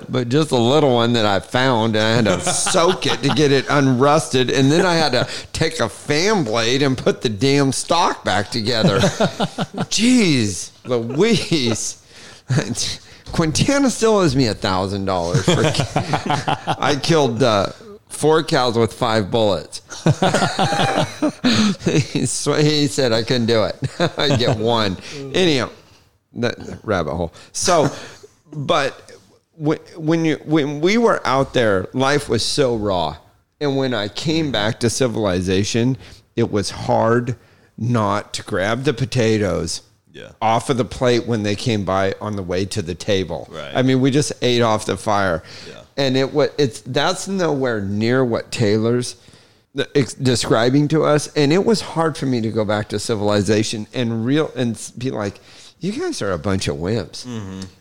but 0.10 0.30
just 0.30 0.52
a 0.52 0.58
little 0.58 0.94
one 0.94 1.12
that 1.14 1.26
I 1.26 1.42
found, 1.42 1.98
and 1.98 2.06
I 2.06 2.12
had 2.12 2.26
to 2.26 2.40
soak 2.40 3.06
it 3.06 3.22
to 3.24 3.30
get 3.30 3.52
it 3.52 3.66
unrusted, 3.66 4.50
and 4.54 4.72
then 4.72 4.86
I 4.86 4.94
had 4.94 5.12
to 5.12 5.28
take 5.52 5.82
a 5.82 5.90
fan 5.90 6.46
blade 6.46 6.82
and 6.84 6.98
put 6.98 7.22
the 7.22 7.28
damn 7.28 7.74
stock 7.74 8.24
back 8.24 8.50
together. 8.50 9.00
Jeez, 9.90 10.72
Louise. 10.86 12.00
Quintana 13.34 13.90
still 13.90 14.18
owes 14.18 14.36
me 14.36 14.48
a 14.48 14.54
thousand 14.54 15.06
dollars 15.06 15.44
for. 15.44 15.64
I 16.80 16.98
killed 17.02 17.44
uh, 17.44 17.72
four 18.14 18.44
cows 18.44 18.78
with 18.78 18.94
five 18.94 19.30
bullets. 19.32 19.82
he, 21.86 22.26
sw- 22.26 22.58
he 22.60 22.88
said 22.88 23.12
I 23.12 23.24
couldn't 23.24 23.48
do 23.48 23.64
it. 23.64 23.76
I 24.18 24.36
get 24.38 24.58
one. 24.58 24.96
Mm. 24.96 25.36
Anyhow, 25.36 25.70
that 26.36 26.80
rabbit 26.84 27.16
hole. 27.16 27.34
So, 27.52 27.90
but 28.52 29.12
when 29.56 29.80
when 29.98 30.26
you 30.26 30.36
when 30.46 30.82
we 30.82 30.98
were 30.98 31.26
out 31.26 31.54
there, 31.54 31.88
life 31.94 32.30
was 32.30 32.44
so 32.46 32.76
raw, 32.76 33.18
and 33.60 33.78
when 33.78 33.94
I 33.94 34.08
came 34.08 34.52
back 34.52 34.80
to 34.82 34.90
civilization, 34.90 35.98
it 36.36 36.52
was 36.52 36.70
hard 36.72 37.36
not 37.78 38.34
to 38.36 38.44
grab 38.44 38.84
the 38.84 38.94
potatoes 38.94 39.82
Yeah. 40.12 40.32
off 40.42 40.70
of 40.70 40.78
the 40.78 40.86
plate 40.86 41.26
when 41.26 41.42
they 41.44 41.56
came 41.56 41.86
by 41.86 42.14
on 42.22 42.36
the 42.36 42.44
way 42.44 42.66
to 42.66 42.82
the 42.84 42.94
table. 42.96 43.48
Right. 43.52 43.72
I 43.76 43.82
mean, 43.82 44.00
we 44.00 44.12
just 44.12 44.32
ate 44.44 44.62
off 44.62 44.86
the 44.86 44.96
fire, 44.98 45.42
Yeah. 45.68 45.82
And 45.98 46.16
it 46.18 46.34
what 46.34 46.54
it's 46.58 46.82
that's 46.82 47.28
nowhere 47.28 47.82
near 47.82 48.24
what 48.26 48.52
Taylor's 48.52 49.16
describing 50.22 50.88
to 50.90 51.04
us, 51.04 51.28
and 51.36 51.52
it 51.52 51.66
was 51.66 51.82
hard 51.82 52.18
for 52.18 52.26
me 52.26 52.42
to 52.42 52.52
go 52.52 52.64
back 52.66 52.90
to 52.90 53.00
civilization 53.00 53.88
and 53.94 54.26
real 54.26 54.52
and 54.56 54.80
be 54.98 55.10
like, 55.12 55.40
you 55.80 55.92
guys 55.92 56.22
are 56.22 56.32
a 56.32 56.38
bunch 56.38 56.68
of 56.68 56.78
wimps, 56.78 57.26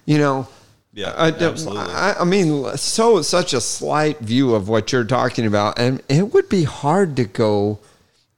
you 0.06 0.18
know. 0.18 0.43
Mm-hmm. 0.43 0.52
Yeah, 0.94 1.14
I, 1.16 1.28
absolutely. 1.28 1.90
I, 1.90 2.16
I 2.20 2.24
mean, 2.24 2.76
so 2.76 3.22
such 3.22 3.55
a 3.55 3.62
slight 3.62 4.18
view 4.18 4.55
of 4.55 4.68
what 4.68 4.93
you're 4.93 5.05
talking 5.05 5.47
about, 5.47 5.78
and 5.78 6.02
it 6.09 6.34
would 6.34 6.51
be 6.51 6.64
hard 6.64 7.16
to 7.16 7.24
go. 7.24 7.78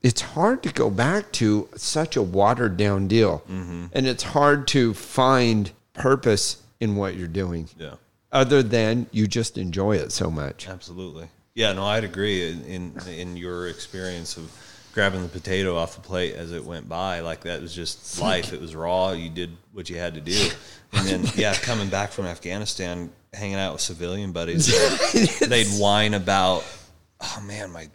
It's 0.04 0.20
hard 0.20 0.62
to 0.62 0.72
go 0.72 0.88
back 0.88 1.32
to 1.32 1.68
such 1.74 2.14
a 2.14 2.22
watered 2.22 2.76
down 2.76 3.08
deal, 3.08 3.42
Mm-hmm. 3.50 3.86
and 3.92 4.06
it's 4.06 4.22
hard 4.22 4.68
to 4.68 4.94
find 4.94 5.72
purpose 5.94 6.62
in 6.78 6.94
what 6.94 7.16
you're 7.16 7.26
doing, 7.26 7.68
Yeah. 7.76 7.94
Other 8.34 8.62
than 8.62 9.06
you 9.12 9.26
just 9.26 9.56
enjoy 9.56 9.96
it 9.96 10.12
so 10.12 10.30
much. 10.30 10.68
Absolutely. 10.68 11.28
Yeah, 11.54 11.72
no, 11.72 11.84
I'd 11.86 12.04
agree 12.04 12.50
in 12.50 12.64
in, 12.64 13.08
in 13.08 13.36
your 13.36 13.68
experience 13.68 14.36
of 14.36 14.50
grabbing 14.92 15.22
the 15.22 15.28
potato 15.28 15.76
off 15.76 15.96
the 15.96 16.00
plate 16.00 16.34
as 16.34 16.52
it 16.52 16.64
went 16.64 16.88
by. 16.88 17.20
Like 17.20 17.42
that 17.42 17.60
was 17.60 17.74
just 17.74 18.20
life. 18.20 18.52
It 18.52 18.60
was 18.60 18.74
raw. 18.74 19.12
You 19.12 19.30
did 19.30 19.50
what 19.72 19.88
you 19.90 19.96
had 19.96 20.14
to 20.14 20.20
do. 20.20 20.50
And 20.92 21.06
then, 21.06 21.24
yeah, 21.34 21.54
coming 21.54 21.88
back 21.88 22.12
from 22.12 22.26
Afghanistan, 22.26 23.10
hanging 23.32 23.56
out 23.56 23.72
with 23.72 23.82
civilian 23.82 24.32
buddies, 24.32 24.68
they'd 25.40 25.66
whine 25.80 26.14
about, 26.14 26.64
oh 27.20 27.44
man, 27.46 27.72
my 27.72 27.88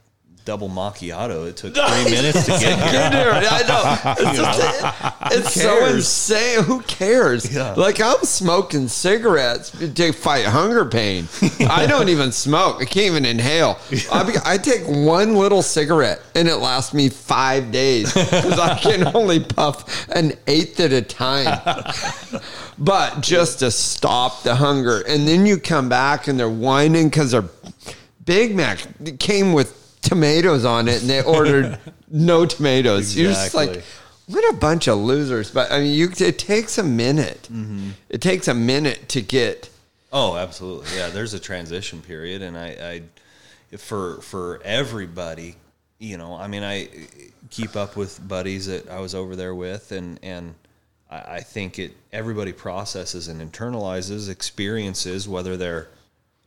double 0.49 0.67
macchiato. 0.67 1.47
It 1.47 1.57
took 1.57 1.75
three 1.75 2.03
minutes 2.11 2.43
to 2.45 2.51
get 2.53 3.13
here. 3.13 3.29
I 3.31 3.61
know. 3.67 4.15
It's, 4.19 4.37
just- 4.39 5.31
it's 5.31 5.53
so 5.53 5.85
insane. 5.85 6.63
Who 6.63 6.81
cares? 6.81 7.53
Yeah. 7.53 7.73
Like 7.77 8.01
I'm 8.01 8.23
smoking 8.23 8.87
cigarettes 8.87 9.69
to 9.69 10.11
fight 10.11 10.45
hunger 10.45 10.85
pain. 10.85 11.27
I 11.69 11.85
don't 11.85 12.09
even 12.09 12.31
smoke. 12.31 12.77
I 12.81 12.85
can't 12.85 13.11
even 13.11 13.25
inhale. 13.25 13.77
I, 14.11 14.37
I 14.43 14.57
take 14.57 14.81
one 14.87 15.35
little 15.35 15.61
cigarette 15.61 16.19
and 16.33 16.47
it 16.47 16.55
lasts 16.55 16.95
me 16.95 17.09
five 17.09 17.71
days 17.71 18.11
because 18.11 18.57
I 18.57 18.75
can 18.79 19.15
only 19.15 19.39
puff 19.39 20.09
an 20.09 20.33
eighth 20.47 20.79
at 20.79 20.91
a 20.91 21.03
time. 21.03 21.59
but 22.79 23.21
just 23.21 23.59
to 23.59 23.69
stop 23.69 24.41
the 24.41 24.55
hunger, 24.55 25.03
and 25.07 25.27
then 25.27 25.45
you 25.45 25.57
come 25.59 25.89
back 25.89 26.27
and 26.27 26.39
they're 26.39 26.49
whining 26.49 27.09
because 27.09 27.31
their 27.31 27.45
Big 28.25 28.55
Mac 28.55 28.79
came 29.19 29.53
with 29.53 29.75
tomatoes 30.01 30.65
on 30.65 30.87
it, 30.87 31.01
and 31.01 31.09
they 31.09 31.21
ordered 31.21 31.79
no 32.09 32.45
tomatoes. 32.45 33.15
You're 33.15 33.31
just 33.31 33.53
like, 33.53 33.69
Exactly. 33.69 34.33
what 34.35 34.53
a 34.53 34.57
bunch 34.57 34.87
of 34.87 34.97
losers. 34.99 35.51
But 35.51 35.71
I 35.71 35.79
mean, 35.79 35.93
you 35.93 36.09
it 36.19 36.39
takes 36.39 36.77
a 36.77 36.83
minute. 36.83 37.43
Mm-hmm. 37.51 37.89
It 38.09 38.21
takes 38.21 38.47
a 38.47 38.53
minute 38.53 39.09
to 39.09 39.21
get. 39.21 39.69
Oh, 40.11 40.35
absolutely. 40.35 40.87
Yeah, 40.97 41.09
there's 41.09 41.33
a 41.33 41.39
transition 41.39 42.01
period, 42.01 42.41
and 42.41 42.57
I, 42.57 43.01
I, 43.71 43.77
for 43.77 44.21
for 44.21 44.59
everybody, 44.63 45.55
you 45.99 46.17
know, 46.17 46.33
I 46.35 46.47
mean, 46.47 46.63
I 46.63 46.89
keep 47.51 47.75
up 47.75 47.95
with 47.95 48.25
buddies 48.27 48.65
that 48.67 48.89
I 48.89 48.99
was 48.99 49.13
over 49.13 49.35
there 49.35 49.53
with, 49.53 49.91
and 49.91 50.19
and 50.23 50.55
I, 51.11 51.17
I 51.35 51.39
think 51.41 51.77
it 51.77 51.91
everybody 52.11 52.53
processes 52.53 53.27
and 53.27 53.39
internalizes 53.39 54.29
experiences, 54.29 55.27
whether 55.29 55.55
they're 55.57 55.89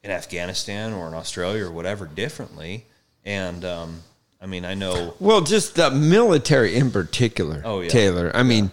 in 0.03 0.11
Afghanistan 0.11 0.93
or 0.93 1.07
in 1.07 1.15
Australia 1.15 1.65
or 1.67 1.71
whatever, 1.71 2.07
differently. 2.07 2.87
And 3.25 3.65
um, 3.65 4.03
I 4.41 4.47
mean, 4.47 4.65
I 4.65 4.75
know. 4.75 5.15
Well, 5.21 5.41
just 5.43 5.77
the 5.77 5.91
military 5.91 6.77
in 6.77 6.91
particular. 6.91 7.63
Oh, 7.65 7.81
yeah. 7.81 7.89
Taylor. 7.89 8.31
I 8.35 8.43
mean, 8.43 8.71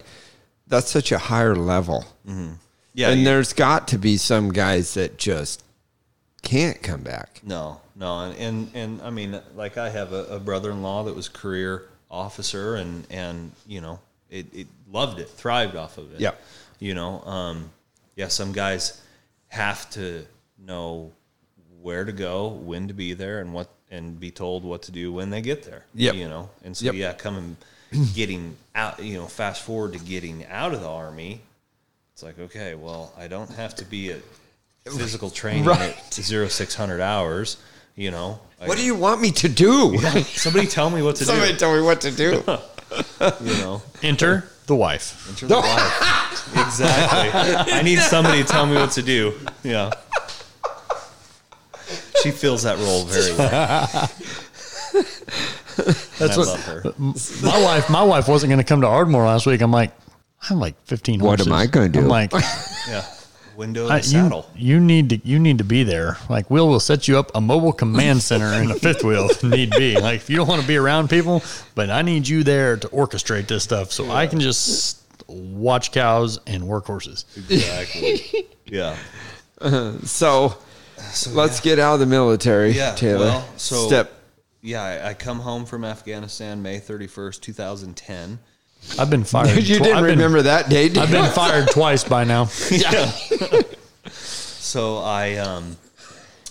that's 0.66 0.90
such 0.90 1.12
a 1.12 1.18
higher 1.18 1.54
level, 1.56 2.04
Yeah, 2.92 3.10
and 3.10 3.20
you- 3.20 3.24
there's 3.24 3.52
got 3.52 3.88
to 3.88 3.98
be 3.98 4.16
some 4.16 4.52
guys 4.52 4.94
that 4.94 5.18
just 5.18 5.62
can't 6.42 6.82
come 6.82 7.02
back. 7.02 7.40
No, 7.44 7.80
no, 7.96 8.20
and 8.20 8.36
and, 8.38 8.70
and 8.74 9.02
I 9.02 9.10
mean, 9.10 9.40
like 9.54 9.78
I 9.78 9.90
have 9.90 10.12
a, 10.12 10.24
a 10.26 10.40
brother-in-law 10.40 11.04
that 11.04 11.14
was 11.14 11.28
career 11.28 11.88
officer, 12.10 12.76
and 12.76 13.06
and 13.10 13.52
you 13.66 13.80
know, 13.80 14.00
it, 14.30 14.46
it 14.54 14.66
loved 14.90 15.18
it, 15.20 15.28
thrived 15.28 15.76
off 15.76 15.98
of 15.98 16.12
it. 16.14 16.20
Yeah. 16.20 16.32
you 16.78 16.94
know, 16.94 17.20
um, 17.22 17.70
yeah, 18.16 18.28
some 18.28 18.52
guys 18.52 19.00
have 19.48 19.88
to 19.90 20.24
know 20.58 21.12
where 21.82 22.04
to 22.04 22.12
go, 22.12 22.48
when 22.48 22.88
to 22.88 22.94
be 22.94 23.12
there, 23.14 23.40
and 23.40 23.52
what, 23.52 23.68
and 23.90 24.18
be 24.20 24.30
told 24.30 24.64
what 24.64 24.82
to 24.82 24.92
do 24.92 25.12
when 25.12 25.30
they 25.30 25.40
get 25.40 25.64
there. 25.64 25.84
Yeah, 25.94 26.12
you 26.12 26.28
know, 26.28 26.50
and 26.64 26.76
so 26.76 26.86
Yep. 26.86 26.94
yeah, 26.94 27.12
coming, 27.12 27.56
getting 28.14 28.56
out, 28.74 29.02
you 29.02 29.18
know, 29.18 29.26
fast 29.26 29.62
forward 29.62 29.92
to 29.94 29.98
getting 29.98 30.46
out 30.46 30.72
of 30.74 30.80
the 30.80 30.88
army. 30.88 31.40
It's 32.14 32.22
like, 32.22 32.38
okay, 32.38 32.74
well, 32.74 33.12
I 33.18 33.28
don't 33.28 33.50
have 33.50 33.74
to 33.76 33.84
be 33.84 34.12
at 34.12 34.20
physical 34.84 35.30
training 35.30 35.64
Right. 35.64 35.96
at 35.96 36.14
zero 36.14 36.48
six 36.48 36.74
hundred 36.74 37.00
hours. 37.00 37.56
You 37.96 38.10
know, 38.10 38.40
What 38.64 38.78
do 38.78 38.84
you 38.84 38.94
want 38.94 39.20
me 39.20 39.30
to 39.32 39.48
do? 39.48 39.98
somebody 40.24 40.66
tell 40.66 40.88
me 40.90 41.02
what 41.02 41.16
to 41.16 41.24
Somebody 41.24 41.52
do? 41.52 41.58
Somebody 41.58 41.58
tell 41.58 41.76
me 41.76 41.82
what 41.82 42.00
to 42.02 42.10
do. 42.10 42.42
You 43.44 43.56
know, 43.58 43.82
Enter 44.02 44.50
the 44.66 44.74
wife. 44.74 45.28
enter 45.28 45.46
the 45.46 45.56
life. 45.58 46.56
exactly. 46.56 47.72
I 47.72 47.82
need 47.82 48.00
somebody 48.00 48.42
to 48.42 48.48
tell 48.48 48.66
me 48.66 48.74
what 48.74 48.90
to 48.92 49.02
do. 49.02 49.34
Yeah. 49.62 49.90
She 52.22 52.30
fills 52.30 52.62
that 52.64 52.78
role 52.78 53.04
very 53.04 53.32
well. 53.38 54.10
That's 56.18 56.36
I 56.36 56.38
what 56.38 56.46
love 56.48 56.64
her. 56.64 56.82
my 57.42 57.62
wife. 57.62 57.90
My 57.90 58.02
wife 58.02 58.28
wasn't 58.28 58.50
going 58.50 58.58
to 58.58 58.64
come 58.64 58.80
to 58.82 58.86
Ardmore 58.86 59.24
last 59.24 59.46
week. 59.46 59.60
I'm 59.62 59.70
like, 59.70 59.92
I'm 60.48 60.58
like 60.58 60.80
15. 60.84 61.20
What 61.20 61.40
am. 61.46 61.52
I 61.52 61.66
gonna 61.66 61.88
do? 61.88 62.00
I'm 62.00 62.08
like, 62.08 62.32
Yeah. 62.88 63.04
Window 63.56 63.88
I, 63.88 63.96
and 63.96 64.04
saddle. 64.04 64.50
you, 64.54 64.74
you 64.76 64.80
need 64.80 65.10
to 65.10 65.20
you 65.22 65.38
need 65.38 65.58
to 65.58 65.64
be 65.64 65.82
there. 65.82 66.16
Like 66.30 66.50
Will 66.50 66.66
will 66.66 66.80
set 66.80 67.06
you 67.08 67.18
up 67.18 67.30
a 67.34 67.42
mobile 67.42 67.74
command 67.74 68.22
center 68.22 68.46
in 68.54 68.70
a 68.70 68.74
fifth 68.74 69.04
wheel 69.04 69.28
if 69.28 69.44
need 69.44 69.70
be. 69.72 69.98
Like 70.00 70.16
if 70.16 70.30
you 70.30 70.36
don't 70.36 70.48
want 70.48 70.62
to 70.62 70.68
be 70.68 70.76
around 70.78 71.10
people, 71.10 71.42
but 71.74 71.90
I 71.90 72.00
need 72.00 72.26
you 72.26 72.42
there 72.42 72.78
to 72.78 72.88
orchestrate 72.88 73.48
this 73.48 73.62
stuff 73.62 73.92
so 73.92 74.10
I 74.10 74.26
can 74.26 74.40
just 74.40 75.02
watch 75.26 75.92
cows 75.92 76.40
and 76.46 76.66
work 76.66 76.86
horses. 76.86 77.24
Exactly. 77.36 78.46
Yeah. 78.64 78.96
Uh-huh. 79.60 79.98
So, 80.04 80.56
let's 81.32 81.60
get 81.60 81.78
out 81.78 81.94
of 81.94 82.00
the 82.00 82.06
military, 82.06 82.72
Yeah. 82.72 82.94
Taylor. 82.94 83.26
Well, 83.26 83.48
so 83.56 83.86
Step. 83.86 84.12
Yeah, 84.62 84.82
I, 84.82 85.08
I 85.10 85.14
come 85.14 85.40
home 85.40 85.64
from 85.64 85.84
Afghanistan 85.84 86.62
May 86.62 86.78
thirty 86.80 87.06
first, 87.06 87.42
two 87.42 87.52
thousand 87.52 87.96
ten. 87.96 88.38
I've 88.98 89.10
been 89.10 89.24
fired. 89.34 89.56
You 89.62 89.78
tw- 89.78 89.82
didn't 89.82 89.96
I've 89.96 90.02
been- 90.04 90.18
remember 90.18 90.42
that 90.42 90.68
date? 90.68 90.96
I've 90.98 91.10
been 91.10 91.30
fired 91.32 91.68
twice 91.72 92.04
by 92.04 92.24
now. 92.24 92.48
yeah. 92.70 93.10
So 94.12 94.98
I 94.98 95.36
um 95.38 95.76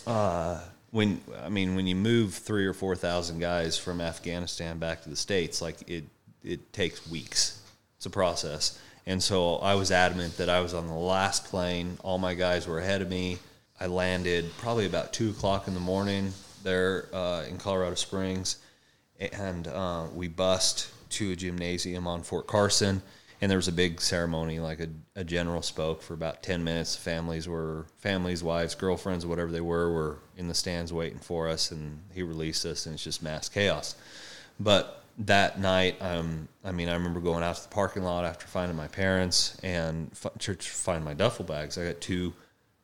uh 0.05 0.59
when 0.91 1.21
I 1.41 1.47
mean 1.49 1.75
when 1.75 1.87
you 1.87 1.95
move 1.95 2.33
three 2.33 2.65
or 2.65 2.73
four 2.73 2.95
thousand 2.95 3.39
guys 3.39 3.77
from 3.77 4.01
Afghanistan 4.01 4.77
back 4.77 5.03
to 5.03 5.09
the 5.09 5.15
states, 5.15 5.61
like 5.61 5.89
it 5.89 6.03
it 6.43 6.73
takes 6.73 7.07
weeks. 7.09 7.61
It's 7.97 8.05
a 8.05 8.09
process, 8.09 8.77
and 9.05 9.21
so 9.23 9.55
I 9.57 9.75
was 9.75 9.91
adamant 9.91 10.37
that 10.37 10.49
I 10.49 10.59
was 10.61 10.73
on 10.73 10.87
the 10.87 10.93
last 10.93 11.45
plane. 11.45 11.97
All 12.03 12.17
my 12.17 12.33
guys 12.33 12.67
were 12.67 12.79
ahead 12.79 13.01
of 13.01 13.09
me. 13.09 13.37
I 13.79 13.87
landed 13.87 14.51
probably 14.57 14.85
about 14.85 15.13
two 15.13 15.29
o'clock 15.29 15.67
in 15.67 15.73
the 15.73 15.79
morning 15.79 16.33
there 16.63 17.07
uh, 17.13 17.45
in 17.49 17.57
Colorado 17.57 17.95
Springs, 17.95 18.57
and 19.19 19.67
uh, 19.67 20.05
we 20.13 20.27
bussed 20.27 20.91
to 21.11 21.31
a 21.31 21.35
gymnasium 21.35 22.05
on 22.05 22.23
Fort 22.23 22.47
Carson. 22.47 23.01
And 23.41 23.49
there 23.49 23.57
was 23.57 23.69
a 23.69 23.71
big 23.71 24.01
ceremony, 24.01 24.59
like 24.59 24.81
a, 24.81 24.89
a 25.15 25.23
general 25.23 25.61
spoke 25.61 26.01
for 26.01 26.13
about 26.13 26.43
ten 26.43 26.61
minutes. 26.61 26.97
Families 26.97 27.47
were 27.47 27.85
families, 27.95 28.43
wives, 28.43 28.75
girlfriends, 28.75 29.25
whatever 29.25 29.49
they 29.49 29.61
were, 29.61 29.89
were 29.93 30.17
in 30.35 30.49
the 30.49 30.53
stands 30.53 30.91
waiting 30.91 31.19
for 31.19 31.47
us, 31.47 31.71
and 31.71 32.01
he 32.13 32.21
released 32.21 32.65
us, 32.65 32.85
and 32.85 32.95
it's 32.95 33.03
just 33.05 33.23
mass 33.23 33.47
chaos. 33.47 33.95
But 34.59 35.05
that 35.19 35.57
night, 35.57 35.95
um, 36.01 36.49
I 36.65 36.73
mean, 36.73 36.89
I 36.89 36.93
remember 36.95 37.21
going 37.21 37.41
out 37.41 37.55
to 37.55 37.63
the 37.63 37.69
parking 37.69 38.03
lot 38.03 38.25
after 38.25 38.45
finding 38.45 38.75
my 38.75 38.89
parents 38.89 39.57
and 39.63 40.11
f- 40.11 40.61
find 40.61 41.05
my 41.05 41.13
duffel 41.13 41.45
bags. 41.45 41.77
I 41.77 41.85
got 41.87 42.01
two 42.01 42.33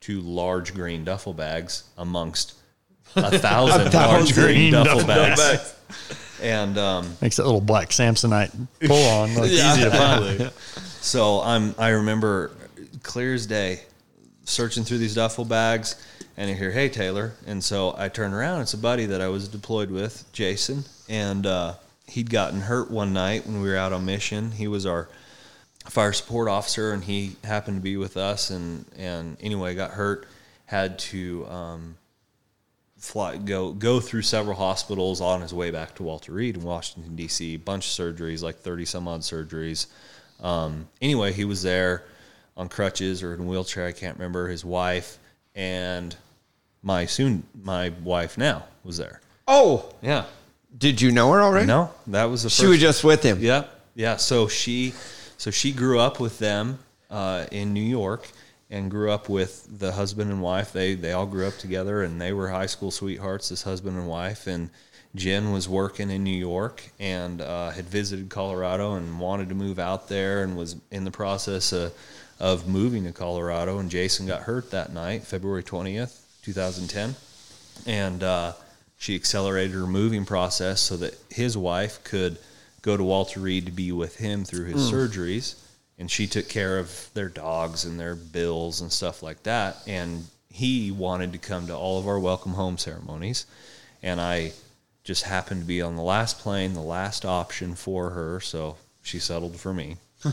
two 0.05 0.21
large 0.21 0.75
green 0.75 1.03
duffel 1.03 1.33
bags 1.33 1.83
amongst 1.97 2.53
a 3.15 3.39
thousand, 3.39 3.91
large 3.91 4.33
green 4.35 4.71
green 4.71 4.73
duffel, 4.73 4.99
duffel 4.99 5.07
bags. 5.07 5.75
And 6.43 6.77
um, 6.77 7.17
Makes 7.21 7.37
that 7.37 7.45
little 7.45 7.59
black 7.61 7.89
Samsonite 7.89 8.51
pull 8.85 9.03
on 9.09 9.33
look 9.33 9.45
easy 9.49 9.81
to 9.81 9.89
find. 9.89 10.51
so 11.01 11.41
I'm 11.41 11.73
I 11.79 11.89
remember 11.89 12.51
clear 13.01 13.33
as 13.33 13.47
day 13.47 13.81
searching 14.43 14.83
through 14.83 14.99
these 14.99 15.15
duffel 15.15 15.43
bags 15.43 15.95
and 16.37 16.51
I 16.51 16.53
hear, 16.53 16.71
"Hey 16.71 16.89
Taylor," 16.89 17.33
and 17.47 17.63
so 17.63 17.95
I 17.97 18.09
turn 18.09 18.33
around. 18.33 18.61
It's 18.61 18.73
a 18.73 18.77
buddy 18.77 19.07
that 19.07 19.21
I 19.21 19.29
was 19.29 19.47
deployed 19.47 19.89
with, 19.89 20.25
Jason, 20.33 20.83
and 21.09 21.47
uh, 21.47 21.75
he'd 22.07 22.29
gotten 22.29 22.61
hurt 22.61 22.91
one 22.91 23.13
night 23.13 23.47
when 23.47 23.61
we 23.61 23.69
were 23.69 23.77
out 23.77 23.93
on 23.93 24.05
mission. 24.05 24.51
He 24.51 24.67
was 24.67 24.85
our 24.85 25.07
fire 25.89 26.13
support 26.13 26.47
officer, 26.47 26.91
and 26.93 27.03
he 27.03 27.35
happened 27.43 27.77
to 27.77 27.81
be 27.83 27.97
with 27.97 28.17
us. 28.17 28.49
And 28.49 28.85
and 28.97 29.37
anyway, 29.41 29.75
got 29.75 29.91
hurt, 29.91 30.27
had 30.65 30.97
to 30.99 31.45
um, 31.47 31.97
fly 32.97 33.37
go 33.37 33.71
go 33.73 33.99
through 33.99 34.23
several 34.23 34.55
hospitals 34.55 35.21
on 35.21 35.41
his 35.41 35.53
way 35.53 35.71
back 35.71 35.95
to 35.95 36.03
Walter 36.03 36.31
Reed 36.33 36.57
in 36.57 36.63
Washington 36.63 37.15
D.C. 37.15 37.57
Bunch 37.57 37.85
of 37.85 37.91
surgeries, 38.15 38.41
like 38.41 38.57
thirty 38.57 38.85
some 38.85 39.07
odd 39.07 39.21
surgeries. 39.21 39.87
Um, 40.41 40.87
anyway, 41.01 41.31
he 41.33 41.45
was 41.45 41.61
there 41.63 42.03
on 42.57 42.67
crutches 42.69 43.21
or 43.23 43.33
in 43.33 43.41
a 43.41 43.43
wheelchair. 43.43 43.85
I 43.87 43.91
can't 43.91 44.17
remember. 44.17 44.47
His 44.47 44.65
wife 44.65 45.17
and 45.55 46.15
my 46.83 47.05
soon 47.05 47.43
my 47.63 47.89
wife 48.03 48.37
now 48.37 48.65
was 48.83 48.97
there. 48.97 49.21
Oh, 49.47 49.93
Yeah, 50.01 50.25
did 50.77 50.99
you 51.01 51.11
know 51.11 51.31
her 51.31 51.41
already? 51.41 51.67
no, 51.67 51.91
that 52.07 52.25
was 52.25 52.43
the 52.43 52.49
She 52.49 52.63
first 52.63 52.69
was 52.71 52.79
just 52.81 53.03
with 53.03 53.21
him. 53.23 53.37
yeah, 53.41 53.65
yeah. 53.93 54.17
So 54.17 54.47
she, 54.47 54.93
so 55.37 55.51
she 55.51 55.71
grew 55.71 55.99
up 55.99 56.19
with 56.19 56.39
them 56.39 56.79
uh, 57.09 57.45
in 57.51 57.73
New 57.73 57.79
York, 57.81 58.27
and 58.69 58.89
grew 58.89 59.11
up 59.11 59.29
with 59.29 59.79
the 59.79 59.91
husband 59.91 60.31
and 60.31 60.41
wife. 60.41 60.73
They 60.73 60.95
they 60.95 61.11
all 61.11 61.25
grew 61.25 61.47
up 61.47 61.57
together, 61.57 62.03
and 62.03 62.19
they 62.19 62.33
were 62.33 62.49
high 62.49 62.65
school 62.65 62.91
sweethearts. 62.91 63.49
This 63.49 63.63
husband 63.63 63.97
and 63.97 64.07
wife, 64.07 64.47
and 64.47 64.69
Jen 65.13 65.51
was 65.51 65.69
working 65.69 66.09
in 66.09 66.23
New 66.23 66.37
York 66.37 66.91
and 66.99 67.41
uh, 67.41 67.69
had 67.69 67.85
visited 67.85 68.29
Colorado 68.29 68.95
and 68.95 69.19
wanted 69.19 69.49
to 69.49 69.55
move 69.55 69.79
out 69.79 70.09
there, 70.09 70.43
and 70.43 70.57
was 70.57 70.75
in 70.91 71.05
the 71.05 71.11
process 71.11 71.71
of, 71.71 71.93
of 72.39 72.67
moving 72.67 73.03
to 73.05 73.11
Colorado. 73.11 73.79
And 73.79 73.89
Jason 73.89 74.27
got 74.27 74.41
hurt 74.41 74.71
that 74.71 74.91
night, 74.93 75.23
February 75.23 75.63
twentieth, 75.63 76.25
two 76.41 76.53
thousand 76.53 76.89
ten, 76.89 77.15
and. 77.85 78.23
Uh, 78.23 78.53
she 78.97 79.13
accelerated 79.13 79.73
her 79.73 79.85
moving 79.85 80.25
process 80.25 80.79
so 80.79 80.95
that 80.95 81.13
his 81.29 81.57
wife 81.57 82.01
could 82.05 82.37
go 82.85 82.95
to 82.95 83.03
Walter 83.03 83.39
Reed 83.39 83.65
to 83.65 83.71
be 83.71 83.91
with 83.91 84.17
him 84.17 84.45
through 84.45 84.65
his 84.65 84.91
mm. 84.91 84.93
surgeries. 84.93 85.55
And 85.97 86.11
she 86.11 86.27
took 86.27 86.47
care 86.47 86.77
of 86.77 87.09
their 87.15 87.29
dogs 87.29 87.83
and 87.83 87.99
their 87.99 88.15
bills 88.15 88.81
and 88.81 88.91
stuff 88.91 89.23
like 89.23 89.41
that. 89.43 89.77
And 89.87 90.25
he 90.49 90.91
wanted 90.91 91.31
to 91.31 91.39
come 91.39 91.67
to 91.67 91.75
all 91.75 91.97
of 91.99 92.07
our 92.07 92.19
welcome 92.19 92.53
home 92.53 92.77
ceremonies. 92.77 93.47
And 94.03 94.21
I 94.21 94.51
just 95.03 95.23
happened 95.23 95.61
to 95.61 95.67
be 95.67 95.81
on 95.81 95.95
the 95.95 96.03
last 96.03 96.39
plane, 96.39 96.73
the 96.73 96.81
last 96.81 97.25
option 97.25 97.73
for 97.75 98.11
her. 98.11 98.39
So 98.39 98.77
she 99.01 99.17
settled 99.19 99.55
for 99.55 99.73
me. 99.73 99.97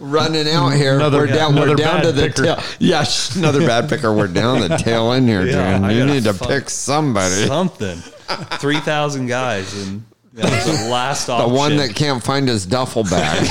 Running 0.00 0.48
out 0.48 0.70
here. 0.70 0.96
Another- 0.96 1.18
we're 1.18 1.26
down. 1.26 1.54
We're 1.56 1.74
down 1.74 2.02
to 2.02 2.12
bad 2.12 2.14
the 2.14 2.22
picker. 2.22 2.44
tail. 2.44 2.62
Yeah, 2.78 3.02
sh- 3.02 3.36
another 3.36 3.66
bad 3.66 3.88
picker. 3.88 4.12
We're 4.12 4.28
down 4.28 4.60
the 4.60 4.76
tail 4.76 5.12
end 5.12 5.28
here, 5.28 5.44
Yeah, 5.44 5.78
Jan. 5.78 5.90
You 5.90 6.06
need 6.06 6.24
to 6.24 6.34
fuck- 6.34 6.48
pick 6.48 6.70
somebody. 6.70 7.46
Something. 7.46 8.02
3,000 8.60 9.26
guys. 9.26 9.72
And 9.86 10.04
that 10.34 10.66
was 10.66 10.82
the 10.84 10.88
last 10.88 11.28
option. 11.28 11.48
The 11.50 11.54
one 11.56 11.76
that 11.76 11.94
can't 11.94 12.22
find 12.22 12.46
his 12.48 12.66
duffel 12.66 13.04
bag. 13.04 13.46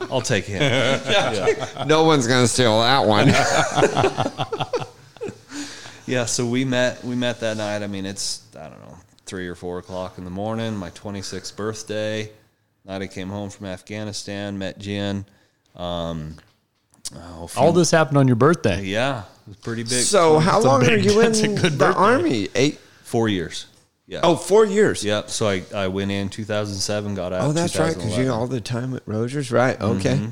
I'll 0.10 0.20
take 0.22 0.44
him. 0.46 0.60
no 1.86 2.04
one's 2.04 2.26
gonna 2.26 2.48
steal 2.48 2.80
that 2.80 3.06
one. 3.06 3.28
Yeah, 6.06 6.24
so 6.24 6.46
we 6.46 6.64
met 6.64 7.04
we 7.04 7.14
met 7.14 7.40
that 7.40 7.58
night. 7.58 7.82
I 7.82 7.86
mean, 7.86 8.06
it's 8.06 8.40
I 8.58 8.70
don't 8.70 8.80
know 8.80 8.96
three 9.26 9.46
or 9.46 9.54
four 9.54 9.78
o'clock 9.78 10.16
in 10.16 10.24
the 10.24 10.30
morning. 10.30 10.74
My 10.74 10.88
26th 10.90 11.54
birthday. 11.54 12.30
Night 12.86 13.02
I 13.02 13.06
came 13.08 13.28
home 13.28 13.50
from 13.50 13.66
Afghanistan. 13.66 14.56
Met 14.58 14.78
Jen. 14.78 15.26
Um, 15.76 16.36
oh, 17.14 17.44
a 17.44 17.48
few- 17.48 17.60
All 17.62 17.72
this 17.74 17.90
happened 17.90 18.16
on 18.16 18.26
your 18.26 18.36
birthday. 18.36 18.82
Yeah, 18.84 19.24
it 19.42 19.48
was 19.48 19.56
pretty 19.56 19.82
big. 19.82 19.90
So 20.04 20.38
how 20.38 20.52
That's 20.52 20.64
a 20.64 20.68
long 20.68 20.80
big- 20.80 20.90
are 20.92 20.96
you 20.96 21.20
that's 21.20 21.40
a 21.40 21.44
in 21.44 21.54
good 21.56 21.72
the 21.74 21.76
birthday. 21.78 22.00
army? 22.00 22.48
Eight. 22.54 22.80
Four 23.08 23.28
years. 23.28 23.66
Yeah. 24.06 24.20
Oh, 24.22 24.36
four 24.36 24.64
years. 24.64 25.04
Yep. 25.04 25.30
So 25.30 25.48
I, 25.48 25.62
I 25.74 25.88
went 25.88 26.10
in 26.10 26.28
2007, 26.28 27.14
got 27.14 27.32
out. 27.32 27.42
Oh, 27.42 27.52
that's 27.52 27.78
right. 27.78 27.94
Because 27.94 28.16
you 28.16 28.30
all 28.30 28.46
the 28.46 28.60
time 28.60 28.94
at 28.94 29.02
Rogers, 29.06 29.50
right? 29.50 29.78
Okay. 29.80 30.28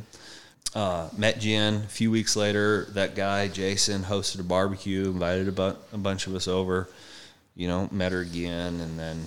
uh, 0.74 1.08
met 1.16 1.40
Jen. 1.40 1.74
A 1.74 1.80
few 1.80 2.10
weeks 2.10 2.36
later, 2.36 2.86
that 2.90 3.14
guy 3.14 3.48
Jason 3.48 4.02
hosted 4.02 4.40
a 4.40 4.44
barbecue, 4.44 5.04
invited 5.04 5.48
a, 5.48 5.52
bu- 5.52 5.76
a 5.92 5.98
bunch 5.98 6.26
of 6.26 6.34
us 6.34 6.48
over. 6.48 6.88
You 7.54 7.68
know, 7.68 7.88
met 7.90 8.12
her 8.12 8.20
again, 8.20 8.80
and 8.80 8.98
then 8.98 9.24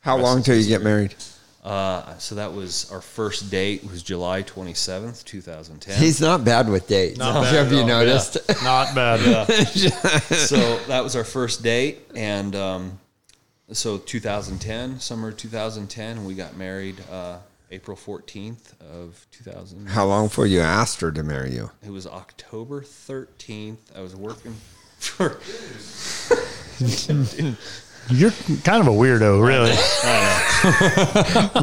How 0.00 0.18
long 0.18 0.42
till 0.42 0.56
you 0.56 0.68
get 0.68 0.82
married? 0.82 1.14
Uh, 1.64 2.18
so 2.18 2.34
that 2.34 2.52
was 2.52 2.90
our 2.92 3.00
first 3.00 3.50
date 3.50 3.84
was 3.84 4.02
July 4.02 4.42
27th, 4.42 5.24
2010. 5.24 5.98
He's 5.98 6.20
not 6.20 6.44
bad 6.44 6.68
with 6.68 6.86
dates. 6.86 7.18
Have 7.18 7.72
you 7.72 7.84
noticed? 7.84 8.36
Not 8.62 8.94
bad. 8.94 9.14
Yeah. 9.74 9.90
so 9.90 10.78
that 10.88 11.02
was 11.02 11.16
our 11.16 11.24
first 11.24 11.62
date, 11.62 12.06
and 12.14 12.54
um, 12.54 13.00
so 13.72 13.96
2010, 13.96 15.00
summer 15.00 15.32
2010, 15.32 16.24
we 16.24 16.34
got 16.34 16.56
married 16.56 17.02
uh, 17.10 17.38
April 17.70 17.96
14th 17.96 18.78
of 18.80 19.26
2000. 19.30 19.86
How 19.88 20.04
long 20.04 20.26
before 20.26 20.46
you 20.46 20.60
asked 20.60 21.00
her 21.00 21.10
to 21.12 21.22
marry 21.22 21.52
you? 21.52 21.70
It 21.84 21.90
was 21.90 22.06
October 22.06 22.82
13th. 22.82 23.78
I 23.96 24.00
was 24.00 24.14
working 24.14 24.54
for. 24.98 25.38
You're 28.10 28.30
kind 28.64 28.80
of 28.80 28.86
a 28.86 28.96
weirdo, 28.96 29.40
really. 29.46 29.74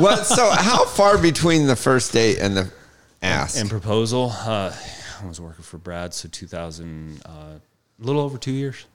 what? 0.02 0.26
So 0.26 0.50
how 0.50 0.86
far 0.86 1.18
between 1.18 1.68
the 1.68 1.76
first 1.76 2.14
date 2.14 2.40
and 2.40 2.56
the 2.58 2.72
ask? 3.22 3.60
And 3.60 3.70
proposal, 3.70 4.32
uh, 4.32 4.74
I 5.22 5.26
was 5.28 5.40
working 5.42 5.64
for 5.64 5.78
Brad, 5.78 6.14
so 6.14 6.30
2000, 6.30 7.22
uh, 7.26 7.30
a 7.30 7.62
little 8.00 8.22
over 8.22 8.38
two 8.38 8.52
years. 8.52 8.86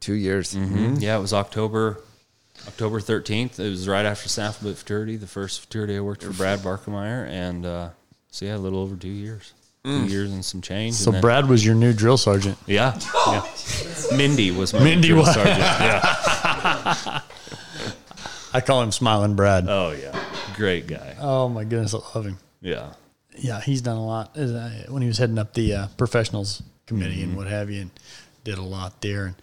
Two 0.00 0.14
years. 0.14 0.54
Mm-hmm. 0.54 0.96
Yeah, 0.96 1.16
it 1.16 1.20
was 1.20 1.32
October 1.32 2.00
October 2.66 3.00
13th. 3.00 3.58
It 3.60 3.68
was 3.70 3.86
right 3.88 4.04
after 4.04 4.28
Snaffle 4.28 4.68
Bit 4.68 4.76
Futurity, 4.78 5.16
the 5.16 5.26
first 5.26 5.60
futurity 5.60 5.96
I 5.96 6.00
worked 6.00 6.22
for 6.24 6.32
Brad 6.32 6.60
Barkemeyer. 6.60 7.26
And 7.28 7.64
uh, 7.66 7.90
so, 8.30 8.44
yeah, 8.46 8.56
a 8.56 8.58
little 8.58 8.80
over 8.80 8.96
two 8.96 9.08
years. 9.08 9.52
Two 9.84 10.06
years 10.06 10.32
and 10.32 10.44
some 10.44 10.60
change. 10.62 10.94
So 10.94 11.10
and 11.10 11.14
then- 11.16 11.20
Brad 11.22 11.48
was 11.48 11.64
your 11.64 11.76
new 11.76 11.92
drill 11.92 12.16
sergeant. 12.16 12.58
Yeah. 12.66 12.98
yeah. 13.28 13.46
Mindy 14.16 14.50
was 14.50 14.72
my 14.74 14.80
Mindy 14.82 15.08
drill 15.08 15.20
was. 15.20 15.32
sergeant. 15.34 15.58
Yeah. 15.60 16.00
I 18.52 18.60
call 18.64 18.82
him 18.82 18.92
Smiling 18.92 19.34
Brad. 19.36 19.66
Oh, 19.68 19.90
yeah. 19.92 20.18
Great 20.56 20.86
guy. 20.86 21.16
Oh 21.20 21.48
my 21.48 21.64
goodness, 21.64 21.94
I 21.94 21.98
love 22.14 22.24
him. 22.26 22.38
Yeah. 22.60 22.92
Yeah, 23.38 23.60
he's 23.60 23.82
done 23.82 23.96
a 23.98 24.04
lot 24.06 24.30
uh, 24.38 24.70
when 24.88 25.02
he 25.02 25.08
was 25.08 25.18
heading 25.18 25.38
up 25.38 25.52
the 25.52 25.74
uh, 25.74 25.86
professionals 25.98 26.62
committee 26.86 27.22
and 27.22 27.36
what 27.36 27.46
have 27.48 27.70
you, 27.70 27.82
and 27.82 27.90
did 28.44 28.56
a 28.56 28.62
lot 28.62 29.02
there. 29.02 29.26
And 29.26 29.34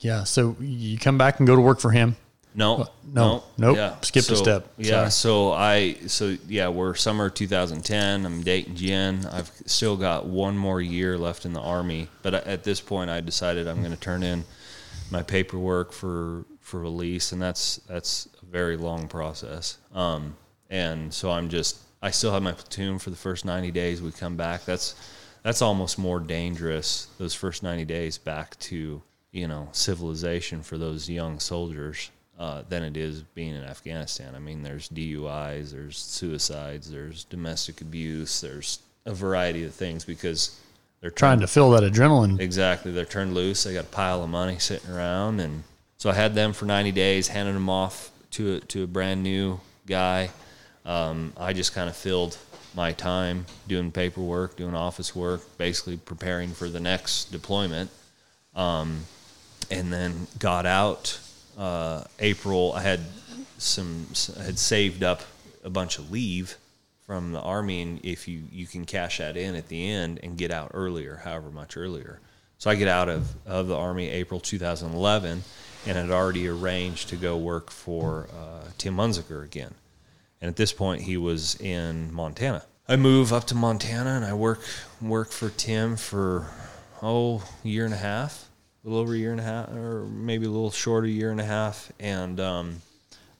yeah, 0.00 0.24
so 0.24 0.56
you 0.58 0.98
come 0.98 1.16
back 1.16 1.38
and 1.38 1.46
go 1.46 1.54
to 1.54 1.62
work 1.62 1.78
for 1.78 1.92
him. 1.92 2.16
No, 2.56 2.88
no, 3.06 3.44
nope. 3.56 4.04
Skipped 4.04 4.30
a 4.30 4.34
So, 4.34 4.42
step. 4.42 4.66
Yeah, 4.78 5.08
Sorry. 5.08 5.10
so 5.12 5.52
I, 5.52 5.92
so 6.08 6.36
yeah, 6.48 6.66
we're 6.68 6.94
summer 6.96 7.30
2010. 7.30 8.26
I'm 8.26 8.42
dating 8.42 8.74
Jen. 8.74 9.26
I've 9.30 9.52
still 9.66 9.96
got 9.96 10.26
one 10.26 10.58
more 10.58 10.80
year 10.80 11.16
left 11.16 11.44
in 11.44 11.52
the 11.52 11.60
army, 11.60 12.08
but 12.22 12.34
at 12.34 12.64
this 12.64 12.80
point, 12.80 13.10
I 13.10 13.20
decided 13.20 13.68
I'm 13.68 13.78
going 13.80 13.92
to 13.94 14.00
turn 14.00 14.24
in 14.24 14.44
my 15.10 15.22
paperwork 15.22 15.92
for 15.92 16.44
for 16.60 16.80
release, 16.80 17.32
and 17.32 17.40
that's 17.40 17.76
that's 17.88 18.28
a 18.42 18.46
very 18.46 18.76
long 18.76 19.08
process. 19.08 19.78
Um, 19.94 20.36
and 20.70 21.12
so 21.12 21.30
I'm 21.30 21.48
just, 21.48 21.78
I 22.02 22.10
still 22.10 22.32
have 22.32 22.42
my 22.42 22.52
platoon 22.52 22.98
for 22.98 23.10
the 23.10 23.16
first 23.16 23.44
90 23.46 23.70
days. 23.70 24.02
We 24.02 24.10
come 24.12 24.36
back. 24.36 24.64
That's 24.64 24.94
that's 25.42 25.62
almost 25.62 25.98
more 25.98 26.20
dangerous. 26.20 27.08
Those 27.18 27.34
first 27.34 27.62
90 27.62 27.84
days 27.84 28.18
back 28.18 28.58
to 28.60 29.02
you 29.32 29.48
know 29.48 29.68
civilization 29.72 30.62
for 30.62 30.78
those 30.78 31.08
young 31.08 31.38
soldiers 31.40 32.10
uh, 32.38 32.62
than 32.68 32.82
it 32.82 32.96
is 32.96 33.22
being 33.22 33.54
in 33.54 33.64
Afghanistan. 33.64 34.34
I 34.34 34.38
mean, 34.38 34.62
there's 34.62 34.88
DUIs, 34.88 35.72
there's 35.72 35.98
suicides, 35.98 36.90
there's 36.90 37.24
domestic 37.24 37.80
abuse, 37.80 38.40
there's 38.40 38.80
a 39.06 39.14
variety 39.14 39.64
of 39.64 39.74
things 39.74 40.04
because 40.04 40.60
they're 41.00 41.10
Trying 41.10 41.40
to 41.40 41.46
fill 41.46 41.70
that 41.70 41.82
adrenaline. 41.82 42.40
Exactly. 42.40 42.90
They're 42.90 43.04
turned 43.04 43.34
loose. 43.34 43.64
They 43.64 43.74
got 43.74 43.84
a 43.84 43.88
pile 43.88 44.22
of 44.22 44.30
money 44.30 44.58
sitting 44.58 44.90
around, 44.90 45.40
and 45.40 45.62
so 45.96 46.10
I 46.10 46.14
had 46.14 46.34
them 46.34 46.52
for 46.52 46.64
90 46.64 46.92
days, 46.92 47.28
handed 47.28 47.54
them 47.54 47.68
off 47.68 48.10
to 48.32 48.56
a, 48.56 48.60
to 48.60 48.84
a 48.84 48.86
brand 48.86 49.22
new 49.22 49.60
guy. 49.86 50.30
Um, 50.84 51.32
I 51.36 51.52
just 51.52 51.74
kind 51.74 51.88
of 51.88 51.96
filled 51.96 52.36
my 52.74 52.92
time 52.92 53.46
doing 53.66 53.92
paperwork, 53.92 54.56
doing 54.56 54.74
office 54.74 55.14
work, 55.14 55.42
basically 55.56 55.96
preparing 55.96 56.50
for 56.50 56.68
the 56.68 56.80
next 56.80 57.30
deployment, 57.30 57.90
um, 58.54 59.00
and 59.70 59.92
then 59.92 60.26
got 60.38 60.66
out. 60.66 61.18
Uh, 61.56 62.04
April, 62.20 62.72
I 62.72 62.82
had 62.82 63.00
some 63.58 64.06
I 64.38 64.44
had 64.44 64.58
saved 64.58 65.02
up 65.02 65.22
a 65.64 65.70
bunch 65.70 65.98
of 65.98 66.10
leave 66.10 66.56
from 67.08 67.32
the 67.32 67.40
army, 67.40 67.80
and 67.80 68.04
if 68.04 68.28
you 68.28 68.42
you 68.52 68.66
can 68.66 68.84
cash 68.84 69.16
that 69.16 69.34
in 69.34 69.54
at 69.54 69.68
the 69.68 69.88
end 69.88 70.20
and 70.22 70.36
get 70.36 70.50
out 70.50 70.72
earlier, 70.74 71.22
however 71.24 71.50
much 71.50 71.74
earlier. 71.74 72.20
So 72.58 72.70
I 72.70 72.74
get 72.74 72.86
out 72.86 73.08
of, 73.08 73.34
of 73.46 73.66
the 73.66 73.76
army 73.76 74.10
April 74.10 74.40
2011, 74.40 75.42
and 75.86 75.96
had 75.96 76.10
already 76.10 76.46
arranged 76.46 77.08
to 77.08 77.16
go 77.16 77.38
work 77.38 77.70
for 77.70 78.28
uh, 78.30 78.68
Tim 78.76 78.94
Munziker 78.94 79.42
again. 79.42 79.74
And 80.42 80.50
at 80.50 80.56
this 80.56 80.70
point, 80.70 81.00
he 81.00 81.16
was 81.16 81.58
in 81.60 82.12
Montana. 82.12 82.64
I 82.86 82.96
move 82.96 83.32
up 83.32 83.44
to 83.44 83.54
Montana, 83.54 84.10
and 84.10 84.24
I 84.26 84.34
work 84.34 84.60
work 85.00 85.30
for 85.30 85.48
Tim 85.48 85.96
for 85.96 86.46
oh 87.00 87.42
year 87.62 87.86
and 87.86 87.94
a 87.94 87.98
half, 87.98 88.50
a 88.84 88.88
little 88.88 89.00
over 89.00 89.14
a 89.14 89.16
year 89.16 89.32
and 89.32 89.40
a 89.40 89.44
half, 89.44 89.70
or 89.70 90.04
maybe 90.04 90.44
a 90.44 90.50
little 90.50 90.70
shorter 90.70 91.06
year 91.06 91.30
and 91.30 91.40
a 91.40 91.46
half, 91.46 91.90
and. 91.98 92.38
Um, 92.38 92.82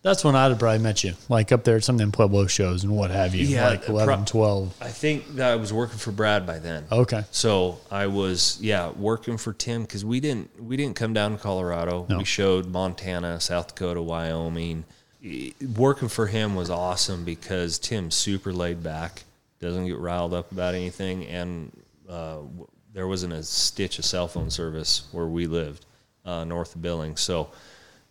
That's 0.09 0.25
when 0.25 0.35
I'd 0.35 0.49
have 0.49 0.59
probably 0.59 0.79
met 0.79 1.05
you, 1.05 1.13
like 1.29 1.53
up 1.53 1.65
there 1.65 1.77
at 1.77 1.85
some 1.85 1.97
of 1.97 1.99
them 1.99 2.13
Pueblo 2.13 2.47
shows 2.47 2.83
and 2.83 2.97
what 2.97 3.11
have 3.11 3.35
you, 3.35 3.45
Yeah, 3.45 3.69
like 3.69 3.91
11, 3.91 4.15
pro- 4.15 4.25
12. 4.25 4.77
I 4.81 4.89
think 4.89 5.37
that 5.37 5.53
I 5.53 5.57
was 5.57 5.71
working 5.71 5.99
for 5.99 6.13
Brad 6.13 6.47
by 6.47 6.59
then. 6.59 6.87
Okay. 6.91 7.25
So 7.31 7.79
I 7.91 8.07
was 8.07 8.57
yeah 8.63 8.89
working 8.93 9.37
for 9.37 9.53
Tim 9.53 9.83
because 9.83 10.07
we 10.07 10.19
didn't 10.19 10.65
we 10.65 10.79
didn't 10.79 10.97
come 10.97 11.13
down 11.13 11.33
to 11.33 11.37
Colorado. 11.37 12.07
No. 12.09 12.17
We 12.17 12.25
showed 12.25 12.69
Montana, 12.69 13.39
South 13.39 13.69
Dakota, 13.75 14.01
Wyoming. 14.01 14.85
Working 15.77 16.09
for 16.09 16.27
him 16.27 16.55
was 16.55 16.71
awesome 16.71 17.25
because 17.27 17.79
Tim's 17.79 18.15
super 18.15 18.51
laid 18.51 18.83
back, 18.83 19.25
doesn't 19.61 19.87
get 19.87 19.99
riled 19.99 20.33
up 20.33 20.51
about 20.53 20.75
anything, 20.75 21.27
and 21.27 21.71
uh, 22.09 22.37
w- 22.37 22.67
there 22.95 23.07
wasn't 23.07 23.35
a 23.35 23.43
stitch 23.43 23.99
of 23.99 24.07
cell 24.07 24.27
phone 24.27 24.49
service 24.49 25.07
where 25.13 25.27
we 25.27 25.47
lived 25.47 25.85
uh, 26.25 26.45
north 26.45 26.75
of 26.75 26.81
Billings. 26.81 27.21
So 27.21 27.51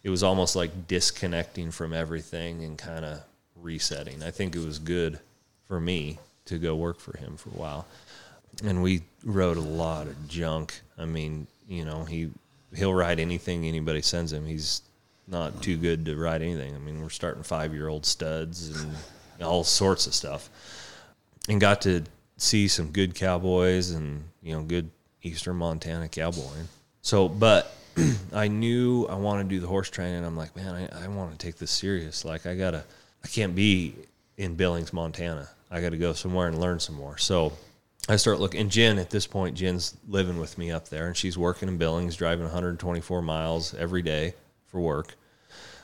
it 0.04 0.10
was 0.10 0.24
almost 0.24 0.56
like 0.56 0.88
disconnecting 0.88 1.72
from 1.72 1.94
everything 1.94 2.64
and 2.64 2.78
kind 2.78 3.06
of 3.06 3.22
resetting. 3.56 4.24
I 4.24 4.32
think 4.32 4.56
it 4.56 4.64
was 4.66 4.80
good 4.80 5.20
for 5.68 5.80
me 5.80 6.20
to 6.46 6.58
go 6.58 6.76
work 6.76 7.00
for 7.00 7.18
him 7.18 7.36
for 7.36 7.50
a 7.50 7.54
while 7.54 7.86
and 8.64 8.82
we 8.82 9.02
wrote 9.24 9.58
a 9.58 9.62
lot 9.62 10.08
of 10.08 10.28
junk. 10.28 10.82
I 10.98 11.06
mean, 11.06 11.48
you 11.68 11.86
know, 11.86 12.06
he 12.06 12.30
he'll 12.76 12.94
write 12.94 13.20
anything 13.20 13.66
anybody 13.66 14.02
sends 14.02 14.34
him. 14.34 14.46
He's 14.46 14.82
not 15.28 15.62
too 15.62 15.78
good 15.78 16.06
to 16.06 16.16
write 16.16 16.42
anything. 16.42 16.76
I 16.76 16.80
mean, 16.80 17.02
we're 17.02 17.10
starting 17.10 17.44
five 17.44 17.74
year 17.74 17.88
old 17.88 18.06
studs 18.06 18.70
and 18.70 18.96
all 19.42 19.64
sorts 19.64 20.08
of 20.08 20.14
stuff, 20.14 20.50
and 21.50 21.62
got 21.62 21.82
to 21.82 22.04
see 22.38 22.68
some 22.68 22.92
good 22.92 23.16
cowboys 23.16 23.92
and 23.92 24.24
you 24.42 24.54
know 24.54 24.62
good 24.62 24.90
Eastern 25.22 25.58
Montana 25.58 26.08
cowboying. 26.08 26.68
So, 27.02 27.30
but 27.30 27.74
I 28.34 28.48
knew 28.48 29.06
I 29.08 29.16
wanted 29.16 29.44
to 29.44 29.50
do 29.50 29.60
the 29.60 29.68
horse 29.68 29.90
training. 29.90 30.24
I'm 30.26 30.38
like, 30.38 30.56
man, 30.56 30.74
I, 30.74 31.06
I 31.06 31.08
want 31.08 31.32
to 31.32 31.38
take 31.38 31.58
this 31.58 31.72
serious. 31.72 32.26
Like, 32.26 32.46
I 32.46 32.56
gotta, 32.56 32.84
I 33.24 33.28
can't 33.28 33.56
be 33.56 33.96
in 34.38 34.56
Billings, 34.56 34.94
Montana. 34.94 35.50
I 35.70 35.82
got 35.82 35.90
to 35.90 35.98
go 35.98 36.14
somewhere 36.14 36.48
and 36.48 36.60
learn 36.60 36.80
some 36.80 36.96
more. 36.96 37.18
So 37.18 37.54
I 38.08 38.16
start 38.16 38.40
looking. 38.40 38.62
And 38.62 38.72
Jen, 38.72 39.00
at 39.00 39.10
this 39.10 39.28
point, 39.28 39.56
Jen's 39.58 39.98
living 40.08 40.40
with 40.40 40.58
me 40.58 40.72
up 40.72 40.90
there, 40.90 41.08
and 41.08 41.18
she's 41.18 41.38
working 41.38 41.68
in 41.68 41.78
Billings, 41.78 42.16
driving 42.16 42.46
124 42.46 43.22
miles 43.22 43.74
every 43.74 44.02
day 44.02 44.34
for 44.68 44.80
work. 44.80 45.16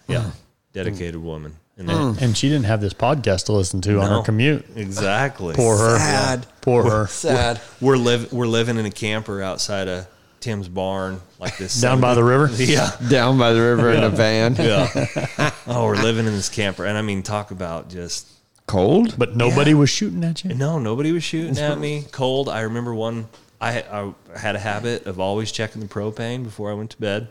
Yeah, 0.08 0.24
hmm. 0.24 0.30
dedicated 0.72 1.18
woman. 1.18 1.56
And 1.78 1.90
hmm. 1.90 2.14
then, 2.14 2.24
And 2.24 2.38
she 2.38 2.50
didn't 2.50 2.66
have 2.66 2.82
this 2.82 2.94
podcast 2.94 3.46
to 3.46 3.54
listen 3.54 3.82
to 3.82 4.00
on 4.00 4.10
her 4.10 4.22
commute. 4.22 4.66
exactly. 4.76 5.56
Poor 5.56 5.78
her. 5.78 5.98
Sad. 5.98 6.46
Poor 6.62 6.84
her. 6.84 7.08
Sad. 7.08 7.60
We're 7.82 7.98
live 7.98 8.32
we're 8.32 8.48
living 8.48 8.78
in 8.78 8.86
a 8.86 8.92
camper 8.92 9.42
outside 9.42 9.88
of 9.88 10.08
Tim's 10.44 10.68
barn, 10.68 11.22
like 11.40 11.58
this 11.58 11.80
Down 11.80 12.02
by 12.02 12.14
the 12.14 12.24
river. 12.24 12.50
Yeah, 12.58 12.92
Down 13.10 13.38
by 13.38 13.54
the 13.54 13.62
river 13.62 13.92
in 13.92 14.04
a 14.04 14.10
van. 14.10 14.56
yeah. 14.56 15.52
oh, 15.68 15.86
we're 15.86 15.96
living 15.96 16.26
in 16.26 16.34
this 16.34 16.50
camper, 16.50 16.86
and 16.86 16.98
I 16.98 17.02
mean, 17.02 17.24
talk 17.24 17.52
about 17.52 17.90
just 17.90 18.28
Cold? 18.68 19.16
But 19.18 19.36
nobody 19.36 19.74
was 19.74 19.90
shooting 19.90 20.24
at 20.24 20.44
you. 20.44 20.54
no. 20.54 20.80
Nobody 20.80 21.12
was 21.12 21.24
shooting 21.24 21.58
at 21.58 21.80
me. 21.80 22.06
Cold. 22.12 22.50
I 22.50 22.62
remember 22.62 22.94
one. 22.94 23.28
I 23.62 23.82
I 23.82 24.38
had 24.38 24.56
a 24.56 24.60
habit 24.60 25.06
of 25.06 25.20
always 25.20 25.52
checking 25.52 25.82
the 25.82 25.88
propane 25.88 26.44
before 26.44 26.72
I 26.72 26.74
went 26.74 26.92
to 26.92 26.98
bed, 27.00 27.30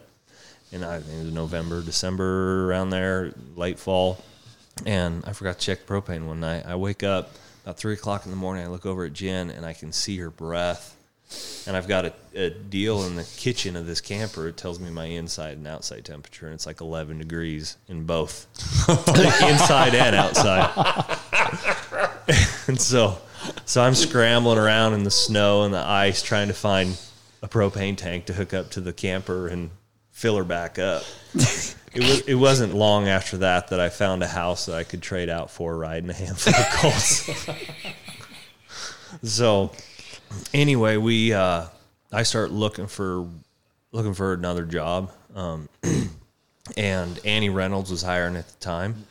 and 0.73 0.85
I 0.85 1.01
think 1.01 1.21
it 1.21 1.25
was 1.25 1.35
November, 1.35 1.83
December 1.83 2.71
around 2.71 2.91
there, 2.91 3.35
late 3.57 3.79
fall, 3.79 4.19
and 4.87 5.23
I 5.27 5.33
forgot 5.33 5.59
to 5.59 5.65
check 5.67 5.87
propane 5.87 6.27
one 6.27 6.41
night. 6.41 6.65
I 6.67 6.77
wake 6.77 7.03
up 7.03 7.31
about 7.65 7.77
three 7.77 7.95
o'clock 7.95 8.25
in 8.25 8.31
the 8.31 8.37
morning. 8.37 8.65
I 8.65 8.69
look 8.69 8.87
over 8.87 9.05
at 9.05 9.13
Jen, 9.13 9.51
and 9.51 9.65
I 9.67 9.73
can 9.73 9.93
see 9.93 10.17
her 10.19 10.31
breath. 10.31 10.97
And 11.67 11.77
I've 11.77 11.87
got 11.87 12.07
a, 12.07 12.13
a 12.35 12.51
deal 12.51 13.05
in 13.05 13.15
the 13.15 13.25
kitchen 13.37 13.77
of 13.77 13.87
this 13.87 14.01
camper. 14.01 14.49
It 14.49 14.57
tells 14.57 14.81
me 14.81 14.91
my 14.91 15.05
inside 15.05 15.57
and 15.57 15.67
outside 15.67 16.05
temperature, 16.05 16.47
and 16.47 16.55
it's 16.55 16.67
like 16.67 16.81
11 16.81 17.19
degrees 17.19 17.77
in 17.89 18.05
both, 18.05 18.47
inside 18.89 19.95
and 19.95 20.17
outside. 20.17 21.19
and 22.67 22.81
so, 22.81 23.19
so 23.65 23.83
I'm 23.83 23.95
scrambling 23.95 24.59
around 24.59 24.95
in 24.95 25.05
the 25.05 25.11
snow 25.11 25.63
and 25.63 25.73
the 25.73 25.79
ice, 25.79 26.23
trying 26.23 26.49
to 26.49 26.55
find 26.55 26.99
a 27.43 27.49
propane 27.49 27.97
tank 27.97 28.27
to 28.27 28.33
hook 28.33 28.55
up 28.55 28.71
to 28.71 28.81
the 28.81 28.93
camper 28.93 29.49
and 29.49 29.71
fill 30.11 30.37
her 30.37 30.45
back 30.45 30.79
up. 30.79 31.05
It, 31.35 32.01
was, 32.01 32.21
it 32.23 32.35
wasn't 32.35 32.75
long 32.75 33.09
after 33.09 33.39
that 33.39 33.69
that 33.69 33.81
I 33.81 33.89
found 33.91 34.23
a 34.23 34.29
house 34.29 34.67
that 34.67 34.77
I 34.77 34.85
could 34.85 35.03
trade 35.03 35.29
out 35.29 35.51
for 35.51 35.77
riding 35.77 36.09
a 36.09 36.15
handful 36.15 36.55
of 36.55 36.67
colts. 36.71 37.31
so, 39.23 39.73
anyway, 40.55 40.97
we 40.97 41.33
uh, 41.33 41.67
I 42.13 42.23
start 42.23 42.51
looking 42.51 42.87
for 42.87 43.29
looking 43.93 44.15
for 44.15 44.33
another 44.33 44.65
job, 44.65 45.13
um, 45.35 45.69
and 46.77 47.21
Annie 47.25 47.51
Reynolds 47.51 47.91
was 47.91 48.03
hiring 48.03 48.37
at 48.37 48.49
the 48.49 48.59
time, 48.59 49.07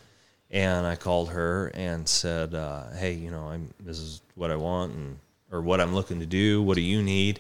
and 0.50 0.86
I 0.86 0.96
called 0.96 1.30
her 1.30 1.72
and 1.74 2.08
said, 2.08 2.54
uh, 2.54 2.90
"Hey, 2.92 3.14
you 3.14 3.32
know, 3.32 3.46
I'm 3.46 3.74
this 3.80 4.00
is 4.00 4.22
what 4.36 4.52
I 4.52 4.56
want 4.56 4.94
and 4.94 5.18
or 5.52 5.62
what 5.62 5.82
I'm 5.82 5.94
looking 5.94 6.20
to 6.20 6.26
do. 6.26 6.62
What 6.62 6.76
do 6.76 6.82
you 6.82 7.02
need?" 7.02 7.40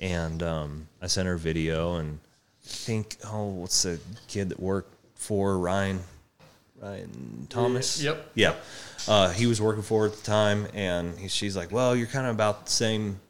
And 0.00 0.42
um, 0.42 0.86
I 1.02 1.06
sent 1.08 1.28
her 1.28 1.34
a 1.34 1.38
video 1.38 1.96
and 1.96 2.18
I 2.64 2.68
think 2.68 3.16
oh, 3.26 3.46
what's 3.46 3.82
the 3.82 3.98
kid 4.28 4.48
that 4.48 4.60
worked 4.60 4.94
for 5.14 5.58
Ryan? 5.58 6.00
Ryan 6.80 7.46
Thomas. 7.50 8.02
Yep. 8.02 8.30
Yeah. 8.34 8.54
Uh, 9.08 9.30
he 9.30 9.46
was 9.46 9.60
working 9.60 9.82
for 9.82 10.06
at 10.06 10.12
the 10.14 10.22
time, 10.22 10.66
and 10.74 11.18
he, 11.18 11.28
she's 11.28 11.56
like, 11.56 11.72
"Well, 11.72 11.96
you're 11.96 12.06
kind 12.06 12.26
of 12.26 12.34
about 12.34 12.66
the 12.66 12.72
same 12.72 13.20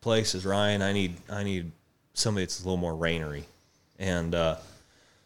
place 0.00 0.34
as 0.34 0.44
Ryan. 0.44 0.82
I 0.82 0.92
need 0.92 1.16
I 1.30 1.42
need 1.42 1.70
somebody 2.14 2.44
that's 2.44 2.60
a 2.60 2.64
little 2.64 2.76
more 2.76 2.94
rainery." 2.94 3.44
And 3.98 4.34
uh, 4.34 4.56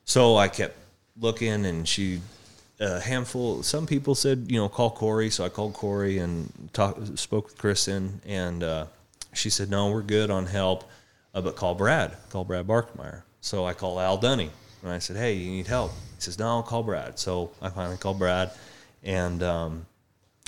so 0.04 0.36
I 0.36 0.48
kept 0.48 0.76
looking, 1.18 1.64
and 1.64 1.86
she 1.88 2.20
a 2.80 3.00
handful. 3.00 3.62
Some 3.62 3.86
people 3.86 4.14
said, 4.14 4.46
you 4.48 4.58
know, 4.58 4.68
call 4.68 4.90
Corey. 4.90 5.30
So 5.30 5.44
I 5.44 5.48
called 5.48 5.74
Corey 5.74 6.18
and 6.18 6.50
talk, 6.72 6.98
spoke 7.14 7.46
with 7.46 7.58
Kristen, 7.58 8.20
and 8.26 8.62
uh, 8.62 8.86
she 9.32 9.50
said, 9.50 9.70
"No, 9.70 9.90
we're 9.90 10.02
good 10.02 10.30
on 10.30 10.46
help, 10.46 10.84
uh, 11.34 11.40
but 11.40 11.56
call 11.56 11.74
Brad. 11.74 12.16
Call 12.30 12.44
Brad 12.44 12.66
Barkemeyer." 12.66 13.22
So 13.40 13.64
I 13.64 13.74
call 13.74 14.00
Al 14.00 14.16
Dunning, 14.16 14.50
and 14.82 14.92
I 14.92 14.98
said, 14.98 15.16
"Hey, 15.16 15.34
you 15.34 15.50
need 15.50 15.66
help?" 15.66 15.92
He 15.92 16.22
says, 16.22 16.38
"No, 16.38 16.48
I'll 16.48 16.62
call 16.62 16.82
Brad." 16.82 17.18
So 17.18 17.52
I 17.62 17.68
finally 17.68 17.96
called 17.96 18.18
Brad, 18.18 18.50
and 19.04 19.42
um, 19.42 19.86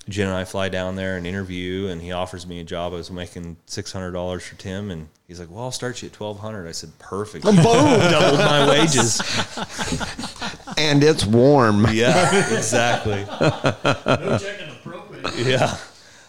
Jen 0.09 0.29
and 0.29 0.37
I 0.37 0.45
fly 0.45 0.69
down 0.69 0.97
there 0.97 1.17
and 1.17 1.27
interview, 1.27 1.89
and 1.89 2.01
he 2.01 2.13
offers 2.13 2.47
me 2.47 2.59
a 2.61 2.65
job. 2.65 2.93
I 2.93 2.97
was 2.97 3.11
making 3.11 3.57
six 3.67 3.93
hundred 3.93 4.13
dollars 4.13 4.45
for 4.45 4.57
Tim, 4.57 4.91
and 4.91 5.09
he's 5.29 5.39
like, 5.39 5.51
"Well, 5.51 5.65
I'll 5.65 5.73
start 5.73 6.03
you 6.03 6.09
at 6.09 6.13
twelve 6.13 6.39
hundred. 6.41 6.67
I 6.67 6.73
said, 6.73 6.91
"Perfect." 6.99 7.45
Boom, 7.45 7.57
doubled 7.63 8.41
my 8.41 8.69
wages. 8.69 9.21
And 10.79 11.03
it's 11.03 11.25
warm. 11.25 11.87
Yeah, 11.91 12.55
exactly. 12.55 13.25
No 13.25 14.39
checking 14.39 14.69
the 14.69 14.77
propane. 14.85 15.47
Yeah. 15.47 15.77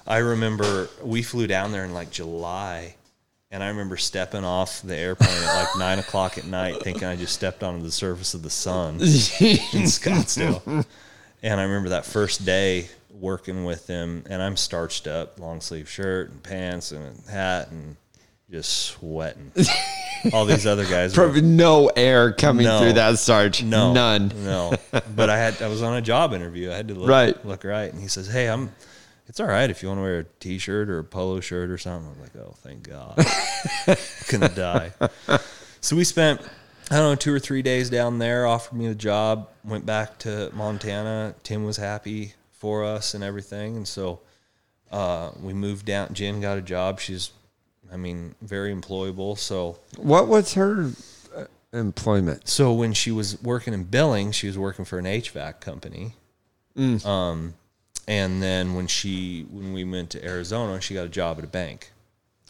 I 0.06 0.20
remember 0.20 0.88
we 1.04 1.22
flew 1.22 1.48
down 1.48 1.74
there 1.74 1.84
in 1.84 1.94
like 1.94 2.12
July, 2.12 2.96
and 3.52 3.62
I 3.62 3.68
remember 3.68 3.98
stepping 3.98 4.46
off 4.46 4.82
the 4.84 4.96
airplane 4.96 5.30
at 5.30 5.54
like 5.54 5.68
nine 5.78 6.00
o'clock 6.00 6.38
at 6.38 6.46
night, 6.46 6.82
thinking 6.82 7.04
I 7.04 7.18
just 7.18 7.34
stepped 7.34 7.62
onto 7.62 7.84
the 7.84 7.92
surface 7.92 8.34
of 8.34 8.42
the 8.42 8.50
sun 8.50 8.96
in 8.96 9.00
Scottsdale. 9.84 10.86
And 11.48 11.62
I 11.62 11.64
remember 11.64 11.90
that 11.90 12.06
first 12.06 12.46
day 12.46 12.90
working 13.10 13.64
with 13.64 13.88
them, 13.88 14.26
and 14.30 14.42
I'm 14.42 14.58
starched 14.58 15.08
up, 15.08 15.40
long 15.40 15.62
sleeve 15.62 15.90
shirt 15.90 16.30
and 16.30 16.44
pants 16.44 16.92
and 16.92 17.18
a 17.26 17.32
hat, 17.32 17.70
and 17.72 17.96
just 18.52 18.70
sweating. 18.74 19.52
All 20.34 20.44
these 20.46 20.68
other 20.68 20.86
guys. 20.86 21.16
were- 21.16 21.24
Probably 21.24 21.42
no 21.42 21.88
air 21.96 22.34
coming 22.34 22.66
No. 22.66 22.80
through 22.82 22.94
that 22.94 23.18
starch. 23.18 23.64
no, 23.64 23.94
None. 23.94 24.32
No, 24.44 24.74
but 25.16 25.30
I 25.30 25.38
had 25.38 25.62
I 25.62 25.68
was 25.70 25.82
on 25.82 25.96
a 25.96 26.02
job 26.02 26.34
interview. 26.34 26.70
I 26.70 26.76
had 26.76 26.90
to 26.90 26.96
look 26.96 27.10
Right. 27.10 27.46
look 27.46 27.64
right, 27.64 27.92
and 27.92 28.02
he 28.02 28.08
says, 28.10 28.28
"Hey, 28.28 28.48
I'm. 28.50 28.74
It's 29.28 29.40
all 29.40 29.48
right 29.48 29.70
if 29.70 29.82
you 29.82 29.88
want 29.90 30.00
to 30.00 30.04
wear 30.04 30.20
a 30.20 30.24
t-shirt 30.42 30.90
or 30.90 31.00
a 31.00 31.04
polo 31.04 31.40
shirt 31.40 31.70
or 31.70 31.78
something." 31.78 32.12
I'm 32.14 32.22
like, 32.22 32.36
"Oh, 32.36 32.56
thank 32.62 32.84
God, 32.90 33.16
I'm 33.88 33.96
gonna 34.30 34.50
die." 34.50 34.92
So 35.82 35.96
we 35.96 36.04
spent 36.04 36.42
I 36.90 36.96
don't 36.96 37.12
know 37.12 37.16
two 37.16 37.34
or 37.34 37.40
three 37.40 37.62
days 37.62 37.90
down 37.90 38.18
there. 38.20 38.46
Offered 38.48 38.78
me 38.78 38.88
the 38.88 38.96
job. 38.96 39.50
Went 39.66 39.86
back 39.86 40.18
to 40.20 40.50
Montana. 40.54 41.36
Tim 41.44 41.66
was 41.66 41.78
happy 41.78 42.34
for 42.52 42.84
us 42.86 43.14
and 43.14 43.24
everything, 43.24 43.76
and 43.76 43.88
so 43.88 44.22
uh, 44.92 45.32
we 45.42 45.54
moved 45.54 45.86
down. 45.86 46.14
Jen 46.14 46.40
got 46.40 46.58
a 46.58 46.62
job. 46.62 47.00
She's, 47.00 47.32
I 47.92 47.98
mean, 47.98 48.36
very 48.42 48.74
employable. 48.74 49.38
So 49.38 49.80
What 49.98 50.28
was 50.28 50.54
her 50.54 50.92
uh, 51.36 51.46
employment? 51.74 52.48
so 52.48 52.72
when 52.74 52.94
she 52.94 53.12
was 53.12 53.42
working 53.44 53.74
in 53.74 53.84
Billings, 53.84 54.36
she 54.36 54.48
was 54.48 54.58
working 54.58 54.86
for 54.86 54.98
an 54.98 55.06
HVAC 55.06 55.60
company. 55.60 56.14
Um, 56.78 57.56
and 58.08 58.42
then 58.42 58.76
when 58.76 58.88
she 58.88 59.46
when 59.52 59.74
we 59.74 59.84
went 59.84 60.12
to 60.12 60.24
Arizona, 60.24 60.80
she 60.80 60.94
got 60.94 61.06
a 61.06 61.10
job 61.10 61.38
at 61.40 61.44
a 61.44 61.48
bank, 61.48 61.92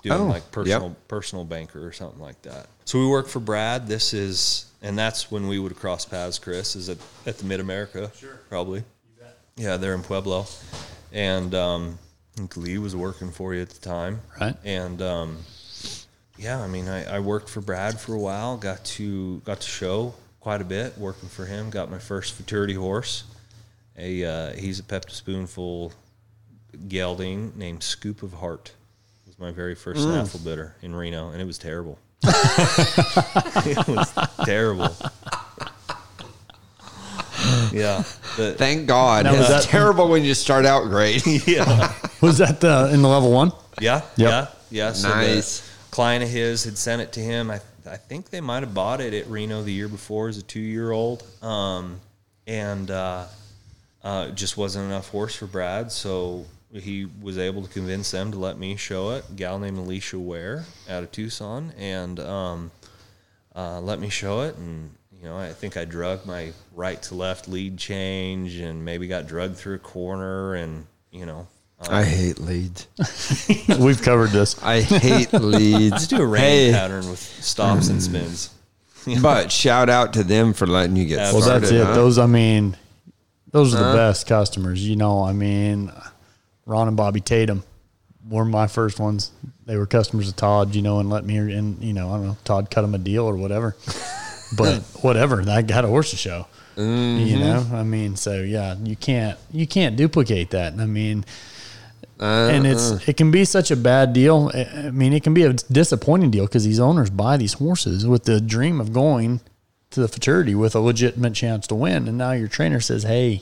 doing 0.08 0.22
Oh, 0.22 0.26
like 0.28 0.52
personal 0.52 0.96
personal 1.08 1.46
banker 1.46 1.86
or 1.86 1.92
something 1.92 2.22
like 2.22 2.42
that. 2.44 2.68
So 2.86 3.00
we 3.00 3.08
worked 3.08 3.30
for 3.30 3.40
Brad. 3.40 3.88
This 3.88 4.14
is 4.14 4.66
and 4.82 4.98
that's 4.98 5.32
when 5.32 5.48
we 5.48 5.60
would 5.60 5.76
cross 5.76 6.06
paths. 6.06 6.40
Chris 6.40 6.76
is 6.76 6.90
at 6.90 6.98
at 7.26 7.38
the 7.38 7.46
Mid 7.46 7.60
America, 7.60 8.12
sure, 8.18 8.40
probably. 8.50 8.84
Yeah, 9.56 9.78
they're 9.78 9.96
in 9.96 10.04
Pueblo, 10.04 10.46
and 11.12 11.56
um, 11.56 11.98
I 12.36 12.38
think 12.38 12.58
Lee 12.58 12.78
was 12.78 12.96
working 12.96 13.32
for 13.32 13.56
you 13.56 13.62
at 13.64 13.70
the 13.72 13.80
time, 13.80 14.22
Right. 14.40 14.56
And 14.64 15.02
um, 15.02 15.38
yeah, 16.38 16.62
I 16.62 16.68
mean, 16.68 16.88
I, 16.88 17.16
I 17.16 17.20
worked 17.20 17.50
for 17.50 17.62
Brad 17.62 18.00
for 18.00 18.14
a 18.14 18.20
while. 18.20 18.58
Got 18.58 18.86
to 18.86 19.40
got 19.40 19.62
to 19.62 19.68
show 19.68 20.14
quite 20.40 20.62
a 20.62 20.66
bit 20.66 20.96
working 20.98 21.28
for 21.30 21.46
him. 21.46 21.72
Got 21.72 21.90
my 21.90 21.98
first 21.98 22.34
futurity 22.34 22.76
horse. 22.76 23.24
A 23.98 24.24
uh, 24.24 24.54
he's 24.54 24.80
a 24.80 24.84
Pepto 24.84 25.10
Spoonful 25.10 25.92
gelding 26.88 27.54
named 27.58 27.82
Scoop 27.82 28.22
of 28.22 28.34
Heart. 28.34 28.74
Was 29.38 29.40
my 29.40 29.52
very 29.52 29.76
first 29.76 30.02
snaffle 30.02 30.40
bidder 30.40 30.76
in 30.82 30.96
Reno, 30.96 31.30
and 31.30 31.42
it 31.42 31.46
was 31.46 31.58
terrible. 31.58 32.00
it 32.24 33.88
was 33.88 34.12
terrible. 34.46 34.96
Yeah, 37.72 38.04
the, 38.38 38.56
Thank 38.58 38.88
God. 38.88 39.26
Now, 39.26 39.32
was 39.34 39.42
it's 39.42 39.50
that- 39.50 39.64
terrible 39.66 40.08
when 40.10 40.24
you 40.24 40.34
start 40.34 40.66
out 40.66 40.86
great. 40.86 41.26
yeah. 41.48 41.94
Was 42.22 42.40
that 42.40 42.60
the, 42.62 42.90
in 42.92 43.02
the 43.02 43.08
level 43.08 43.32
one? 43.32 43.52
Yeah, 43.80 43.98
Yep. 44.16 44.30
yeah, 44.30 44.48
yeah. 44.72 44.94
So 44.94 45.10
Nice. 45.10 45.60
the 45.60 45.92
client 45.92 46.24
of 46.24 46.30
his 46.30 46.64
had 46.64 46.78
sent 46.78 47.02
it 47.02 47.12
to 47.14 47.20
him. 47.20 47.52
I 47.52 47.60
I 47.86 47.96
think 47.98 48.32
they 48.32 48.42
might 48.42 48.64
have 48.64 48.74
bought 48.74 49.00
it 49.02 49.14
at 49.14 49.28
Reno 49.28 49.62
the 49.62 49.72
year 49.72 49.88
before 49.88 50.28
as 50.30 50.38
a 50.38 50.42
two 50.42 50.60
year 50.60 50.92
old, 50.92 51.24
um, 51.44 52.02
and 52.48 52.90
uh, 52.90 53.26
uh, 54.04 54.30
just 54.32 54.58
wasn't 54.58 54.86
enough 54.86 55.10
horse 55.10 55.36
for 55.36 55.46
Brad, 55.46 55.92
so 55.92 56.46
he 56.74 57.08
was 57.22 57.38
able 57.38 57.62
to 57.64 57.70
convince 57.70 58.12
them 58.12 58.32
to 58.32 58.38
let 58.38 58.58
me 58.60 58.76
show 58.76 59.12
it. 59.12 59.26
A 59.30 59.34
gal 59.34 59.58
named 59.60 59.78
Alicia 59.78 60.20
Ware 60.20 60.66
out 60.90 61.04
of 61.04 61.12
Tucson, 61.12 61.72
and 61.78 62.20
um, 62.20 62.72
uh, 63.56 63.80
let 63.82 64.00
me 64.00 64.10
show 64.10 64.42
it. 64.42 64.56
And 64.58 64.92
you 65.18 65.24
know, 65.24 65.38
I 65.38 65.54
think 65.54 65.78
I 65.78 65.86
drug 65.86 66.26
my 66.26 66.52
right 66.76 67.02
to 67.04 67.16
left 67.16 67.48
lead 67.48 67.78
change, 67.78 68.56
and 68.58 68.84
maybe 68.84 69.08
got 69.08 69.28
drugged 69.28 69.56
through 69.58 69.76
a 69.76 69.80
corner, 69.80 70.56
and 70.56 70.86
you 71.12 71.26
know, 71.26 71.48
I 71.90 72.04
hate 72.04 72.40
leads. 72.40 72.88
We've 73.80 74.02
covered 74.02 74.32
this. 74.32 74.62
I 74.64 74.82
hate 74.82 75.32
leads. 75.34 75.92
Just 75.96 76.10
do 76.10 76.22
a 76.22 76.26
rein 76.26 76.42
Hey, 76.42 76.72
pattern 76.72 77.10
with 77.10 77.20
stops 77.20 77.88
and 77.90 78.02
spins. 78.04 78.54
But 79.22 79.54
shout 79.54 79.90
out 79.90 80.12
to 80.16 80.24
them 80.26 80.52
for 80.52 80.68
letting 80.68 80.98
you 80.98 81.06
get 81.06 81.20
Well, 81.20 81.36
Well, 81.36 81.42
started. 81.44 81.62
that's 81.62 81.72
it. 81.72 81.86
huh? 81.86 81.94
Those, 81.96 82.18
I 82.18 82.26
mean, 82.26 82.76
those 83.52 83.74
are 83.74 83.78
the 83.92 83.96
best 83.98 84.28
customers. 84.28 84.86
You 84.86 84.98
know, 84.98 85.24
I 85.24 85.32
mean, 85.32 85.94
Ron 86.68 86.88
and 86.88 86.98
Bobby 86.98 87.22
Tatum 87.22 87.64
were 88.30 88.46
my 88.46 88.68
first 88.68 89.00
ones. 89.00 89.32
They 89.66 89.78
were 89.78 89.88
customers 89.88 90.30
of 90.30 90.36
Todd, 90.36 90.76
you 90.76 90.82
know, 90.84 91.00
and 91.00 91.10
let 91.10 91.26
me 91.26 91.38
in. 91.38 91.50
And 91.50 91.82
you 91.82 91.94
know, 91.94 92.10
I 92.10 92.18
don't 92.18 92.28
know, 92.28 92.38
Todd 92.44 92.70
cut 92.70 92.82
them 92.82 92.94
a 92.94 93.00
deal 93.00 93.26
or 93.26 93.36
whatever. 93.36 93.76
But 94.56 94.82
whatever, 95.02 95.44
I 95.46 95.62
got 95.62 95.84
a 95.84 95.90
horse 95.90 96.12
to 96.12 96.16
show. 96.16 96.48
You 96.78 96.84
mm-hmm. 96.84 97.40
know, 97.40 97.78
I 97.78 97.84
mean, 97.84 98.16
so 98.16 98.42
yeah, 98.42 98.76
you 98.82 98.96
can't 98.96 99.38
you 99.52 99.68
can't 99.68 99.98
duplicate 99.98 100.52
that. 100.52 100.74
I 100.80 100.86
mean, 100.86 101.26
and 102.20 102.66
it's 102.66 102.92
uh-uh. 102.92 103.00
it 103.08 103.18
can 103.18 103.32
be 103.32 103.44
such 103.46 103.72
a 103.72 103.76
bad 103.76 104.14
deal. 104.14 104.52
I 104.54 104.92
mean, 104.92 105.12
it 105.12 105.24
can 105.24 105.34
be 105.34 105.44
a 105.44 105.54
disappointing 105.54 106.32
deal 106.32 106.46
because 106.46 106.64
these 106.64 106.80
owners 106.80 107.10
buy 107.10 107.36
these 107.36 107.54
horses 107.54 108.08
with 108.08 108.24
the 108.24 108.40
dream 108.40 108.80
of 108.80 108.94
going 108.94 109.42
to 109.90 110.00
the 110.00 110.08
futurity 110.08 110.56
with 110.56 110.76
a 110.76 110.80
legitimate 110.80 111.34
chance 111.34 111.68
to 111.68 111.76
win, 111.76 112.08
and 112.08 112.18
now 112.18 112.32
your 112.32 112.48
trainer 112.48 112.80
says, 112.80 113.04
"Hey, 113.04 113.42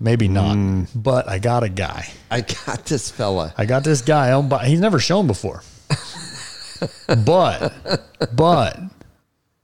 maybe 0.00 0.28
not, 0.28 0.54
hmm. 0.54 0.84
but 0.94 1.28
I 1.28 1.38
got 1.38 1.62
a 1.62 1.68
guy. 1.68 2.08
I 2.30 2.42
got 2.42 2.84
this 2.86 3.10
fella. 3.10 3.52
I 3.56 3.64
got 3.66 3.84
this 3.84 4.00
guy. 4.02 4.40
He's 4.66 4.80
never 4.80 4.98
shown 4.98 5.26
before, 5.26 5.62
but 7.24 7.72
but 8.34 8.78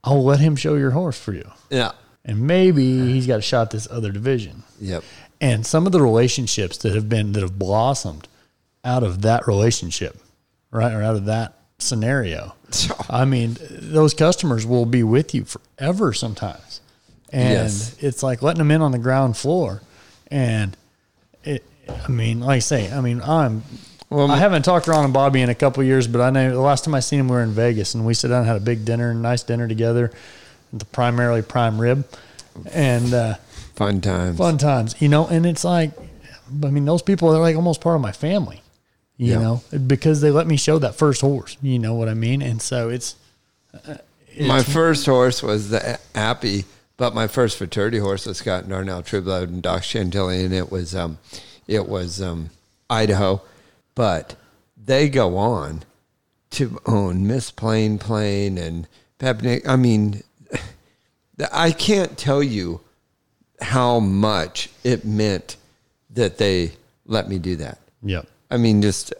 I'll 0.03 0.23
let 0.23 0.39
him 0.39 0.55
show 0.55 0.75
your 0.75 0.91
horse 0.91 1.19
for 1.19 1.33
you, 1.33 1.49
Yeah. 1.69 1.91
and 2.23 2.41
maybe 2.41 3.11
he's 3.13 3.27
got 3.27 3.39
a 3.39 3.41
shot 3.41 3.71
this 3.71 3.87
other 3.89 4.11
division." 4.11 4.63
Yep. 4.81 5.03
and 5.39 5.65
some 5.65 5.85
of 5.85 5.91
the 5.93 6.01
relationships 6.01 6.77
that 6.79 6.93
have 6.95 7.07
been 7.07 7.31
that 7.31 7.41
have 7.41 7.57
blossomed 7.57 8.27
out 8.83 9.03
of 9.03 9.21
that 9.21 9.47
relationship 9.47 10.17
right 10.69 10.91
or 10.93 11.01
out 11.01 11.15
of 11.15 11.25
that 11.25 11.53
scenario 11.79 12.53
i 13.09 13.23
mean 13.23 13.55
those 13.71 14.13
customers 14.13 14.65
will 14.65 14.85
be 14.85 15.01
with 15.01 15.33
you 15.33 15.45
forever 15.45 16.11
sometimes 16.13 16.81
and 17.31 17.51
Yes. 17.53 17.95
it's 18.01 18.21
like 18.21 18.41
letting 18.41 18.57
them 18.59 18.69
in 18.71 18.81
on 18.81 18.91
the 18.91 18.99
ground 18.99 19.37
floor 19.37 19.81
and 20.35 20.75
it 21.43 21.63
i 22.05 22.09
mean 22.09 22.39
like 22.41 22.57
i 22.57 22.59
say 22.59 22.91
i 22.91 22.99
mean 23.01 23.21
i'm 23.21 23.63
Well, 24.09 24.29
I 24.29 24.37
haven't 24.37 24.63
talked 24.63 24.85
to 24.85 24.91
Ron 24.91 25.05
and 25.05 25.13
Bobby 25.13 25.41
in 25.41 25.49
a 25.49 25.55
couple 25.55 25.81
of 25.81 25.87
years, 25.87 26.07
but 26.07 26.21
I 26.21 26.29
know 26.29 26.51
the 26.51 26.59
last 26.61 26.83
time 26.85 26.93
I 26.93 26.99
seen 26.99 27.17
them 27.19 27.27
we 27.27 27.35
were 27.37 27.41
in 27.43 27.51
Vegas 27.53 27.95
and 27.95 28.05
we 28.05 28.13
sat 28.13 28.27
down 28.29 28.39
and 28.41 28.47
had 28.47 28.55
a 28.57 28.65
big 28.71 28.85
dinner, 28.85 29.13
nice 29.15 29.41
dinner 29.43 29.67
together, 29.67 30.11
the 30.71 30.85
primarily 30.85 31.41
prime 31.41 31.81
rib, 31.81 32.05
and 32.71 33.13
uh, 33.13 33.33
Fun 33.75 34.01
times. 34.01 34.37
fun 34.37 34.57
times, 34.59 34.95
you 35.01 35.09
know. 35.09 35.25
And 35.27 35.43
it's 35.45 35.63
like, 35.65 35.91
I 36.63 36.69
mean, 36.69 36.85
those 36.85 37.01
people 37.01 37.33
are 37.35 37.39
like 37.39 37.55
almost 37.55 37.81
part 37.81 37.95
of 37.95 38.01
my 38.01 38.11
family, 38.11 38.61
you 39.17 39.33
Yeah. 39.33 39.39
know, 39.41 39.63
because 39.87 40.21
they 40.21 40.29
let 40.31 40.45
me 40.47 40.55
show 40.57 40.77
that 40.79 40.93
first 40.95 41.21
horse. 41.21 41.57
You 41.63 41.79
know 41.79 41.95
what 41.95 42.07
I 42.07 42.13
mean? 42.13 42.41
And 42.43 42.61
so 42.61 42.89
it's, 42.89 43.15
My 44.39 44.61
first 44.63 45.05
horse 45.07 45.41
was 45.41 45.69
the 45.69 45.99
Appy, 46.13 46.65
but 46.97 47.13
my 47.13 47.27
first 47.27 47.57
futurity 47.57 47.99
horse 47.99 48.25
was 48.25 48.37
Scott 48.37 48.67
Darnell 48.67 49.03
Trueblood 49.03 49.49
and 49.49 49.61
Doc 49.61 49.83
Chantilly, 49.83 50.43
and 50.43 50.53
it 50.53 50.71
was 50.71 50.95
um, 50.95 51.17
it 51.67 51.87
was 51.87 52.21
um, 52.21 52.49
Idaho, 52.89 53.41
but 53.95 54.35
they 54.77 55.09
go 55.09 55.37
on 55.37 55.83
to 56.51 56.79
own 56.85 57.27
Miss 57.27 57.51
Plain 57.51 57.97
Plain 57.97 58.57
and 58.57 58.87
Pepinic. 59.19 59.67
I 59.67 59.75
mean, 59.75 60.23
I 61.51 61.71
can't 61.71 62.17
tell 62.17 62.41
you 62.41 62.81
how 63.61 63.99
much 63.99 64.69
it 64.83 65.05
meant 65.05 65.57
that 66.11 66.37
they 66.37 66.71
let 67.05 67.27
me 67.27 67.39
do 67.39 67.55
that. 67.57 67.79
yep. 68.03 68.27
I 68.49 68.57
mean, 68.57 68.81
just 68.81 69.13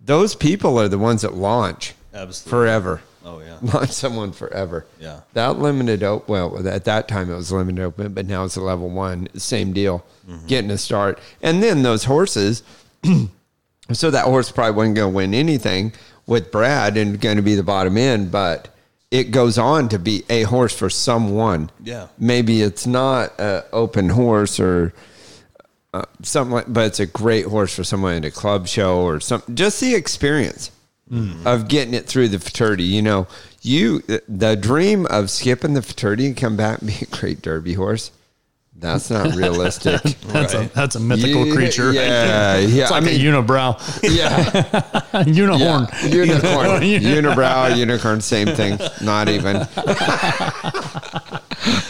those 0.00 0.34
people 0.34 0.78
are 0.78 0.88
the 0.88 0.98
ones 0.98 1.22
that 1.22 1.34
launch 1.34 1.94
Absolutely. 2.14 2.50
forever. 2.50 3.00
Oh, 3.28 3.40
yeah. 3.40 3.58
launch 3.74 3.90
someone 3.90 4.30
forever. 4.32 4.86
Yeah. 5.00 5.20
that 5.34 5.58
limited 5.58 6.02
open. 6.04 6.32
Well, 6.32 6.66
at 6.68 6.84
that 6.84 7.08
time 7.08 7.30
it 7.30 7.34
was 7.34 7.50
limited 7.50 7.82
open, 7.82 8.12
but 8.14 8.24
now 8.26 8.44
it's 8.44 8.56
a 8.56 8.60
level 8.60 8.88
one. 8.88 9.28
Same 9.38 9.72
deal, 9.72 10.04
Mm-hmm. 10.28 10.46
getting 10.46 10.70
a 10.70 10.78
start, 10.78 11.18
and 11.42 11.62
then 11.62 11.82
those 11.82 12.04
horses. 12.04 12.62
so 13.92 14.10
that 14.10 14.24
horse 14.24 14.50
probably 14.50 14.72
wasn't 14.76 14.96
going 14.96 15.12
to 15.12 15.16
win 15.16 15.34
anything 15.34 15.92
with 16.26 16.50
Brad 16.50 16.96
and 16.96 17.20
going 17.20 17.36
to 17.36 17.42
be 17.42 17.54
the 17.54 17.62
bottom 17.62 17.96
end, 17.96 18.32
but 18.32 18.68
it 19.12 19.30
goes 19.30 19.56
on 19.58 19.88
to 19.90 19.98
be 20.00 20.24
a 20.28 20.42
horse 20.42 20.74
for 20.74 20.90
someone. 20.90 21.70
Yeah. 21.82 22.08
maybe 22.18 22.62
it's 22.62 22.86
not 22.86 23.38
a 23.38 23.64
open 23.72 24.08
horse 24.08 24.58
or 24.58 24.92
uh, 25.94 26.02
something 26.22 26.52
like, 26.52 26.64
but 26.68 26.86
it's 26.86 26.98
a 27.00 27.06
great 27.06 27.46
horse 27.46 27.74
for 27.74 27.84
someone 27.84 28.14
at 28.16 28.24
a 28.24 28.30
club 28.32 28.66
show 28.66 29.02
or 29.02 29.20
something. 29.20 29.54
Just 29.54 29.80
the 29.80 29.94
experience 29.94 30.72
Mm-hmm. 31.10 31.46
of 31.46 31.68
getting 31.68 31.94
it 31.94 32.06
through 32.06 32.28
the 32.28 32.40
futurity. 32.40 32.82
You 32.82 33.00
know, 33.00 33.28
you 33.62 34.00
the 34.28 34.56
dream 34.56 35.06
of 35.06 35.30
skipping 35.30 35.74
the 35.74 35.82
futurity 35.82 36.26
and 36.26 36.36
come 36.36 36.56
back 36.56 36.80
and 36.80 36.88
be 36.88 36.96
a 37.00 37.06
great 37.06 37.42
derby 37.42 37.74
horse. 37.74 38.10
That's 38.78 39.08
not 39.08 39.34
realistic. 39.36 40.02
That's 40.02 40.52
a 40.54 40.68
that's 40.74 40.96
a 40.96 41.00
mythical 41.00 41.46
Yeah, 41.46 41.54
creature. 41.54 41.92
Yeah, 41.92 42.56
yeah. 42.58 42.82
It's 42.82 42.90
like 42.90 43.04
I 43.04 43.06
mean, 43.06 43.20
a 43.20 43.24
unibrow, 43.42 43.78
yeah, 44.02 45.22
unicorn. 45.26 45.86
yeah. 45.92 46.06
unicorn, 46.08 46.80
unibrow, 46.82 47.76
unicorn, 47.76 48.20
same 48.20 48.48
thing. 48.48 48.78
Not 49.00 49.28
even. 49.28 49.56
it's 49.56 49.76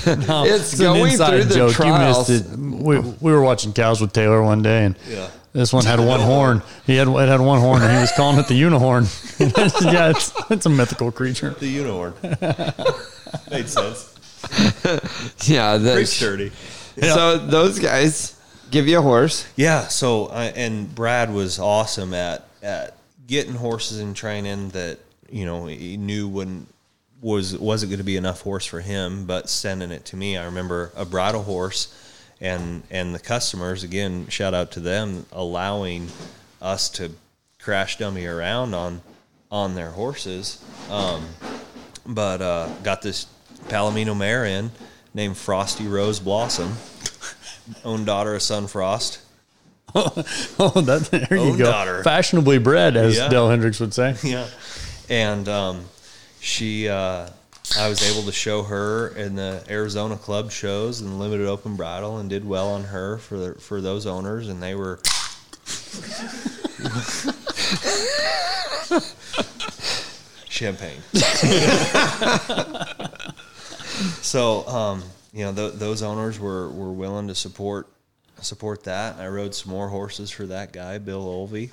It's 0.07 0.73
an 0.75 0.79
going 0.79 1.13
inside 1.13 1.31
through 1.31 1.45
the 1.45 1.55
joke. 1.55 1.73
trials. 1.73 2.29
You 2.31 2.35
missed 2.37 2.53
it. 2.53 2.59
We, 2.59 2.99
we 2.99 3.33
were 3.33 3.43
watching 3.43 3.73
cows 3.73 4.01
with 4.01 4.13
Taylor 4.13 4.43
one 4.43 4.63
day, 4.63 4.85
and 4.85 4.97
Yeah. 5.09 5.29
This 5.57 5.73
one 5.73 5.85
had 5.85 6.01
one 6.01 6.21
horn. 6.21 6.63
He 6.87 6.97
had 6.97 7.09
it 7.09 7.29
had 7.29 7.41
one 7.41 7.61
horn, 7.61 7.83
and 7.83 7.91
he 7.93 7.99
was 7.99 8.13
calling 8.13 8.39
it 8.39 8.47
the 8.47 8.55
unicorn. 8.55 9.05
yeah, 9.39 10.11
it's 10.11 10.33
it's 10.51 10.67
a 10.67 10.71
mythical 10.71 11.11
creature. 11.11 11.51
The 11.51 11.67
unicorn. 11.67 12.15
Made 13.51 13.69
sense. 13.69 14.13
Yeah, 15.49 15.79
the, 15.79 15.93
Pretty 15.93 16.07
sturdy. 16.07 16.53
So 17.01 17.39
those 17.39 17.79
guys 17.79 18.39
give 18.71 18.87
you 18.87 18.99
a 18.99 19.03
horse. 19.03 19.47
Yeah. 19.57 19.87
So 19.89 20.27
I 20.27 20.47
and 20.47 20.95
Brad 20.95 21.33
was 21.33 21.59
awesome 21.59 22.15
at 22.15 22.47
at 22.63 22.97
getting 23.27 23.55
horses 23.55 24.01
in 24.01 24.15
training 24.15 24.71
that 24.71 24.99
you 25.31 25.47
know 25.47 25.67
he 25.67 25.97
knew 25.97 26.29
wouldn't 26.29 26.69
was 27.21 27.57
wasn't 27.57 27.91
going 27.91 27.99
to 27.99 28.05
be 28.05 28.17
enough 28.17 28.43
horse 28.43 28.67
for 28.67 28.81
him, 28.81 29.27
but 29.27 29.49
sending 29.49 29.91
it 29.91 30.05
to 30.07 30.17
me. 30.17 30.37
I 30.37 30.45
remember 30.45 30.93
a 30.95 31.05
bridle 31.05 31.43
horse, 31.43 31.89
and 32.41 32.83
and 32.91 33.15
the 33.15 33.19
customers 33.19 33.83
again. 33.85 34.27
Shout 34.29 34.55
out 34.55 34.73
to 34.73 34.81
them 34.81 35.27
allowing 35.33 36.09
us 36.61 36.89
to 36.91 37.13
crash 37.61 37.99
dummy 37.99 38.27
around 38.27 38.75
on 38.75 39.01
on 39.51 39.75
their 39.75 39.91
horses. 39.91 40.63
Um, 40.91 41.27
but 42.07 42.41
uh, 42.43 42.69
got 42.83 43.03
this 43.03 43.27
Palomino 43.69 44.17
mare 44.17 44.45
in 44.45 44.71
named 45.15 45.37
Frosty 45.37 45.87
Rose 45.89 46.21
Blossom, 46.21 46.75
own 47.85 48.05
daughter 48.05 48.35
of 48.35 48.43
Sun 48.43 48.67
Frost. 48.69 49.21
Oh, 50.59 50.83
that 50.83 51.09
there 51.11 51.39
you 51.39 51.53
Own 51.53 51.57
go. 51.57 51.65
daughter. 51.65 52.03
Fashionably 52.03 52.59
bred, 52.59 52.97
as 52.99 53.17
Yeah. 53.17 53.29
Dell 53.29 53.49
Hendricks 53.49 53.81
would 53.81 53.95
say. 53.95 54.15
yeah. 54.23 54.47
And 55.09 55.49
um, 55.49 55.85
she, 56.39 56.87
uh, 56.89 57.31
I 57.75 57.89
was 57.89 58.03
able 58.09 58.23
to 58.27 58.33
show 58.33 58.63
her 58.63 59.09
in 59.09 59.35
the 59.35 59.63
Arizona 59.69 60.17
club 60.17 60.51
shows 60.53 61.01
and 61.01 61.19
limited 61.19 61.47
open 61.47 61.77
bridle, 61.77 62.19
and 62.19 62.31
did 62.31 62.47
well 62.47 62.69
on 62.69 62.85
her 62.85 63.19
for 63.19 63.37
the, 63.37 63.55
for 63.55 63.81
those 63.81 64.07
owners, 64.07 64.49
and 64.49 64.63
they 64.63 64.75
were. 64.75 65.01
Champagne. 70.49 71.03
so, 74.23 74.67
um, 74.69 75.03
you 75.33 75.45
know, 75.45 75.53
th- 75.53 75.75
those 75.75 76.03
owners 76.03 76.39
were, 76.39 76.71
were 76.71 76.93
willing 76.93 77.29
to 77.29 77.35
support 77.35 77.89
support 78.43 78.85
that. 78.85 79.19
I 79.19 79.29
rode 79.29 79.55
some 79.55 79.73
more 79.73 79.89
horses 79.89 80.31
for 80.31 80.47
that 80.47 80.73
guy, 80.73 80.99
Bill 80.99 81.25
Olvey. 81.25 81.71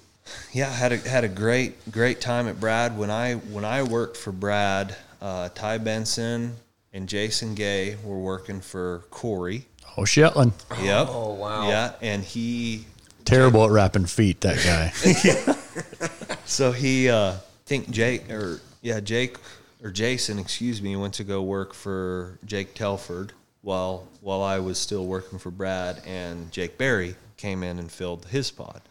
Yeah, 0.54 0.70
I 0.70 0.74
had 0.74 0.92
a 0.92 0.98
had 0.98 1.24
a 1.24 1.30
great 1.30 1.92
great 1.92 2.22
time 2.22 2.48
at 2.48 2.60
Brad 2.60 2.98
when 2.98 3.12
I 3.12 3.34
when 3.36 3.66
I 3.66 3.84
worked 3.84 4.18
for 4.18 4.32
Brad. 4.32 4.96
Uh, 5.24 5.48
Ty 5.56 5.78
Benson 5.78 6.58
and 6.92 7.08
Jason 7.08 7.56
Gay 7.56 7.96
were 8.04 8.20
working 8.20 8.60
for 8.60 9.06
Corey. 9.10 9.66
Oh, 9.98 10.04
Shetland. 10.04 10.52
Yep. 10.82 11.08
Oh, 11.10 11.34
wow. 11.34 11.70
Yeah, 11.70 11.94
and 12.02 12.22
he 12.24 12.86
Terrible 13.26 13.64
at 13.64 13.72
wrapping 13.72 14.06
feet, 14.06 14.42
that 14.42 14.58
guy. 14.64 16.36
so 16.46 16.72
he 16.74 17.10
uh, 17.10 17.36
think 17.66 17.90
Jake 17.90 18.30
or 18.30 18.60
yeah 18.82 19.00
Jake 19.00 19.38
or 19.82 19.92
Jason 19.92 20.40
excuse 20.40 20.82
me 20.82 20.96
went 20.96 21.14
to 21.16 21.24
go 21.24 21.42
work 21.42 21.74
for 21.74 22.38
Jake 22.46 22.74
Telford 22.74 23.32
while 23.62 24.08
while 24.20 24.42
I 24.44 24.60
was 24.60 24.78
still 24.78 25.06
working 25.06 25.40
for 25.40 25.52
Brad 25.52 26.02
and 26.06 26.52
Jake 26.52 26.78
Barry 26.78 27.16
came 27.38 27.64
in 27.64 27.80
and 27.80 27.90
filled 27.90 28.26
his 28.26 28.48
spot. 28.48 28.82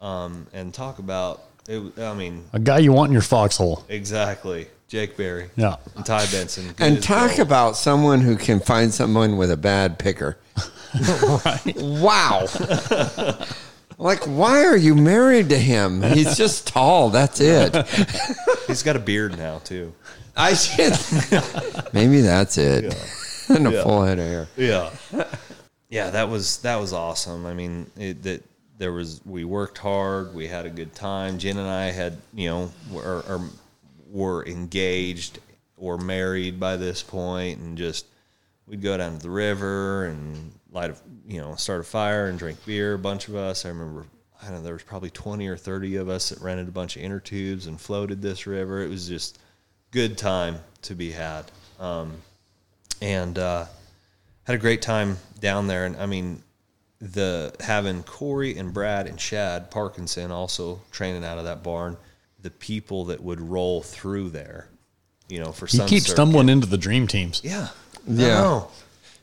Um, 0.00 0.46
and 0.52 0.72
talk 0.72 0.98
about 0.98 1.42
it. 1.68 1.98
I 1.98 2.14
mean, 2.14 2.44
A 2.52 2.58
guy 2.58 2.78
you 2.78 2.92
want 2.92 3.08
in 3.10 3.12
your 3.12 3.22
foxhole. 3.22 3.84
Exactly. 3.88 4.68
Jake 4.88 5.16
Berry. 5.16 5.50
Yeah. 5.56 5.76
And 5.96 6.06
Ty 6.06 6.26
Benson. 6.30 6.66
good 6.68 6.80
And 6.80 6.98
as 6.98 7.04
talk 7.04 7.28
gold. 7.36 7.40
about 7.40 7.76
someone 7.76 8.20
who 8.20 8.36
can 8.36 8.60
find 8.60 8.92
someone 8.94 9.36
with 9.36 9.50
a 9.50 9.56
bad 9.56 9.98
picker. 9.98 10.38
right. 11.44 11.74
Wow. 11.76 12.46
Like, 13.98 14.24
why 14.24 14.64
are 14.64 14.76
you 14.76 14.94
married 14.94 15.48
to 15.48 15.58
him? 15.58 16.02
He's 16.02 16.36
just 16.36 16.66
tall. 16.66 17.08
That's 17.10 17.40
it. 17.40 17.74
He's 18.66 18.82
got 18.82 18.94
a 18.94 18.98
beard 19.00 19.36
now 19.38 19.58
too. 19.64 19.92
I 20.36 20.52
should. 20.54 20.92
Maybe 21.94 22.20
that's 22.20 22.58
it. 22.58 22.94
and 23.48 23.66
a 23.66 23.72
Yeah. 23.72 23.82
full 23.82 24.04
head 24.04 24.18
of 24.18 24.24
hair. 24.26 24.48
Yeah, 24.56 24.90
yeah, 25.88 26.10
that 26.10 26.28
was 26.28 26.58
that 26.58 26.76
was 26.76 26.92
awesome. 26.92 27.46
I 27.46 27.54
mean, 27.54 27.90
it, 27.96 28.22
that 28.24 28.42
there 28.76 28.92
was 28.92 29.20
we 29.24 29.44
worked 29.44 29.78
hard, 29.78 30.34
we 30.34 30.46
had 30.46 30.66
a 30.66 30.70
good 30.70 30.94
time. 30.94 31.38
Jen 31.38 31.56
and 31.56 31.68
I 31.68 31.86
had 31.86 32.18
you 32.34 32.50
know 32.50 32.70
were 32.92 33.24
are, 33.28 33.40
were 34.10 34.46
engaged 34.46 35.38
or 35.76 35.98
married 35.98 36.58
by 36.58 36.76
this 36.76 37.02
point, 37.02 37.60
and 37.60 37.76
just 37.76 38.06
we'd 38.66 38.82
go 38.82 38.96
down 38.96 39.16
to 39.16 39.22
the 39.22 39.30
river 39.30 40.06
and 40.06 40.52
light 40.72 40.90
a 40.90 40.96
you 41.26 41.40
know 41.40 41.54
start 41.56 41.80
a 41.80 41.84
fire 41.84 42.28
and 42.28 42.38
drink 42.38 42.64
beer. 42.64 42.94
A 42.94 42.98
bunch 42.98 43.28
of 43.28 43.36
us. 43.36 43.64
I 43.64 43.68
remember. 43.68 44.06
I 44.42 44.46
don't 44.46 44.56
know. 44.56 44.62
There 44.62 44.74
was 44.74 44.82
probably 44.82 45.10
twenty 45.10 45.48
or 45.48 45.56
thirty 45.56 45.96
of 45.96 46.08
us 46.08 46.28
that 46.28 46.40
rented 46.40 46.68
a 46.68 46.72
bunch 46.72 46.96
of 46.96 47.02
inner 47.02 47.20
tubes 47.20 47.66
and 47.66 47.80
floated 47.80 48.20
this 48.20 48.46
river. 48.46 48.82
It 48.82 48.88
was 48.88 49.08
just 49.08 49.38
good 49.90 50.18
time 50.18 50.58
to 50.82 50.94
be 50.94 51.10
had. 51.10 51.50
Um, 51.80 52.18
and 53.00 53.38
uh, 53.38 53.66
had 54.44 54.56
a 54.56 54.58
great 54.58 54.82
time 54.82 55.18
down 55.40 55.66
there. 55.66 55.86
And 55.86 55.96
I 55.96 56.06
mean, 56.06 56.42
the 57.00 57.54
having 57.60 58.02
Corey 58.02 58.56
and 58.56 58.72
Brad 58.72 59.06
and 59.06 59.20
Shad 59.20 59.70
Parkinson 59.70 60.30
also 60.30 60.80
training 60.90 61.24
out 61.24 61.38
of 61.38 61.44
that 61.44 61.62
barn, 61.62 61.96
the 62.46 62.50
people 62.52 63.06
that 63.06 63.20
would 63.20 63.40
roll 63.40 63.82
through 63.82 64.30
there, 64.30 64.68
you 65.28 65.40
know, 65.40 65.50
for 65.50 65.64
You 65.66 65.78
some 65.78 65.88
keep 65.88 66.02
circuit. 66.02 66.12
stumbling 66.12 66.48
into 66.48 66.68
the 66.68 66.78
dream 66.78 67.08
teams. 67.08 67.40
Yeah, 67.42 67.68
Yeah. 68.06 68.26
I 68.26 68.28
know. 68.40 68.68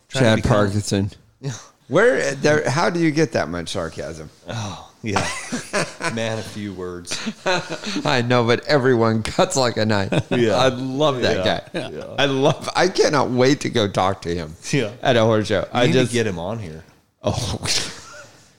Trying 0.09 0.23
to 0.23 0.27
Chad 0.29 0.35
become- 0.39 0.49
Parkinson. 0.51 1.11
Yeah, 1.39 1.51
Where? 1.87 2.35
There, 2.35 2.69
how 2.69 2.89
do 2.89 2.99
you 2.99 3.11
get 3.11 3.31
that 3.31 3.47
much 3.47 3.69
sarcasm? 3.69 4.29
Oh 4.49 4.91
yeah. 5.03 5.25
Man, 6.13 6.37
a 6.37 6.41
few 6.41 6.73
words. 6.73 7.17
I 8.05 8.21
know, 8.21 8.45
but 8.45 8.65
everyone 8.65 9.23
cuts 9.23 9.55
like 9.55 9.77
a 9.77 9.85
knife. 9.85 10.11
Yeah. 10.29 10.55
I 10.57 10.67
love 10.67 11.21
that 11.21 11.45
Yeah. 11.45 11.59
guy. 11.89 12.15
I 12.19 12.25
love. 12.25 12.69
I 12.75 12.89
cannot 12.89 13.29
wait 13.31 13.61
to 13.61 13.69
go 13.69 13.87
talk 13.87 14.21
to 14.23 14.35
him. 14.35 14.55
Yeah. 14.71 14.91
At 15.01 15.15
a 15.15 15.21
horse 15.23 15.47
show. 15.47 15.65
I 15.71 15.83
I 15.83 15.85
need 15.87 15.93
just 15.93 16.11
to 16.11 16.13
get 16.17 16.27
him 16.27 16.39
on 16.39 16.59
here. 16.59 16.83
Oh, 17.23 17.59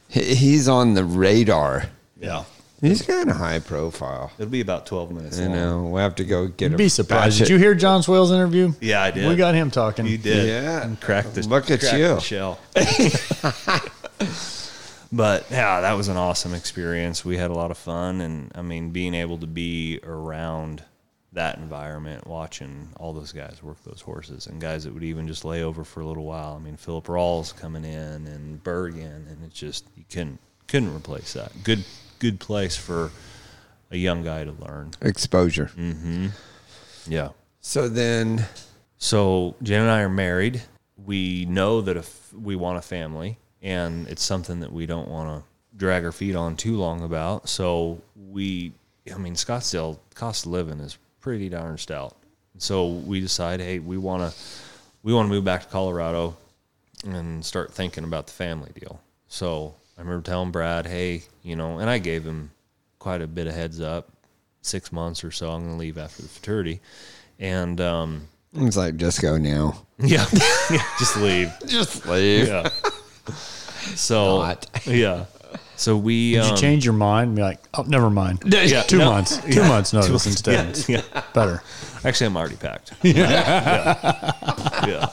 he's 0.08 0.68
on 0.68 0.94
the 0.94 1.04
radar. 1.04 1.84
Yeah, 2.20 2.44
He's 2.80 3.02
kind 3.02 3.30
of 3.30 3.36
high 3.36 3.60
profile. 3.60 4.30
it'll 4.38 4.50
be 4.50 4.60
about 4.60 4.86
twelve 4.86 5.10
minutes. 5.10 5.38
You 5.38 5.46
long. 5.46 5.54
know, 5.54 5.82
we'll 5.84 6.02
have 6.02 6.16
to 6.16 6.24
go 6.24 6.48
get. 6.48 6.66
You'd 6.66 6.74
a 6.74 6.78
be 6.78 6.88
surprised. 6.88 7.38
batch 7.38 7.48
Did 7.48 7.52
you 7.52 7.58
hear 7.58 7.74
John 7.74 8.02
Swale's 8.02 8.30
interview? 8.32 8.72
Yeah, 8.80 9.02
I 9.02 9.10
did. 9.10 9.28
We 9.28 9.36
got 9.36 9.54
him 9.54 9.70
talking. 9.70 10.06
You 10.06 10.18
did. 10.18 10.48
Yeah. 10.48 10.94
Crack 11.00 11.32
the 11.32 11.42
Look 11.48 11.70
at 11.70 11.80
crack 11.80 11.94
you. 11.94 12.08
the 12.08 12.20
shell. 12.20 12.58
but 15.12 15.46
yeah, 15.50 15.80
that 15.80 15.92
was 15.94 16.08
an 16.08 16.16
awesome 16.16 16.54
experience. 16.54 17.24
We 17.24 17.36
had 17.36 17.50
a 17.50 17.54
lot 17.54 17.70
of 17.70 17.78
fun, 17.78 18.20
and 18.20 18.52
I 18.54 18.62
mean, 18.62 18.90
being 18.90 19.14
able 19.14 19.38
to 19.38 19.46
be 19.46 20.00
around 20.02 20.82
that 21.32 21.58
environment, 21.58 22.26
watching 22.26 22.88
all 22.96 23.12
those 23.12 23.32
guys 23.32 23.62
work 23.62 23.82
those 23.84 24.00
horses, 24.00 24.46
and 24.46 24.60
guys 24.60 24.84
that 24.84 24.94
would 24.94 25.02
even 25.04 25.26
just 25.26 25.44
lay 25.44 25.62
over 25.62 25.84
for 25.84 26.00
a 26.00 26.06
little 26.06 26.24
while. 26.24 26.54
I 26.54 26.58
mean, 26.62 26.76
Philip 26.76 27.06
Rawls 27.06 27.56
coming 27.56 27.84
in, 27.84 28.26
and 28.26 28.62
Bergen, 28.62 29.26
and 29.28 29.38
it's 29.44 29.58
just 29.58 29.86
you 29.96 30.04
couldn't 30.10 30.38
couldn't 30.68 30.94
replace 30.94 31.32
that. 31.34 31.50
Good 31.62 31.84
good 32.24 32.40
place 32.40 32.74
for 32.76 33.10
a 33.90 33.96
young 33.96 34.24
guy 34.24 34.44
to 34.44 34.52
learn. 34.52 34.92
exposure. 35.02 35.70
Mm-hmm. 35.76 36.28
Yeah. 37.06 37.28
So 37.60 37.88
then, 37.88 38.46
So 39.04 39.54
Jen 39.62 39.82
and 39.82 39.90
I 39.90 40.00
are 40.00 40.08
married. 40.08 40.62
We 40.96 41.44
know 41.44 41.82
that 41.82 41.98
if 41.98 42.32
we 42.32 42.56
want 42.56 42.78
a 42.78 42.80
family, 42.80 43.36
and 43.60 44.08
it's 44.08 44.22
something 44.22 44.60
that 44.60 44.72
we 44.72 44.86
don't 44.86 45.08
want 45.08 45.28
to 45.28 45.46
drag 45.76 46.06
our 46.06 46.12
feet 46.12 46.34
on 46.34 46.56
too 46.56 46.76
long 46.76 47.02
about. 47.02 47.46
So 47.46 48.00
we, 48.30 48.72
I 49.14 49.18
mean, 49.18 49.34
Scottsdale 49.34 49.98
cost 50.14 50.46
of 50.46 50.52
living 50.52 50.80
is 50.80 50.96
pretty 51.20 51.50
darn 51.50 51.76
stout. 51.76 52.16
So 52.56 52.86
we 52.86 53.20
decide, 53.20 53.60
hey, 53.60 53.78
we 53.78 53.98
want 53.98 54.22
to, 54.22 54.38
we 55.02 55.12
want 55.12 55.26
to 55.26 55.30
move 55.30 55.44
back 55.44 55.64
to 55.64 55.68
Colorado 55.68 56.34
and 57.04 57.44
start 57.44 57.74
thinking 57.74 58.04
about 58.04 58.26
the 58.26 58.32
family 58.32 58.70
deal. 58.80 59.02
So 59.28 59.74
I 59.98 60.00
remember 60.00 60.22
telling 60.22 60.50
Brad, 60.50 60.86
hey, 60.86 61.24
you 61.44 61.54
know, 61.54 61.78
and 61.78 61.88
I 61.88 61.98
gave 61.98 62.24
him 62.24 62.50
quite 62.98 63.22
a 63.22 63.28
bit 63.28 63.46
of 63.46 63.54
heads 63.54 63.80
up, 63.80 64.10
six 64.62 64.90
months 64.90 65.22
or 65.22 65.30
so. 65.30 65.50
I'm 65.50 65.60
going 65.60 65.72
to 65.74 65.78
leave 65.78 65.98
after 65.98 66.22
the 66.22 66.28
futurity, 66.28 66.80
and 67.38 67.80
um, 67.80 68.28
it's 68.54 68.76
like 68.76 68.96
just 68.96 69.22
go 69.22 69.36
now. 69.36 69.82
yeah, 69.98 70.26
yeah, 70.70 70.82
just 70.98 71.16
leave. 71.18 71.52
Just 71.66 72.04
leave. 72.06 72.48
Yeah. 72.48 72.68
So 73.94 74.38
Not. 74.38 74.66
yeah. 74.86 75.26
So 75.76 75.96
we 75.96 76.32
Did 76.32 76.40
um, 76.42 76.50
you 76.50 76.56
change 76.56 76.84
your 76.84 76.94
mind 76.94 77.28
and 77.28 77.36
be 77.36 77.42
like, 77.42 77.60
oh, 77.74 77.82
never 77.82 78.10
mind. 78.10 78.42
Yeah, 78.46 78.82
Two 78.82 78.98
no. 78.98 79.10
months. 79.10 79.38
Two 79.38 79.62
months 79.62 79.92
notice 79.92 80.26
instead. 80.26 80.82
Yeah, 80.88 81.02
Better. 81.32 81.62
Actually, 82.04 82.26
I'm 82.28 82.36
already 82.36 82.56
packed. 82.56 82.92
yeah. 83.02 84.32
yeah. 84.86 85.06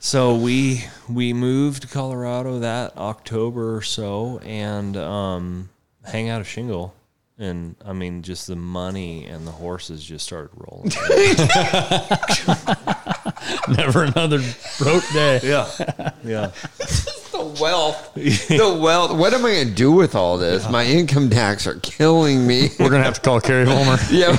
So 0.00 0.34
we 0.36 0.84
we 1.08 1.32
moved 1.32 1.82
to 1.82 1.88
Colorado 1.88 2.60
that 2.60 2.96
October 2.96 3.76
or 3.76 3.82
so, 3.82 4.38
and 4.44 4.96
um, 4.96 5.68
hang 6.04 6.28
out 6.28 6.40
of 6.40 6.46
shingle. 6.48 6.94
And 7.36 7.74
I 7.84 7.92
mean, 7.92 8.22
just 8.22 8.46
the 8.46 8.54
money 8.54 9.26
and 9.26 9.44
the 9.44 9.50
horses 9.50 10.04
just 10.04 10.24
started 10.24 10.50
rolling. 10.54 10.90
Never 13.76 14.04
another 14.04 14.40
broke 14.78 15.02
day. 15.12 15.40
yeah, 15.42 15.68
yeah. 16.24 16.52
The 17.34 17.42
wealth. 17.60 18.14
the 18.48 18.78
wealth. 18.80 19.10
What 19.18 19.34
am 19.34 19.44
I 19.44 19.54
going 19.54 19.68
to 19.68 19.74
do 19.74 19.90
with 19.90 20.14
all 20.14 20.38
this? 20.38 20.70
My 20.70 20.84
income 20.86 21.28
tax 21.30 21.66
are 21.66 21.80
killing 21.80 22.46
me. 22.46 22.68
We're 22.78 22.90
gonna 22.90 23.02
have 23.02 23.14
to 23.14 23.20
call 23.20 23.40
Carrie 23.40 23.66
Homer. 23.66 23.98
yeah, 24.08 24.36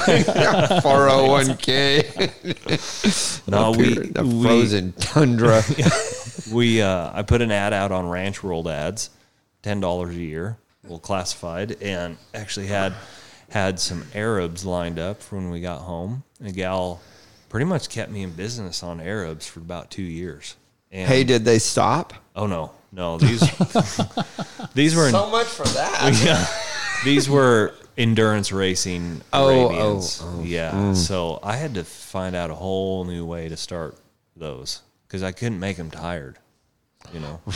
401k. 0.80 3.48
No, 3.50 3.72
we 3.72 3.86
here 3.90 4.04
in 4.04 4.14
the 4.14 4.24
we- 4.26 4.44
frozen 4.44 4.94
tundra. 4.94 5.62
We 6.52 6.82
uh, 6.82 7.12
I 7.14 7.22
put 7.24 7.42
an 7.42 7.52
ad 7.52 7.74
out 7.74 7.92
on 7.92 8.08
Ranch 8.08 8.44
World 8.44 8.68
Ads, 8.68 9.10
ten 9.62 9.80
dollars 9.80 10.16
a 10.16 10.20
year, 10.20 10.58
well 10.88 11.00
classified, 11.00 11.82
and 11.82 12.18
actually 12.34 12.68
had 12.68 12.94
had 13.50 13.80
some 13.80 14.04
Arabs 14.14 14.66
lined 14.66 15.00
up 15.00 15.22
for 15.22 15.36
when 15.38 15.50
we 15.50 15.62
got 15.62 15.82
home. 15.82 16.24
A 16.44 16.52
gal 16.52 17.00
pretty 17.50 17.66
much 17.66 17.90
kept 17.90 18.12
me 18.12 18.24
in 18.24 18.32
business 18.32 18.84
on 18.84 19.00
Arabs 19.00 19.48
for 19.48 19.60
about 19.60 19.90
two 19.92 20.02
years. 20.02 20.56
And, 20.92 21.08
hey, 21.08 21.24
did 21.24 21.46
they 21.46 21.60
stop? 21.60 22.14
oh 22.36 22.48
no, 22.48 22.72
no 22.92 23.18
these 23.18 23.40
these 24.74 24.96
were 24.96 25.06
in, 25.06 25.12
So 25.12 25.30
much 25.30 25.48
for 25.48 25.64
that. 25.68 26.22
yeah, 26.26 26.46
these 27.04 27.30
were 27.30 27.74
endurance 27.98 28.52
racing 28.52 29.22
Oh, 29.32 29.68
Arabians. 29.70 30.22
oh, 30.24 30.36
oh. 30.40 30.44
yeah. 30.44 30.94
So 30.94 31.40
I 31.42 31.56
had 31.56 31.76
to 31.76 31.84
find 31.84 32.36
out 32.36 32.50
a 32.50 32.56
whole 32.56 33.06
new 33.06 33.26
way 33.26 33.48
to 33.50 33.56
start 33.58 33.98
those 34.36 34.82
because 35.08 35.24
I 35.24 35.32
couldn't 35.32 35.60
make 35.60 35.78
them 35.78 35.92
tired. 35.92 36.38
You 37.14 37.20
know. 37.20 37.42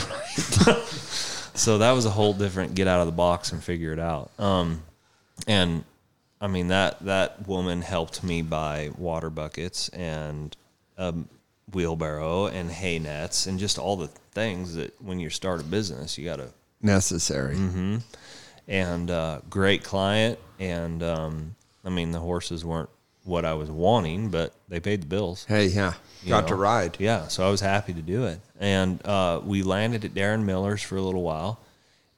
so 1.54 1.78
that 1.78 1.92
was 1.92 2.06
a 2.06 2.10
whole 2.10 2.32
different 2.32 2.74
get 2.74 2.86
out 2.88 3.00
of 3.00 3.06
the 3.06 3.12
box 3.12 3.52
and 3.52 3.62
figure 3.62 3.92
it 3.92 3.98
out. 3.98 4.30
Um, 4.38 4.82
and 5.46 5.84
I 6.40 6.46
mean 6.46 6.68
that 6.68 7.00
that 7.04 7.46
woman 7.48 7.82
helped 7.82 8.22
me 8.22 8.42
buy 8.42 8.90
water 8.96 9.30
buckets 9.30 9.88
and 9.90 10.56
a 10.96 11.14
wheelbarrow 11.72 12.46
and 12.46 12.70
hay 12.70 12.98
nets 12.98 13.46
and 13.46 13.58
just 13.58 13.78
all 13.78 13.96
the 13.96 14.08
things 14.08 14.74
that 14.74 15.00
when 15.00 15.18
you 15.20 15.30
start 15.30 15.60
a 15.60 15.64
business 15.64 16.18
you 16.18 16.24
got 16.24 16.36
to 16.36 16.48
Necessary. 16.82 17.56
Mm-hmm. 17.56 17.96
and 18.66 19.10
uh, 19.10 19.40
great 19.50 19.84
client. 19.84 20.38
And 20.58 21.02
um, 21.02 21.54
I 21.84 21.90
mean, 21.90 22.10
the 22.10 22.18
horses 22.18 22.64
weren't 22.64 22.88
what 23.24 23.44
I 23.44 23.54
was 23.54 23.70
wanting, 23.70 24.30
but 24.30 24.54
they 24.68 24.80
paid 24.80 25.02
the 25.02 25.06
bills. 25.06 25.44
Hey, 25.44 25.66
yeah. 25.66 25.94
you 26.22 26.30
Got 26.30 26.48
to 26.48 26.54
know? 26.54 26.60
ride. 26.60 26.96
Yeah, 26.98 27.28
so 27.28 27.46
I 27.46 27.50
was 27.50 27.60
happy 27.60 27.92
to 27.94 28.02
do 28.02 28.24
it. 28.24 28.40
And 28.58 29.04
uh, 29.06 29.40
we 29.44 29.62
landed 29.62 30.04
at 30.04 30.14
Darren 30.14 30.44
Miller's 30.44 30.82
for 30.82 30.96
a 30.96 31.02
little 31.02 31.22
while, 31.22 31.60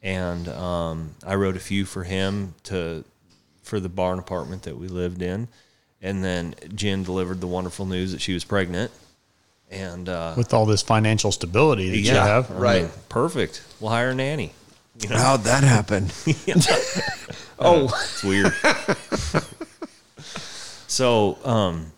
and 0.03 0.49
um, 0.49 1.15
I 1.27 1.35
wrote 1.35 1.57
a 1.57 1.61
few 1.61 1.85
for 1.85 2.05
him 2.05 2.55
to 2.65 3.05
for 3.63 3.79
the 3.81 3.89
barn 3.89 4.19
apartment 4.19 4.63
that 4.65 4.77
we 4.77 4.89
lived 4.89 5.23
in. 5.23 5.49
And 6.05 6.25
then 6.25 6.57
Jen 6.75 7.05
delivered 7.05 7.41
the 7.41 7.47
wonderful 7.47 7.87
news 7.87 8.11
that 8.11 8.21
she 8.21 8.35
was 8.35 8.45
pregnant. 8.45 8.91
And 9.71 10.09
uh, 10.09 10.35
With 10.37 10.53
all 10.53 10.67
this 10.67 10.83
financial 10.83 11.31
stability 11.31 11.91
that 11.91 11.97
you 11.99 12.13
yeah, 12.13 12.27
have. 12.27 12.51
I 12.51 12.55
Right. 12.55 12.83
mean, 12.83 12.91
perfect. 13.09 13.63
We'll 13.81 13.91
hire 13.93 14.11
a 14.11 14.15
nanny. 14.15 14.53
You 15.01 15.09
know, 15.11 15.17
How'd 15.17 15.45
that 15.45 15.63
happen? 15.63 16.09
oh, 17.61 17.85
It's 18.03 18.25
weird. 18.25 18.53
so 20.93 21.39
um, 21.45 21.91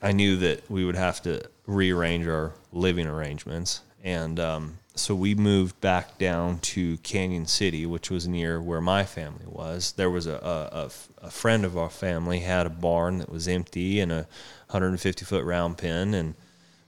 I 0.00 0.12
knew 0.12 0.38
that 0.38 0.70
we 0.70 0.82
would 0.82 0.96
have 0.96 1.20
to 1.22 1.42
rearrange 1.66 2.26
our 2.26 2.52
living 2.72 3.06
arrangements. 3.06 3.82
And 4.02 4.40
um, 4.40 4.78
so 4.94 5.14
we 5.14 5.34
moved 5.34 5.78
back 5.82 6.16
down 6.16 6.60
to 6.60 6.96
Cañon 6.98 7.46
City, 7.46 7.84
which 7.84 8.10
was 8.10 8.26
near 8.26 8.58
where 8.58 8.80
my 8.80 9.04
family 9.04 9.44
was. 9.46 9.92
There 9.92 10.08
was 10.08 10.26
a, 10.26 10.90
friend 11.28 11.66
of 11.66 11.76
our 11.76 11.90
family 11.90 12.40
had 12.40 12.64
a 12.64 12.70
barn 12.70 13.18
that 13.18 13.28
was 13.28 13.48
empty 13.48 14.00
and 14.00 14.10
a 14.10 14.26
150 14.68 15.26
foot 15.26 15.44
round 15.44 15.76
pen. 15.76 16.14
And 16.14 16.34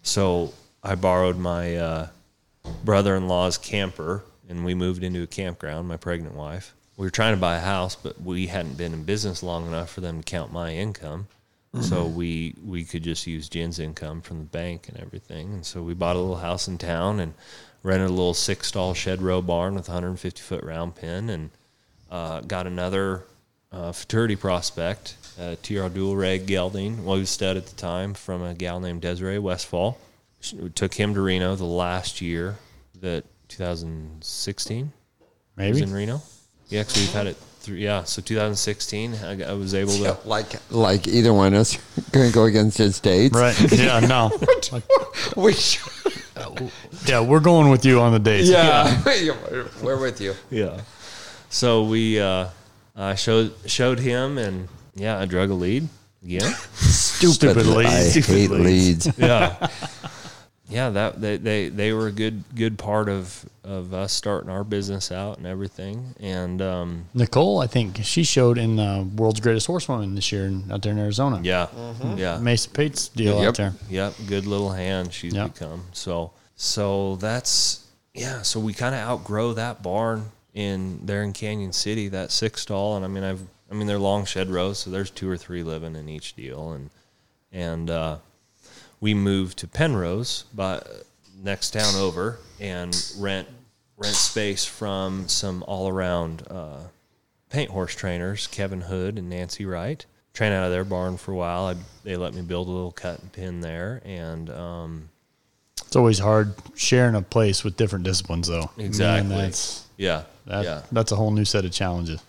so 0.02 0.54
I 0.82 0.94
borrowed 0.94 1.36
my 1.36 1.76
uh, 1.76 2.08
brother 2.84 3.14
in 3.16 3.28
law's 3.28 3.58
camper 3.58 4.24
and 4.48 4.64
we 4.64 4.74
moved 4.74 5.04
into 5.04 5.22
a 5.22 5.26
campground. 5.26 5.88
My 5.88 5.98
pregnant 5.98 6.36
wife. 6.36 6.74
We 6.96 7.06
were 7.06 7.10
trying 7.10 7.34
to 7.34 7.40
buy 7.40 7.56
a 7.56 7.60
house, 7.60 7.96
but 7.96 8.18
we 8.22 8.46
hadn't 8.46 8.78
been 8.78 8.94
in 8.94 9.04
business 9.04 9.42
long 9.42 9.66
enough 9.66 9.90
for 9.90 10.00
them 10.00 10.22
to 10.22 10.24
count 10.24 10.52
my 10.52 10.72
income. 10.74 11.28
So 11.80 12.04
we 12.04 12.56
we 12.64 12.84
could 12.84 13.04
just 13.04 13.28
use 13.28 13.48
Jen's 13.48 13.78
income 13.78 14.22
from 14.22 14.38
the 14.38 14.44
bank 14.44 14.88
and 14.88 14.98
everything. 14.98 15.52
And 15.52 15.64
so 15.64 15.82
we 15.82 15.94
bought 15.94 16.16
a 16.16 16.18
little 16.18 16.38
house 16.38 16.66
in 16.66 16.78
town 16.78 17.20
and 17.20 17.34
rented 17.84 18.08
a 18.08 18.12
little 18.12 18.34
six 18.34 18.66
stall 18.66 18.92
shed 18.92 19.22
row 19.22 19.40
barn 19.40 19.76
with 19.76 19.88
150 19.88 20.40
foot 20.42 20.64
round 20.64 20.96
pen 20.96 21.30
and 21.30 21.50
uh, 22.10 22.40
got 22.40 22.66
another 22.66 23.22
uh, 23.72 23.92
futurity 23.92 24.34
prospect, 24.34 25.16
uh, 25.38 25.54
TR 25.62 25.86
dual 25.86 26.16
reg 26.16 26.46
gelding, 26.46 27.04
well, 27.04 27.14
he 27.14 27.20
was 27.20 27.30
stud 27.30 27.56
at 27.56 27.66
the 27.66 27.76
time 27.76 28.14
from 28.14 28.42
a 28.42 28.52
gal 28.52 28.80
named 28.80 29.00
Desiree 29.00 29.38
Westfall. 29.38 29.96
She- 30.40 30.56
took 30.70 30.94
him 30.94 31.14
to 31.14 31.20
Reno 31.20 31.54
the 31.54 31.64
last 31.64 32.20
year 32.20 32.56
that 33.00 33.24
2016 33.48 34.92
was 35.20 35.28
Maybe. 35.56 35.82
in 35.82 35.92
Reno. 35.92 36.20
Yeah, 36.68 36.82
because 36.82 36.96
we've 36.96 37.12
had 37.12 37.28
it 37.28 37.36
through. 37.60 37.76
Yeah, 37.76 38.04
so 38.04 38.22
2016, 38.22 39.14
I, 39.14 39.42
I 39.50 39.52
was 39.52 39.74
able 39.74 39.92
to. 39.92 40.16
Like 40.24 40.54
like 40.70 41.06
either 41.06 41.32
one 41.32 41.54
of 41.54 41.60
us 41.60 41.76
going 42.12 42.28
to 42.28 42.34
go 42.34 42.44
against 42.44 42.78
his 42.78 42.98
dates. 43.00 43.34
Right. 43.34 43.56
Yeah. 43.72 44.00
No. 44.00 44.30
We 45.36 45.52
should. 45.52 45.92
Yeah, 47.06 47.20
we're 47.20 47.40
going 47.40 47.70
with 47.70 47.84
you 47.84 48.00
on 48.00 48.12
the 48.12 48.18
dates. 48.18 48.48
Yeah. 48.48 49.02
We're 49.82 50.00
with 50.00 50.20
you. 50.20 50.34
Yeah. 50.50 50.80
So 51.50 51.84
we, 51.84 52.18
uh, 52.18 52.48
I 52.96 53.14
showed 53.14 53.52
showed 53.66 53.98
him, 53.98 54.38
and 54.38 54.68
yeah, 54.94 55.18
I 55.18 55.26
drug 55.26 55.50
a 55.50 55.54
lead 55.54 55.88
Yeah, 56.22 56.40
Stupid, 56.74 57.34
Stupid 57.34 57.66
leads. 57.66 57.90
I 57.90 58.02
Stupid 58.08 58.30
hate 58.34 58.50
leads. 58.50 59.06
leads. 59.06 59.18
yeah 59.18 59.68
yeah 60.70 60.90
that 60.90 61.20
they, 61.20 61.36
they 61.36 61.68
they 61.68 61.92
were 61.92 62.06
a 62.06 62.12
good 62.12 62.42
good 62.54 62.78
part 62.78 63.08
of 63.08 63.44
of 63.64 63.92
us 63.92 64.12
starting 64.12 64.48
our 64.50 64.64
business 64.64 65.12
out 65.12 65.36
and 65.38 65.46
everything 65.46 66.14
and 66.20 66.62
um 66.62 67.04
Nicole, 67.14 67.58
I 67.58 67.66
think 67.66 67.98
she 68.02 68.24
showed 68.24 68.56
in 68.58 68.78
uh, 68.78 69.04
World's 69.16 69.40
Greatest 69.40 69.66
Horsewoman 69.66 70.14
this 70.14 70.32
year 70.32 70.50
out 70.70 70.82
there 70.82 70.92
in 70.92 70.98
Arizona. 70.98 71.40
yeah 71.42 71.66
yeah 72.16 72.38
Mason 72.38 72.72
Pate's 72.72 73.08
deal 73.08 73.38
Yep. 73.40 73.48
out 73.48 73.56
there. 73.56 73.74
yep 73.88 74.14
good 74.26 74.46
little 74.46 74.70
hand 74.72 75.12
she's 75.12 75.34
Yep. 75.34 75.54
become 75.54 75.84
so 75.92 76.32
so 76.56 77.16
that's 77.16 77.86
yeah 78.14 78.42
so 78.42 78.58
we 78.60 78.72
kind 78.72 78.94
of 78.94 79.00
outgrow 79.02 79.52
that 79.54 79.82
barn 79.82 80.30
in 80.54 81.00
there 81.06 81.22
in 81.22 81.32
cañon 81.32 81.72
city 81.72 82.08
that 82.08 82.30
six 82.32 82.62
stall 82.62 82.96
and 82.96 83.04
i 83.04 83.08
mean 83.08 83.22
i've 83.22 83.40
i 83.70 83.74
mean 83.74 83.86
they're 83.86 84.00
long 84.00 84.24
shed 84.24 84.48
rows 84.50 84.78
so 84.80 84.90
there's 84.90 85.10
two 85.10 85.30
or 85.30 85.36
three 85.36 85.62
living 85.62 85.94
in 85.94 86.08
each 86.08 86.34
deal 86.34 86.72
and 86.72 86.90
and 87.52 87.88
uh 87.88 88.16
we 89.00 89.14
moved 89.14 89.58
to 89.58 89.68
Penrose, 89.68 90.44
but 90.54 91.04
next 91.42 91.70
town 91.70 91.94
over, 91.96 92.38
and 92.58 92.94
rent 93.18 93.48
rent 93.96 94.14
space 94.14 94.64
from 94.64 95.28
some 95.28 95.62
all 95.66 95.88
around 95.88 96.42
uh, 96.50 96.78
paint 97.50 97.70
horse 97.70 97.94
trainers, 97.94 98.46
Kevin 98.46 98.82
Hood 98.82 99.18
and 99.18 99.28
Nancy 99.28 99.64
Wright. 99.66 100.04
Train 100.32 100.52
out 100.52 100.64
of 100.64 100.70
their 100.70 100.84
barn 100.84 101.16
for 101.16 101.32
a 101.32 101.36
while. 101.36 101.66
I, 101.66 101.74
they 102.04 102.16
let 102.16 102.34
me 102.34 102.42
build 102.42 102.68
a 102.68 102.70
little 102.70 102.92
cut 102.92 103.20
and 103.20 103.32
pin 103.32 103.60
there, 103.60 104.00
and 104.04 104.48
um, 104.48 105.08
It's 105.86 105.96
always 105.96 106.18
hard 106.20 106.54
sharing 106.76 107.14
a 107.16 107.22
place 107.22 107.64
with 107.64 107.76
different 107.76 108.04
disciplines, 108.04 108.46
though. 108.48 108.70
Man, 108.76 108.86
exactly, 108.86 109.34
that's 109.34 109.86
yeah, 109.96 110.22
that, 110.46 110.64
yeah, 110.64 110.82
that's 110.92 111.10
a 111.12 111.16
whole 111.16 111.32
new 111.32 111.44
set 111.44 111.64
of 111.64 111.72
challenges. 111.72 112.22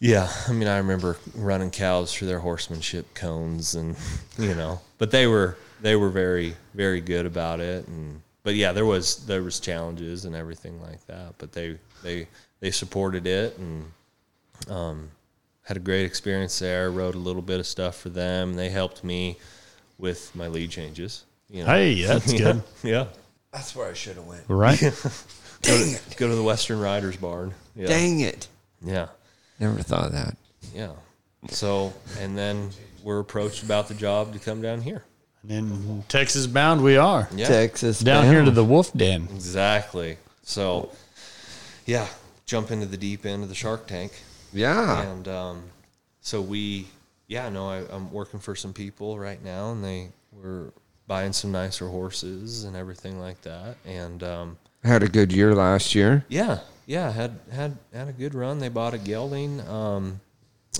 yeah. 0.00 0.28
I 0.48 0.52
mean, 0.52 0.68
I 0.68 0.78
remember 0.78 1.18
running 1.34 1.70
cows 1.70 2.14
through 2.14 2.28
their 2.28 2.40
horsemanship 2.40 3.14
cones, 3.14 3.74
and 3.74 3.94
you 4.38 4.54
know, 4.54 4.80
but 4.98 5.10
they 5.10 5.26
were 5.26 5.58
they 5.80 5.96
were 5.96 6.10
very 6.10 6.54
very 6.74 7.00
good 7.00 7.26
about 7.26 7.60
it, 7.60 7.86
and 7.88 8.20
but 8.42 8.54
yeah, 8.54 8.72
there 8.72 8.86
was 8.86 9.24
there 9.26 9.42
was 9.42 9.60
challenges 9.60 10.24
and 10.24 10.34
everything 10.34 10.80
like 10.82 11.04
that, 11.06 11.34
but 11.38 11.52
they 11.52 11.78
they 12.02 12.26
they 12.60 12.70
supported 12.70 13.26
it 13.26 13.56
and 13.58 13.84
um, 14.68 15.10
had 15.62 15.76
a 15.76 15.80
great 15.80 16.04
experience 16.04 16.58
there. 16.58 16.90
Wrote 16.90 17.14
a 17.14 17.18
little 17.18 17.42
bit 17.42 17.60
of 17.60 17.66
stuff 17.66 17.96
for 17.96 18.08
them. 18.10 18.54
They 18.54 18.70
helped 18.70 19.04
me 19.04 19.38
with 19.98 20.34
my 20.34 20.48
lead 20.48 20.70
changes. 20.70 21.24
You 21.50 21.60
know, 21.64 21.66
Hey, 21.70 22.02
that's 22.02 22.32
yeah, 22.32 22.38
good. 22.38 22.62
Yeah, 22.82 23.06
That's 23.52 23.76
where 23.76 23.88
I 23.88 23.92
should 23.94 24.16
have 24.16 24.24
went. 24.26 24.44
Right? 24.48 24.78
Dang 25.62 25.92
it. 25.94 26.14
go 26.16 26.28
to 26.28 26.34
the 26.34 26.42
Western 26.42 26.80
Riders 26.80 27.16
barn. 27.16 27.54
Yeah, 27.76 27.86
Dang 27.86 28.20
it. 28.20 28.48
yeah. 28.84 29.08
Never 29.60 29.78
thought 29.82 30.06
of 30.06 30.12
that. 30.12 30.36
Yeah. 30.74 30.92
So, 31.48 31.92
and 32.20 32.36
then 32.36 32.70
we're 33.02 33.20
approached 33.20 33.62
about 33.62 33.88
the 33.88 33.94
job 33.94 34.32
to 34.32 34.38
come 34.38 34.60
down 34.62 34.80
here. 34.82 35.04
And 35.48 36.08
Texas 36.08 36.46
bound 36.46 36.82
we 36.82 36.96
are. 36.96 37.28
Yeah. 37.34 37.46
Texas. 37.48 38.00
Down 38.00 38.26
here 38.26 38.44
to 38.44 38.50
the 38.50 38.64
wolf 38.64 38.92
den. 38.92 39.28
Exactly. 39.34 40.16
So, 40.42 40.90
yeah, 41.86 42.06
jump 42.46 42.70
into 42.70 42.86
the 42.86 42.96
deep 42.96 43.24
end 43.26 43.42
of 43.42 43.48
the 43.48 43.54
Shark 43.54 43.86
Tank. 43.86 44.12
Yeah. 44.52 45.02
And 45.02 45.28
um, 45.28 45.62
so 46.20 46.40
we, 46.40 46.86
yeah, 47.26 47.48
no, 47.48 47.68
I, 47.68 47.82
I'm 47.90 48.12
working 48.12 48.40
for 48.40 48.54
some 48.54 48.72
people 48.72 49.18
right 49.18 49.42
now, 49.44 49.72
and 49.72 49.84
they 49.84 50.08
were 50.32 50.72
buying 51.06 51.32
some 51.32 51.52
nicer 51.52 51.88
horses 51.88 52.64
and 52.64 52.76
everything 52.76 53.20
like 53.20 53.40
that. 53.42 53.76
And 53.84 54.22
um, 54.22 54.58
Had 54.82 55.02
a 55.02 55.08
good 55.08 55.32
year 55.32 55.54
last 55.54 55.94
year. 55.94 56.24
Yeah, 56.28 56.60
yeah, 56.86 57.10
had 57.10 57.38
had 57.50 57.76
had 57.92 58.08
a 58.08 58.12
good 58.12 58.34
run. 58.34 58.58
They 58.58 58.68
bought 58.68 58.94
a 58.94 58.98
gelding. 58.98 59.60
Um, 59.68 60.20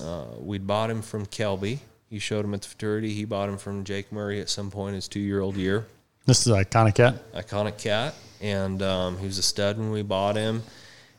uh, 0.03 0.25
we'd 0.39 0.67
bought 0.67 0.91
him 0.91 1.03
from 1.03 1.27
Kelby. 1.27 1.79
He 2.15 2.21
showed 2.21 2.45
him 2.45 2.55
at 2.55 2.63
the 2.63 2.69
futurity. 2.69 3.13
He 3.13 3.25
bought 3.25 3.49
him 3.49 3.59
from 3.59 3.83
Jake 3.83 4.13
Murray 4.13 4.41
at 4.41 4.49
some 4.49 4.71
point 4.71 4.95
his 4.95 5.09
two 5.09 5.19
year 5.19 5.41
old 5.41 5.57
year. 5.57 5.85
This 6.27 6.47
is 6.47 6.53
iconic 6.53 6.95
cat. 6.95 7.33
Iconic 7.33 7.77
cat, 7.77 8.15
and 8.41 8.81
um, 8.83 9.19
he 9.19 9.27
was 9.27 9.37
a 9.39 9.43
stud 9.43 9.79
when 9.79 9.91
we 9.91 10.03
bought 10.03 10.37
him. 10.37 10.63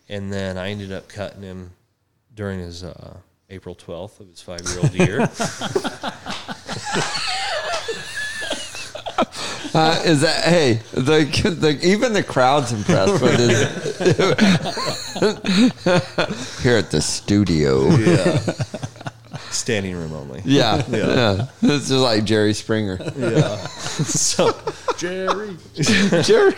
And 0.07 0.32
then 0.32 0.57
I 0.57 0.69
ended 0.69 0.93
up 0.93 1.09
cutting 1.09 1.41
him 1.41 1.72
during 2.33 2.61
his 2.61 2.82
uh, 2.82 3.17
April 3.49 3.75
twelfth 3.75 4.22
of 4.22 4.30
his 4.30 4.41
five 4.41 4.61
year 4.61 4.80
old 4.80 4.93
year. 4.95 5.19
Uh, 9.74 10.01
is 10.06 10.22
that 10.22 10.45
hey 10.45 10.80
the, 10.93 11.25
the 11.59 11.77
even 11.85 12.14
the 12.14 12.24
crowd's 12.24 12.72
impressed 12.72 13.22
with 13.22 13.35
this 13.35 13.93
here 16.64 16.77
at 16.77 16.90
the 16.91 17.01
studio. 17.01 17.90
yeah, 17.98 18.40
standing 19.58 19.95
room 19.95 20.14
only. 20.14 20.42
Yeah, 20.45 20.84
yeah. 20.90 21.48
This 21.61 21.90
is 21.90 22.01
like 22.01 22.24
Jerry 22.24 22.53
Springer. 22.53 22.98
Yeah. 23.17 23.56
so 23.67 24.56
Jerry. 24.98 25.58
Jerry. 26.24 26.56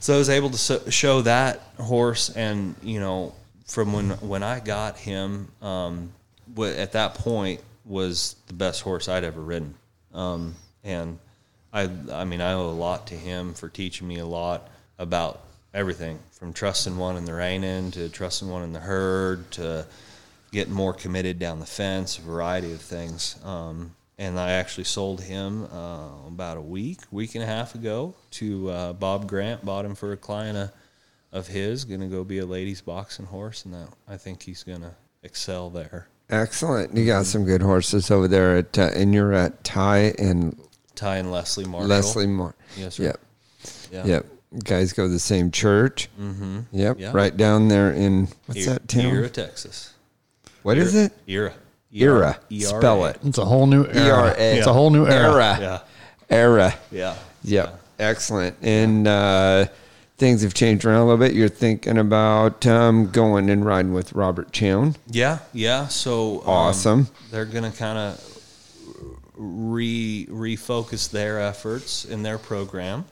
So 0.00 0.14
I 0.14 0.18
was 0.18 0.30
able 0.30 0.50
to 0.50 0.58
so- 0.58 0.88
show 0.90 1.22
that 1.22 1.60
horse, 1.78 2.30
and 2.30 2.74
you 2.82 3.00
know, 3.00 3.34
from 3.66 3.92
when 3.92 4.10
when 4.20 4.42
I 4.42 4.60
got 4.60 4.96
him, 4.96 5.48
um, 5.60 6.12
at 6.58 6.92
that 6.92 7.14
point 7.14 7.60
was 7.84 8.36
the 8.46 8.54
best 8.54 8.82
horse 8.82 9.08
I'd 9.08 9.24
ever 9.24 9.40
ridden, 9.40 9.74
um, 10.14 10.54
and 10.84 11.18
I 11.72 11.90
I 12.12 12.24
mean 12.24 12.40
I 12.40 12.52
owe 12.52 12.68
a 12.68 12.72
lot 12.72 13.08
to 13.08 13.14
him 13.14 13.54
for 13.54 13.68
teaching 13.68 14.06
me 14.06 14.18
a 14.18 14.26
lot 14.26 14.68
about 14.98 15.40
everything 15.74 16.18
from 16.32 16.52
trusting 16.52 16.96
one 16.96 17.16
in 17.16 17.24
the 17.24 17.34
rein 17.34 17.62
in 17.64 17.90
to 17.90 18.08
trusting 18.08 18.48
one 18.48 18.62
in 18.62 18.72
the 18.72 18.80
herd 18.80 19.50
to 19.50 19.84
getting 20.52 20.72
more 20.72 20.92
committed 20.92 21.38
down 21.38 21.60
the 21.60 21.66
fence, 21.66 22.18
a 22.18 22.22
variety 22.22 22.72
of 22.72 22.80
things. 22.80 23.36
Um, 23.44 23.94
and 24.18 24.38
I 24.38 24.52
actually 24.52 24.84
sold 24.84 25.20
him 25.22 25.64
uh, 25.72 26.26
about 26.26 26.56
a 26.56 26.60
week, 26.60 27.00
week 27.10 27.34
and 27.34 27.44
a 27.44 27.46
half 27.46 27.74
ago 27.74 28.14
to 28.32 28.70
uh, 28.70 28.92
Bob 28.94 29.28
Grant. 29.28 29.64
Bought 29.64 29.84
him 29.84 29.94
for 29.94 30.12
a 30.12 30.16
client 30.16 30.58
of, 30.58 30.70
of 31.32 31.46
his. 31.46 31.84
Going 31.84 32.00
to 32.00 32.08
go 32.08 32.24
be 32.24 32.38
a 32.38 32.46
ladies 32.46 32.80
boxing 32.80 33.26
horse, 33.26 33.64
and 33.64 33.74
that 33.74 33.88
I 34.08 34.16
think 34.16 34.42
he's 34.42 34.64
going 34.64 34.80
to 34.80 34.92
excel 35.22 35.70
there. 35.70 36.08
Excellent. 36.30 36.96
You 36.96 37.06
got 37.06 37.26
some 37.26 37.44
good 37.44 37.62
horses 37.62 38.10
over 38.10 38.28
there 38.28 38.56
at 38.58 38.78
uh, 38.78 38.90
and 38.94 39.14
you're 39.14 39.32
at 39.32 39.64
Ty 39.64 40.14
and 40.18 40.58
Ty 40.94 41.18
and 41.18 41.30
Leslie 41.30 41.64
Marshall. 41.64 41.88
Leslie 41.88 42.26
Moore. 42.26 42.54
Yes, 42.76 42.96
sir. 42.96 43.04
Yep. 43.04 43.20
Yeah. 43.92 44.06
Yep. 44.06 44.26
Guys 44.64 44.92
go 44.92 45.04
to 45.04 45.08
the 45.08 45.18
same 45.18 45.50
church. 45.50 46.08
Mm-hmm. 46.20 46.60
Yep. 46.72 46.96
Yeah. 46.98 47.12
Right 47.14 47.34
down 47.36 47.68
there 47.68 47.92
in 47.92 48.28
what's 48.46 48.60
E- 48.60 48.64
that 48.64 48.88
town? 48.88 49.06
Era, 49.06 49.28
Texas. 49.30 49.94
What 50.62 50.78
is 50.78 50.94
Era. 50.94 51.04
it? 51.06 51.12
Era. 51.26 51.52
Era. 51.92 52.38
E-R-A. 52.50 52.78
Spell 52.78 53.04
it. 53.06 53.18
It's 53.24 53.38
a 53.38 53.44
whole 53.44 53.66
new 53.66 53.84
era. 53.86 54.28
ERA. 54.28 54.34
It's 54.38 54.66
a 54.66 54.72
whole 54.72 54.90
new 54.90 55.06
era. 55.06 55.32
Era. 55.32 55.58
Yeah. 55.60 55.80
Era. 56.36 56.74
Yeah. 56.90 57.14
Yep. 57.44 57.80
Excellent. 57.98 58.56
And 58.62 59.08
uh, 59.08 59.66
things 60.18 60.42
have 60.42 60.52
changed 60.54 60.84
around 60.84 61.00
a 61.00 61.04
little 61.06 61.18
bit. 61.18 61.32
You're 61.34 61.48
thinking 61.48 61.96
about 61.98 62.66
um, 62.66 63.10
going 63.10 63.48
and 63.50 63.64
riding 63.64 63.92
with 63.94 64.12
Robert 64.12 64.52
Chown. 64.52 64.96
Yeah, 65.06 65.38
yeah. 65.52 65.86
So 65.88 66.40
um, 66.42 66.48
Awesome. 66.48 67.08
they're 67.30 67.46
gonna 67.46 67.72
kind 67.72 67.98
of 67.98 68.24
re 69.36 70.26
refocus 70.30 71.10
their 71.10 71.40
efforts 71.40 72.04
in 72.04 72.22
their 72.22 72.38
program, 72.38 73.04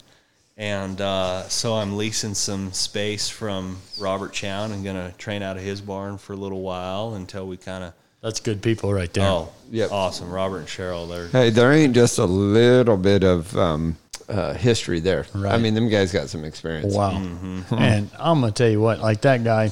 and 0.56 1.00
uh, 1.00 1.48
so 1.48 1.74
I'm 1.74 1.96
leasing 1.96 2.34
some 2.34 2.72
space 2.72 3.28
from 3.28 3.78
Robert 3.98 4.32
Chown 4.32 4.72
and 4.72 4.84
gonna 4.84 5.12
train 5.18 5.42
out 5.42 5.56
of 5.56 5.62
his 5.62 5.80
barn 5.80 6.18
for 6.18 6.32
a 6.32 6.36
little 6.36 6.62
while 6.62 7.14
until 7.14 7.46
we 7.46 7.56
kind 7.56 7.84
of. 7.84 7.92
That's 8.22 8.40
good 8.40 8.62
people 8.62 8.92
right 8.92 9.12
there. 9.12 9.26
Oh, 9.26 9.52
Yep. 9.70 9.92
awesome! 9.92 10.30
Robert 10.30 10.58
and 10.60 10.66
Cheryl, 10.66 11.08
they're 11.08 11.28
Hey, 11.28 11.50
there 11.50 11.72
ain't 11.72 11.94
just 11.94 12.18
a 12.18 12.24
little 12.24 12.96
bit 12.96 13.22
of 13.22 13.56
um, 13.56 13.96
uh, 14.28 14.54
history 14.54 15.00
there. 15.00 15.26
I 15.34 15.58
mean, 15.58 15.74
them 15.74 15.88
guys 15.88 16.12
got 16.12 16.28
some 16.28 16.44
experience. 16.44 16.94
Wow. 16.94 17.12
Mm-hmm. 17.12 17.74
And 17.74 18.10
I'm 18.18 18.40
gonna 18.40 18.52
tell 18.52 18.68
you 18.68 18.80
what, 18.80 19.00
like 19.00 19.20
that 19.20 19.44
guy, 19.44 19.70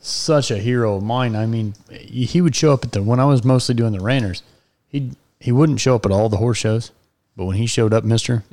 such 0.00 0.50
a 0.50 0.56
hero 0.58 0.96
of 0.96 1.02
mine. 1.02 1.36
I 1.36 1.46
mean, 1.46 1.74
he 1.90 2.24
he 2.24 2.40
would 2.40 2.56
show 2.56 2.72
up 2.72 2.84
at 2.84 2.92
the 2.92 3.02
when 3.02 3.20
I 3.20 3.26
was 3.26 3.44
mostly 3.44 3.74
doing 3.74 3.92
the 3.92 3.98
Reiners. 3.98 4.42
He 4.88 5.12
he 5.38 5.52
wouldn't 5.52 5.78
show 5.80 5.94
up 5.94 6.06
at 6.06 6.10
all 6.10 6.28
the 6.28 6.38
horse 6.38 6.58
shows, 6.58 6.90
but 7.36 7.44
when 7.46 7.56
he 7.56 7.66
showed 7.66 7.92
up, 7.92 8.04
Mister, 8.04 8.44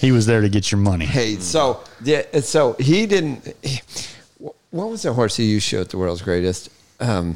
he 0.00 0.12
was 0.12 0.26
there 0.26 0.40
to 0.40 0.48
get 0.48 0.70
your 0.70 0.80
money. 0.80 1.06
Hey, 1.06 1.36
so 1.36 1.80
yeah, 2.04 2.22
so 2.40 2.74
he 2.78 3.06
didn't. 3.06 3.54
he- 3.62 3.80
what 4.70 4.88
was 4.88 5.02
the 5.02 5.12
horse 5.12 5.36
he 5.36 5.44
used 5.44 5.68
to 5.70 5.76
show 5.76 5.80
at 5.80 5.88
the 5.88 5.98
world's 5.98 6.22
greatest? 6.22 6.70
Um, 7.00 7.34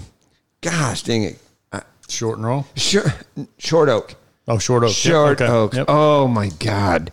gosh, 0.61 1.03
dang 1.03 1.25
it, 1.25 1.39
uh, 1.73 1.81
Short 2.09 2.37
and 2.39 2.47
roll. 2.47 2.67
short, 2.77 3.07
short 3.59 3.89
oak, 3.89 4.15
Oh, 4.47 4.59
short 4.59 4.85
oak. 4.85 4.91
Yep, 4.91 4.97
short 4.97 5.41
okay. 5.41 5.51
oak. 5.53 5.75
Yep. 5.75 5.87
Oh 5.89 6.29
my 6.29 6.51
god, 6.61 7.11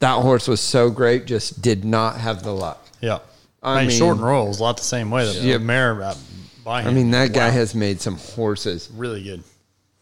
that 0.00 0.20
horse 0.20 0.46
was 0.48 0.60
so 0.60 0.90
great. 0.90 1.24
Just 1.26 1.62
did 1.62 1.84
not 1.84 2.16
have 2.18 2.42
the 2.42 2.52
luck. 2.52 2.84
Yeah. 3.00 3.20
I 3.62 3.74
I 3.74 3.78
mean, 3.78 3.88
mean- 3.88 3.98
short 3.98 4.16
and 4.16 4.26
roll 4.26 4.50
is 4.50 4.58
a 4.58 4.62
lot 4.62 4.76
the 4.76 4.82
same 4.82 5.10
way. 5.10 5.24
The 5.24 5.40
Yeah. 5.40 5.58
mare 5.58 6.02
uh, 6.02 6.14
by 6.64 6.82
him. 6.82 6.88
I 6.88 6.92
mean, 6.92 7.10
that 7.12 7.32
guy 7.32 7.48
has 7.50 7.74
made 7.74 8.00
some 8.00 8.16
horses. 8.16 8.90
really 8.92 9.22
good. 9.22 9.42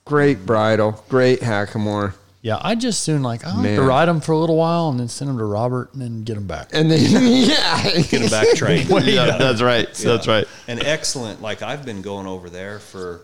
Great 0.07 0.45
bridle, 0.47 1.05
great 1.09 1.41
hackamore, 1.41 2.15
Yeah, 2.43 2.59
I 2.61 2.75
just 2.75 3.03
soon 3.03 3.23
like 3.23 3.45
I 3.45 3.53
like 3.53 3.63
Man. 3.63 3.77
to 3.77 3.83
ride 3.83 4.09
him 4.09 4.21
for 4.21 4.33
a 4.33 4.39
little 4.39 4.57
while 4.57 4.89
and 4.89 4.99
then 4.99 5.09
send 5.09 5.31
him 5.31 5.37
to 5.39 5.45
Robert 5.45 5.93
and 5.93 6.01
then 6.01 6.25
get 6.25 6.37
him 6.39 6.47
back. 6.47 6.71
and 6.73 6.91
then 6.91 7.01
yeah, 7.23 7.85
Get 7.85 8.13
him 8.23 8.31
back 8.31 8.49
trained. 8.57 8.89
yeah, 9.05 9.37
that's 9.37 9.61
right. 9.61 9.93
That's 9.93 10.27
right. 10.27 10.47
And 10.67 10.83
excellent. 10.83 11.43
Like 11.43 11.61
I've 11.63 11.85
been 11.85 12.01
going 12.01 12.27
over 12.27 12.49
there 12.49 12.79
for, 12.79 13.21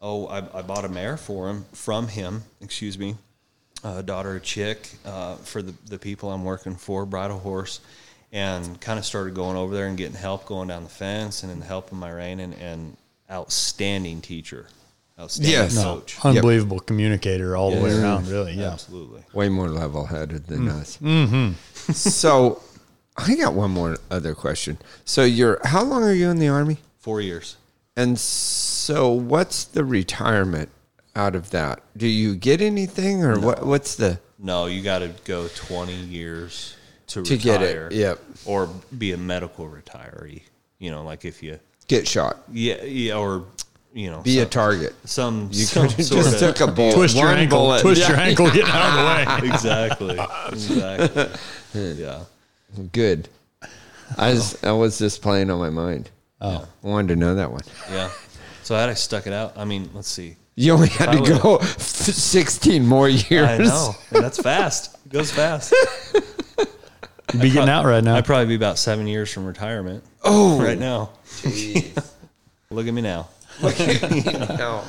oh, 0.00 0.26
I, 0.26 0.38
I 0.58 0.62
bought 0.62 0.84
a 0.84 0.88
mare 0.88 1.16
for 1.16 1.48
him 1.48 1.66
from 1.72 2.08
him. 2.08 2.42
Excuse 2.60 2.98
me, 2.98 3.14
uh, 3.84 4.02
daughter 4.02 4.34
of 4.34 4.42
chick 4.42 4.90
uh, 5.04 5.36
for 5.36 5.62
the 5.62 5.72
the 5.88 5.98
people 5.98 6.30
I'm 6.32 6.44
working 6.44 6.74
for, 6.74 7.06
bridle 7.06 7.38
horse, 7.38 7.78
and 8.32 8.80
kind 8.80 8.98
of 8.98 9.04
started 9.04 9.34
going 9.34 9.56
over 9.56 9.72
there 9.72 9.86
and 9.86 9.96
getting 9.96 10.16
help 10.16 10.46
going 10.46 10.66
down 10.66 10.82
the 10.82 10.90
fence 10.90 11.44
and 11.44 11.52
in 11.52 11.60
the 11.60 11.66
help 11.66 11.92
of 11.92 11.98
my 11.98 12.10
rein 12.10 12.40
and, 12.40 12.54
and 12.54 12.96
outstanding 13.30 14.20
teacher, 14.20 14.66
outstanding 15.18 15.52
Yes. 15.52 15.74
No, 15.76 15.96
coach. 15.96 16.24
Unbelievable 16.24 16.80
communicator 16.80 17.56
all 17.56 17.70
the 17.70 17.80
way 17.80 17.98
around, 17.98 18.28
really. 18.28 18.52
Yeah. 18.54 18.72
Absolutely. 18.72 19.22
way 19.32 19.48
more 19.48 19.68
level 19.68 20.06
headed 20.06 20.46
than 20.46 20.68
us. 20.68 20.98
Mm-hmm. 20.98 21.92
so, 21.92 22.62
I 23.16 23.34
got 23.34 23.54
one 23.54 23.72
more 23.72 23.96
other 24.10 24.34
question. 24.34 24.78
So, 25.04 25.24
you're 25.24 25.60
how 25.64 25.82
long 25.82 26.02
are 26.04 26.12
you 26.12 26.30
in 26.30 26.38
the 26.38 26.48
army? 26.48 26.78
Four 26.98 27.20
years. 27.20 27.56
And 27.96 28.18
so, 28.18 29.10
what's 29.10 29.64
the 29.64 29.84
retirement 29.84 30.70
out 31.16 31.34
of 31.34 31.50
that? 31.50 31.82
Do 31.96 32.06
you 32.06 32.36
get 32.36 32.60
anything, 32.60 33.24
or 33.24 33.40
what? 33.40 33.66
What's 33.66 33.96
the 33.96 34.20
No, 34.38 34.66
you 34.66 34.82
got 34.82 35.00
to 35.00 35.08
go 35.24 35.48
20 35.48 35.92
years 35.92 36.76
to, 37.08 37.22
To 37.24 37.36
get 37.36 37.62
it, 37.62 37.92
yep. 37.92 38.20
Or 38.44 38.68
be 38.96 39.12
a 39.12 39.16
medical 39.16 39.68
retiree. 39.68 40.42
You 40.78 40.92
know, 40.92 41.02
like 41.02 41.24
if 41.24 41.42
you, 41.42 41.58
get 41.88 42.06
shot? 42.06 42.38
yeah, 42.52 42.84
yeah, 42.84 43.16
or, 43.16 43.46
you 43.92 44.10
know, 44.10 44.20
Be 44.22 44.38
a 44.40 44.46
target. 44.46 44.94
some, 45.08 45.48
You 45.52 45.64
some 45.64 45.88
could 45.88 45.96
just 45.96 46.12
of, 46.12 46.38
took 46.56 46.60
a 46.68 46.70
bullet. 46.70 46.94
Twist 46.94 47.16
your 47.16 47.28
ankle. 47.28 47.58
bullet. 47.58 47.80
Twist 47.80 48.00
Yeah. 48.02 48.08
your 48.10 48.18
ankle. 48.18 48.50
Get 48.50 48.68
out 48.68 48.88
of 48.90 49.40
the 49.40 49.42
way. 49.42 49.48
exactly, 49.52 50.18
exactly. 50.52 51.94
Yeah. 51.94 52.24
Good. 52.92 53.28
I 54.16 54.30
was, 54.32 54.62
I 54.64 54.72
was 54.72 54.98
just 54.98 55.20
playing 55.22 55.50
on 55.50 55.58
my 55.58 55.70
mind. 55.70 56.10
Oh, 56.40 56.66
I 56.84 56.86
wanted 56.86 57.08
to 57.08 57.16
know 57.16 57.34
that 57.34 57.50
one. 57.50 57.62
Yeah. 57.90 58.10
So 58.62 58.76
I 58.76 58.80
had 58.80 58.90
I 58.90 58.94
stuck 58.94 59.26
it 59.26 59.32
out, 59.32 59.56
I 59.56 59.64
mean, 59.64 59.90
let's 59.94 60.08
see. 60.08 60.36
You 60.54 60.72
only 60.72 60.88
had 60.88 61.08
I 61.10 61.14
to 61.16 61.20
would- 61.32 61.42
go 61.42 61.58
16 61.60 62.86
more 62.86 63.08
years. 63.08 63.48
I 63.48 63.58
know. 63.58 63.92
And 64.12 64.24
that's 64.24 64.38
fast. 64.38 64.96
It 65.06 65.12
goes 65.12 65.30
fast. 65.30 65.72
you'd 67.32 67.42
be 67.42 67.50
getting 67.50 67.68
out 67.68 67.84
right 67.86 68.02
now. 68.02 68.16
I'd 68.16 68.24
probably 68.24 68.46
be 68.46 68.54
about 68.56 68.78
seven 68.78 69.06
years 69.06 69.32
from 69.32 69.46
retirement. 69.46 70.04
Oh, 70.24 70.60
Right 70.60 70.78
now. 70.78 71.10
Look 72.70 72.86
at 72.86 72.92
me 72.92 73.00
now. 73.02 73.28
No. 74.58 74.82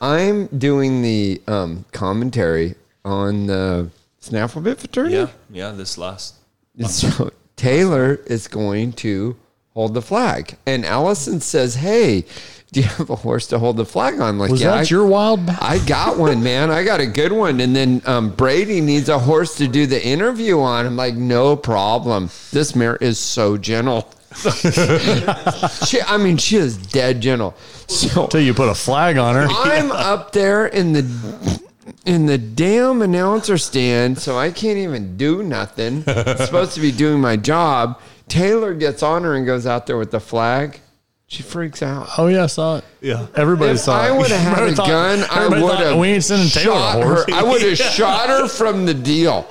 I'm 0.00 0.46
doing 0.48 1.02
the 1.02 1.40
um, 1.46 1.84
commentary 1.92 2.74
on 3.04 3.46
the 3.46 3.90
Snaffle 4.20 4.62
Bit 4.62 4.78
Futurity. 4.80 5.14
Yeah. 5.14 5.28
Yeah. 5.50 5.70
This 5.72 5.96
last. 5.98 6.34
And 6.78 6.90
So 6.90 7.30
Taylor 7.56 8.20
is 8.26 8.48
going 8.48 8.92
to 8.94 9.36
hold 9.74 9.94
the 9.94 10.02
flag. 10.02 10.56
And 10.66 10.84
Allison 10.84 11.40
says, 11.40 11.74
Hey, 11.76 12.24
do 12.72 12.80
you 12.80 12.86
have 12.86 13.08
a 13.10 13.16
horse 13.16 13.46
to 13.48 13.58
hold 13.58 13.76
the 13.76 13.84
flag 13.84 14.14
on? 14.14 14.22
I'm 14.22 14.38
like, 14.38 14.50
Was 14.50 14.60
yeah, 14.62 14.70
that 14.72 14.90
I, 14.90 14.94
your 14.94 15.06
wild? 15.06 15.46
Ba- 15.46 15.58
I 15.60 15.78
got 15.86 16.18
one, 16.18 16.42
man. 16.42 16.70
I 16.70 16.82
got 16.84 17.00
a 17.00 17.06
good 17.06 17.32
one. 17.32 17.60
And 17.60 17.74
then 17.74 18.02
um, 18.04 18.30
Brady 18.30 18.80
needs 18.80 19.08
a 19.08 19.18
horse 19.18 19.56
to 19.58 19.68
do 19.68 19.86
the 19.86 20.04
interview 20.04 20.60
on. 20.60 20.84
I'm 20.86 20.96
like, 20.96 21.14
no 21.14 21.54
problem. 21.56 22.30
This 22.50 22.74
mare 22.74 22.96
is 22.96 23.18
so 23.18 23.56
gentle. 23.56 24.08
she, 25.86 26.00
I 26.02 26.16
mean, 26.18 26.36
she 26.36 26.56
is 26.56 26.76
dead 26.76 27.20
gentle. 27.20 27.54
So 27.88 28.26
Till 28.26 28.40
you 28.40 28.54
put 28.54 28.68
a 28.68 28.74
flag 28.74 29.16
on 29.16 29.34
her. 29.34 29.46
I'm 29.48 29.90
up 29.92 30.32
there 30.32 30.66
in 30.66 30.92
the 30.92 31.60
in 32.06 32.26
the 32.26 32.38
damn 32.38 33.02
announcer 33.02 33.58
stand, 33.58 34.18
so 34.18 34.38
I 34.38 34.50
can't 34.50 34.78
even 34.78 35.16
do 35.16 35.42
nothing. 35.42 36.04
I'm 36.06 36.36
supposed 36.38 36.72
to 36.74 36.80
be 36.80 36.90
doing 36.92 37.20
my 37.20 37.36
job. 37.36 38.00
Taylor 38.28 38.74
gets 38.74 39.02
on 39.02 39.22
her 39.24 39.34
and 39.34 39.44
goes 39.46 39.66
out 39.66 39.86
there 39.86 39.96
with 39.98 40.10
the 40.10 40.20
flag. 40.20 40.80
She 41.26 41.42
freaks 41.42 41.82
out. 41.82 42.08
Oh 42.18 42.26
yeah, 42.28 42.44
I 42.44 42.46
saw 42.46 42.76
it. 42.78 42.84
Yeah. 43.00 43.26
Everybody 43.34 43.72
If 43.72 43.80
saw 43.80 43.98
I 43.98 44.06
it. 44.08 44.12
I 44.12 44.18
would 44.18 44.30
have 44.30 44.40
had 44.58 44.68
a 44.68 44.72
thought- 44.74 44.86
gun, 44.86 45.18
I 45.30 45.36
everybody 45.46 45.62
would 45.62 45.70
thought 45.72 45.80
have. 45.80 45.98
We 45.98 46.08
ain't 46.08 46.24
sending 46.24 46.48
Taylor 46.48 46.74
a 46.74 46.78
shot 46.78 47.02
horse. 47.02 47.24
her. 47.28 47.34
I 47.34 47.42
would 47.42 47.62
have 47.62 47.78
shot 47.94 48.28
her 48.28 48.48
from 48.48 48.84
the 48.86 48.94
deal. 48.94 49.46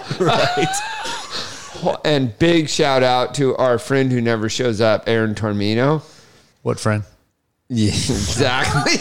And 2.05 2.37
big 2.39 2.69
shout 2.69 3.03
out 3.03 3.35
to 3.35 3.55
our 3.57 3.77
friend 3.79 4.11
who 4.11 4.21
never 4.21 4.49
shows 4.49 4.81
up, 4.81 5.03
Aaron 5.07 5.35
Tormino. 5.35 6.01
What 6.61 6.79
friend? 6.79 7.03
Yeah, 7.69 7.91
exactly. 7.91 8.93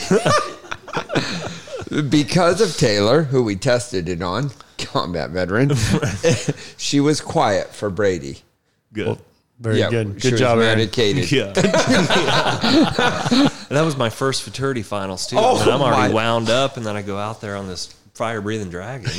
because 2.08 2.60
of 2.60 2.76
Taylor, 2.76 3.22
who 3.24 3.42
we 3.42 3.56
tested 3.56 4.08
it 4.08 4.22
on, 4.22 4.50
combat 4.78 5.30
veteran, 5.30 5.72
she 6.76 7.00
was 7.00 7.20
quiet 7.20 7.68
for 7.74 7.90
Brady. 7.90 8.38
Good. 8.92 9.18
Very 9.60 9.78
Yeah, 9.80 9.90
good. 9.90 10.14
she 10.16 10.22
Good 10.22 10.32
was 10.32 10.40
job, 10.40 10.58
Aaron. 10.58 10.78
medicated. 10.78 11.30
Yeah. 11.30 11.52
that 13.68 13.82
was 13.84 13.96
my 13.96 14.10
first 14.10 14.42
futurity 14.42 14.82
finals 14.82 15.26
too. 15.28 15.36
Oh, 15.38 15.60
and 15.60 15.70
I'm 15.70 15.80
already 15.80 16.12
my- 16.12 16.14
wound 16.14 16.50
up, 16.50 16.76
and 16.76 16.84
then 16.86 16.96
I 16.96 17.02
go 17.02 17.16
out 17.16 17.40
there 17.40 17.56
on 17.56 17.68
this 17.68 17.86
fire 18.14 18.40
breathing 18.40 18.70
dragon. 18.70 19.10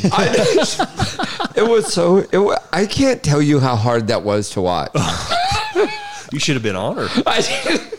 It 1.56 1.68
was 1.68 1.94
so. 1.94 2.18
It 2.18 2.38
wa 2.38 2.58
I 2.72 2.86
can't 2.86 3.24
tell 3.24 3.42
you 3.42 3.60
how 3.60 3.76
hard 3.76 4.08
that 4.08 4.24
was 4.24 4.50
to 4.52 4.62
watch. 4.62 4.92
you 6.32 6.40
should 6.40 6.56
have 6.56 6.64
been 6.64 6.76
honored. 6.76 7.12
I, 7.26 7.90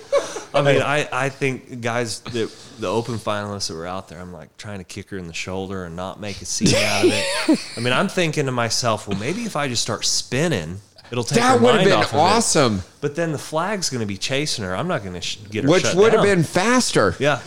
I 0.55 0.63
mean, 0.63 0.83
I, 0.83 1.09
I 1.13 1.29
think 1.29 1.81
guys 1.81 2.21
that 2.21 2.51
the 2.79 2.87
open 2.89 3.17
finalists 3.17 3.69
that 3.69 3.75
were 3.75 3.87
out 3.87 4.09
there, 4.09 4.21
I'm 4.21 4.33
like 4.33 4.57
trying 4.57 4.79
to 4.79 4.85
kick 4.85 5.11
her 5.11 5.19
in 5.19 5.27
the 5.27 5.35
shoulder 5.35 5.85
and 5.85 5.97
not 5.97 6.21
make 6.21 6.41
a 6.43 6.45
scene 6.45 6.75
out 6.75 7.05
of 7.05 7.11
it. 7.13 7.61
I 7.77 7.81
mean, 7.81 7.93
I'm 7.93 8.09
thinking 8.09 8.47
to 8.47 8.53
myself, 8.53 9.09
well, 9.09 9.19
maybe 9.19 9.43
if 9.43 9.57
I 9.57 9.69
just 9.69 9.83
start 9.83 10.05
spinning, 10.05 10.81
it'll 11.11 11.25
take 11.25 11.39
that 11.39 11.59
her 11.59 11.65
would 11.65 11.75
have 11.77 11.85
been 11.85 11.93
off 11.93 12.09
of 12.13 12.15
it. 12.15 12.19
awesome. 12.19 12.83
But 13.01 13.15
then 13.17 13.33
the 13.33 13.39
flag's 13.39 13.91
going 13.91 14.01
to 14.01 14.07
be 14.07 14.17
chasing 14.17 14.65
her. 14.65 14.75
I'm 14.75 14.89
not 14.89 15.03
going 15.03 15.15
to 15.15 15.21
sh- 15.21 15.39
get 15.51 15.65
her. 15.65 15.71
Which 15.71 15.83
shut 15.83 15.95
would 15.97 16.13
have 16.15 16.23
been 16.23 16.43
faster. 16.43 17.15
Yeah. 17.19 17.41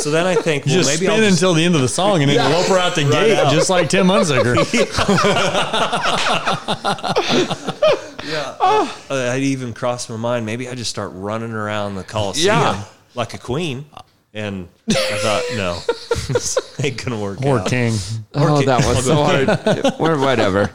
So 0.00 0.10
then 0.10 0.26
I 0.26 0.34
think, 0.34 0.66
well, 0.66 0.74
Just 0.74 0.88
maybe 0.90 1.06
spin 1.06 1.10
I'll 1.10 1.16
just, 1.18 1.40
until 1.40 1.54
the 1.54 1.64
end 1.64 1.74
of 1.74 1.80
the 1.80 1.88
song 1.88 2.20
and 2.22 2.30
then 2.30 2.36
Yeah. 2.36 2.52
rope 2.52 2.66
her 2.66 2.78
out 2.78 2.94
the 2.94 3.04
Right 3.04 3.12
gate, 3.12 3.38
out. 3.38 3.52
just 3.52 3.70
like 3.70 3.88
Tim 3.88 4.08
Unzicker. 4.08 4.56
uh, 9.10 9.10
I'd 9.10 9.42
even 9.42 9.72
crossed 9.72 10.10
my 10.10 10.16
mind. 10.16 10.46
Maybe 10.46 10.68
I 10.68 10.74
just 10.74 10.90
start 10.90 11.10
running 11.14 11.52
around 11.52 11.94
the 11.94 12.04
Coliseum 12.04 12.54
Yeah. 12.56 12.84
like 13.14 13.34
a 13.34 13.38
queen. 13.38 13.86
And 14.36 14.68
I 14.90 14.94
thought, 14.94 15.42
no, 15.54 15.78
this 16.26 16.58
ain't 16.82 17.04
gonna 17.04 17.20
work 17.20 17.40
Or 17.44 17.60
out. 17.60 17.68
King. 17.68 17.94
Oh, 18.34 18.56
Okay. 18.56 18.66
that 18.66 18.84
was 18.84 19.04
so 19.04 19.14
hard. 19.14 19.48
or 20.00 20.18
whatever. 20.18 20.70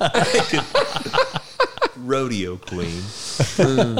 Rodeo 2.05 2.57
queen. 2.57 3.01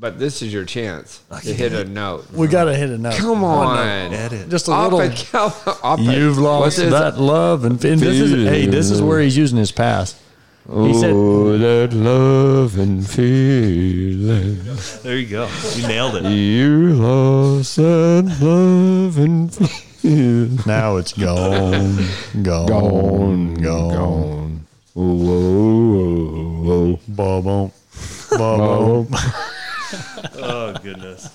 But 0.00 0.20
this 0.20 0.42
is 0.42 0.52
your 0.52 0.64
chance 0.64 1.20
to 1.42 1.52
hit 1.52 1.72
a 1.72 1.84
note. 1.84 2.30
We 2.32 2.46
got 2.46 2.64
to 2.66 2.74
hit 2.76 2.88
a 2.90 2.98
note. 2.98 3.14
Come 3.16 3.42
on. 3.42 4.10
note. 4.12 4.16
Edit. 4.16 4.48
Just 4.48 4.68
a 4.68 4.70
Off 4.70 4.92
little. 4.92 5.00
a 5.00 5.10
cal- 5.12 5.78
off 5.82 5.98
You've 5.98 6.38
lost 6.38 6.60
What's 6.60 6.76
his- 6.76 6.92
that 6.92 7.18
love 7.18 7.64
and 7.64 7.84
and 7.84 8.00
this 8.00 8.20
is 8.20 8.48
hey, 8.48 8.66
this 8.66 8.90
is 8.92 9.02
where 9.02 9.18
he's 9.20 9.36
using 9.36 9.58
his 9.58 9.72
past. 9.72 10.16
He 10.70 10.94
said, 10.94 11.10
Oh, 11.12 11.58
that 11.58 11.92
love 11.94 12.78
and 12.78 13.04
feeling. 13.08 14.60
There 15.02 15.16
you 15.16 15.26
go. 15.26 15.48
You 15.74 15.88
nailed 15.88 16.14
it. 16.16 16.24
You 16.30 16.92
lost 16.92 17.74
that 17.76 18.38
love 18.40 19.18
and 19.18 19.52
feeling. 19.52 20.60
"Now 20.66 20.96
it's 20.98 21.12
gone, 21.12 21.96
gone, 22.42 23.54
gone, 23.54 23.54
gone, 23.54 24.47
Whoa, 24.98 25.92
whoa, 25.92 26.62
whoa, 26.64 27.00
Bob, 27.06 27.44
boom, 27.44 27.72
bob, 28.36 29.08
boom." 29.08 29.18
Oh 30.34 30.74
goodness. 30.82 31.34